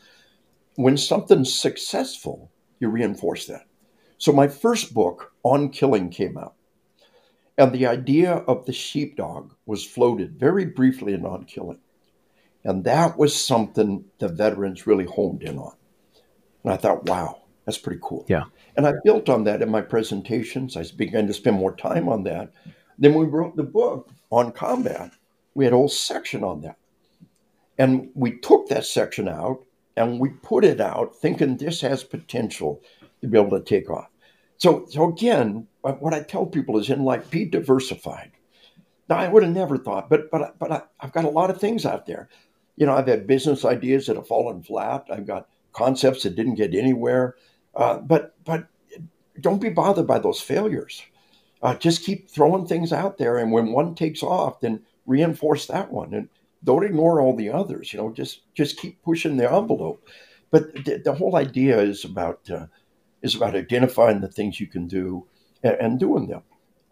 When 0.75 0.97
something's 0.97 1.55
successful, 1.55 2.51
you 2.81 2.89
reinforce 2.89 3.47
that. 3.47 3.67
So 4.19 4.33
my 4.33 4.49
first 4.49 4.93
book 4.93 5.33
on 5.43 5.69
killing 5.69 6.11
came 6.11 6.37
out, 6.37 6.55
and 7.59 7.73
the 7.73 7.87
idea 7.87 8.33
of 8.33 8.67
the 8.67 8.73
sheepdog 8.73 9.55
was 9.67 9.85
floated 9.85 10.39
very 10.39 10.65
briefly 10.65 11.13
in 11.13 11.25
on 11.27 11.45
killing, 11.45 11.79
and 12.67 12.83
that 12.83 13.17
was 13.17 13.33
something 13.35 14.05
the 14.19 14.27
veterans 14.27 14.89
really 14.89 15.05
honed 15.05 15.45
in 15.45 15.57
on. 15.57 15.73
And 16.65 16.73
I 16.73 16.77
thought, 16.77 17.09
wow, 17.09 17.43
that's 17.65 17.79
pretty 17.79 18.01
cool. 18.03 18.27
Yeah. 18.29 18.45
And 18.77 18.89
I 18.89 18.95
built 19.05 19.29
on 19.29 19.45
that 19.45 19.63
in 19.63 19.71
my 19.71 19.83
presentations. 19.83 20.77
I 20.77 20.85
began 20.97 21.29
to 21.29 21.33
spend 21.33 21.57
more 21.57 21.77
time 21.77 22.09
on 22.09 22.25
that. 22.25 22.53
Then 22.99 23.15
we 23.15 23.25
wrote 23.25 23.55
the 23.55 23.63
book 23.63 24.11
on 24.31 24.51
combat. 24.51 25.13
We 25.55 25.65
had 25.65 25.75
a 25.75 25.77
whole 25.77 25.89
section 25.89 26.43
on 26.43 26.63
that. 26.63 26.77
And 27.79 28.11
we 28.15 28.37
took 28.41 28.69
that 28.69 28.85
section 28.85 29.29
out 29.29 29.65
and 29.97 30.19
we 30.19 30.31
put 30.31 30.65
it 30.65 30.81
out 30.81 31.15
thinking 31.15 31.57
this 31.57 31.81
has 31.83 32.03
potential 32.03 32.83
to 33.21 33.29
be 33.29 33.39
able 33.39 33.57
to 33.57 33.65
take 33.65 33.89
off. 33.89 34.09
So, 34.59 34.87
so 34.89 35.09
again, 35.09 35.69
uh, 35.85 35.93
what 35.93 36.15
I 36.15 36.23
tell 36.25 36.47
people 36.47 36.79
is 36.79 36.91
in 36.91 37.05
life, 37.05 37.31
be 37.31 37.45
diversified. 37.45 38.33
Now, 39.09 39.19
I 39.19 39.29
would 39.29 39.45
have 39.45 39.53
never 39.53 39.79
thought, 39.79 40.11
but 40.11 40.31
but 40.33 40.59
but 40.59 40.73
I, 40.73 40.83
I've 40.99 41.13
got 41.13 41.25
a 41.25 41.31
lot 41.31 41.51
of 41.51 41.61
things 41.61 41.87
out 41.87 42.07
there. 42.07 42.29
You 42.77 42.87
know, 42.87 42.95
I've 42.95 43.07
had 43.07 43.27
business 43.27 43.65
ideas 43.65 44.07
that 44.07 44.17
have 44.17 44.29
fallen 44.29 44.63
flat. 44.63 45.07
I've 45.11 45.27
got 45.27 45.49
concepts 45.73 46.23
that 46.23 46.37
didn't 46.37 46.55
get 46.57 46.75
anywhere. 46.75 47.37
Uh, 47.75 47.99
but 47.99 48.35
but 48.45 48.69
don't 49.41 49.61
be 49.61 49.69
bothered 49.69 50.07
by 50.07 50.19
those 50.19 50.41
failures. 50.41 51.03
Uh, 51.63 51.75
just 51.75 52.05
keep 52.05 52.31
throwing 52.31 52.67
things 52.67 52.93
out 52.93 53.19
there, 53.19 53.39
and 53.39 53.51
when 53.51 53.73
one 53.73 53.95
takes 53.95 54.23
off, 54.23 54.61
then 54.61 54.83
reinforce 55.07 55.67
that 55.67 55.91
one, 55.91 56.13
and 56.15 56.29
don't 56.65 56.85
ignore 56.85 57.21
all 57.21 57.35
the 57.35 57.51
others. 57.51 57.93
You 57.93 57.99
know, 57.99 58.13
just 58.13 58.43
just 58.55 58.79
keep 58.79 59.03
pushing 59.03 59.37
the 59.37 59.51
envelope. 59.51 60.07
But 60.51 60.85
the, 60.85 61.01
the 61.05 61.15
whole 61.15 61.37
idea 61.37 61.81
is 61.81 62.05
about 62.05 62.49
uh, 62.51 62.67
is 63.23 63.35
about 63.35 63.57
identifying 63.57 64.21
the 64.21 64.29
things 64.29 64.61
you 64.61 64.67
can 64.67 64.87
do 64.87 65.27
and, 65.63 65.77
and 65.81 66.01
doing 66.01 66.29
them. 66.29 66.43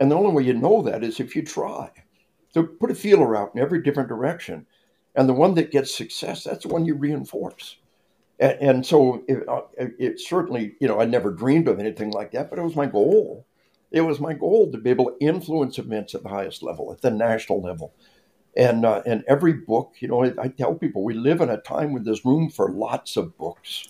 And 0.01 0.11
the 0.11 0.17
only 0.17 0.33
way 0.33 0.43
you 0.43 0.55
know 0.55 0.83
that 0.83 1.05
is 1.05 1.21
if 1.21 1.37
you 1.37 1.43
try. 1.43 1.91
So 2.53 2.65
put 2.65 2.91
a 2.91 2.95
feeler 2.95 3.37
out 3.37 3.53
in 3.55 3.61
every 3.61 3.83
different 3.83 4.09
direction, 4.09 4.67
and 5.15 5.29
the 5.29 5.35
one 5.35 5.55
that 5.55 5.71
gets 5.71 5.95
success, 5.97 6.45
that's 6.45 6.65
the 6.65 6.69
one 6.69 6.87
you 6.87 6.95
reinforce. 6.95 7.77
And, 8.39 8.59
and 8.61 8.87
so 8.87 9.25
it, 9.29 9.49
uh, 9.49 9.63
it 9.77 10.21
certainly, 10.21 10.75
you 10.81 10.89
know, 10.89 11.01
I 11.01 11.07
never 11.07 11.31
dreamed 11.33 11.69
of 11.69 11.79
anything 11.81 12.11
like 12.11 12.33
that, 12.33 12.51
but 12.51 12.59
it 12.59 12.63
was 12.65 12.77
my 12.77 12.87
goal. 12.87 13.47
It 13.93 14.03
was 14.03 14.21
my 14.21 14.35
goal 14.35 14.73
to 14.73 14.79
be 14.79 14.91
able 14.91 15.07
to 15.07 15.17
influence 15.21 15.79
events 15.79 16.15
at 16.15 16.23
the 16.23 16.29
highest 16.31 16.63
level, 16.63 16.93
at 16.93 17.01
the 17.01 17.11
national 17.11 17.63
level. 17.63 17.95
And, 18.57 18.85
uh, 18.85 19.03
and 19.07 19.25
every 19.29 19.53
book, 19.53 19.95
you 20.01 20.09
know, 20.09 20.25
I, 20.25 20.33
I 20.41 20.49
tell 20.49 20.75
people 20.75 21.05
we 21.05 21.15
live 21.15 21.41
in 21.41 21.51
a 21.51 21.59
time 21.61 21.93
when 21.93 22.05
there's 22.05 22.25
room 22.25 22.51
for 22.51 22.71
lots 22.71 23.17
of 23.17 23.37
books. 23.39 23.85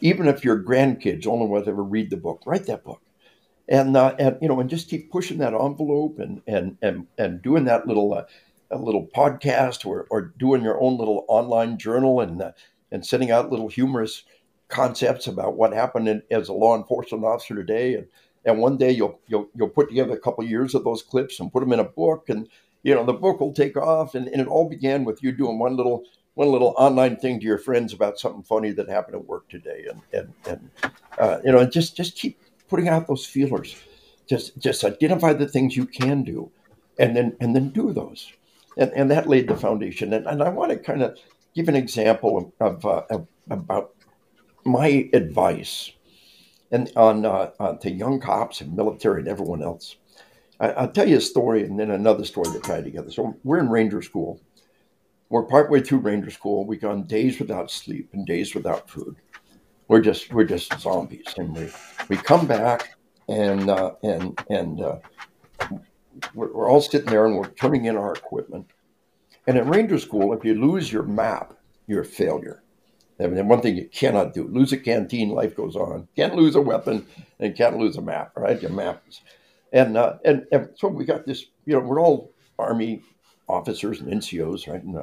Even 0.00 0.28
if 0.28 0.44
your 0.44 0.62
grandkids 0.62 1.26
only 1.26 1.46
will 1.46 1.68
ever 1.68 1.82
read 1.82 2.10
the 2.10 2.16
book, 2.16 2.42
write 2.46 2.66
that 2.66 2.84
book. 2.84 3.00
and 3.68 3.96
uh, 3.96 4.14
and 4.18 4.36
you 4.42 4.48
know, 4.48 4.60
and 4.60 4.70
just 4.70 4.90
keep 4.90 5.10
pushing 5.10 5.38
that 5.38 5.54
envelope 5.54 6.18
and 6.18 6.42
and 6.46 6.76
and 6.82 7.06
and 7.18 7.42
doing 7.42 7.64
that 7.64 7.86
little 7.86 8.14
uh, 8.14 8.24
a 8.74 8.82
little 8.82 9.06
podcast 9.06 9.86
or 9.86 10.06
or 10.10 10.32
doing 10.38 10.62
your 10.62 10.80
own 10.80 10.98
little 10.98 11.24
online 11.28 11.78
journal 11.78 12.20
and 12.20 12.40
uh, 12.42 12.52
and 12.90 13.04
sending 13.04 13.30
out 13.30 13.50
little 13.50 13.68
humorous 13.68 14.22
concepts 14.68 15.26
about 15.26 15.56
what 15.56 15.72
happened 15.72 16.08
in, 16.08 16.22
as 16.30 16.48
a 16.48 16.52
law 16.52 16.76
enforcement 16.76 17.24
officer 17.24 17.54
today. 17.54 17.94
And 17.94 18.06
and 18.44 18.58
one 18.58 18.76
day 18.76 18.90
you'll 18.90 19.20
you'll 19.26 19.48
you'll 19.54 19.68
put 19.68 19.88
together 19.88 20.12
a 20.12 20.20
couple 20.20 20.44
of 20.44 20.50
years 20.50 20.74
of 20.74 20.84
those 20.84 21.02
clips 21.02 21.40
and 21.40 21.52
put 21.52 21.60
them 21.60 21.72
in 21.72 21.80
a 21.80 21.84
book 21.84 22.28
and 22.28 22.48
you 22.82 22.94
know 22.94 23.04
the 23.04 23.12
book 23.12 23.40
will 23.40 23.52
take 23.52 23.76
off. 23.76 24.14
And, 24.14 24.28
and 24.28 24.40
it 24.40 24.48
all 24.48 24.68
began 24.68 25.04
with 25.04 25.22
you 25.22 25.32
doing 25.32 25.58
one 25.58 25.76
little 25.76 26.04
one 26.34 26.48
little 26.48 26.74
online 26.76 27.16
thing 27.16 27.38
to 27.40 27.46
your 27.46 27.58
friends 27.58 27.92
about 27.92 28.18
something 28.18 28.42
funny 28.42 28.72
that 28.72 28.88
happened 28.88 29.16
at 29.16 29.26
work 29.26 29.48
today. 29.48 29.86
And 29.90 30.00
and, 30.12 30.32
and 30.46 30.92
uh, 31.18 31.38
you 31.44 31.52
know 31.52 31.64
just 31.64 31.96
just 31.96 32.16
keep 32.16 32.38
putting 32.68 32.88
out 32.88 33.06
those 33.06 33.26
feelers. 33.26 33.76
Just 34.26 34.58
just 34.58 34.84
identify 34.84 35.32
the 35.32 35.48
things 35.48 35.76
you 35.76 35.86
can 35.86 36.22
do 36.22 36.50
and 36.98 37.16
then 37.16 37.36
and 37.40 37.54
then 37.54 37.70
do 37.70 37.92
those 37.92 38.32
and 38.76 38.92
and 38.94 39.10
that 39.10 39.28
laid 39.28 39.48
the 39.48 39.56
foundation 39.56 40.12
and, 40.12 40.26
and 40.26 40.42
i 40.42 40.48
want 40.48 40.70
to 40.70 40.78
kind 40.78 41.02
of 41.02 41.18
give 41.54 41.68
an 41.68 41.76
example 41.76 42.52
of, 42.60 42.84
of, 42.84 42.84
uh, 42.84 43.02
of 43.10 43.28
about 43.50 43.94
my 44.64 45.08
advice 45.12 45.92
and 46.70 46.90
on, 46.96 47.24
uh, 47.24 47.50
on 47.60 47.78
to 47.78 47.90
young 47.90 48.20
cops 48.20 48.60
and 48.60 48.74
military 48.74 49.20
and 49.20 49.28
everyone 49.28 49.62
else. 49.62 49.96
I, 50.60 50.82
will 50.82 50.92
tell 50.92 51.08
you 51.08 51.18
a 51.18 51.20
story 51.20 51.64
and 51.64 51.78
then 51.78 51.90
another 51.90 52.24
story 52.24 52.50
to 52.52 52.60
tie 52.60 52.82
together. 52.82 53.10
So 53.10 53.36
we're 53.44 53.58
in 53.58 53.68
Ranger 53.68 54.02
School. 54.02 54.40
We're 55.28 55.44
partway 55.44 55.80
through 55.80 55.98
Ranger 55.98 56.30
School. 56.30 56.66
We've 56.66 56.80
gone 56.80 57.04
days 57.04 57.38
without 57.38 57.70
sleep 57.70 58.10
and 58.12 58.26
days 58.26 58.54
without 58.54 58.88
food. 58.88 59.16
We're 59.88 60.00
just 60.00 60.32
we're 60.32 60.44
just 60.44 60.78
zombies, 60.80 61.34
and 61.36 61.54
we 61.54 61.70
we 62.08 62.16
come 62.16 62.46
back 62.46 62.96
and 63.28 63.68
uh, 63.68 63.92
and 64.02 64.40
and 64.48 64.80
uh, 64.80 64.98
we're, 66.34 66.52
we're 66.52 66.68
all 66.68 66.80
sitting 66.80 67.10
there 67.10 67.26
and 67.26 67.36
we're 67.36 67.48
turning 67.50 67.84
in 67.84 67.96
our 67.96 68.12
equipment. 68.12 68.70
And 69.46 69.58
at 69.58 69.66
Ranger 69.66 69.98
School, 69.98 70.32
if 70.32 70.44
you 70.44 70.54
lose 70.54 70.92
your 70.92 71.02
map, 71.02 71.54
you're 71.86 72.02
a 72.02 72.06
failure. 72.06 72.62
I 73.20 73.26
mean, 73.26 73.46
one 73.46 73.60
thing 73.60 73.76
you 73.76 73.88
cannot 73.88 74.34
do: 74.34 74.44
lose 74.44 74.72
a 74.72 74.76
canteen, 74.76 75.30
life 75.30 75.54
goes 75.54 75.76
on. 75.76 76.08
Can't 76.16 76.34
lose 76.34 76.56
a 76.56 76.60
weapon, 76.60 77.06
and 77.38 77.56
can't 77.56 77.78
lose 77.78 77.96
a 77.96 78.02
map. 78.02 78.32
Right? 78.36 78.60
Your 78.60 78.72
maps, 78.72 79.20
and 79.72 79.96
uh, 79.96 80.14
and 80.24 80.46
and 80.50 80.70
so 80.76 80.88
we 80.88 81.04
got 81.04 81.26
this. 81.26 81.44
You 81.64 81.74
know, 81.74 81.80
we're 81.80 82.00
all 82.00 82.32
army 82.58 83.02
officers 83.48 84.00
and 84.00 84.10
NCOs, 84.10 84.66
right? 84.66 84.82
And, 84.82 84.96
uh, 84.96 85.02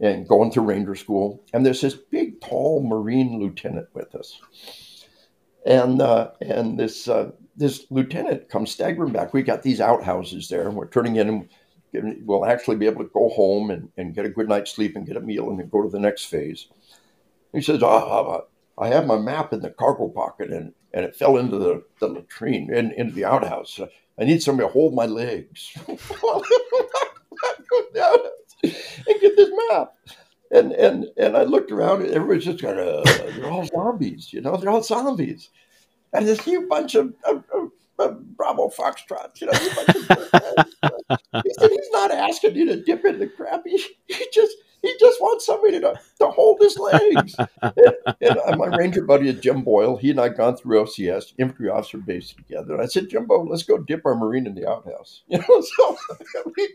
and 0.00 0.28
going 0.28 0.50
through 0.50 0.64
Ranger 0.64 0.94
School, 0.94 1.42
and 1.52 1.64
there's 1.64 1.80
this 1.80 1.94
big, 1.94 2.40
tall 2.40 2.82
Marine 2.82 3.38
lieutenant 3.38 3.88
with 3.94 4.14
us, 4.14 4.40
and 5.66 6.00
uh, 6.00 6.30
and 6.40 6.78
this 6.78 7.08
uh, 7.08 7.32
this 7.56 7.86
lieutenant 7.90 8.48
comes 8.48 8.70
staggering 8.70 9.12
back. 9.12 9.32
We 9.32 9.42
got 9.42 9.62
these 9.62 9.80
outhouses 9.80 10.48
there, 10.48 10.68
and 10.68 10.76
we're 10.76 10.88
turning 10.88 11.16
in. 11.16 11.48
And 11.92 12.24
we'll 12.24 12.46
actually 12.46 12.76
be 12.76 12.86
able 12.86 13.02
to 13.02 13.10
go 13.12 13.28
home 13.30 13.70
and, 13.70 13.90
and 13.96 14.14
get 14.14 14.24
a 14.24 14.28
good 14.28 14.48
night's 14.48 14.70
sleep 14.70 14.94
and 14.94 15.06
get 15.06 15.16
a 15.16 15.20
meal 15.20 15.50
and 15.50 15.58
then 15.58 15.68
go 15.68 15.82
to 15.82 15.88
the 15.88 15.98
next 15.98 16.26
phase. 16.26 16.68
He 17.52 17.60
says, 17.60 17.80
oh, 17.82 18.46
I 18.78 18.88
have 18.88 19.06
my 19.06 19.18
map 19.18 19.52
in 19.52 19.60
the 19.60 19.70
cargo 19.70 20.08
pocket 20.08 20.52
and, 20.52 20.72
and 20.94 21.04
it 21.04 21.16
fell 21.16 21.36
into 21.36 21.58
the, 21.58 21.82
the 21.98 22.08
latrine, 22.08 22.72
in, 22.72 22.92
into 22.92 23.14
the 23.14 23.24
outhouse. 23.24 23.80
I 24.18 24.24
need 24.24 24.42
somebody 24.42 24.68
to 24.68 24.72
hold 24.72 24.94
my 24.94 25.06
legs 25.06 25.72
and 25.86 25.98
get 29.20 29.36
this 29.36 29.50
map. 29.68 29.92
And, 30.52 30.72
and, 30.72 31.06
and 31.16 31.36
I 31.36 31.44
looked 31.44 31.70
around 31.70 32.02
and 32.02 32.10
everybody's 32.10 32.44
just 32.44 32.62
kind 32.62 32.78
of, 32.78 33.06
uh, 33.06 33.30
they're 33.36 33.50
all 33.50 33.66
zombies, 33.66 34.32
you 34.32 34.40
know, 34.40 34.56
they're 34.56 34.70
all 34.70 34.82
zombies. 34.82 35.50
And 36.12 36.26
this 36.26 36.40
huge 36.40 36.68
bunch 36.68 36.94
of, 36.94 37.14
of, 37.24 37.44
of, 37.54 37.70
of 37.98 38.36
Bravo 38.36 38.68
Foxtrots, 38.68 39.40
you 39.40 39.46
know, 39.46 39.58
he 39.58 39.68
said, 41.58 41.70
he's 41.70 41.90
not 41.92 42.10
asking 42.10 42.56
you 42.56 42.66
to 42.66 42.82
dip 42.82 43.04
in 43.04 43.18
the 43.18 43.26
crap. 43.26 43.62
He, 43.64 43.82
he 44.08 44.26
just, 44.32 44.56
he 44.82 44.94
just 44.98 45.20
wants 45.20 45.46
somebody 45.46 45.80
to, 45.80 46.00
to 46.18 46.26
hold 46.26 46.60
his 46.60 46.78
legs. 46.78 47.36
and, 47.62 47.76
and 48.20 48.58
my 48.58 48.66
ranger 48.66 49.02
buddy 49.02 49.28
is 49.28 49.40
Jim 49.40 49.62
Boyle. 49.62 49.96
He 49.96 50.10
and 50.10 50.20
I 50.20 50.30
gone 50.30 50.56
through 50.56 50.84
OCS, 50.84 51.34
infantry 51.38 51.68
officer 51.68 51.98
base 51.98 52.32
together. 52.32 52.74
And 52.74 52.82
I 52.82 52.86
said, 52.86 53.08
Jimbo, 53.08 53.44
let's 53.44 53.62
go 53.62 53.78
dip 53.78 54.06
our 54.06 54.14
marine 54.14 54.46
in 54.46 54.54
the 54.54 54.68
outhouse. 54.68 55.22
You 55.30 55.38
know, 55.38 55.60
so 55.60 55.96
we, 56.56 56.68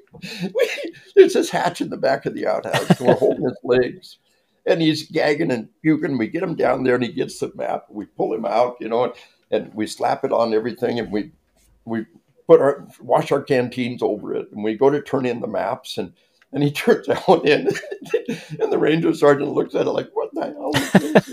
we, 0.54 0.70
there's 1.16 1.34
this 1.34 1.50
hatch 1.50 1.82
in 1.82 1.90
the 1.90 1.98
back 1.98 2.26
of 2.26 2.36
the 2.36 2.48
outhouse. 2.48 3.00
And 3.00 3.08
we're 3.08 3.16
holding 3.16 3.44
his 3.44 3.58
legs. 3.64 4.18
And 4.66 4.82
he's 4.82 5.10
gagging 5.10 5.52
and 5.52 5.70
puking. 5.82 6.18
We 6.18 6.28
get 6.28 6.44
him 6.44 6.56
down 6.56 6.84
there 6.84 6.96
and 6.96 7.04
he 7.04 7.12
gets 7.12 7.40
the 7.40 7.52
map. 7.56 7.86
We 7.90 8.06
pull 8.06 8.34
him 8.34 8.46
out, 8.46 8.78
you 8.80 8.90
know, 8.90 9.04
and, 9.06 9.14
and 9.52 9.74
we 9.74 9.86
slap 9.88 10.24
it 10.24 10.32
on 10.32 10.54
everything 10.54 11.00
and 11.00 11.12
we 11.12 11.32
we 11.86 12.06
put 12.48 12.62
our 12.62 12.88
wash 13.00 13.32
our 13.32 13.44
canteens 13.44 14.02
over 14.02 14.34
it 14.34 14.52
and 14.52 14.64
we 14.64 14.76
go 14.76 14.90
to 14.90 15.02
turn 15.02 15.26
in 15.26 15.42
the 15.42 15.48
maps 15.48 15.98
and 15.98 16.14
and 16.56 16.64
he 16.64 16.72
turns 16.72 17.08
out 17.10 17.46
in, 17.46 17.68
and 18.60 18.72
the 18.72 18.78
ranger 18.80 19.14
sergeant 19.14 19.52
looks 19.52 19.76
at 19.76 19.86
it 19.86 19.92
like, 19.92 20.10
"What 20.14 20.34
the 20.34 20.46
hell?" 20.46 20.72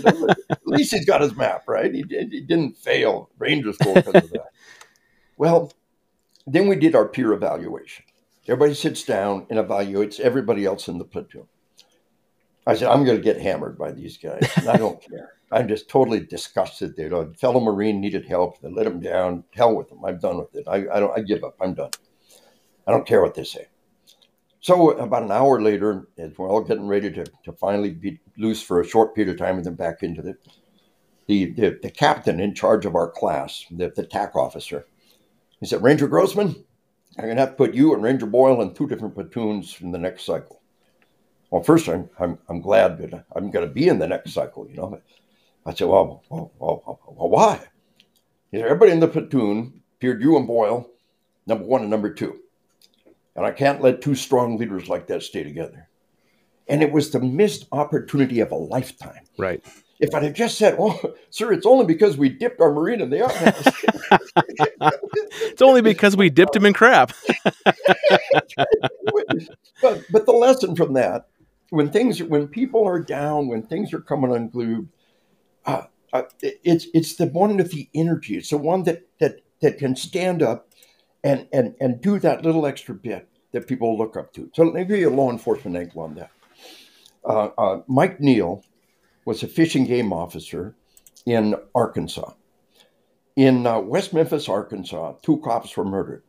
Know, 0.03 0.27
at 0.49 0.67
least 0.67 0.93
he's 0.93 1.05
got 1.05 1.21
his 1.21 1.35
map 1.35 1.63
right. 1.67 1.93
He, 1.93 2.03
he 2.07 2.41
didn't 2.41 2.77
fail 2.77 3.29
ranger 3.39 3.73
school 3.73 3.95
because 3.95 4.15
of 4.15 4.31
that. 4.31 4.49
well, 5.37 5.71
then 6.45 6.67
we 6.67 6.75
did 6.75 6.93
our 6.93 7.07
peer 7.07 7.31
evaluation. 7.31 8.05
Everybody 8.47 8.73
sits 8.73 9.03
down 9.03 9.47
and 9.49 9.57
evaluates 9.57 10.19
everybody 10.19 10.65
else 10.65 10.89
in 10.89 10.97
the 10.97 11.05
platoon. 11.05 11.47
I 12.65 12.75
said, 12.75 12.89
I'm 12.89 13.03
going 13.03 13.17
to 13.17 13.23
get 13.23 13.41
hammered 13.41 13.77
by 13.77 13.91
these 13.91 14.17
guys. 14.17 14.49
And 14.55 14.69
I 14.69 14.77
don't 14.77 15.01
care. 15.09 15.33
I'm 15.51 15.67
just 15.67 15.89
totally 15.89 16.21
disgusted. 16.21 16.95
They, 16.95 17.05
a 17.05 17.25
fellow 17.33 17.59
Marine 17.59 18.01
needed 18.01 18.25
help. 18.25 18.59
They 18.61 18.69
let 18.69 18.87
him 18.87 18.99
down. 18.99 19.43
Hell 19.51 19.75
with 19.75 19.89
them. 19.89 20.03
I'm 20.03 20.17
done 20.17 20.37
with 20.37 20.55
it. 20.55 20.67
I, 20.67 20.85
I 20.91 20.99
don't. 20.99 21.17
I 21.17 21.21
give 21.21 21.43
up. 21.43 21.55
I'm 21.61 21.73
done. 21.73 21.91
I 22.87 22.91
don't 22.91 23.05
care 23.05 23.21
what 23.21 23.35
they 23.35 23.43
say. 23.43 23.67
So 24.63 24.91
about 24.91 25.23
an 25.23 25.31
hour 25.31 25.61
later, 25.61 26.07
as 26.17 26.37
we're 26.37 26.49
all 26.49 26.61
getting 26.61 26.87
ready 26.87 27.11
to, 27.11 27.25
to 27.43 27.51
finally 27.51 27.91
be 27.91 28.19
loose 28.37 28.61
for 28.61 28.79
a 28.79 28.87
short 28.87 29.13
period 29.13 29.33
of 29.33 29.37
time 29.37 29.57
and 29.57 29.65
then 29.65 29.75
back 29.75 30.03
into 30.03 30.25
it, 30.25 30.37
the, 31.27 31.51
the, 31.51 31.77
the 31.81 31.91
captain 31.91 32.39
in 32.39 32.55
charge 32.55 32.85
of 32.85 32.95
our 32.95 33.11
class, 33.11 33.65
the, 33.69 33.91
the 33.93 34.05
TAC 34.05 34.37
officer, 34.37 34.85
he 35.59 35.65
said, 35.65 35.83
Ranger 35.83 36.07
Grossman, 36.07 36.55
I'm 37.17 37.25
going 37.25 37.35
to 37.35 37.41
have 37.41 37.51
to 37.51 37.55
put 37.55 37.73
you 37.73 37.93
and 37.93 38.01
Ranger 38.01 38.25
Boyle 38.25 38.61
in 38.61 38.73
two 38.73 38.87
different 38.87 39.15
platoons 39.15 39.77
in 39.81 39.91
the 39.91 39.99
next 39.99 40.25
cycle. 40.25 40.61
Well, 41.53 41.61
first, 41.61 41.87
I'm, 41.87 42.09
I'm, 42.17 42.39
I'm 42.49 42.61
glad 42.61 42.97
that 42.97 43.25
I'm 43.35 43.51
going 43.51 43.67
to 43.67 43.71
be 43.71 43.87
in 43.87 43.99
the 43.99 44.07
next 44.07 44.33
cycle, 44.33 44.67
you 44.67 44.75
know. 44.75 44.99
I 45.67 45.75
said, 45.75 45.87
well, 45.87 46.23
well, 46.27 46.51
well, 46.57 46.99
well 47.05 47.29
why? 47.29 47.59
He 48.49 48.57
said, 48.57 48.65
everybody 48.65 48.91
in 48.91 48.99
the 48.99 49.07
platoon 49.07 49.81
appeared 49.95 50.23
you 50.23 50.35
and 50.35 50.47
Boyle, 50.47 50.89
number 51.45 51.63
one 51.63 51.81
and 51.81 51.91
number 51.91 52.11
two. 52.11 52.39
And 53.35 53.45
I 53.45 53.51
can't 53.51 53.83
let 53.83 54.01
two 54.01 54.15
strong 54.15 54.57
leaders 54.57 54.89
like 54.89 55.05
that 55.07 55.21
stay 55.21 55.43
together. 55.43 55.89
And 56.67 56.81
it 56.81 56.91
was 56.91 57.11
the 57.11 57.19
missed 57.19 57.67
opportunity 57.71 58.39
of 58.39 58.51
a 58.51 58.55
lifetime. 58.55 59.21
Right. 59.37 59.63
If 59.99 60.15
I'd 60.15 60.23
have 60.23 60.33
just 60.33 60.57
said, 60.57 60.79
"Well, 60.79 60.99
sir, 61.29 61.53
it's 61.53 61.67
only 61.67 61.85
because 61.85 62.17
we 62.17 62.29
dipped 62.29 62.61
our 62.61 62.73
marine 62.73 62.99
in 62.99 63.11
the 63.11 63.25
outhouse," 63.25 63.67
it's 65.31 65.61
only 65.61 65.81
because 65.81 66.17
we 66.17 66.31
dipped 66.31 66.55
him 66.55 66.65
in 66.65 66.73
crap. 66.73 67.13
but 69.81 70.03
but 70.09 70.25
the 70.25 70.33
lesson 70.33 70.75
from 70.75 70.93
that, 70.93 71.27
when 71.69 71.89
things, 71.91 72.21
when 72.21 72.47
people 72.47 72.85
are 72.85 72.99
down, 72.99 73.47
when 73.47 73.63
things 73.63 73.93
are 73.93 74.01
coming 74.01 74.33
unglued, 74.33 74.89
uh, 75.65 75.83
uh, 76.11 76.23
it's 76.41 76.87
it's 76.93 77.15
the 77.15 77.25
one 77.25 77.57
with 77.57 77.71
the 77.71 77.89
energy. 77.95 78.37
It's 78.37 78.49
the 78.49 78.57
one 78.57 78.83
that 78.83 79.07
that 79.19 79.41
that 79.61 79.77
can 79.79 79.95
stand 79.95 80.43
up 80.43 80.67
and 81.23 81.47
and 81.51 81.75
and 81.79 82.01
do 82.01 82.19
that 82.19 82.43
little 82.43 82.65
extra 82.65 82.93
bit 82.93 83.27
that 83.51 83.67
people 83.67 83.97
look 83.97 84.15
up 84.15 84.33
to. 84.33 84.49
So 84.53 84.63
let 84.63 84.73
me 84.73 84.85
give 84.85 84.99
you 84.99 85.09
a 85.09 85.15
law 85.15 85.31
enforcement 85.31 85.77
angle 85.77 86.01
on 86.01 86.15
that. 86.15 86.31
Uh, 87.25 87.49
uh, 87.57 87.81
Mike 87.87 88.19
Neal 88.19 88.63
was 89.25 89.41
a 89.41 89.47
fish 89.47 89.75
and 89.75 89.87
game 89.87 90.11
officer 90.11 90.75
in 91.25 91.55
Arkansas. 91.73 92.33
In 93.35 93.65
uh, 93.65 93.79
West 93.79 94.13
Memphis, 94.13 94.49
Arkansas, 94.49 95.13
two 95.23 95.37
cops 95.37 95.75
were 95.75 95.85
murdered. 95.85 96.23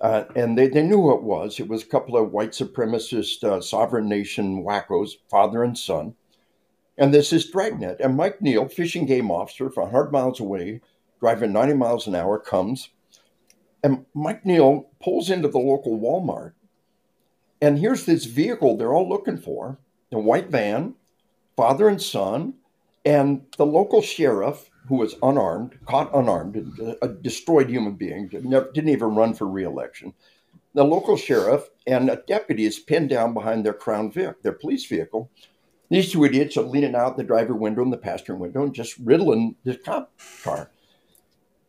Uh, 0.00 0.24
and 0.34 0.56
they, 0.56 0.68
they 0.68 0.82
knew 0.82 1.02
who 1.02 1.14
it 1.14 1.22
was. 1.22 1.60
It 1.60 1.68
was 1.68 1.82
a 1.82 1.86
couple 1.86 2.16
of 2.16 2.32
white 2.32 2.52
supremacist 2.52 3.44
uh, 3.44 3.60
sovereign 3.60 4.08
nation 4.08 4.64
wackos, 4.64 5.12
father 5.30 5.62
and 5.62 5.76
son. 5.76 6.14
And 6.96 7.12
this 7.12 7.32
is 7.32 7.50
Dragnet. 7.50 8.00
And 8.00 8.16
Mike 8.16 8.40
Neal, 8.40 8.68
fishing 8.68 9.06
game 9.06 9.30
officer 9.30 9.70
from 9.70 9.84
100 9.84 10.10
miles 10.10 10.40
away, 10.40 10.80
driving 11.18 11.52
90 11.52 11.74
miles 11.74 12.06
an 12.06 12.14
hour, 12.14 12.38
comes 12.38 12.90
and 13.82 14.04
Mike 14.14 14.44
Neal 14.44 14.90
pulls 15.02 15.30
into 15.30 15.48
the 15.48 15.58
local 15.58 15.98
Walmart. 15.98 16.52
And 17.60 17.78
here's 17.78 18.04
this 18.04 18.24
vehicle 18.24 18.76
they're 18.76 18.92
all 18.92 19.08
looking 19.08 19.36
for 19.38 19.78
a 20.12 20.18
white 20.18 20.50
van, 20.50 20.94
father 21.56 21.88
and 21.88 22.00
son, 22.00 22.54
and 23.04 23.46
the 23.56 23.66
local 23.66 24.02
sheriff, 24.02 24.69
who 24.90 24.96
was 24.96 25.14
unarmed, 25.22 25.78
caught 25.86 26.10
unarmed, 26.12 26.56
a 27.00 27.06
destroyed 27.06 27.70
human 27.70 27.94
being, 27.94 28.26
didn't 28.26 28.88
even 28.88 29.14
run 29.14 29.32
for 29.32 29.46
reelection. 29.46 30.12
The 30.74 30.82
local 30.82 31.16
sheriff 31.16 31.70
and 31.86 32.10
a 32.10 32.16
deputy 32.26 32.64
is 32.64 32.80
pinned 32.80 33.08
down 33.08 33.32
behind 33.32 33.64
their 33.64 33.72
Crown 33.72 34.10
Vic, 34.10 34.42
their 34.42 34.50
police 34.50 34.84
vehicle. 34.86 35.30
These 35.90 36.10
two 36.10 36.24
idiots 36.24 36.56
are 36.56 36.62
leaning 36.62 36.96
out 36.96 37.16
the 37.16 37.22
driver 37.22 37.54
window 37.54 37.82
and 37.82 37.92
the 37.92 37.98
passenger 37.98 38.34
window 38.34 38.64
and 38.64 38.74
just 38.74 38.98
riddling 38.98 39.54
the 39.62 39.76
cop 39.76 40.12
car. 40.42 40.72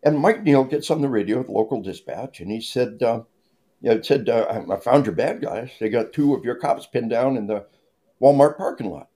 And 0.01 0.17
Mike 0.17 0.41
Neal 0.41 0.63
gets 0.63 0.89
on 0.89 1.01
the 1.01 1.07
radio 1.07 1.37
with 1.37 1.47
local 1.47 1.79
dispatch, 1.79 2.39
and 2.39 2.49
he 2.49 2.59
said, 2.59 3.03
uh, 3.03 3.21
you 3.81 3.93
know, 3.93 4.01
said, 4.01 4.29
uh, 4.29 4.63
I 4.67 4.77
found 4.77 5.05
your 5.05 5.13
bad 5.13 5.41
guys. 5.41 5.69
They 5.79 5.89
got 5.89 6.11
two 6.11 6.33
of 6.33 6.43
your 6.43 6.55
cops 6.55 6.87
pinned 6.87 7.11
down 7.11 7.37
in 7.37 7.45
the 7.45 7.67
Walmart 8.19 8.57
parking 8.57 8.89
lot. 8.89 9.09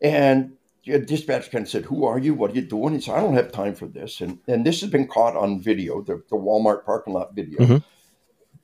And 0.00 0.55
the 0.86 0.98
dispatch 1.00 1.50
kind 1.50 1.64
of 1.64 1.68
said, 1.68 1.84
Who 1.84 2.04
are 2.04 2.18
you? 2.18 2.34
What 2.34 2.52
are 2.52 2.54
you 2.54 2.62
doing? 2.62 2.94
He 2.94 3.00
said, 3.00 3.16
I 3.16 3.20
don't 3.20 3.34
have 3.34 3.52
time 3.52 3.74
for 3.74 3.86
this. 3.86 4.20
And, 4.20 4.38
and 4.46 4.64
this 4.64 4.80
has 4.80 4.90
been 4.90 5.08
caught 5.08 5.36
on 5.36 5.60
video, 5.60 6.00
the, 6.00 6.22
the 6.30 6.36
Walmart 6.36 6.84
parking 6.84 7.12
lot 7.12 7.34
video. 7.34 7.58
Mm-hmm. 7.58 7.76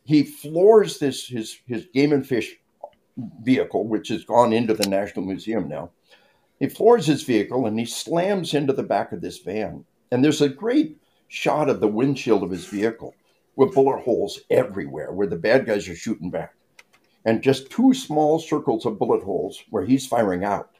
He 0.05 0.23
floors 0.23 0.99
this, 0.99 1.27
his, 1.27 1.59
his 1.67 1.87
game 1.93 2.13
and 2.13 2.27
fish 2.27 2.57
vehicle, 3.43 3.87
which 3.87 4.09
has 4.09 4.25
gone 4.25 4.53
into 4.53 4.75
the 4.75 4.89
National 4.89 5.25
Museum 5.25 5.69
now. 5.69 5.91
He 6.59 6.69
floors 6.69 7.07
his 7.07 7.23
vehicle 7.23 7.67
and 7.67 7.79
he 7.79 7.85
slams 7.85 8.55
into 8.55 8.73
the 8.73 8.83
back 8.83 9.13
of 9.13 9.21
this 9.21 9.39
van. 9.39 9.85
And 10.11 10.25
there's 10.25 10.41
a 10.41 10.49
great 10.49 10.97
shot 11.29 11.69
of 11.69 11.81
the 11.81 11.89
windshield 11.89 12.43
of 12.43 12.51
his 12.51 12.67
vehicle 12.67 13.15
with 13.57 13.75
bullet 13.75 14.03
holes 14.03 14.41
everywhere 14.51 15.13
where 15.13 15.27
the 15.27 15.37
bad 15.37 15.67
guys 15.67 15.89
are 15.89 15.97
shooting 15.97 16.31
back. 16.31 16.55
And 17.25 17.43
just 17.43 17.71
two 17.71 17.95
small 17.95 18.39
circles 18.39 18.87
of 18.87 18.99
bullet 18.99 19.23
holes 19.23 19.63
where 19.71 19.85
he's 19.85 20.07
firing 20.07 20.45
out. 20.45 20.71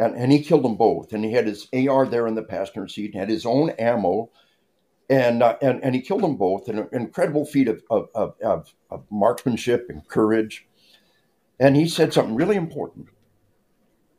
And, 0.00 0.16
and 0.16 0.32
he 0.32 0.42
killed 0.42 0.64
them 0.64 0.76
both. 0.76 1.12
And 1.12 1.24
he 1.24 1.32
had 1.32 1.46
his 1.46 1.68
AR 1.74 2.06
there 2.06 2.26
in 2.26 2.34
the 2.34 2.42
passenger 2.42 2.88
seat, 2.88 3.14
had 3.14 3.28
his 3.28 3.44
own 3.44 3.70
ammo, 3.70 4.30
and, 5.08 5.42
uh, 5.42 5.56
and, 5.60 5.82
and 5.84 5.94
he 5.94 6.00
killed 6.00 6.22
them 6.22 6.36
both. 6.36 6.68
An 6.68 6.88
incredible 6.92 7.44
feat 7.44 7.68
of, 7.68 7.82
of, 7.90 8.08
of, 8.40 8.72
of 8.90 9.04
marksmanship 9.10 9.86
and 9.88 10.06
courage. 10.08 10.66
And 11.58 11.76
he 11.76 11.86
said 11.88 12.12
something 12.12 12.34
really 12.34 12.56
important. 12.56 13.08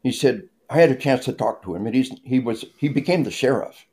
He 0.03 0.11
said, 0.11 0.49
I 0.69 0.79
had 0.79 0.91
a 0.91 0.95
chance 0.95 1.25
to 1.25 1.33
talk 1.33 1.63
to 1.63 1.75
him, 1.75 1.85
and 1.85 1.95
he's, 1.95 2.11
he, 2.23 2.39
was, 2.39 2.65
he 2.77 2.87
became 2.87 3.23
the 3.23 3.31
sheriff 3.31 3.85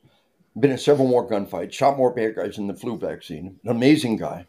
been 0.61 0.71
in 0.71 0.79
several 0.79 1.09
more 1.09 1.29
gunfights, 1.29 1.73
shot 1.73 1.97
more 1.97 2.13
bad 2.13 2.37
guys 2.37 2.59
in 2.59 2.67
the 2.67 2.75
flu 2.75 2.99
vaccine. 2.99 3.59
An 3.65 3.71
amazing 3.71 4.17
guy. 4.17 4.47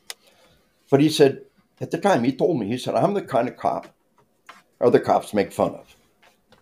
But 0.89 1.01
he 1.01 1.09
said, 1.09 1.43
at 1.81 1.91
the 1.91 1.97
time, 1.97 2.23
he 2.23 2.31
told 2.31 2.59
me, 2.59 2.67
he 2.67 2.77
said, 2.77 2.95
I'm 2.95 3.13
the 3.13 3.21
kind 3.21 3.47
of 3.47 3.57
cop 3.57 3.87
other 4.81 4.99
cops 4.99 5.33
make 5.33 5.51
fun 5.51 5.75
of. 5.75 5.95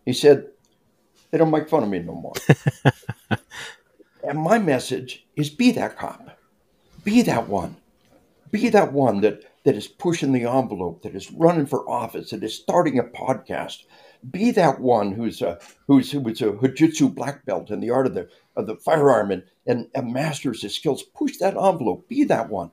He 0.06 0.14
said, 0.14 0.48
they 1.32 1.38
don't 1.38 1.52
make 1.52 1.70
fun 1.70 1.84
of 1.84 1.90
me 1.90 2.00
no 2.00 2.14
more. 2.14 2.34
and 4.24 4.40
my 4.40 4.58
message 4.58 5.26
is 5.36 5.50
be 5.50 5.72
that 5.72 5.98
cop. 5.98 6.38
Be 7.04 7.22
that 7.24 7.48
one. 7.48 7.78
Be 8.52 8.70
that 8.70 8.94
one 8.94 9.22
that, 9.22 9.44
that 9.66 9.76
is 9.76 9.88
pushing 9.88 10.32
the 10.32 10.46
envelope, 10.46 11.02
that 11.04 11.16
is 11.16 11.32
running 11.32 11.66
for 11.66 11.90
office, 11.90 12.30
that 12.30 12.44
is 12.44 12.56
starting 12.56 12.98
a 12.98 13.04
podcast, 13.04 13.84
be 14.32 14.52
that 14.52 14.80
one 14.80 15.12
who's 15.12 15.42
a 15.42 15.60
who's 15.88 16.12
who's 16.12 16.42
a 16.42 16.52
hojutsu 16.52 17.14
black 17.14 17.46
belt 17.46 17.70
in 17.70 17.80
the 17.80 17.92
art 17.92 18.08
of 18.08 18.14
the 18.16 18.28
of 18.56 18.66
the 18.66 18.76
firearm 18.76 19.32
and, 19.32 19.44
and, 19.66 19.88
and 19.94 20.12
masters 20.12 20.64
his 20.64 20.76
skills. 20.76 21.04
Push 21.04 21.38
that 21.38 21.56
envelope. 21.56 22.08
Be 22.08 22.24
that 22.24 22.50
one. 22.50 22.72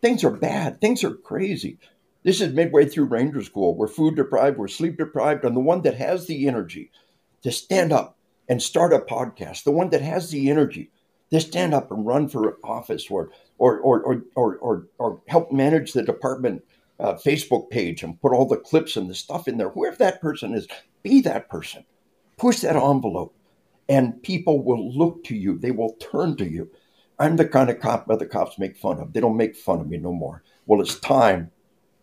Things 0.00 0.24
are 0.24 0.30
bad. 0.30 0.80
Things 0.80 1.04
are 1.04 1.14
crazy. 1.14 1.78
This 2.22 2.40
is 2.40 2.54
midway 2.54 2.86
through 2.86 3.04
Ranger 3.04 3.42
School. 3.42 3.76
We're 3.76 3.86
food 3.86 4.16
deprived. 4.16 4.58
We're 4.58 4.68
sleep 4.68 4.96
deprived. 4.96 5.44
And 5.44 5.54
the 5.54 5.60
one 5.60 5.82
that 5.82 5.94
has 5.94 6.26
the 6.26 6.48
energy 6.48 6.90
to 7.46 7.52
stand 7.52 7.92
up 7.92 8.18
and 8.48 8.60
start 8.60 8.92
a 8.92 8.98
podcast, 8.98 9.62
the 9.62 9.70
one 9.70 9.88
that 9.90 10.02
has 10.02 10.30
the 10.30 10.50
energy 10.50 10.90
to 11.30 11.40
stand 11.40 11.72
up 11.72 11.92
and 11.92 12.04
run 12.04 12.28
for 12.28 12.58
office 12.64 13.08
or 13.08 13.30
or 13.58 13.78
or 13.78 14.02
or 14.02 14.22
or, 14.34 14.56
or, 14.56 14.86
or 14.98 15.22
help 15.28 15.52
manage 15.52 15.92
the 15.92 16.02
department 16.02 16.60
uh, 16.98 17.14
Facebook 17.14 17.70
page 17.70 18.02
and 18.02 18.20
put 18.20 18.32
all 18.32 18.46
the 18.46 18.56
clips 18.56 18.96
and 18.96 19.08
the 19.08 19.14
stuff 19.14 19.46
in 19.46 19.58
there. 19.58 19.70
Whoever 19.70 19.96
that 19.98 20.20
person 20.20 20.54
is, 20.54 20.66
be 21.04 21.20
that 21.20 21.48
person. 21.48 21.84
Push 22.36 22.62
that 22.62 22.74
envelope, 22.74 23.32
and 23.88 24.20
people 24.24 24.64
will 24.64 24.92
look 24.92 25.22
to 25.24 25.36
you. 25.36 25.56
They 25.56 25.70
will 25.70 25.94
turn 26.00 26.36
to 26.38 26.50
you. 26.50 26.68
I'm 27.20 27.36
the 27.36 27.46
kind 27.46 27.70
of 27.70 27.78
cop 27.78 28.10
other 28.10 28.26
cops 28.26 28.58
make 28.58 28.76
fun 28.76 28.98
of. 28.98 29.12
They 29.12 29.20
don't 29.20 29.36
make 29.36 29.54
fun 29.54 29.80
of 29.80 29.86
me 29.86 29.98
no 29.98 30.12
more. 30.12 30.42
Well, 30.66 30.80
it's 30.80 30.98
time 30.98 31.52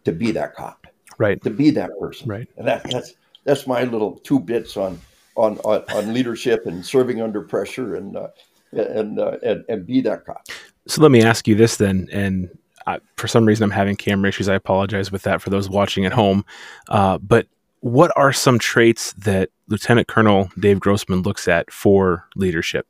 to 0.05 0.13
be 0.13 0.31
that 0.31 0.55
cop. 0.55 0.87
Right. 1.17 1.41
To 1.43 1.49
be 1.49 1.69
that 1.71 1.91
person. 1.99 2.29
Right. 2.29 2.47
And 2.55 2.65
that, 2.65 2.89
that's 2.89 3.13
that's 3.43 3.67
my 3.67 3.83
little 3.83 4.19
two 4.19 4.39
bits 4.39 4.77
on 4.77 5.01
on 5.35 5.57
on, 5.59 5.83
on 5.93 6.13
leadership 6.13 6.65
and 6.65 6.85
serving 6.85 7.21
under 7.21 7.41
pressure 7.41 7.95
and 7.95 8.15
uh, 8.15 8.27
and, 8.71 9.19
uh, 9.19 9.37
and 9.43 9.65
and 9.69 9.85
be 9.85 10.01
that 10.01 10.25
cop. 10.25 10.47
So 10.87 11.01
let 11.01 11.11
me 11.11 11.21
ask 11.21 11.47
you 11.47 11.55
this 11.55 11.77
then, 11.77 12.07
and 12.11 12.49
I, 12.85 12.99
for 13.15 13.27
some 13.27 13.45
reason 13.45 13.63
I'm 13.63 13.71
having 13.71 13.95
camera 13.95 14.29
issues. 14.29 14.49
I 14.49 14.55
apologize 14.55 15.11
with 15.11 15.23
that 15.23 15.41
for 15.41 15.49
those 15.49 15.69
watching 15.69 16.05
at 16.05 16.13
home. 16.13 16.45
Uh, 16.89 17.17
but 17.19 17.47
what 17.79 18.11
are 18.15 18.33
some 18.33 18.59
traits 18.59 19.13
that 19.13 19.49
Lieutenant 19.67 20.07
Colonel 20.07 20.49
Dave 20.59 20.79
Grossman 20.79 21.21
looks 21.21 21.47
at 21.47 21.71
for 21.71 22.27
leadership? 22.35 22.87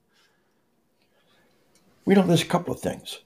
We 2.06 2.16
know 2.16 2.24
there's 2.24 2.42
a 2.42 2.46
couple 2.46 2.74
of 2.74 2.80
things. 2.80 3.20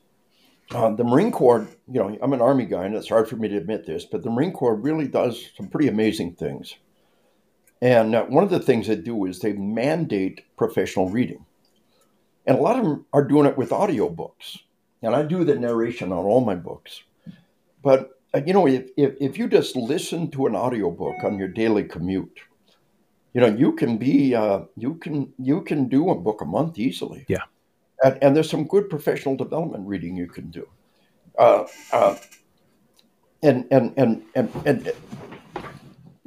Uh, 0.72 0.92
the 0.92 1.04
Marine 1.04 1.32
Corps, 1.32 1.68
you 1.92 2.00
know, 2.00 2.18
I'm 2.22 2.34
an 2.34 2.42
Army 2.42 2.66
guy, 2.66 2.86
and 2.86 2.96
it's 2.96 3.10
hard 3.10 3.28
for 3.30 3.38
me 3.38 3.48
to 3.48 3.58
admit 3.58 3.86
this, 3.86 4.06
but 4.06 4.22
the 4.22 4.30
Marine 4.30 4.52
Corps 4.52 4.76
really 4.76 5.08
does 5.08 5.50
some 5.56 5.68
pretty 5.68 5.88
amazing 5.88 6.36
things. 6.36 6.76
And 7.82 8.16
uh, 8.16 8.26
one 8.26 8.44
of 8.44 8.50
the 8.50 8.60
things 8.60 8.88
they 8.88 8.96
do 8.96 9.26
is 9.26 9.40
they 9.40 9.54
mandate 9.54 10.42
professional 10.58 11.10
reading. 11.10 11.46
And 12.46 12.58
a 12.58 12.62
lot 12.62 12.80
of 12.80 12.86
them 12.86 13.06
are 13.14 13.24
doing 13.24 13.46
it 13.46 13.58
with 13.58 13.70
audiobooks 13.70 14.58
and 15.02 15.16
I 15.16 15.24
do 15.24 15.44
the 15.44 15.56
narration 15.56 16.12
on 16.12 16.26
all 16.26 16.42
my 16.42 16.56
books. 16.56 17.04
But 17.84 18.12
uh, 18.34 18.42
you 18.46 18.54
know, 18.54 18.68
if, 18.68 18.90
if, 18.98 19.16
if 19.20 19.38
you 19.38 19.48
just 19.48 19.76
listen 19.76 20.30
to 20.32 20.48
an 20.48 20.56
audiobook 20.56 21.24
on 21.24 21.38
your 21.38 21.48
daily 21.48 21.84
commute, 21.84 22.40
you 23.34 23.42
know, 23.42 23.48
you 23.48 23.74
can 23.74 23.98
be 23.98 24.36
uh, 24.36 24.62
you 24.76 24.96
can 24.96 25.32
you 25.38 25.62
can 25.62 25.88
do 25.88 26.10
a 26.10 26.16
book 26.16 26.42
a 26.42 26.46
month 26.46 26.80
easily. 26.80 27.26
Yeah, 27.28 27.44
and, 28.04 28.18
and 28.22 28.36
there's 28.36 28.50
some 28.50 28.66
good 28.66 28.90
professional 28.90 29.36
development 29.36 29.88
reading 29.88 30.18
you 30.18 30.28
can 30.28 30.50
do. 30.50 30.68
Uh, 31.38 31.66
uh, 31.94 32.16
and, 33.44 33.68
and 33.70 33.94
and 33.96 34.24
and 34.36 34.52
and 34.66 34.92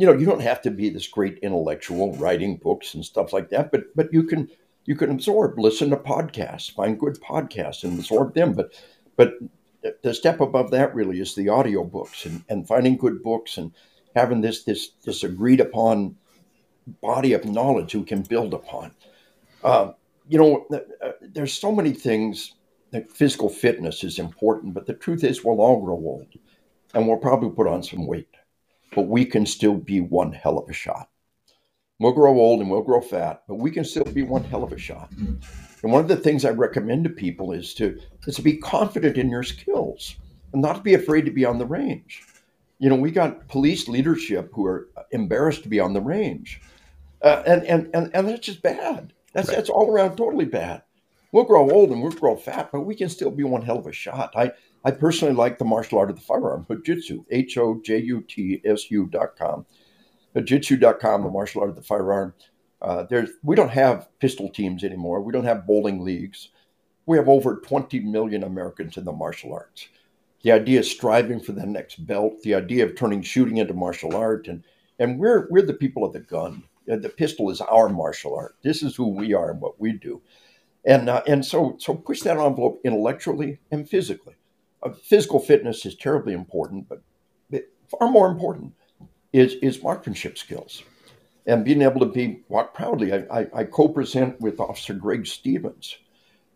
you 0.01 0.07
know, 0.07 0.15
you 0.15 0.25
don't 0.25 0.41
have 0.41 0.63
to 0.63 0.71
be 0.71 0.89
this 0.89 1.07
great 1.07 1.39
intellectual 1.43 2.15
writing 2.15 2.57
books 2.57 2.95
and 2.95 3.05
stuff 3.05 3.35
like 3.35 3.51
that, 3.51 3.71
but 3.71 3.95
but 3.95 4.11
you 4.13 4.23
can 4.23 4.49
you 4.87 4.97
can 4.97 5.11
absorb, 5.11 5.59
listen 5.59 5.91
to 5.91 5.97
podcasts, 5.97 6.73
find 6.73 6.99
good 6.99 7.19
podcasts 7.21 7.85
and 7.85 7.99
absorb 7.99 8.35
them. 8.35 8.55
But 8.55 8.73
but 9.17 9.35
the 10.03 10.15
step 10.15 10.41
above 10.41 10.71
that 10.71 10.95
really 10.95 11.21
is 11.21 11.35
the 11.35 11.51
audio 11.51 11.85
books 11.85 12.25
and, 12.25 12.43
and 12.49 12.67
finding 12.67 12.97
good 12.97 13.23
books 13.23 13.59
and 13.59 13.73
having 14.17 14.41
this 14.41 14.65
this 14.65 14.93
this 15.05 15.23
agreed 15.23 15.61
upon 15.61 16.17
body 17.03 17.35
of 17.35 17.45
knowledge 17.45 17.95
we 17.95 18.05
can 18.05 18.23
build 18.23 18.55
upon. 18.55 18.93
Uh, 19.63 19.93
you 20.29 20.39
know, 20.39 20.67
uh, 20.73 21.11
there's 21.21 21.53
so 21.53 21.73
many 21.73 21.93
things 21.93 22.55
that 22.91 23.11
physical 23.11 23.51
fitness 23.51 24.03
is 24.03 24.19
important, 24.19 24.73
but 24.73 24.87
the 24.87 24.95
truth 24.95 25.25
is 25.25 25.45
we'll 25.45 25.61
all 25.61 25.85
grow 25.85 25.97
old 25.97 26.27
and 26.95 27.07
we'll 27.07 27.19
probably 27.19 27.51
put 27.51 27.67
on 27.67 27.83
some 27.83 28.07
weight, 28.07 28.29
but 28.95 29.03
we 29.03 29.25
can 29.25 29.47
still 29.47 29.75
be 29.75 30.01
one 30.01 30.33
hell 30.33 30.59
of 30.59 30.69
a 30.69 30.73
shot. 30.73 31.09
We'll 31.99 32.13
grow 32.13 32.39
old 32.39 32.61
and 32.61 32.71
we'll 32.71 32.83
grow 32.83 33.01
fat, 33.01 33.43
but 33.47 33.57
we 33.57 33.71
can 33.71 33.85
still 33.85 34.05
be 34.05 34.23
one 34.23 34.45
hell 34.45 34.65
of 34.65 34.73
a 34.73 34.79
shot. 34.79 35.11
And 35.83 35.93
one 35.93 36.01
of 36.01 36.09
the 36.09 36.17
things 36.17 36.45
I 36.45 36.51
recommend 36.51 37.05
to 37.05 37.11
people 37.11 37.53
is 37.53 37.75
to 37.75 37.99
is 38.27 38.37
to 38.37 38.43
be 38.43 38.57
confident 38.57 39.17
in 39.17 39.29
your 39.29 39.43
skills 39.43 40.17
and 40.53 40.63
not 40.63 40.77
to 40.77 40.83
be 40.83 40.95
afraid 40.95 41.25
to 41.27 41.31
be 41.31 41.45
on 41.45 41.59
the 41.59 41.67
range. 41.67 42.25
You 42.79 42.89
know, 42.89 42.97
we 42.97 43.11
got 43.11 43.49
police 43.49 43.89
leadership 43.89 44.51
who 44.55 44.67
are 44.67 44.89
embarrassed 45.11 45.63
to 45.65 45.69
be 45.69 45.81
on 45.81 45.93
the 45.93 46.01
range, 46.01 46.61
uh, 47.23 47.43
and, 47.47 47.65
and 47.65 47.91
and 47.95 48.11
and 48.15 48.29
that's 48.29 48.47
just 48.47 48.63
bad. 48.63 49.13
That's 49.33 49.49
right. 49.49 49.57
that's 49.57 49.71
all 49.71 49.91
around 49.91 50.17
totally 50.17 50.47
bad. 50.47 50.83
We'll 51.33 51.45
grow 51.45 51.71
old 51.71 51.91
and 51.91 52.03
we'll 52.03 52.13
grow 52.13 52.37
fat, 52.37 52.71
but 52.73 52.81
we 52.81 52.95
can 52.95 53.09
still 53.09 53.31
be 53.31 53.45
one 53.45 53.63
hell 53.63 53.79
of 53.79 53.87
a 53.87 53.93
shot. 53.93 54.33
I 54.35 54.53
I 54.85 54.91
personally 54.93 55.35
like 55.35 55.59
the 55.59 55.65
martial 55.65 55.99
art 55.99 56.11
of 56.11 56.17
the 56.17 56.23
firearm, 56.23 56.67
Hojutsu, 56.69 57.25
H 57.31 57.59
O 57.59 57.81
J 57.85 57.99
U 57.99 58.23
T 58.23 58.63
S 58.65 58.91
U 58.91 59.07
dot 59.07 59.37
com 59.37 59.67
jitsu.com, 60.39 61.23
the 61.23 61.31
martial 61.31 61.63
art 61.63 61.71
of 61.71 61.77
the 61.77 61.83
firearm. 61.83 62.35
Uh, 62.81 63.05
there's, 63.05 63.31
we 63.43 63.57
don't 63.57 63.71
have 63.71 64.09
pistol 64.21 64.49
teams 64.49 64.85
anymore. 64.85 65.21
We 65.21 65.33
don't 65.33 65.45
have 65.45 65.67
bowling 65.67 66.05
leagues. 66.05 66.51
We 67.07 67.17
have 67.17 67.29
over 67.29 67.57
20 67.57 68.01
million 68.01 68.45
Americans 68.45 68.97
in 68.97 69.05
the 69.05 69.13
martial 69.13 69.53
arts. 69.53 69.89
The 70.43 70.53
idea 70.53 70.81
of 70.81 70.87
striving 70.87 71.41
for 71.41 71.53
the 71.53 71.67
next 71.67 72.07
belt, 72.07 72.43
the 72.43 72.55
idea 72.55 72.85
of 72.85 72.97
turning 72.97 73.23
shooting 73.23 73.59
into 73.59 73.75
martial 73.75 74.17
art, 74.17 74.49
and 74.49 74.65
and 74.99 75.19
we're 75.19 75.47
we're 75.51 75.67
the 75.67 75.75
people 75.75 76.03
of 76.03 76.15
the 76.15 76.21
gun. 76.21 76.63
Uh, 76.91 76.97
the 76.97 77.11
pistol 77.11 77.51
is 77.51 77.61
our 77.61 77.91
martial 77.91 78.35
art. 78.35 78.57
This 78.63 78.83
is 78.83 78.97
who 78.97 79.09
we 79.09 79.35
are 79.35 79.51
and 79.51 79.61
what 79.61 79.79
we 79.79 79.93
do, 79.93 80.23
and 80.87 81.11
uh, 81.11 81.23
and 81.27 81.45
so 81.45 81.77
so 81.79 81.95
push 81.95 82.21
that 82.21 82.39
envelope 82.39 82.81
intellectually 82.85 83.59
and 83.71 83.87
physically. 83.87 84.37
Uh, 84.83 84.91
physical 84.91 85.39
fitness 85.39 85.85
is 85.85 85.95
terribly 85.95 86.33
important, 86.33 86.89
but 86.89 87.03
far 87.91 88.11
more 88.11 88.31
important 88.31 88.73
is, 89.33 89.55
is 89.63 89.83
marksmanship 89.83 90.39
skills 90.39 90.83
and 91.47 91.65
being 91.65 91.83
able 91.83 92.01
to 92.01 92.07
be 92.07 92.43
walk 92.49 92.75
proudly. 92.75 93.13
I, 93.13 93.41
I, 93.41 93.47
I 93.55 93.65
co-present 93.65 94.41
with 94.41 94.61
Officer 94.61 94.95
Greg 94.95 95.27
Stevens, 95.27 95.97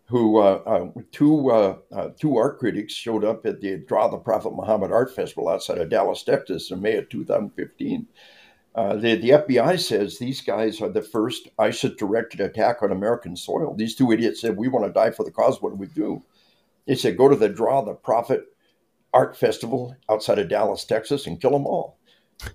who 0.07 0.39
uh, 0.39 0.63
uh, 0.67 1.01
two 1.11 1.51
uh, 1.51 1.79
uh 1.93 2.11
two 2.19 2.37
art 2.37 2.59
critics 2.59 2.93
showed 2.93 3.25
up 3.25 3.47
at 3.47 3.61
the 3.61 3.79
Draw 3.79 4.09
the 4.09 4.19
Prophet 4.19 4.55
Muhammad 4.55 4.93
Art 4.93 5.15
Festival 5.15 5.49
outside 5.49 5.79
of 5.79 5.91
Dallas, 5.91 6.23
Texas, 6.23 6.71
in 6.71 6.81
May 6.81 6.97
of 6.97 7.09
2015. 7.09 8.07
Uh, 8.75 8.97
the, 8.97 9.15
the 9.17 9.31
FBI 9.31 9.79
says 9.81 10.19
these 10.19 10.41
guys 10.41 10.81
are 10.81 10.89
the 10.89 11.01
first 11.01 11.49
ISIS 11.61 11.95
directed 11.97 12.41
attack 12.41 12.83
on 12.83 12.91
American 12.91 13.37
soil. 13.37 13.73
These 13.75 13.95
two 13.95 14.11
idiots 14.11 14.41
said, 14.41 14.57
We 14.57 14.69
want 14.69 14.85
to 14.85 14.93
die 14.93 15.13
for 15.13 15.25
the 15.25 15.31
cause. 15.31 15.63
What 15.63 15.71
do 15.71 15.77
we 15.77 15.87
do? 15.87 16.23
They 16.87 16.95
said, 16.95 17.17
Go 17.17 17.29
to 17.29 17.37
the 17.37 17.49
Draw 17.49 17.83
the 17.83 17.95
Prophet 17.95 18.45
Art 19.13 19.37
Festival 19.37 19.97
outside 20.09 20.39
of 20.39 20.49
Dallas, 20.49 20.85
Texas, 20.85 21.27
and 21.27 21.41
kill 21.41 21.53
them 21.53 21.67
all. 21.67 21.99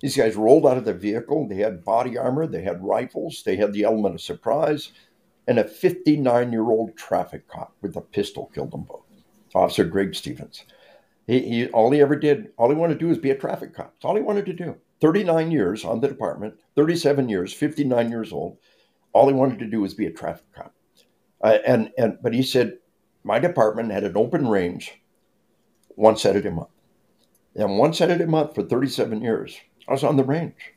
These 0.00 0.16
guys 0.16 0.36
rolled 0.36 0.66
out 0.66 0.76
of 0.76 0.84
the 0.84 0.94
vehicle. 0.94 1.48
They 1.48 1.56
had 1.56 1.84
body 1.84 2.18
armor, 2.18 2.46
they 2.46 2.62
had 2.62 2.84
rifles, 2.84 3.42
they 3.44 3.56
had 3.56 3.72
the 3.72 3.84
element 3.84 4.14
of 4.14 4.20
surprise, 4.20 4.92
and 5.48 5.58
a 5.58 5.64
59 5.64 6.52
year 6.52 6.70
old 6.70 6.96
traffic 6.96 7.48
cop 7.48 7.74
with 7.80 7.96
a 7.96 8.00
pistol 8.00 8.50
killed 8.54 8.72
them 8.72 8.82
both. 8.82 9.04
Officer 9.54 9.84
Greg 9.84 10.14
Stevens. 10.14 10.64
He, 11.26 11.40
he, 11.40 11.66
all 11.68 11.90
he 11.90 12.00
ever 12.00 12.16
did, 12.16 12.50
all 12.56 12.70
he 12.70 12.76
wanted 12.76 12.94
to 12.94 13.00
do 13.00 13.08
was 13.08 13.18
be 13.18 13.30
a 13.30 13.36
traffic 13.36 13.74
cop. 13.74 13.94
That's 13.94 14.04
all 14.04 14.16
he 14.16 14.22
wanted 14.22 14.46
to 14.46 14.52
do. 14.52 14.76
39 15.00 15.50
years 15.50 15.84
on 15.84 16.00
the 16.00 16.08
department, 16.08 16.54
37 16.76 17.28
years, 17.28 17.52
59 17.52 18.10
years 18.10 18.32
old. 18.32 18.58
All 19.12 19.28
he 19.28 19.34
wanted 19.34 19.58
to 19.60 19.66
do 19.66 19.80
was 19.80 19.94
be 19.94 20.06
a 20.06 20.12
traffic 20.12 20.44
cop. 20.54 20.74
Uh, 21.42 21.58
and, 21.66 21.90
and, 21.96 22.18
but 22.22 22.34
he 22.34 22.42
said, 22.42 22.78
my 23.24 23.38
department 23.38 23.92
had 23.92 24.04
an 24.04 24.16
open 24.16 24.48
range 24.48 25.00
one 25.94 26.16
Saturday 26.16 26.48
a 26.48 26.52
month. 26.52 26.68
And 27.54 27.78
one 27.78 27.92
Saturday 27.92 28.24
a 28.24 28.28
month 28.28 28.54
for 28.54 28.62
37 28.62 29.20
years, 29.22 29.58
I 29.88 29.92
was 29.92 30.04
on 30.04 30.16
the 30.16 30.24
range 30.24 30.74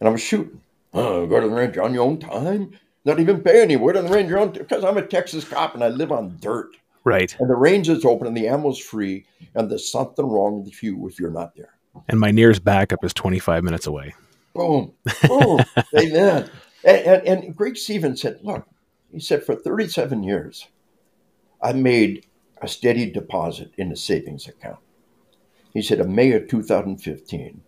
and 0.00 0.08
I 0.08 0.12
was 0.12 0.20
shooting. 0.20 0.60
Oh, 0.94 1.26
go 1.26 1.40
to 1.40 1.48
the 1.48 1.54
range 1.54 1.78
on 1.78 1.94
your 1.94 2.04
own 2.04 2.18
time? 2.18 2.72
Not 3.04 3.18
even 3.18 3.40
pay 3.40 3.62
any. 3.62 3.76
Go 3.76 3.92
to 3.92 4.02
the 4.02 4.08
range 4.08 4.28
your 4.28 4.38
own 4.38 4.52
because 4.52 4.84
I'm 4.84 4.98
a 4.98 5.06
Texas 5.06 5.44
cop 5.44 5.74
and 5.74 5.82
I 5.82 5.88
live 5.88 6.12
on 6.12 6.36
dirt. 6.40 6.76
Right. 7.04 7.34
And 7.38 7.50
the 7.50 7.56
range 7.56 7.88
is 7.88 8.04
open 8.04 8.26
and 8.26 8.36
the 8.36 8.46
ammo's 8.46 8.78
free, 8.78 9.26
and 9.54 9.70
there's 9.70 9.90
something 9.90 10.24
wrong 10.24 10.64
with 10.64 10.82
you 10.82 11.08
if 11.08 11.18
you're 11.18 11.30
not 11.30 11.56
there. 11.56 11.74
And 12.08 12.20
my 12.20 12.30
nearest 12.30 12.62
backup 12.62 13.04
is 13.04 13.12
25 13.12 13.64
minutes 13.64 13.86
away. 13.86 14.14
Boom. 14.54 14.92
Boom. 15.26 15.60
Amen. 15.98 16.50
And, 16.84 16.98
and, 17.06 17.44
and 17.44 17.56
Greg 17.56 17.76
Stevens 17.76 18.20
said, 18.20 18.38
look, 18.42 18.66
he 19.12 19.20
said, 19.20 19.44
for 19.44 19.54
37 19.54 20.22
years, 20.22 20.66
I 21.62 21.72
made 21.72 22.26
a 22.60 22.68
steady 22.68 23.10
deposit 23.10 23.72
in 23.76 23.92
a 23.92 23.96
savings 23.96 24.48
account. 24.48 24.78
He 25.72 25.82
said, 25.82 26.00
in 26.00 26.14
May 26.14 26.32
of 26.32 26.48
2015, 26.48 27.62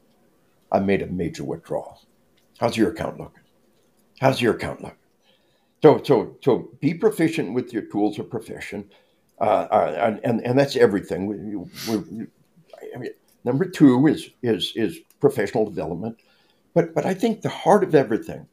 I 0.71 0.81
made 0.81 1.03
a 1.03 1.07
major 1.07 1.45
withdrawal. 1.45 2.01
How's 2.59 2.77
your 2.77 2.91
account 2.91 3.19
looking? 3.19 3.43
How's 4.21 4.41
your 4.41 4.55
account 4.55 4.83
looking? 4.83 4.99
So, 5.83 6.03
so, 6.03 6.37
so 6.43 6.71
be 6.81 6.95
proficient 6.95 7.55
with 7.55 7.73
your 7.73 7.83
tools 7.83 8.19
of 8.19 8.31
profession. 8.31 8.91
Uh, 9.41 9.67
uh, 9.71 10.19
and, 10.25 10.41
and 10.45 10.59
that's 10.59 10.77
everything. 10.77 11.27
We, 11.27 11.37
we, 11.95 12.27
I 12.95 12.99
mean, 12.99 13.11
number 13.45 13.65
two 13.65 14.07
is, 14.07 14.31
is, 14.43 14.73
is 14.77 14.99
professional 15.21 15.65
development. 15.65 16.19
But, 16.75 16.95
but 16.95 17.07
I 17.07 17.15
think 17.15 17.43
the 17.43 17.49
heart 17.49 17.85
of 17.85 17.95
everything, 17.95 18.47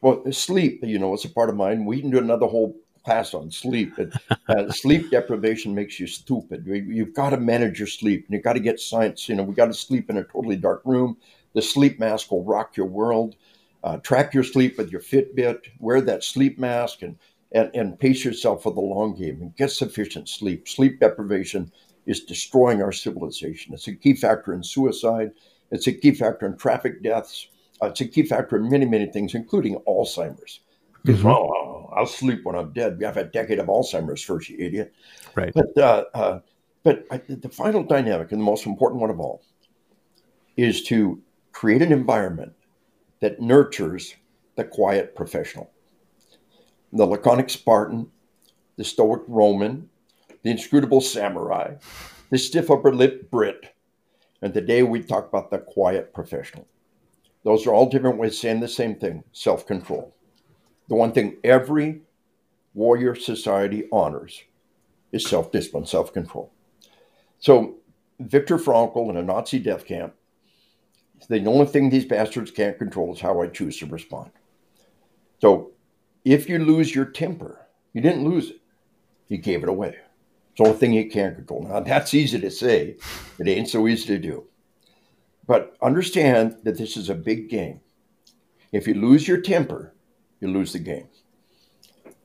well, 0.00 0.22
sleep, 0.32 0.80
you 0.82 0.98
know, 0.98 1.14
is 1.14 1.24
a 1.24 1.28
part 1.28 1.50
of 1.50 1.56
mine. 1.56 1.84
We 1.84 2.00
can 2.00 2.10
do 2.10 2.18
another 2.18 2.46
whole 2.46 2.74
class 3.04 3.34
on 3.34 3.50
sleep. 3.50 3.98
And, 3.98 4.12
uh, 4.48 4.70
sleep 4.72 5.10
deprivation 5.10 5.74
makes 5.74 5.98
you 5.98 6.06
stupid. 6.06 6.64
You've 6.66 7.14
got 7.14 7.30
to 7.30 7.36
manage 7.36 7.78
your 7.78 7.88
sleep, 7.88 8.26
and 8.26 8.34
you've 8.34 8.44
got 8.44 8.54
to 8.54 8.60
get 8.60 8.80
science. 8.80 9.28
You 9.28 9.36
know, 9.36 9.42
we 9.42 9.54
got 9.54 9.66
to 9.66 9.74
sleep 9.74 10.10
in 10.10 10.18
a 10.18 10.24
totally 10.24 10.56
dark 10.56 10.82
room. 10.84 11.16
The 11.54 11.62
sleep 11.62 11.98
mask 11.98 12.30
will 12.30 12.44
rock 12.44 12.76
your 12.76 12.86
world. 12.86 13.36
Uh, 13.82 13.96
track 13.98 14.34
your 14.34 14.44
sleep 14.44 14.76
with 14.78 14.90
your 14.92 15.00
Fitbit. 15.00 15.60
Wear 15.78 16.00
that 16.02 16.22
sleep 16.22 16.58
mask 16.58 17.02
and, 17.02 17.16
and 17.52 17.70
and 17.74 17.98
pace 17.98 18.24
yourself 18.24 18.62
for 18.62 18.72
the 18.72 18.80
long 18.80 19.14
game 19.14 19.40
and 19.40 19.56
get 19.56 19.70
sufficient 19.70 20.28
sleep. 20.28 20.68
Sleep 20.68 21.00
deprivation 21.00 21.72
is 22.06 22.20
destroying 22.20 22.82
our 22.82 22.92
civilization. 22.92 23.74
It's 23.74 23.88
a 23.88 23.94
key 23.94 24.14
factor 24.14 24.52
in 24.52 24.62
suicide. 24.62 25.32
It's 25.70 25.86
a 25.86 25.92
key 25.92 26.12
factor 26.12 26.46
in 26.46 26.56
traffic 26.56 27.02
deaths. 27.02 27.48
Uh, 27.82 27.86
it's 27.86 28.00
a 28.00 28.06
key 28.06 28.24
factor 28.24 28.56
in 28.56 28.68
many, 28.68 28.84
many 28.84 29.06
things, 29.06 29.34
including 29.34 29.76
Alzheimer's. 29.88 30.60
Because, 31.02 31.20
mm-hmm. 31.20 31.28
well, 31.28 31.69
I'll 31.94 32.06
sleep 32.06 32.40
when 32.44 32.56
I'm 32.56 32.72
dead. 32.72 32.98
We 32.98 33.04
have 33.04 33.16
a 33.16 33.24
decade 33.24 33.58
of 33.58 33.66
Alzheimer's 33.66 34.22
first, 34.22 34.48
you 34.48 34.56
idiot. 34.58 34.92
Right. 35.34 35.52
But, 35.54 35.78
uh, 35.78 36.04
uh, 36.14 36.40
but 36.82 37.04
I, 37.10 37.20
the 37.28 37.48
final 37.48 37.82
dynamic, 37.82 38.32
and 38.32 38.40
the 38.40 38.44
most 38.44 38.66
important 38.66 39.00
one 39.00 39.10
of 39.10 39.20
all, 39.20 39.42
is 40.56 40.82
to 40.84 41.20
create 41.52 41.82
an 41.82 41.92
environment 41.92 42.52
that 43.20 43.40
nurtures 43.40 44.14
the 44.56 44.64
quiet 44.64 45.14
professional. 45.14 45.70
The 46.92 47.06
laconic 47.06 47.50
Spartan, 47.50 48.08
the 48.76 48.84
stoic 48.84 49.22
Roman, 49.28 49.88
the 50.42 50.50
inscrutable 50.50 51.00
samurai, 51.00 51.74
the 52.30 52.38
stiff 52.38 52.70
upper 52.70 52.94
lip 52.94 53.30
Brit, 53.30 53.74
and 54.42 54.54
today 54.54 54.82
we 54.82 55.02
talk 55.02 55.28
about 55.28 55.50
the 55.50 55.58
quiet 55.58 56.14
professional. 56.14 56.66
Those 57.44 57.66
are 57.66 57.74
all 57.74 57.88
different 57.88 58.18
ways 58.18 58.32
of 58.32 58.38
saying 58.38 58.60
the 58.60 58.68
same 58.68 58.96
thing 58.96 59.24
self 59.32 59.66
control. 59.66 60.14
The 60.90 60.96
one 60.96 61.12
thing 61.12 61.36
every 61.44 62.02
warrior 62.74 63.14
society 63.14 63.84
honors 63.92 64.42
is 65.12 65.24
self 65.24 65.52
discipline, 65.52 65.86
self 65.86 66.12
control. 66.12 66.52
So, 67.38 67.76
Viktor 68.18 68.58
Frankl 68.58 69.08
in 69.08 69.16
a 69.16 69.22
Nazi 69.22 69.60
death 69.60 69.86
camp, 69.86 70.14
the 71.28 71.46
only 71.46 71.66
thing 71.66 71.88
these 71.88 72.04
bastards 72.04 72.50
can't 72.50 72.76
control 72.76 73.14
is 73.14 73.20
how 73.20 73.40
I 73.40 73.46
choose 73.46 73.78
to 73.78 73.86
respond. 73.86 74.32
So, 75.40 75.70
if 76.24 76.48
you 76.48 76.58
lose 76.58 76.92
your 76.92 77.04
temper, 77.04 77.68
you 77.92 78.00
didn't 78.00 78.28
lose 78.28 78.50
it, 78.50 78.60
you 79.28 79.38
gave 79.38 79.62
it 79.62 79.68
away. 79.68 79.94
It's 80.50 80.58
the 80.58 80.64
only 80.64 80.76
thing 80.76 80.92
you 80.92 81.08
can't 81.08 81.36
control. 81.36 81.62
Now, 81.62 81.78
that's 81.80 82.14
easy 82.14 82.40
to 82.40 82.50
say, 82.50 82.96
it 83.38 83.46
ain't 83.46 83.68
so 83.68 83.86
easy 83.86 84.08
to 84.08 84.18
do. 84.18 84.44
But 85.46 85.76
understand 85.80 86.56
that 86.64 86.76
this 86.76 86.96
is 86.96 87.08
a 87.08 87.14
big 87.14 87.48
game. 87.48 87.80
If 88.72 88.88
you 88.88 88.94
lose 88.94 89.28
your 89.28 89.40
temper, 89.40 89.94
you 90.40 90.48
lose 90.48 90.72
the 90.72 90.78
game. 90.78 91.08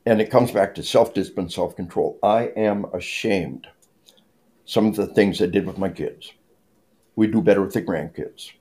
And 0.05 0.21
it 0.21 0.31
comes 0.31 0.51
back 0.51 0.75
to 0.75 0.83
self 0.83 1.13
discipline, 1.13 1.49
self 1.49 1.75
control. 1.75 2.19
I 2.23 2.45
am 2.55 2.85
ashamed 2.93 3.67
some 4.65 4.87
of 4.87 4.95
the 4.95 5.07
things 5.07 5.41
I 5.41 5.47
did 5.47 5.65
with 5.65 5.77
my 5.77 5.89
kids. 5.89 6.31
We 7.15 7.27
do 7.27 7.41
better 7.41 7.61
with 7.61 7.73
the 7.73 7.81
grandkids, 7.81 8.51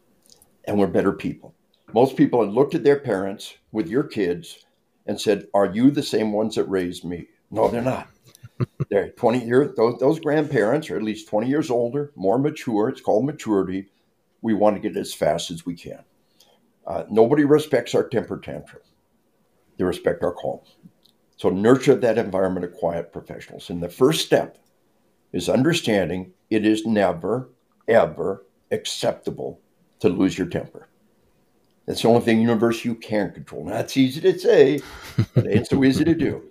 and 0.64 0.78
we're 0.78 0.86
better 0.86 1.12
people. 1.12 1.54
Most 1.92 2.16
people 2.16 2.44
have 2.44 2.52
looked 2.52 2.74
at 2.74 2.84
their 2.84 2.98
parents 2.98 3.54
with 3.72 3.88
your 3.88 4.04
kids 4.04 4.64
and 5.06 5.20
said, 5.20 5.46
Are 5.54 5.66
you 5.66 5.90
the 5.90 6.02
same 6.02 6.32
ones 6.32 6.56
that 6.56 6.64
raised 6.64 7.04
me? 7.04 7.28
No, 7.50 7.68
they're 7.68 7.82
not. 7.82 8.08
they're 8.90 9.10
20 9.10 9.44
years, 9.44 9.76
those, 9.76 9.98
those 9.98 10.20
grandparents 10.20 10.90
are 10.90 10.96
at 10.96 11.02
least 11.02 11.28
20 11.28 11.48
years 11.48 11.70
older, 11.70 12.12
more 12.14 12.38
mature. 12.38 12.88
It's 12.88 13.00
called 13.00 13.26
maturity. 13.26 13.88
We 14.40 14.54
want 14.54 14.76
to 14.76 14.80
get 14.80 14.96
as 14.98 15.12
fast 15.12 15.50
as 15.50 15.66
we 15.66 15.74
can. 15.74 16.04
Uh, 16.86 17.04
nobody 17.10 17.44
respects 17.44 17.94
our 17.94 18.08
temper 18.08 18.38
tantrum 18.38 18.82
they 19.76 19.84
respect 19.84 20.22
our 20.22 20.32
call. 20.32 20.66
So 21.36 21.50
nurture 21.50 21.94
that 21.96 22.18
environment 22.18 22.64
of 22.64 22.72
quiet 22.72 23.12
professionals. 23.12 23.70
And 23.70 23.82
the 23.82 23.88
first 23.88 24.24
step 24.24 24.58
is 25.32 25.48
understanding 25.48 26.32
it 26.50 26.64
is 26.64 26.86
never, 26.86 27.50
ever 27.88 28.46
acceptable 28.70 29.60
to 30.00 30.08
lose 30.08 30.38
your 30.38 30.46
temper. 30.46 30.88
That's 31.86 32.02
the 32.02 32.08
only 32.08 32.22
thing 32.22 32.40
universe 32.40 32.84
you 32.84 32.94
can 32.94 33.32
control. 33.32 33.64
Now, 33.64 33.72
that's 33.72 33.96
easy 33.96 34.20
to 34.22 34.38
say, 34.38 34.80
but 35.34 35.46
it 35.46 35.56
ain't 35.56 35.66
so 35.66 35.84
easy 35.84 36.04
to 36.04 36.14
do. 36.14 36.50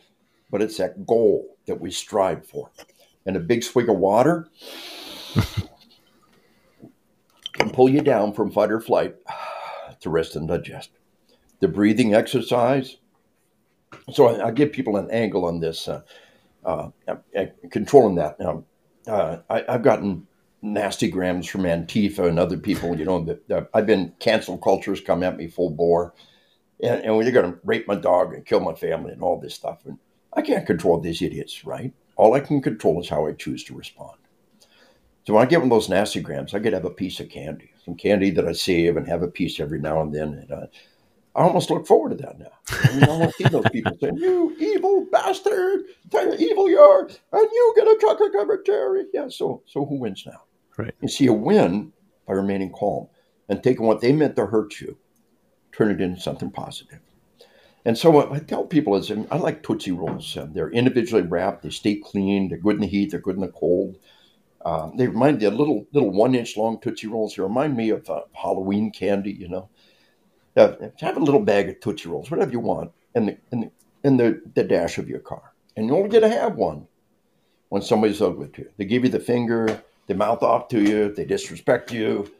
But 0.51 0.61
it's 0.61 0.77
that 0.77 1.07
goal 1.07 1.57
that 1.65 1.79
we 1.81 1.89
strive 1.89 2.45
for. 2.45 2.69
And 3.25 3.35
a 3.35 3.39
big 3.39 3.63
swig 3.63 3.89
of 3.89 3.97
water 3.97 4.47
can 7.53 7.71
pull 7.71 7.89
you 7.89 8.01
down 8.01 8.33
from 8.33 8.51
fight 8.51 8.71
or 8.71 8.79
flight 8.79 9.15
to 10.01 10.09
rest 10.09 10.35
and 10.35 10.47
digest. 10.47 10.91
The 11.61 11.67
breathing 11.67 12.13
exercise 12.13 12.97
so 14.11 14.28
I, 14.28 14.48
I, 14.48 14.52
give 14.52 14.72
people 14.72 14.98
an 14.98 15.10
angle 15.11 15.45
on 15.45 15.60
this, 15.60 15.88
uh, 15.88 16.02
uh, 16.65 16.90
controlling 17.72 18.15
that. 18.15 18.40
Uh, 19.07 19.38
I, 19.49 19.64
have 19.68 19.84
gotten 19.84 20.28
nasty 20.61 21.10
grams 21.10 21.48
from 21.48 21.64
Antifa 21.64 22.28
and 22.28 22.40
other 22.40 22.57
people. 22.57 22.98
You 22.98 23.06
know, 23.06 23.68
I've 23.74 23.86
been 23.86 24.14
cancel 24.20 24.57
cultures 24.57 25.02
come 25.02 25.24
at 25.24 25.38
me 25.38 25.48
full 25.48 25.70
bore, 25.70 26.14
and, 26.82 27.03
and 27.03 27.22
they're 27.22 27.32
going 27.32 27.52
to 27.52 27.60
rape 27.64 27.88
my 27.88 27.95
dog 27.95 28.34
and 28.34 28.45
kill 28.45 28.61
my 28.61 28.74
family 28.74 29.11
and 29.11 29.22
all 29.22 29.40
this 29.40 29.53
stuff. 29.53 29.80
And 29.86 29.99
I 30.34 30.41
can't 30.41 30.65
control 30.65 30.99
these 30.99 31.22
idiots, 31.22 31.65
right? 31.65 31.94
All 32.15 32.34
I 32.34 32.40
can 32.40 32.61
control 32.61 32.99
is 33.02 33.10
how 33.10 33.28
I 33.28 33.34
choose 33.34 33.64
to 33.65 33.76
respond. 33.76 34.18
So 35.26 35.34
when 35.34 35.44
I 35.44 35.49
get 35.49 35.60
one 35.60 35.68
of 35.68 35.76
those 35.76 35.90
nasty 35.90 36.22
grams, 36.22 36.53
I 36.53 36.60
get 36.60 36.72
to 36.72 36.78
have 36.78 36.86
a 36.86 36.90
piece 36.90 37.20
of 37.20 37.30
candy, 37.30 37.72
some 37.86 37.95
candy 37.95 38.30
that 38.32 38.48
I 38.48 38.52
save 38.52 38.98
and 38.98 39.07
have 39.07 39.24
a 39.24 39.28
piece 39.28 39.60
every 39.60 39.80
now 39.80 40.02
and 40.02 40.14
then. 40.14 40.34
And, 40.34 40.52
uh, 40.52 40.68
I 41.35 41.41
almost 41.41 41.72
look 41.72 41.88
forward 41.88 42.10
to 42.10 42.23
that 42.23 42.38
now. 42.38 42.51
I, 42.69 42.93
mean, 42.93 43.03
I 43.03 43.18
want 43.18 43.31
to 43.31 43.43
see 43.43 43.49
those 43.49 43.69
people 43.72 43.93
saying, 43.99 44.18
"You 44.18 44.55
evil 44.60 45.07
bastard! 45.11 45.85
Tell 46.11 46.27
you 46.27 46.51
evil 46.51 46.69
you 46.69 46.80
are, 46.80 47.01
and 47.01 47.49
you 47.51 47.73
get 47.76 47.88
a 47.88 47.97
chocolate 47.99 48.34
covered 48.34 48.65
cherry." 48.65 49.05
Yeah. 49.14 49.30
So, 49.30 49.64
so 49.65 49.85
who 49.85 49.95
wins 49.95 50.23
now? 50.26 50.43
Right. 50.77 50.93
You 51.01 51.07
see 51.07 51.27
a 51.27 51.34
win 51.34 51.91
by 52.27 52.34
remaining 52.34 52.72
calm 52.72 53.07
and 53.49 53.64
taking 53.64 53.85
what 53.85 54.01
they 54.01 54.11
meant 54.11 54.35
to 54.35 54.45
hurt 54.45 54.80
you, 54.80 54.97
turn 55.72 55.91
it 55.91 56.01
into 56.01 56.22
something 56.22 56.51
positive. 56.51 56.99
And 57.85 57.97
so 57.97 58.11
what 58.11 58.31
I 58.31 58.39
tell 58.39 58.65
people 58.65 58.95
is, 58.95 59.11
I 59.11 59.38
like 59.38 59.61
Tootsie 59.61 59.91
Rolls. 59.91 60.38
they're 60.53 60.69
individually 60.69 61.23
wrapped. 61.23 61.64
They 61.64 61.69
stay 61.69 61.95
clean. 61.95 62.47
They're 62.47 62.57
good 62.57 62.76
in 62.76 62.81
the 62.81 62.88
heat. 62.88 63.11
They're 63.11 63.19
good 63.19 63.35
in 63.35 63.41
the 63.41 63.49
cold. 63.49 63.97
Uh, 64.64 64.89
they 64.95 65.07
remind 65.07 65.39
me 65.39 65.45
a 65.45 65.51
little 65.51 65.85
little 65.91 66.10
one 66.10 66.35
inch 66.35 66.55
long 66.55 66.80
Tootsie 66.80 67.07
Rolls. 67.07 67.35
They 67.35 67.43
remind 67.43 67.76
me 67.76 67.89
of 67.89 68.10
uh, 68.10 68.22
Halloween 68.31 68.91
candy, 68.91 69.31
you 69.31 69.49
know. 69.49 69.69
Uh, 70.55 70.75
have 70.99 71.17
a 71.17 71.21
little 71.21 71.39
bag 71.39 71.69
of 71.69 71.80
Tootsie 71.80 72.09
Rolls, 72.09 72.30
whatever 72.30 72.51
you 72.51 72.59
want, 72.59 72.91
in 73.15 73.25
the, 73.27 73.38
in 73.51 73.61
the, 73.61 73.71
in 74.03 74.17
the, 74.17 74.41
the 74.55 74.63
dash 74.63 74.97
of 74.97 75.09
your 75.09 75.19
car. 75.19 75.53
And 75.75 75.88
you 75.88 75.95
only 75.95 76.09
get 76.09 76.19
to 76.21 76.30
have 76.30 76.55
one 76.55 76.88
when 77.69 77.81
somebody's 77.81 78.21
ugly 78.21 78.49
to 78.49 78.61
you. 78.63 78.69
They 78.77 78.85
give 78.85 79.03
you 79.03 79.09
the 79.09 79.19
finger, 79.19 79.84
they 80.07 80.13
mouth 80.13 80.43
off 80.43 80.67
to 80.69 80.81
you, 80.81 81.13
they 81.13 81.25
disrespect 81.25 81.91
you. 81.91 82.31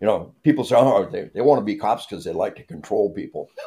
You 0.00 0.06
know, 0.08 0.34
people 0.42 0.64
say, 0.64 0.74
oh, 0.76 1.08
they, 1.08 1.30
they 1.32 1.40
want 1.40 1.60
to 1.60 1.64
be 1.64 1.76
cops 1.76 2.06
because 2.06 2.24
they 2.24 2.32
like 2.32 2.56
to 2.56 2.64
control 2.64 3.10
people. 3.10 3.48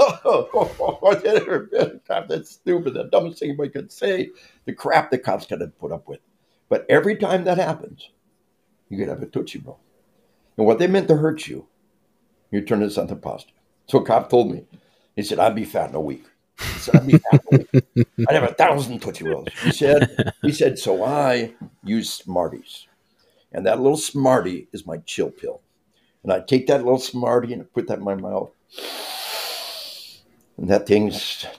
That's 2.28 2.52
stupid. 2.52 2.94
The 2.94 3.08
dumbest 3.10 3.40
thing 3.40 3.52
anybody 3.52 3.70
could 3.70 3.90
say. 3.90 4.32
The 4.66 4.74
crap 4.74 5.12
the 5.12 5.18
cops 5.18 5.46
got 5.46 5.60
to 5.60 5.68
put 5.68 5.94
up 5.94 6.10
with. 6.10 6.20
But 6.68 6.86
every 6.90 7.16
time 7.16 7.46
that 7.46 7.58
happens, 7.58 8.10
you 8.90 8.98
could 8.98 9.08
have 9.08 9.22
a 9.22 9.28
Tootsie 9.28 9.60
Roll. 9.60 9.80
And 10.58 10.66
what 10.66 10.80
they 10.80 10.88
meant 10.88 11.08
to 11.08 11.16
hurt 11.16 11.48
you, 11.48 11.68
you 12.52 12.62
turn 12.62 12.82
it 12.82 12.86
into 12.86 12.96
something 12.96 13.20
positive. 13.20 13.55
So 13.88 14.00
a 14.00 14.06
cop 14.06 14.30
told 14.30 14.52
me, 14.52 14.66
he 15.16 15.24
said, 15.24 15.40
I'd 15.40 15.56
be 15.56 15.66
fat 15.66 15.90
in 15.90 15.96
a 15.96 16.02
week. 16.02 16.26
He 16.60 16.80
said, 16.80 16.96
I'd 16.96 17.08
be 17.08 17.18
fat 17.18 17.44
in 17.52 17.60
a 17.60 17.84
week. 17.96 18.08
I'd 18.28 18.36
have 18.36 18.52
a 18.52 18.54
thousand 18.54 19.02
Tootsie 19.02 19.26
Rolls. 19.26 19.48
He 19.64 19.72
said, 19.72 20.34
he 20.42 20.52
said, 20.52 20.80
so 20.80 21.04
I 21.04 21.54
use 21.84 22.12
Smarties. 22.12 22.88
And 23.52 23.66
that 23.66 23.80
little 23.80 23.98
Smartie 23.98 24.68
is 24.74 24.86
my 24.86 24.98
chill 24.98 25.30
pill. 25.30 25.62
And 26.24 26.34
I 26.34 26.40
take 26.40 26.68
that 26.68 26.84
little 26.84 27.00
Smartie 27.00 27.54
and 27.54 27.62
I 27.62 27.66
put 27.66 27.88
that 27.88 28.00
in 28.00 28.04
my 28.04 28.16
mouth. 28.16 28.52
And 30.58 30.70
that 30.70 30.88
thing 30.88 31.12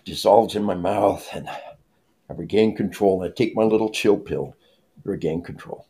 dissolves 0.05 0.57
in 0.57 0.65
my 0.65 0.75
mouth 0.75 1.29
and 1.33 1.49
I 1.49 2.33
regain 2.35 2.77
control. 2.77 3.23
And 3.23 3.31
I 3.31 3.35
take 3.35 3.55
my 3.55 3.63
little 3.63 3.91
chill 3.91 4.17
pill, 4.17 4.57
regain 5.05 5.43
control. 5.43 5.87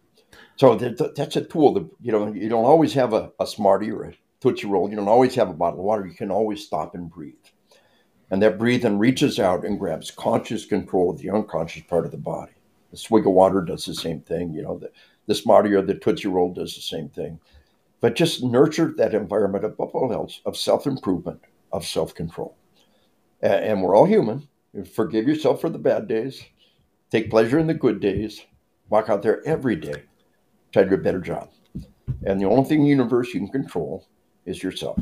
So 0.57 0.75
that's 0.75 1.37
a 1.37 1.45
tool 1.45 1.75
that, 1.75 1.89
you 2.01 2.13
know, 2.13 2.33
you 2.33 2.49
don't 2.49 2.65
always 2.65 2.95
have 2.95 3.13
a, 3.13 3.33
a 3.39 3.47
Smartie 3.47 3.91
or 3.91 4.05
a 4.05 4.13
Tootsie 4.51 4.67
Roll. 4.67 4.89
You 4.89 4.97
don't 4.97 5.09
always 5.09 5.35
have 5.35 5.51
a 5.51 5.55
bottle 5.55 5.81
of 5.81 5.85
water. 5.85 6.07
You 6.07 6.15
can 6.15 6.31
always 6.31 6.65
stop 6.65 6.95
and 6.95 7.11
breathe. 7.11 7.35
And 8.31 8.43
that 8.43 8.59
breathing 8.59 8.99
reaches 8.99 9.39
out 9.39 9.65
and 9.65 9.79
grabs 9.79 10.11
conscious 10.11 10.65
control 10.65 11.11
of 11.11 11.19
the 11.19 11.31
unconscious 11.31 11.83
part 11.83 12.07
of 12.07 12.11
the 12.11 12.19
body. 12.19 12.53
The 12.91 12.97
swig 12.97 13.27
of 13.27 13.33
water 13.33 13.61
does 13.61 13.85
the 13.85 13.95
same 13.95 14.21
thing. 14.21 14.53
You 14.53 14.63
know, 14.63 14.79
the, 14.79 14.91
the 15.27 15.35
Smartie 15.35 15.75
or 15.75 15.83
the 15.83 15.95
Tootsie 15.95 16.29
Roll 16.29 16.53
does 16.53 16.75
the 16.75 16.81
same 16.81 17.09
thing 17.09 17.39
but 18.01 18.15
just 18.15 18.43
nurture 18.43 18.95
that 18.97 19.15
environment 19.15 19.65
above 19.65 19.91
all 19.95 20.13
else 20.13 20.41
of 20.47 20.57
self 20.57 20.87
improvement, 20.87 21.41
of 21.73 21.85
self 21.85 22.15
control. 22.15 22.57
And 23.41 23.83
we're 23.83 23.97
all 23.97 24.07
human. 24.07 24.49
Forgive 24.95 25.27
yourself 25.27 25.61
for 25.61 25.71
the 25.71 25.79
bad 25.79 26.07
days, 26.07 26.45
take 27.11 27.31
pleasure 27.31 27.59
in 27.59 27.67
the 27.67 27.75
good 27.75 28.01
days, 28.01 28.45
walk 28.91 29.09
out 29.09 29.23
there 29.23 29.47
every 29.47 29.77
day, 29.77 30.03
try 30.73 30.83
to 30.83 30.89
do 30.89 30.95
a 30.97 30.99
better 30.99 31.21
job. 31.21 31.51
And 32.25 32.41
the 32.41 32.45
only 32.45 32.69
thing 32.69 32.79
in 32.81 32.85
the 32.85 32.91
universe 32.91 33.33
you 33.33 33.41
can 33.41 33.49
control 33.49 34.07
is 34.47 34.63
yourself. 34.63 34.99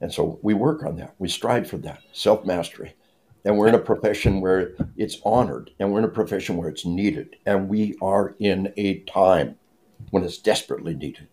And 0.00 0.12
so 0.12 0.38
we 0.42 0.54
work 0.54 0.84
on 0.84 0.96
that. 0.96 1.14
We 1.18 1.28
strive 1.28 1.68
for 1.68 1.78
that 1.78 2.02
self 2.12 2.44
mastery. 2.44 2.94
And 3.46 3.58
we're 3.58 3.68
in 3.68 3.74
a 3.74 3.78
profession 3.78 4.40
where 4.40 4.72
it's 4.96 5.18
honored, 5.22 5.70
and 5.78 5.92
we're 5.92 5.98
in 5.98 6.06
a 6.06 6.08
profession 6.08 6.56
where 6.56 6.68
it's 6.70 6.86
needed. 6.86 7.36
And 7.44 7.68
we 7.68 7.94
are 8.00 8.34
in 8.38 8.72
a 8.78 9.00
time 9.00 9.56
when 10.10 10.24
it's 10.24 10.38
desperately 10.38 10.94
needed 10.94 11.28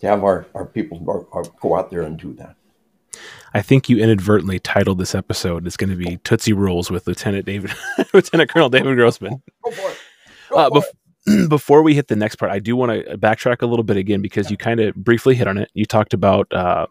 to 0.00 0.06
have 0.06 0.24
our, 0.24 0.46
our 0.54 0.66
people 0.66 1.04
our, 1.08 1.26
our 1.32 1.44
go 1.60 1.76
out 1.76 1.90
there 1.90 2.02
and 2.02 2.18
do 2.18 2.32
that. 2.34 2.56
I 3.54 3.60
think 3.60 3.88
you 3.88 3.98
inadvertently 3.98 4.58
titled 4.58 4.98
this 4.98 5.14
episode. 5.14 5.66
It's 5.66 5.76
going 5.76 5.90
to 5.90 5.96
be 5.96 6.16
Tootsie 6.18 6.54
Rolls 6.54 6.90
with 6.90 7.06
Lieutenant 7.06 7.44
David, 7.44 7.72
Lieutenant 8.14 8.50
Colonel 8.50 8.70
David 8.70 8.96
Grossman. 8.96 9.42
Go 9.62 9.70
for 9.70 9.90
it. 9.90 9.98
Go 10.50 10.56
uh, 10.56 10.68
for 10.70 10.80
bef- 10.80 10.92
before 11.48 11.82
we 11.82 11.94
hit 11.94 12.08
the 12.08 12.16
next 12.16 12.36
part, 12.36 12.50
I 12.50 12.58
do 12.58 12.74
want 12.76 12.92
to 12.92 13.18
backtrack 13.18 13.62
a 13.62 13.66
little 13.66 13.84
bit 13.84 13.96
again 13.96 14.22
because 14.22 14.50
you 14.50 14.56
kind 14.56 14.80
of 14.80 14.94
briefly 14.94 15.34
hit 15.34 15.46
on 15.46 15.58
it. 15.58 15.70
You 15.74 15.84
talked 15.84 16.14
about 16.14 16.52
uh, 16.52 16.86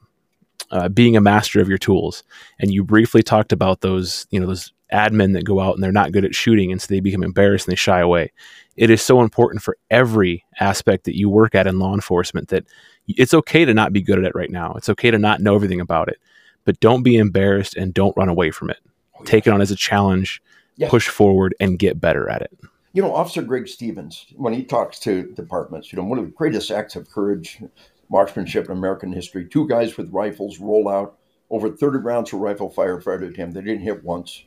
uh, 0.72 0.90
being 0.90 1.18
a 1.18 1.22
master 1.22 1.60
of 1.60 1.68
your 1.68 1.78
tools, 1.78 2.24
and 2.60 2.72
you 2.74 2.84
briefly 2.84 3.24
talked 3.24 3.52
about 3.52 3.82
those, 3.82 4.28
you 4.32 4.40
know, 4.40 4.48
those 4.48 4.72
admin 4.94 5.34
that 5.34 5.46
go 5.46 5.60
out 5.60 5.76
and 5.76 5.84
they're 5.84 5.92
not 5.92 6.12
good 6.12 6.26
at 6.26 6.36
shooting, 6.36 6.72
and 6.72 6.82
so 6.82 6.88
they 6.88 7.00
become 7.00 7.24
embarrassed 7.24 7.68
and 7.68 7.72
they 7.72 7.78
shy 7.78 8.00
away. 8.00 8.32
It 8.78 8.90
is 8.90 9.02
so 9.02 9.22
important 9.22 9.62
for 9.62 9.78
every 9.90 10.46
aspect 10.60 11.06
that 11.06 11.18
you 11.18 11.30
work 11.30 11.56
at 11.56 11.68
in 11.68 11.80
law 11.80 11.94
enforcement 11.94 12.50
that 12.50 12.66
it's 13.08 13.34
okay 13.34 13.66
to 13.66 13.74
not 13.74 13.94
be 13.94 14.02
good 14.02 14.18
at 14.18 14.26
it 14.26 14.36
right 14.36 14.50
now. 14.50 14.74
It's 14.76 14.90
okay 14.90 15.12
to 15.12 15.18
not 15.18 15.42
know 15.42 15.56
everything 15.56 15.82
about 15.82 16.08
it, 16.08 16.20
but 16.64 16.80
don't 16.80 17.04
be 17.04 17.18
embarrassed 17.18 17.76
and 17.76 17.94
don't 17.94 18.16
run 18.16 18.30
away 18.30 18.52
from 18.52 18.70
it. 18.70 18.78
Oh, 19.20 19.24
Take 19.24 19.46
it 19.46 19.54
on 19.54 19.62
as 19.62 19.72
a 19.72 19.76
challenge, 19.76 20.42
yes. 20.78 20.90
push 20.90 21.10
forward, 21.10 21.54
and 21.60 21.78
get 21.78 22.00
better 22.00 22.30
at 22.30 22.42
it. 22.42 22.58
You 22.94 23.02
know, 23.02 23.14
Officer 23.14 23.42
Greg 23.42 23.68
Stevens, 23.68 24.26
when 24.36 24.54
he 24.54 24.64
talks 24.64 25.00
to 25.00 25.32
departments, 25.34 25.92
you 25.92 25.98
know, 25.98 26.04
one 26.04 26.20
of 26.20 26.26
the 26.26 26.32
greatest 26.32 26.72
acts 26.72 26.96
of 26.96 27.10
courage, 27.10 27.62
marksmanship 28.10 28.66
in 28.66 28.72
American 28.78 29.14
history, 29.14 29.46
two 29.46 29.68
guys 29.68 29.98
with 29.98 30.12
rifles 30.12 30.60
roll 30.60 30.90
out, 30.90 31.18
over 31.50 31.70
30 31.70 32.00
rounds 32.00 32.34
of 32.34 32.40
rifle 32.40 32.70
fire 32.70 33.00
fired 33.00 33.24
at 33.24 33.36
him. 33.36 33.52
They 33.52 33.62
didn't 33.62 33.84
hit 33.84 34.04
once. 34.04 34.44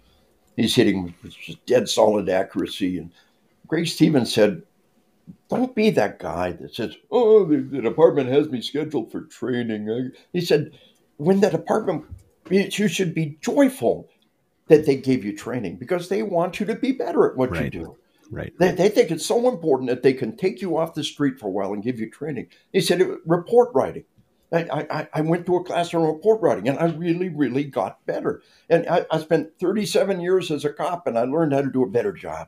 He's 0.56 0.74
hitting 0.74 1.14
with 1.22 1.36
just 1.36 1.64
dead 1.66 1.88
solid 1.88 2.28
accuracy. 2.28 2.98
And 2.98 3.10
Greg 3.66 3.86
Stevens 3.86 4.32
said, 4.32 4.62
don't 5.48 5.74
be 5.74 5.90
that 5.90 6.18
guy 6.18 6.52
that 6.52 6.74
says, 6.74 6.96
"Oh, 7.10 7.44
the, 7.44 7.58
the 7.58 7.80
department 7.80 8.28
has 8.28 8.48
me 8.50 8.60
scheduled 8.60 9.10
for 9.10 9.22
training." 9.22 9.88
Uh, 9.88 10.16
he 10.32 10.40
said, 10.40 10.72
"When 11.16 11.40
the 11.40 11.50
department, 11.50 12.04
you 12.50 12.88
should 12.88 13.14
be 13.14 13.38
joyful 13.40 14.08
that 14.68 14.86
they 14.86 14.96
gave 14.96 15.24
you 15.24 15.36
training 15.36 15.76
because 15.76 16.08
they 16.08 16.22
want 16.22 16.60
you 16.60 16.66
to 16.66 16.74
be 16.74 16.92
better 16.92 17.30
at 17.30 17.36
what 17.36 17.50
right. 17.50 17.64
you 17.64 17.70
do. 17.70 17.96
Right. 18.30 18.52
They, 18.58 18.72
they, 18.72 18.88
think 18.88 19.10
it's 19.10 19.26
so 19.26 19.48
important 19.48 19.90
that 19.90 20.02
they 20.02 20.14
can 20.14 20.36
take 20.36 20.62
you 20.62 20.76
off 20.76 20.94
the 20.94 21.04
street 21.04 21.38
for 21.38 21.46
a 21.46 21.50
while 21.50 21.72
and 21.72 21.82
give 21.82 22.00
you 22.00 22.10
training." 22.10 22.48
He 22.72 22.80
said, 22.80 23.02
"Report 23.26 23.70
writing." 23.74 24.04
I, 24.52 24.86
I, 24.88 25.08
I, 25.12 25.20
went 25.22 25.46
to 25.46 25.56
a 25.56 25.64
class 25.64 25.92
on 25.94 26.04
report 26.04 26.40
writing 26.40 26.68
and 26.68 26.78
I 26.78 26.84
really, 26.84 27.28
really 27.28 27.64
got 27.64 28.06
better. 28.06 28.40
And 28.70 28.86
I, 28.86 29.04
I 29.10 29.18
spent 29.18 29.58
37 29.58 30.20
years 30.20 30.48
as 30.52 30.64
a 30.64 30.72
cop 30.72 31.08
and 31.08 31.18
I 31.18 31.24
learned 31.24 31.52
how 31.52 31.62
to 31.62 31.72
do 31.72 31.82
a 31.82 31.90
better 31.90 32.12
job 32.12 32.46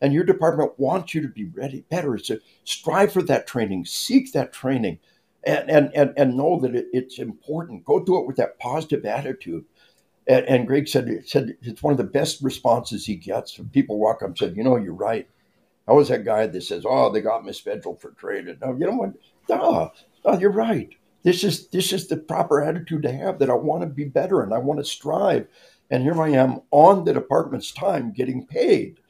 and 0.00 0.12
your 0.12 0.24
department 0.24 0.78
wants 0.78 1.14
you 1.14 1.22
to 1.22 1.28
be 1.28 1.44
ready 1.44 1.84
better. 1.88 2.18
So 2.18 2.38
strive 2.64 3.12
for 3.12 3.22
that 3.22 3.46
training, 3.46 3.86
seek 3.86 4.32
that 4.32 4.52
training, 4.52 4.98
and 5.44 5.70
and 5.70 5.90
and, 5.94 6.12
and 6.16 6.36
know 6.36 6.60
that 6.60 6.74
it, 6.74 6.86
it's 6.92 7.18
important. 7.18 7.84
Go 7.84 8.00
do 8.00 8.18
it 8.18 8.26
with 8.26 8.36
that 8.36 8.58
positive 8.58 9.04
attitude. 9.04 9.64
And, 10.28 10.44
and 10.46 10.66
Greg 10.66 10.88
said 10.88 11.08
said 11.26 11.56
it's 11.62 11.82
one 11.82 11.92
of 11.92 11.98
the 11.98 12.04
best 12.04 12.42
responses 12.42 13.06
he 13.06 13.16
gets. 13.16 13.58
When 13.58 13.68
people 13.68 13.98
walk 13.98 14.22
up 14.22 14.28
and 14.28 14.38
said, 14.38 14.56
"You 14.56 14.64
know, 14.64 14.76
you're 14.76 14.92
right." 14.92 15.28
I 15.86 15.92
was 15.92 16.08
that 16.08 16.24
guy 16.24 16.46
that 16.46 16.62
says, 16.62 16.84
"Oh, 16.86 17.10
they 17.10 17.20
got 17.20 17.54
scheduled 17.54 18.00
for 18.00 18.10
training." 18.10 18.58
No, 18.60 18.72
you 18.72 18.86
know 18.86 18.92
what? 18.92 19.14
No, 19.48 19.92
no, 20.24 20.38
you're 20.38 20.52
right. 20.52 20.90
This 21.22 21.44
is 21.44 21.68
this 21.68 21.92
is 21.92 22.06
the 22.06 22.16
proper 22.16 22.62
attitude 22.62 23.02
to 23.02 23.12
have. 23.12 23.38
That 23.38 23.50
I 23.50 23.54
want 23.54 23.82
to 23.82 23.88
be 23.88 24.04
better 24.04 24.42
and 24.42 24.52
I 24.52 24.58
want 24.58 24.80
to 24.80 24.84
strive. 24.84 25.48
And 25.90 26.02
here 26.02 26.20
I 26.20 26.28
am 26.30 26.60
on 26.70 27.04
the 27.04 27.14
department's 27.14 27.72
time, 27.72 28.12
getting 28.12 28.46
paid 28.46 29.00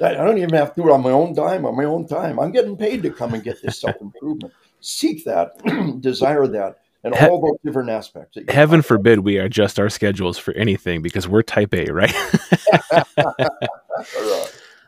I 0.00 0.12
don't 0.12 0.38
even 0.38 0.54
have 0.54 0.74
to 0.74 0.82
do 0.82 0.88
it 0.88 0.92
on 0.92 1.02
my 1.02 1.10
own 1.10 1.34
dime, 1.34 1.64
on 1.64 1.76
my 1.76 1.84
own 1.84 2.06
time. 2.06 2.38
I'm 2.38 2.52
getting 2.52 2.76
paid 2.76 3.02
to 3.02 3.10
come 3.10 3.34
and 3.34 3.42
get 3.42 3.62
this 3.62 3.80
self 3.80 3.96
improvement. 4.00 4.52
Seek 4.80 5.24
that, 5.24 5.56
desire 6.00 6.46
that, 6.48 6.80
and 7.06 7.16
he- 7.16 7.26
all 7.26 7.40
those 7.40 7.58
different 7.64 7.90
aspects. 7.90 8.36
Heaven 8.48 8.82
forbid 8.82 9.20
we 9.20 9.38
adjust 9.38 9.78
our 9.78 9.88
schedules 9.88 10.38
for 10.38 10.52
anything 10.54 11.02
because 11.02 11.28
we're 11.28 11.42
type 11.42 11.72
A, 11.72 11.86
right? 11.86 12.12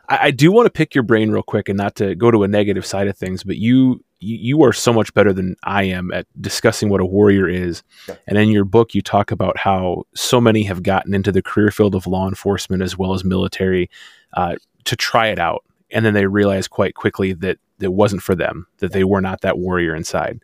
I, 0.09 0.17
I, 0.27 0.31
do 0.31 0.51
want 0.51 0.65
to 0.65 0.69
pick 0.69 0.93
your 0.93 1.03
brain 1.03 1.31
real 1.31 1.43
quick 1.43 1.69
and 1.69 1.77
not 1.77 1.95
to 1.95 2.15
go 2.15 2.29
to 2.29 2.43
a 2.43 2.47
negative 2.47 2.85
side 2.85 3.07
of 3.07 3.17
things, 3.17 3.43
but 3.43 3.57
you 3.57 4.03
you, 4.21 4.61
are 4.63 4.73
so 4.73 4.91
much 4.91 5.13
better 5.13 5.31
than 5.31 5.55
I 5.63 5.83
am 5.83 6.11
at 6.11 6.27
discussing 6.41 6.89
what 6.89 6.99
a 6.99 7.05
warrior 7.05 7.47
is. 7.47 7.83
And 8.27 8.37
in 8.37 8.49
your 8.49 8.65
book, 8.65 8.93
you 8.93 9.01
talk 9.01 9.31
about 9.31 9.57
how 9.57 10.03
so 10.13 10.41
many 10.41 10.63
have 10.63 10.83
gotten 10.83 11.13
into 11.13 11.31
the 11.31 11.41
career 11.41 11.71
field 11.71 11.95
of 11.95 12.05
law 12.05 12.27
enforcement 12.27 12.83
as 12.83 12.97
well 12.97 13.13
as 13.13 13.23
military 13.23 13.89
uh, 14.33 14.55
to 14.83 14.97
try 14.97 15.27
it 15.27 15.39
out 15.39 15.63
and 15.91 16.05
then 16.05 16.13
they 16.13 16.25
realize 16.25 16.67
quite 16.67 16.95
quickly 16.95 17.33
that 17.33 17.57
it 17.79 17.93
wasn't 17.93 18.21
for 18.21 18.35
them 18.35 18.67
that 18.79 18.91
they 18.91 19.03
were 19.03 19.21
not 19.21 19.41
that 19.41 19.57
warrior 19.57 19.95
inside 19.95 20.41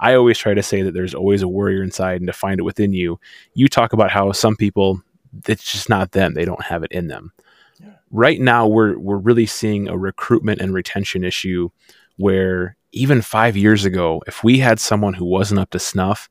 i 0.00 0.14
always 0.14 0.38
try 0.38 0.54
to 0.54 0.62
say 0.62 0.82
that 0.82 0.94
there's 0.94 1.14
always 1.14 1.42
a 1.42 1.48
warrior 1.48 1.82
inside 1.82 2.20
and 2.20 2.26
to 2.26 2.32
find 2.32 2.58
it 2.58 2.64
within 2.64 2.92
you 2.92 3.18
you 3.54 3.68
talk 3.68 3.92
about 3.92 4.10
how 4.10 4.30
some 4.32 4.56
people 4.56 5.00
it's 5.46 5.70
just 5.70 5.88
not 5.88 6.12
them 6.12 6.34
they 6.34 6.44
don't 6.44 6.62
have 6.62 6.82
it 6.82 6.92
in 6.92 7.08
them 7.08 7.32
yeah. 7.80 7.94
right 8.10 8.40
now 8.40 8.66
we're 8.66 8.98
we're 8.98 9.18
really 9.18 9.46
seeing 9.46 9.88
a 9.88 9.96
recruitment 9.96 10.60
and 10.60 10.72
retention 10.72 11.24
issue 11.24 11.68
where 12.16 12.76
even 12.92 13.20
5 13.20 13.56
years 13.56 13.84
ago 13.84 14.22
if 14.26 14.42
we 14.42 14.58
had 14.58 14.80
someone 14.80 15.14
who 15.14 15.24
wasn't 15.24 15.60
up 15.60 15.70
to 15.70 15.78
snuff 15.78 16.28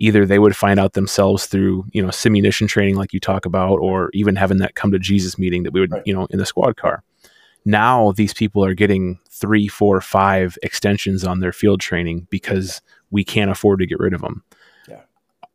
either 0.00 0.24
they 0.24 0.38
would 0.38 0.56
find 0.56 0.80
out 0.80 0.94
themselves 0.94 1.46
through 1.46 1.84
you 1.92 2.02
know 2.02 2.08
simunition 2.08 2.66
training 2.66 2.96
like 2.96 3.12
you 3.12 3.20
talk 3.20 3.46
about 3.46 3.76
or 3.76 4.10
even 4.12 4.34
having 4.34 4.58
that 4.58 4.74
come 4.74 4.90
to 4.90 4.98
jesus 4.98 5.38
meeting 5.38 5.62
that 5.62 5.72
we 5.72 5.80
would 5.80 5.92
right. 5.92 6.02
you 6.04 6.14
know 6.14 6.26
in 6.30 6.38
the 6.38 6.46
squad 6.46 6.76
car 6.76 7.04
now 7.64 8.12
these 8.12 8.34
people 8.34 8.64
are 8.64 8.74
getting 8.74 9.18
three 9.30 9.68
four 9.68 10.00
five 10.00 10.58
extensions 10.62 11.24
on 11.24 11.40
their 11.40 11.52
field 11.52 11.80
training 11.80 12.26
because 12.30 12.80
we 13.10 13.24
can't 13.24 13.50
afford 13.50 13.78
to 13.78 13.86
get 13.86 13.98
rid 13.98 14.14
of 14.14 14.20
them 14.20 14.42
yeah. 14.88 15.02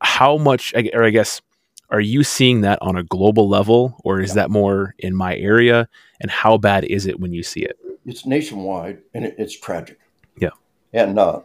how 0.02 0.38
much 0.38 0.73
or 0.94 1.03
i 1.03 1.10
guess 1.10 1.41
are 1.90 2.02
you 2.02 2.23
seeing 2.23 2.61
that 2.61 2.80
on 2.82 2.95
a 2.95 3.03
global 3.03 3.48
level 3.48 3.99
or 4.03 4.19
is 4.19 4.32
yeah. 4.32 4.36
that 4.36 4.49
more 4.52 4.95
in 4.99 5.15
my 5.15 5.36
area 5.38 5.88
and 6.19 6.32
how 6.32 6.57
bad 6.57 6.84
is 6.86 7.06
it 7.06 7.19
when 7.19 7.34
you 7.34 7.44
see 7.44 7.61
it 7.61 7.77
it's 8.06 8.26
nationwide 8.26 8.99
and 9.14 9.26
it, 9.26 9.36
it's 9.38 9.57
tragic 9.57 9.99
yeah 10.38 10.49
and 10.94 11.19
uh, 11.19 11.41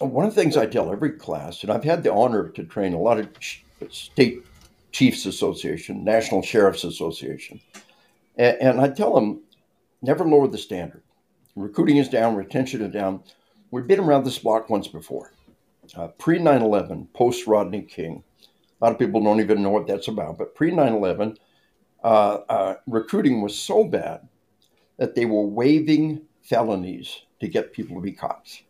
one 0.00 0.26
of 0.26 0.34
the 0.34 0.40
things 0.40 0.56
I 0.56 0.66
tell 0.66 0.92
every 0.92 1.12
class, 1.12 1.62
and 1.62 1.70
I've 1.70 1.84
had 1.84 2.02
the 2.02 2.12
honor 2.12 2.48
to 2.50 2.64
train 2.64 2.94
a 2.94 2.98
lot 2.98 3.18
of 3.18 3.28
state 3.90 4.44
Chiefs 4.92 5.26
Association, 5.26 6.04
National 6.04 6.42
Sheriffs 6.42 6.84
Association. 6.84 7.60
And, 8.36 8.56
and 8.60 8.80
I 8.80 8.88
tell 8.88 9.14
them, 9.14 9.42
never 10.02 10.24
lower 10.24 10.48
the 10.48 10.58
standard. 10.58 11.02
Recruiting 11.56 11.98
is 11.98 12.08
down, 12.08 12.34
retention 12.34 12.82
is 12.82 12.92
down. 12.92 13.22
We've 13.70 13.86
been 13.86 14.00
around 14.00 14.24
this 14.24 14.38
block 14.38 14.68
once 14.68 14.88
before. 14.88 15.32
Uh, 15.96 16.08
pre 16.08 16.38
9 16.38 16.62
11, 16.62 17.08
post 17.14 17.46
Rodney 17.46 17.82
King. 17.82 18.22
A 18.80 18.84
lot 18.84 18.92
of 18.92 18.98
people 18.98 19.22
don't 19.22 19.40
even 19.40 19.62
know 19.62 19.70
what 19.70 19.86
that's 19.86 20.08
about, 20.08 20.38
but 20.38 20.54
pre 20.54 20.70
9 20.70 20.92
11, 20.92 21.36
uh, 22.02 22.06
uh, 22.48 22.74
recruiting 22.86 23.40
was 23.40 23.58
so 23.58 23.84
bad 23.84 24.28
that 24.96 25.14
they 25.14 25.24
were 25.24 25.46
waiving 25.46 26.22
felonies 26.42 27.22
to 27.40 27.48
get 27.48 27.72
people 27.72 27.96
to 27.96 28.02
be 28.02 28.12
cops. 28.12 28.62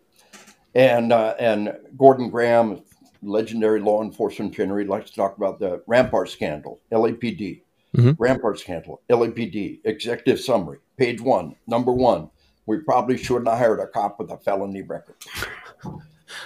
And, 0.75 1.13
uh, 1.13 1.35
and 1.39 1.77
Gordon 1.97 2.31
Graham, 2.31 2.83
legendary 3.23 3.81
law 3.81 4.03
enforcement 4.03 4.55
general, 4.55 4.87
likes 4.87 5.11
to 5.11 5.17
talk 5.17 5.37
about 5.37 5.59
the 5.59 5.83
Rampart 5.87 6.29
scandal, 6.31 6.81
LAPD. 6.93 7.63
Mm-hmm. 7.97 8.11
Rampart 8.19 8.59
scandal, 8.59 9.03
LAPD, 9.09 9.81
executive 9.85 10.41
summary, 10.41 10.79
page 10.97 11.21
one, 11.21 11.55
number 11.69 11.93
one. 11.93 12.29
We 12.67 12.79
probably 12.79 13.17
shouldn't 13.17 13.49
have 13.49 13.59
hired 13.59 13.79
a 13.79 13.87
cop 13.87 14.19
with 14.19 14.33
a 14.33 14.39
felony 14.39 14.83
record. 14.83 15.17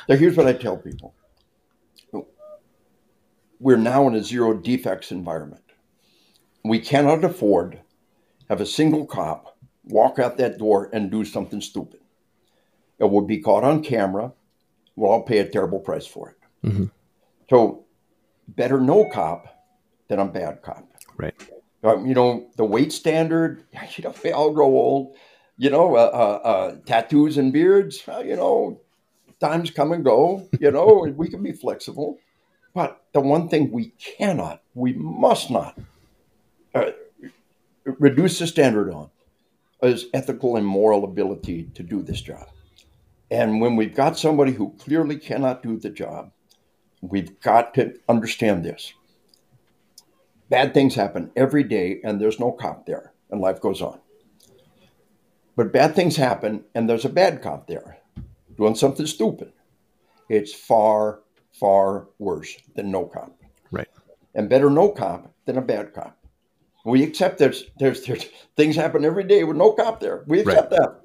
So 0.06 0.16
here's 0.16 0.36
what 0.36 0.46
I 0.46 0.52
tell 0.52 0.76
people 0.76 1.14
we're 3.60 3.76
now 3.76 4.06
in 4.06 4.14
a 4.14 4.22
zero 4.22 4.54
defects 4.54 5.10
environment. 5.10 5.64
We 6.64 6.78
cannot 6.78 7.24
afford 7.24 7.80
have 8.48 8.60
a 8.60 8.66
single 8.66 9.06
cop 9.06 9.56
walk 9.84 10.18
out 10.18 10.36
that 10.38 10.58
door 10.58 10.90
and 10.92 11.10
do 11.10 11.24
something 11.24 11.60
stupid. 11.60 12.00
It 12.98 13.04
will 13.04 13.22
be 13.22 13.38
caught 13.38 13.64
on 13.64 13.82
camera. 13.82 14.32
We'll 14.96 15.10
all 15.10 15.22
pay 15.22 15.38
a 15.38 15.48
terrible 15.48 15.80
price 15.80 16.06
for 16.06 16.30
it. 16.30 16.68
Mm-hmm. 16.68 16.84
So, 17.48 17.86
better 18.48 18.80
no 18.80 19.08
cop 19.08 19.46
than 20.08 20.18
a 20.18 20.24
bad 20.26 20.62
cop. 20.62 20.84
Right. 21.16 21.34
Um, 21.84 22.06
you 22.06 22.14
know, 22.14 22.50
the 22.56 22.64
weight 22.64 22.92
standard, 22.92 23.64
you 23.96 24.04
know, 24.04 24.14
we 24.22 24.32
all 24.32 24.52
grow 24.52 24.66
old. 24.66 25.16
You 25.56 25.70
know, 25.70 25.96
uh, 25.96 26.10
uh, 26.12 26.48
uh, 26.48 26.76
tattoos 26.86 27.36
and 27.36 27.52
beards, 27.52 28.04
you 28.24 28.36
know, 28.36 28.80
times 29.40 29.70
come 29.70 29.92
and 29.92 30.04
go. 30.04 30.48
You 30.60 30.70
know, 30.70 31.06
we 31.16 31.28
can 31.28 31.42
be 31.42 31.52
flexible. 31.52 32.18
But 32.74 33.02
the 33.12 33.20
one 33.20 33.48
thing 33.48 33.70
we 33.70 33.92
cannot, 33.98 34.62
we 34.74 34.92
must 34.92 35.50
not 35.50 35.78
uh, 36.74 36.90
reduce 37.84 38.38
the 38.38 38.46
standard 38.46 38.92
on 38.92 39.10
is 39.82 40.06
ethical 40.12 40.56
and 40.56 40.66
moral 40.66 41.04
ability 41.04 41.70
to 41.74 41.82
do 41.82 42.02
this 42.02 42.20
job. 42.20 42.48
And 43.30 43.60
when 43.60 43.76
we've 43.76 43.94
got 43.94 44.18
somebody 44.18 44.52
who 44.52 44.74
clearly 44.78 45.16
cannot 45.16 45.62
do 45.62 45.78
the 45.78 45.90
job, 45.90 46.30
we've 47.00 47.40
got 47.40 47.74
to 47.74 47.98
understand 48.08 48.64
this. 48.64 48.92
Bad 50.48 50.72
things 50.72 50.94
happen 50.94 51.30
every 51.36 51.62
day, 51.62 52.00
and 52.02 52.20
there's 52.20 52.40
no 52.40 52.52
cop 52.52 52.86
there, 52.86 53.12
and 53.30 53.40
life 53.40 53.60
goes 53.60 53.82
on. 53.82 54.00
But 55.56 55.72
bad 55.72 55.94
things 55.94 56.16
happen, 56.16 56.64
and 56.74 56.88
there's 56.88 57.04
a 57.04 57.10
bad 57.10 57.42
cop 57.42 57.66
there 57.66 57.97
doing 58.58 58.74
something 58.74 59.06
stupid. 59.06 59.52
It's 60.28 60.52
far, 60.52 61.20
far 61.52 62.08
worse 62.18 62.54
than 62.74 62.90
no 62.90 63.06
cop. 63.06 63.32
Right. 63.70 63.88
And 64.34 64.50
better 64.50 64.68
no 64.68 64.90
cop 64.90 65.32
than 65.46 65.56
a 65.56 65.62
bad 65.62 65.94
cop. 65.94 66.16
We 66.84 67.02
accept 67.02 67.38
there's 67.38 67.64
there's 67.78 68.04
there's 68.04 68.26
things 68.56 68.76
happen 68.76 69.04
every 69.04 69.24
day 69.24 69.44
with 69.44 69.56
no 69.56 69.72
cop 69.72 70.00
there. 70.00 70.24
We 70.26 70.40
accept 70.40 70.72
right. 70.72 70.80
that. 70.80 71.00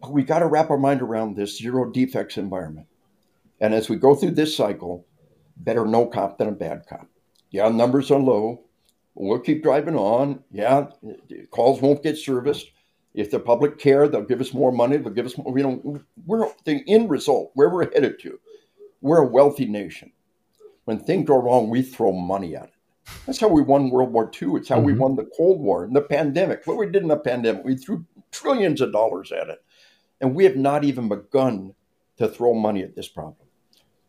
But 0.00 0.12
we 0.12 0.22
got 0.22 0.38
to 0.38 0.46
wrap 0.46 0.70
our 0.70 0.78
mind 0.78 1.02
around 1.02 1.36
this 1.36 1.58
zero 1.58 1.90
defects 1.90 2.38
environment. 2.38 2.86
And 3.60 3.74
as 3.74 3.88
we 3.88 3.96
go 3.96 4.14
through 4.14 4.32
this 4.32 4.56
cycle, 4.56 5.06
better 5.56 5.84
no 5.84 6.06
cop 6.06 6.38
than 6.38 6.48
a 6.48 6.52
bad 6.52 6.84
cop. 6.88 7.06
Yeah, 7.50 7.68
numbers 7.68 8.10
are 8.10 8.18
low. 8.18 8.64
We'll 9.14 9.40
keep 9.40 9.62
driving 9.62 9.96
on. 9.96 10.42
Yeah, 10.50 10.86
calls 11.50 11.82
won't 11.82 12.02
get 12.02 12.16
serviced. 12.16 12.70
If 13.14 13.30
the 13.30 13.40
public 13.40 13.78
care, 13.78 14.06
they'll 14.06 14.22
give 14.22 14.40
us 14.40 14.54
more 14.54 14.70
money. 14.70 14.96
They'll 14.96 15.12
give 15.12 15.26
us 15.26 15.36
more. 15.36 15.58
You 15.58 15.64
know, 15.64 16.00
we're 16.26 16.48
the 16.64 16.84
end 16.86 17.10
result 17.10 17.50
where 17.54 17.68
we're 17.68 17.92
headed 17.92 18.20
to. 18.20 18.38
We're 19.00 19.22
a 19.22 19.26
wealthy 19.26 19.66
nation. 19.66 20.12
When 20.84 20.98
things 20.98 21.26
go 21.26 21.40
wrong, 21.40 21.70
we 21.70 21.82
throw 21.82 22.12
money 22.12 22.54
at 22.54 22.64
it. 22.64 22.74
That's 23.26 23.40
how 23.40 23.48
we 23.48 23.62
won 23.62 23.90
World 23.90 24.12
War 24.12 24.30
II. 24.40 24.56
It's 24.56 24.68
how 24.68 24.76
mm-hmm. 24.76 24.84
we 24.86 24.92
won 24.94 25.16
the 25.16 25.30
Cold 25.36 25.60
War 25.60 25.84
and 25.84 25.96
the 25.96 26.02
pandemic. 26.02 26.66
What 26.66 26.76
we 26.76 26.86
did 26.86 27.02
in 27.02 27.08
the 27.08 27.16
pandemic, 27.16 27.64
we 27.64 27.76
threw 27.76 28.04
trillions 28.30 28.80
of 28.80 28.92
dollars 28.92 29.32
at 29.32 29.48
it. 29.48 29.64
And 30.20 30.34
we 30.34 30.44
have 30.44 30.56
not 30.56 30.84
even 30.84 31.08
begun 31.08 31.74
to 32.18 32.28
throw 32.28 32.54
money 32.54 32.82
at 32.82 32.94
this 32.94 33.08
problem. 33.08 33.36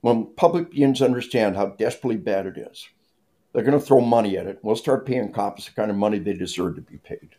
When 0.01 0.33
public 0.35 0.71
begins 0.71 0.99
to 0.99 1.05
understand 1.05 1.55
how 1.55 1.67
desperately 1.67 2.17
bad 2.17 2.45
it 2.45 2.57
is, 2.57 2.89
they're 3.53 3.63
going 3.63 3.79
to 3.79 3.85
throw 3.85 4.01
money 4.01 4.37
at 4.37 4.47
it. 4.47 4.59
We'll 4.61 4.75
start 4.75 5.05
paying 5.05 5.31
cops 5.31 5.65
the 5.65 5.71
kind 5.71 5.91
of 5.91 5.97
money 5.97 6.19
they 6.19 6.33
deserve 6.33 6.75
to 6.75 6.81
be 6.81 6.97
paid. 6.97 7.35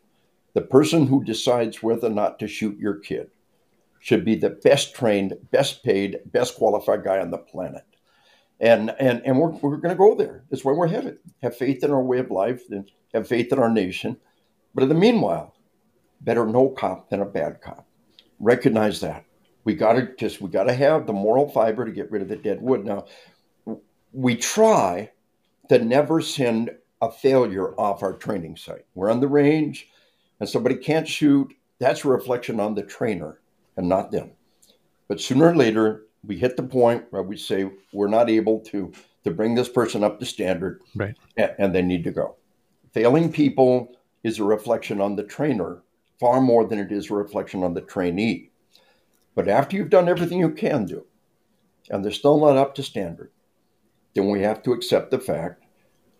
The 0.54 0.62
person 0.62 1.06
who 1.06 1.24
decides 1.24 1.82
whether 1.82 2.08
or 2.08 2.10
not 2.10 2.38
to 2.40 2.48
shoot 2.48 2.78
your 2.78 2.96
kid 2.96 3.30
should 3.98 4.24
be 4.24 4.34
the 4.34 4.50
best 4.50 4.94
trained, 4.94 5.34
best 5.50 5.82
paid, 5.84 6.18
best 6.26 6.56
qualified 6.56 7.04
guy 7.04 7.20
on 7.20 7.30
the 7.30 7.38
planet. 7.38 7.84
And 8.60 8.94
and 8.98 9.22
and 9.24 9.38
we're, 9.38 9.50
we're 9.50 9.76
going 9.76 9.94
to 9.94 9.98
go 9.98 10.14
there. 10.14 10.44
That's 10.50 10.64
where 10.64 10.74
we're 10.74 10.88
headed. 10.88 11.18
Have 11.42 11.56
faith 11.56 11.82
in 11.82 11.90
our 11.90 12.02
way 12.02 12.18
of 12.18 12.30
life 12.30 12.62
and 12.70 12.90
have 13.14 13.26
faith 13.26 13.52
in 13.52 13.58
our 13.58 13.70
nation. 13.70 14.18
But 14.74 14.82
in 14.82 14.88
the 14.88 14.94
meanwhile, 14.94 15.54
better 16.20 16.46
no 16.46 16.68
cop 16.68 17.10
than 17.10 17.20
a 17.20 17.26
bad 17.26 17.60
cop. 17.60 17.86
Recognize 18.38 19.00
that. 19.00 19.24
We 19.64 19.74
got 19.74 19.94
to 19.94 20.14
just 20.16 20.40
we 20.40 20.50
got 20.50 20.64
to 20.64 20.74
have 20.74 21.06
the 21.06 21.12
moral 21.12 21.48
fiber 21.48 21.84
to 21.84 21.92
get 21.92 22.10
rid 22.10 22.22
of 22.22 22.28
the 22.28 22.36
dead 22.36 22.60
wood. 22.60 22.84
Now, 22.84 23.06
we 24.12 24.36
try 24.36 25.10
to 25.68 25.78
never 25.78 26.20
send 26.20 26.70
a 27.00 27.10
failure 27.10 27.72
off 27.80 28.02
our 28.02 28.12
training 28.12 28.56
site. 28.56 28.84
We're 28.94 29.10
on 29.10 29.20
the 29.20 29.28
range 29.28 29.88
and 30.42 30.48
somebody 30.48 30.74
can't 30.74 31.06
shoot. 31.06 31.54
That's 31.78 32.04
a 32.04 32.08
reflection 32.08 32.58
on 32.58 32.74
the 32.74 32.82
trainer 32.82 33.38
and 33.76 33.88
not 33.88 34.10
them. 34.10 34.32
But 35.06 35.20
sooner 35.20 35.50
or 35.50 35.54
later, 35.54 36.06
we 36.26 36.36
hit 36.36 36.56
the 36.56 36.64
point 36.64 37.04
where 37.10 37.22
we 37.22 37.36
say 37.36 37.70
we're 37.92 38.08
not 38.08 38.28
able 38.28 38.58
to 38.72 38.92
to 39.22 39.30
bring 39.30 39.54
this 39.54 39.68
person 39.68 40.02
up 40.02 40.18
to 40.18 40.26
standard, 40.26 40.80
right? 40.96 41.16
And, 41.36 41.54
and 41.60 41.72
they 41.72 41.80
need 41.80 42.02
to 42.02 42.10
go. 42.10 42.34
Failing 42.92 43.30
people 43.30 43.94
is 44.24 44.40
a 44.40 44.44
reflection 44.44 45.00
on 45.00 45.14
the 45.14 45.22
trainer 45.22 45.84
far 46.18 46.40
more 46.40 46.64
than 46.64 46.80
it 46.80 46.90
is 46.90 47.08
a 47.08 47.14
reflection 47.14 47.62
on 47.62 47.74
the 47.74 47.80
trainee. 47.80 48.50
But 49.36 49.46
after 49.46 49.76
you've 49.76 49.90
done 49.90 50.08
everything 50.08 50.40
you 50.40 50.50
can 50.50 50.86
do, 50.86 51.06
and 51.88 52.04
they're 52.04 52.10
still 52.10 52.40
not 52.40 52.56
up 52.56 52.74
to 52.74 52.82
standard, 52.82 53.30
then 54.16 54.28
we 54.28 54.40
have 54.40 54.60
to 54.64 54.72
accept 54.72 55.12
the 55.12 55.20
fact 55.20 55.62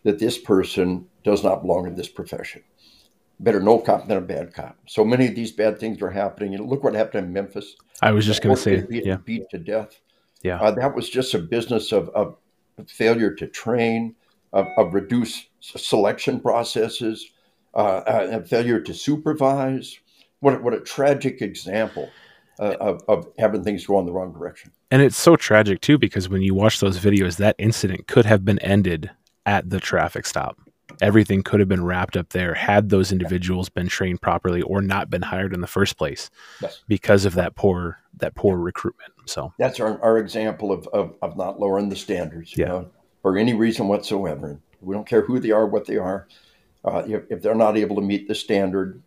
that 0.04 0.20
this 0.20 0.38
person 0.38 1.06
does 1.24 1.42
not 1.42 1.62
belong 1.62 1.88
in 1.88 1.96
this 1.96 2.08
profession. 2.08 2.62
Better 3.42 3.60
no 3.60 3.78
cop 3.78 4.06
than 4.08 4.18
a 4.18 4.22
bad 4.22 4.54
cop. 4.54 4.78
So 4.86 5.04
many 5.04 5.26
of 5.26 5.34
these 5.34 5.52
bad 5.52 5.78
things 5.78 6.00
are 6.00 6.10
happening. 6.10 6.54
And 6.54 6.68
look 6.68 6.84
what 6.84 6.94
happened 6.94 7.26
in 7.26 7.32
Memphis. 7.32 7.76
I 8.00 8.12
was 8.12 8.24
just 8.24 8.42
going 8.42 8.54
to 8.54 8.60
say, 8.60 8.82
beat, 8.82 9.04
yeah. 9.04 9.16
beat 9.16 9.50
to 9.50 9.58
death. 9.58 10.00
Yeah, 10.42 10.60
uh, 10.60 10.70
that 10.72 10.94
was 10.94 11.08
just 11.08 11.34
a 11.34 11.38
business 11.38 11.92
of, 11.92 12.08
of 12.10 12.36
failure 12.86 13.32
to 13.34 13.46
train, 13.46 14.14
of, 14.52 14.66
of 14.76 14.94
reduced 14.94 15.48
selection 15.60 16.40
processes, 16.40 17.30
uh, 17.74 17.78
uh, 17.78 18.42
failure 18.42 18.80
to 18.80 18.94
supervise. 18.94 19.98
What 20.40 20.62
what 20.62 20.74
a 20.74 20.80
tragic 20.80 21.42
example 21.42 22.10
uh, 22.58 22.76
of, 22.80 23.02
of 23.08 23.26
having 23.38 23.64
things 23.64 23.86
go 23.86 23.98
in 23.98 24.06
the 24.06 24.12
wrong 24.12 24.32
direction. 24.32 24.70
And 24.90 25.02
it's 25.02 25.16
so 25.16 25.36
tragic 25.36 25.80
too 25.80 25.98
because 25.98 26.28
when 26.28 26.42
you 26.42 26.54
watch 26.54 26.80
those 26.80 26.98
videos, 26.98 27.36
that 27.36 27.56
incident 27.58 28.06
could 28.06 28.26
have 28.26 28.44
been 28.44 28.58
ended 28.58 29.10
at 29.46 29.70
the 29.70 29.80
traffic 29.80 30.26
stop. 30.26 30.60
Everything 31.00 31.42
could 31.42 31.60
have 31.60 31.68
been 31.68 31.84
wrapped 31.84 32.16
up 32.16 32.30
there 32.30 32.54
had 32.54 32.88
those 32.88 33.12
individuals 33.12 33.68
been 33.68 33.88
trained 33.88 34.20
properly 34.20 34.62
or 34.62 34.82
not 34.82 35.10
been 35.10 35.22
hired 35.22 35.54
in 35.54 35.60
the 35.60 35.66
first 35.66 35.96
place 35.96 36.30
yes. 36.60 36.82
because 36.88 37.24
of 37.24 37.34
that 37.34 37.54
poor 37.54 37.98
that 38.18 38.34
poor 38.34 38.58
recruitment. 38.58 39.12
So 39.26 39.52
that's 39.58 39.80
our, 39.80 40.00
our 40.02 40.18
example 40.18 40.72
of, 40.72 40.86
of, 40.88 41.14
of 41.22 41.36
not 41.36 41.58
lowering 41.58 41.88
the 41.88 41.96
standards, 41.96 42.56
yeah. 42.56 42.66
Know, 42.66 42.90
for 43.22 43.38
any 43.38 43.54
reason 43.54 43.88
whatsoever. 43.88 44.60
We 44.80 44.94
don't 44.94 45.06
care 45.06 45.22
who 45.22 45.38
they 45.38 45.52
are, 45.52 45.66
what 45.66 45.86
they 45.86 45.96
are. 45.96 46.26
Uh, 46.84 47.04
if, 47.06 47.22
if, 47.30 47.42
they're 47.42 47.54
not 47.54 47.76
able 47.76 47.94
to 47.94 48.02
meet 48.02 48.26
the 48.26 48.34
standard, 48.34 49.00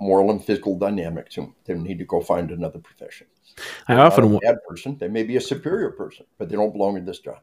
moral 0.00 0.32
and 0.32 0.44
physical 0.44 0.76
dynamics, 0.76 1.38
they 1.64 1.74
need 1.74 1.98
to 1.98 2.04
go 2.04 2.20
find 2.20 2.50
another 2.50 2.80
profession. 2.80 3.28
I 3.86 3.94
often 3.94 4.34
a 4.34 4.38
bad 4.40 4.56
person. 4.68 4.98
They 4.98 5.06
may 5.06 5.22
be 5.22 5.36
a 5.36 5.40
superior 5.40 5.90
person, 5.90 6.26
but 6.38 6.48
they 6.48 6.56
don't 6.56 6.72
belong 6.72 6.96
in 6.96 7.04
this 7.04 7.20
job. 7.20 7.38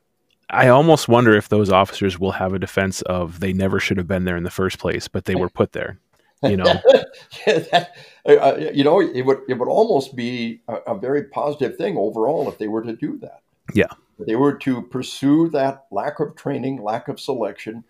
I 0.50 0.68
almost 0.70 1.08
wonder 1.08 1.36
if 1.36 1.50
those 1.50 1.70
officers 1.70 2.20
will 2.20 2.32
have 2.32 2.54
a 2.54 2.60
defense 2.60 3.02
of 3.04 3.40
they 3.40 3.54
never 3.54 3.80
should 3.80 3.98
have 3.98 4.08
been 4.08 4.26
there 4.26 4.38
in 4.38 4.44
the 4.44 4.50
first 4.50 4.80
place, 4.80 5.08
but 5.08 5.26
they 5.26 5.36
were 5.36 5.50
put 5.50 5.74
there. 5.74 6.00
You 6.42 6.56
know, 6.56 6.66
yeah, 7.48 7.60
that, 7.72 7.96
uh, 8.26 8.56
you 8.74 8.84
know, 8.84 9.02
it 9.02 9.24
would 9.24 9.40
it 9.50 9.56
would 9.56 9.68
almost 9.68 10.16
be 10.16 10.62
a, 10.70 10.76
a, 10.76 10.98
very 10.98 11.26
positive 11.26 11.76
thing 11.76 11.98
overall 11.98 12.48
if 12.48 12.58
they 12.58 12.70
were 12.70 12.82
to 12.82 12.96
do 12.96 13.18
that. 13.18 13.42
Yeah, 13.74 13.92
if 14.18 14.26
they 14.26 14.38
were 14.38 14.54
to 14.60 14.82
pursue 14.84 15.50
that 15.50 15.86
lack 15.92 16.22
of 16.22 16.38
training, 16.38 16.82
lack 16.82 17.10
of 17.10 17.20
selection, 17.20 17.84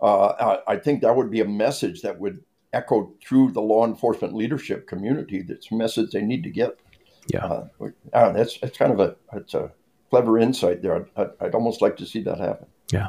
uh, 0.00 0.56
I 0.66 0.76
think 0.76 1.02
that 1.02 1.14
would 1.14 1.30
be 1.30 1.40
a 1.40 1.44
message 1.44 2.00
that 2.00 2.18
would 2.18 2.42
echo 2.72 3.12
through 3.22 3.52
the 3.52 3.60
law 3.60 3.84
enforcement 3.86 4.34
leadership 4.34 4.86
community. 4.86 5.42
That's 5.42 5.70
a 5.70 5.74
message 5.74 6.12
they 6.12 6.22
need 6.22 6.42
to 6.44 6.50
get. 6.50 6.78
Yeah, 7.26 7.44
uh, 7.44 7.68
uh, 8.14 8.32
that's 8.32 8.58
that's 8.60 8.78
kind 8.78 8.92
of 8.92 9.00
a 9.00 9.16
it's 9.34 9.52
a 9.52 9.70
clever 10.10 10.38
insight 10.38 10.82
there. 10.82 11.06
I'd, 11.16 11.30
I'd, 11.40 11.54
almost 11.54 11.80
like 11.80 11.96
to 11.98 12.06
see 12.06 12.22
that 12.22 12.38
happen. 12.38 12.66
Yeah. 12.92 13.08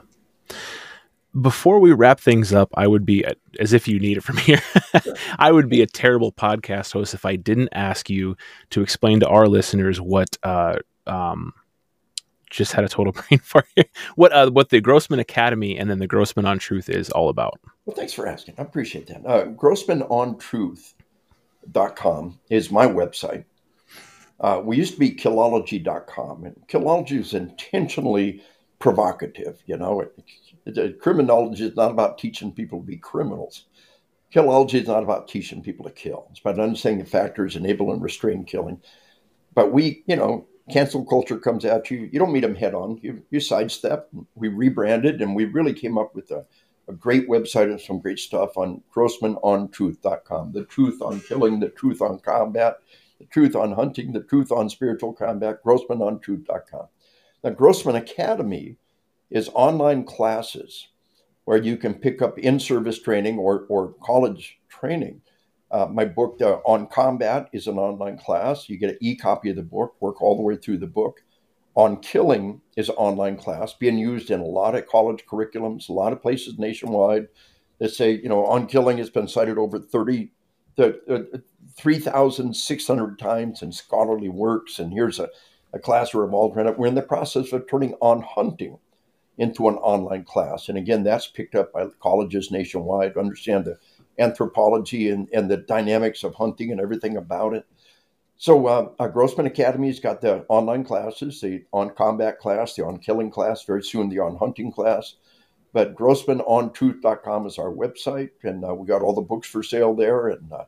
before 1.41 1.80
we 1.80 1.91
wrap 1.91 2.19
things 2.19 2.53
up, 2.53 2.69
I 2.76 2.88
would 2.88 3.06
be, 3.06 3.26
as 3.60 3.73
if 3.73 3.88
you 3.88 3.99
need 3.99 4.18
it 4.18 4.23
from 4.23 4.38
here, 4.38 4.61
I 5.40 5.52
would 5.52 5.68
be 5.68 5.82
a 5.82 5.88
terrible 5.88 6.32
podcast 6.32 6.94
host 6.94 7.14
if 7.14 7.26
I 7.26 7.36
didn't 7.36 7.69
ask 7.72 8.10
you 8.10 8.38
to 8.69 8.82
explain 8.82 9.19
to 9.22 9.28
our 9.28 9.48
listeners 9.48 9.99
what, 9.99 10.38
uh, 10.44 10.76
um, 11.07 11.53
just 12.52 12.73
had 12.73 12.84
a 12.84 12.90
total 12.90 13.14
brain 13.30 13.40
fart 13.40 13.65
here. 13.76 13.86
What, 14.15 14.32
uh, 14.32 14.52
what 14.52 14.69
the 14.69 14.82
Grossman 14.82 15.19
Academy 15.19 15.76
and 15.78 15.90
then 15.90 15.98
the 15.99 16.07
Grossman 16.07 16.45
on 16.45 16.60
Truth 16.60 16.90
is 16.90 17.10
all 17.10 17.30
about. 17.30 17.60
Well, 17.86 17.95
thanks 17.95 18.14
for 18.14 18.28
asking. 18.28 18.53
I 18.57 18.61
appreciate 18.61 19.07
that. 19.07 19.26
Uh, 19.26 19.45
GrossmanOnTruth.com 19.45 22.40
is 22.49 22.69
my 22.69 22.86
website. 22.86 23.45
Uh, 24.42 24.60
we 24.64 24.76
used 24.76 24.94
to 24.94 25.00
be 25.00 25.12
Killology.com, 25.12 26.46
and 26.46 26.56
Killology 26.68 27.20
is 27.20 27.36
intentionally 27.36 28.44
provocative. 28.80 29.62
You 29.68 29.78
know, 29.78 30.02
it, 30.02 30.14
it, 30.66 31.00
criminology 31.00 31.66
is 31.66 31.76
not 31.76 31.92
about 31.92 32.18
teaching 32.18 32.52
people 32.52 32.80
to 32.80 32.86
be 32.86 32.98
criminals. 32.98 33.66
Killology 34.34 34.82
is 34.82 34.88
not 34.88 35.04
about 35.04 35.28
teaching 35.28 35.62
people 35.62 35.86
to 35.86 35.92
kill. 35.92 36.28
It's 36.32 36.40
about 36.40 36.60
understanding 36.60 37.04
the 37.04 37.10
factors 37.10 37.56
enable 37.56 37.94
and 37.94 38.02
restrain 38.02 38.44
killing. 38.44 38.82
But 39.54 39.72
we, 39.72 40.04
you 40.08 40.16
know, 40.16 40.48
cancel 40.72 41.06
culture 41.06 41.38
comes 41.38 41.64
at 41.64 41.92
you. 41.92 42.10
You 42.12 42.18
don't 42.18 42.34
meet 42.34 42.42
them 42.42 42.56
head 42.56 42.74
on. 42.74 42.98
You, 43.04 43.22
you 43.30 43.40
sidestep. 43.40 44.10
We 44.34 44.48
rebranded, 44.48 45.22
and 45.22 45.36
we 45.36 45.46
really 45.46 45.74
came 45.74 46.00
up 46.00 46.16
with 46.16 46.32
a, 46.32 46.46
a 46.88 46.94
great 46.94 47.30
website 47.30 47.70
and 47.70 47.80
some 47.80 48.00
great 48.00 48.18
stuff 48.18 48.58
on 48.58 48.82
GrossmanOnTruth.com. 48.96 50.54
The 50.54 50.66
truth 50.66 51.02
on 51.02 51.20
killing, 51.22 51.60
the 51.60 51.70
truth 51.70 52.02
on 52.02 52.20
combat, 52.20 52.78
the 53.22 53.27
truth 53.27 53.56
on 53.56 53.73
hunting, 53.73 54.14
the 54.14 54.22
truth 54.22 54.52
on 54.52 54.69
spiritual 54.69 55.14
combat. 55.14 55.64
GrossmanOnTruth.com. 55.64 56.88
Now, 57.43 57.49
Grossman 57.52 57.95
Academy 57.95 58.77
is 59.30 59.49
online 59.53 60.03
classes 60.03 60.89
where 61.45 61.61
you 61.61 61.77
can 61.77 61.95
pick 61.95 62.22
up 62.22 62.38
in-service 62.38 63.02
training 63.02 63.38
or, 63.38 63.65
or 63.69 63.95
college 64.03 64.60
training. 64.69 65.22
Uh, 65.72 65.85
my 65.85 66.06
book 66.06 66.38
uh, 66.41 66.57
on 66.65 66.88
combat 66.88 67.49
is 67.53 67.68
an 67.68 67.77
online 67.77 68.18
class. 68.18 68.68
You 68.68 68.77
get 68.77 68.91
an 68.91 68.98
e-copy 69.02 69.49
of 69.49 69.56
the 69.56 69.64
book, 69.64 69.95
work 69.99 70.22
all 70.22 70.35
the 70.35 70.43
way 70.43 70.57
through 70.57 70.77
the 70.80 70.88
book. 70.88 71.23
On 71.76 71.98
killing 72.02 72.61
is 72.76 72.89
an 72.89 72.95
online 72.95 73.38
class 73.38 73.73
being 73.73 73.98
used 73.98 74.30
in 74.30 74.41
a 74.41 74.45
lot 74.45 74.76
of 74.76 74.88
college 74.88 75.23
curriculums, 75.26 75.88
a 75.88 75.93
lot 75.93 76.11
of 76.11 76.22
places 76.22 76.60
nationwide 76.60 77.30
that 77.80 77.89
say, 77.89 78.11
you 78.11 78.27
know, 78.27 78.45
on 78.45 78.68
killing 78.68 78.98
has 78.98 79.10
been 79.10 79.30
cited 79.30 79.57
over 79.57 79.80
30, 79.80 80.31
uh, 80.77 80.89
3,600 81.77 83.19
times 83.19 83.61
in 83.61 83.72
scholarly 83.72 84.30
works. 84.30 84.80
And 84.80 84.91
here's 84.91 85.19
a 85.19 85.30
a 85.73 85.80
class 85.80 86.14
we're 86.14 86.26
involved 86.26 86.57
in. 86.57 86.76
We're 86.76 86.88
in 86.88 86.95
the 86.95 87.02
process 87.02 87.52
of 87.53 87.68
turning 87.68 87.93
on 88.02 88.22
hunting 88.22 88.77
into 89.38 89.68
an 89.69 89.76
online 89.76 90.23
class. 90.23 90.69
And 90.69 90.77
again, 90.77 91.03
that's 91.03 91.27
picked 91.27 91.56
up 91.56 91.73
by 91.73 91.88
colleges 92.02 92.52
nationwide 92.52 93.14
to 93.14 93.19
understand 93.19 93.65
the 93.65 93.77
anthropology 94.19 95.10
and, 95.10 95.27
and 95.34 95.49
the 95.49 95.57
dynamics 95.57 96.23
of 96.23 96.35
hunting 96.35 96.72
and 96.72 96.81
everything 96.81 97.18
about 97.18 97.53
it. 97.53 97.65
So, 98.38 98.65
uh, 98.68 98.89
uh, 98.99 99.07
Grossman 99.07 99.45
Academy's 99.45 99.99
got 99.99 100.19
the 100.19 100.45
online 100.49 100.84
classes, 100.84 101.39
the 101.41 101.64
on 101.72 101.91
combat 101.91 102.39
class, 102.39 102.76
the 102.76 102.84
on 102.84 102.98
killing 102.98 103.30
class, 103.30 103.64
very 103.64 103.84
soon 103.84 104.10
the 104.10 104.19
on 104.19 104.35
hunting 104.35 104.72
class. 104.72 105.15
But 105.73 105.95
GrossmanOnTruth.com 105.95 107.45
is 107.45 107.60
our 107.60 107.72
website, 107.72 108.31
and 108.43 108.65
uh, 108.65 108.73
we 108.73 108.88
got 108.88 109.03
all 109.03 109.14
the 109.14 109.22
books 109.22 109.48
for 109.48 109.61
sale 109.61 109.93
there. 109.93 110.30
And 110.30 110.52
uh, 110.52 110.65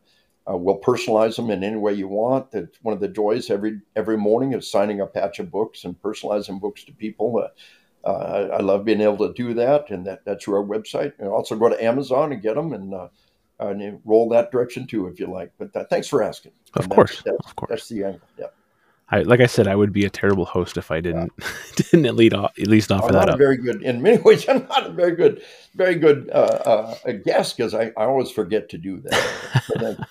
uh, 0.50 0.58
we'll 0.58 0.80
personalize 0.80 1.36
them 1.36 1.50
in 1.50 1.64
any 1.64 1.78
way 1.78 1.94
you 1.94 2.08
want. 2.08 2.52
That's 2.52 2.78
one 2.82 2.94
of 2.94 3.00
the 3.00 3.08
joys 3.08 3.50
every 3.50 3.80
every 3.96 4.18
morning 4.18 4.54
is 4.54 4.70
signing 4.70 5.00
a 5.02 5.08
patch 5.08 5.40
of 5.40 5.52
books 5.52 5.86
and 5.86 6.02
personalizing 6.02 6.60
books 6.60 6.84
to 6.86 6.92
people. 6.92 7.38
Uh, 7.38 8.08
uh, 8.08 8.50
I 8.54 8.62
love 8.62 8.84
being 8.84 9.02
able 9.02 9.28
to 9.28 9.34
do 9.34 9.54
that, 9.54 9.90
and 9.90 10.06
that, 10.06 10.26
that's 10.26 10.48
our 10.48 10.64
website. 10.64 11.14
And 11.20 11.30
also 11.30 11.56
go 11.56 11.70
to 11.70 11.84
Amazon 11.84 12.34
and 12.34 12.42
get 12.42 12.56
them 12.56 12.74
and, 12.74 12.94
uh, 12.94 13.08
and 13.60 14.02
roll 14.04 14.28
that 14.30 14.52
direction 14.52 14.86
too 14.86 15.08
if 15.08 15.20
you 15.20 15.28
like. 15.28 15.54
But 15.58 15.74
uh, 15.76 15.86
thanks 15.90 16.08
for 16.08 16.22
asking. 16.22 16.52
Of 16.74 16.90
course, 16.90 17.22
that's, 17.24 17.48
of 17.48 17.56
course, 17.56 17.70
that's 17.70 17.88
the 17.88 18.04
angle. 18.04 18.28
Yeah. 18.38 18.48
I, 19.10 19.22
like 19.22 19.42
I 19.42 19.46
said, 19.46 19.68
I 19.68 19.76
would 19.76 19.94
be 19.94 20.06
a 20.06 20.10
terrible 20.10 20.46
host 20.46 20.76
if 20.76 20.90
I 20.90 21.00
didn't 21.00 21.32
yeah. 21.38 21.48
didn't 21.92 22.16
lead 22.16 22.34
off, 22.34 22.52
at 22.60 22.68
least 22.68 22.92
offer 22.92 23.08
I'm 23.08 23.14
that 23.14 23.30
up. 23.30 23.38
Very 23.38 23.58
good. 23.58 23.82
In 23.84 24.02
many 24.02 24.18
ways, 24.26 24.50
I'm 24.50 24.68
not 24.68 24.88
a 24.88 24.92
very 24.92 25.16
good, 25.16 25.44
very 25.76 25.96
good 25.96 26.30
uh, 26.32 26.96
uh, 27.06 27.12
guest 27.24 27.56
because 27.56 27.74
I, 27.74 27.92
I 27.96 28.06
always 28.06 28.32
forget 28.32 28.70
to 28.70 28.78
do 28.78 29.00
that. 29.02 30.08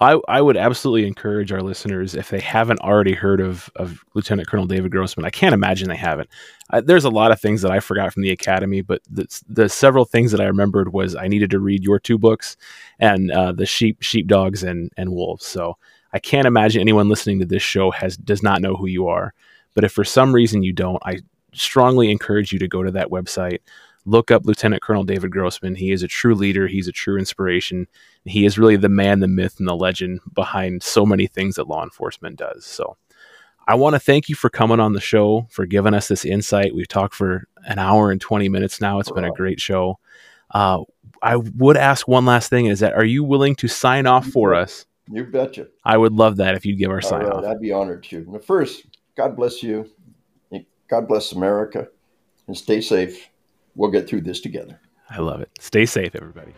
I, 0.00 0.18
I 0.28 0.40
would 0.40 0.56
absolutely 0.56 1.06
encourage 1.06 1.52
our 1.52 1.60
listeners 1.60 2.14
if 2.14 2.30
they 2.30 2.40
haven't 2.40 2.80
already 2.80 3.12
heard 3.12 3.40
of, 3.40 3.70
of 3.76 4.02
Lieutenant 4.14 4.48
Colonel 4.48 4.66
David 4.66 4.90
Grossman. 4.90 5.26
I 5.26 5.30
can't 5.30 5.52
imagine 5.52 5.90
they 5.90 5.96
haven't. 5.96 6.30
Uh, 6.70 6.80
there's 6.80 7.04
a 7.04 7.10
lot 7.10 7.32
of 7.32 7.40
things 7.40 7.60
that 7.60 7.70
I 7.70 7.80
forgot 7.80 8.12
from 8.12 8.22
the 8.22 8.30
academy, 8.30 8.80
but 8.80 9.02
the, 9.10 9.26
the, 9.46 9.68
several 9.68 10.06
things 10.06 10.32
that 10.32 10.40
I 10.40 10.46
remembered 10.46 10.94
was 10.94 11.14
I 11.14 11.28
needed 11.28 11.50
to 11.50 11.58
read 11.58 11.84
your 11.84 11.98
two 11.98 12.16
books 12.16 12.56
and 12.98 13.30
uh, 13.30 13.52
the 13.52 13.66
sheep, 13.66 14.00
sheepdogs, 14.00 14.62
and 14.62 14.90
and 14.96 15.12
wolves. 15.12 15.44
So 15.44 15.76
I 16.14 16.18
can't 16.18 16.46
imagine 16.46 16.80
anyone 16.80 17.10
listening 17.10 17.38
to 17.40 17.46
this 17.46 17.62
show 17.62 17.90
has 17.90 18.16
does 18.16 18.42
not 18.42 18.62
know 18.62 18.76
who 18.76 18.86
you 18.86 19.08
are. 19.08 19.34
But 19.74 19.84
if 19.84 19.92
for 19.92 20.04
some 20.04 20.34
reason 20.34 20.62
you 20.62 20.72
don't, 20.72 21.02
I 21.04 21.18
strongly 21.52 22.10
encourage 22.10 22.52
you 22.52 22.58
to 22.60 22.68
go 22.68 22.82
to 22.82 22.90
that 22.92 23.10
website 23.10 23.58
look 24.04 24.30
up 24.30 24.44
Lieutenant 24.44 24.82
Colonel 24.82 25.04
David 25.04 25.30
Grossman. 25.30 25.74
He 25.74 25.92
is 25.92 26.02
a 26.02 26.08
true 26.08 26.34
leader. 26.34 26.66
He's 26.66 26.88
a 26.88 26.92
true 26.92 27.18
inspiration. 27.18 27.86
He 28.24 28.44
is 28.44 28.58
really 28.58 28.76
the 28.76 28.88
man, 28.88 29.20
the 29.20 29.28
myth, 29.28 29.56
and 29.58 29.68
the 29.68 29.76
legend 29.76 30.20
behind 30.32 30.82
so 30.82 31.04
many 31.04 31.26
things 31.26 31.56
that 31.56 31.68
law 31.68 31.82
enforcement 31.82 32.36
does. 32.36 32.64
So 32.64 32.96
I 33.66 33.74
want 33.74 33.94
to 33.94 34.00
thank 34.00 34.28
you 34.28 34.34
for 34.34 34.50
coming 34.50 34.80
on 34.80 34.94
the 34.94 35.00
show, 35.00 35.46
for 35.50 35.66
giving 35.66 35.94
us 35.94 36.08
this 36.08 36.24
insight. 36.24 36.74
We've 36.74 36.88
talked 36.88 37.14
for 37.14 37.46
an 37.66 37.78
hour 37.78 38.10
and 38.10 38.20
20 38.20 38.48
minutes 38.48 38.80
now. 38.80 39.00
It's 39.00 39.10
been 39.10 39.24
a 39.24 39.32
great 39.32 39.60
show. 39.60 39.98
Uh, 40.50 40.82
I 41.22 41.36
would 41.36 41.76
ask 41.76 42.08
one 42.08 42.24
last 42.24 42.50
thing 42.50 42.66
is 42.66 42.80
that 42.80 42.94
are 42.94 43.04
you 43.04 43.22
willing 43.22 43.54
to 43.56 43.68
sign 43.68 44.06
off 44.06 44.26
for 44.26 44.54
us? 44.54 44.86
You 45.08 45.24
betcha. 45.24 45.68
I 45.84 45.96
would 45.96 46.12
love 46.12 46.36
that 46.38 46.54
if 46.54 46.64
you'd 46.64 46.78
give 46.78 46.90
our 46.90 47.00
sign 47.00 47.24
right, 47.24 47.32
off. 47.32 47.44
I'd 47.44 47.60
be 47.60 47.72
honored 47.72 48.02
to. 48.04 48.40
First, 48.44 48.86
God 49.16 49.36
bless 49.36 49.62
you. 49.62 49.88
God 50.88 51.06
bless 51.06 51.32
America 51.32 51.86
and 52.48 52.56
stay 52.56 52.80
safe 52.80 53.30
we'll 53.74 53.90
get 53.90 54.08
through 54.08 54.22
this 54.22 54.40
together. 54.40 54.80
I 55.08 55.18
love 55.20 55.40
it. 55.40 55.50
Stay 55.58 55.86
safe, 55.86 56.14
everybody. 56.14 56.54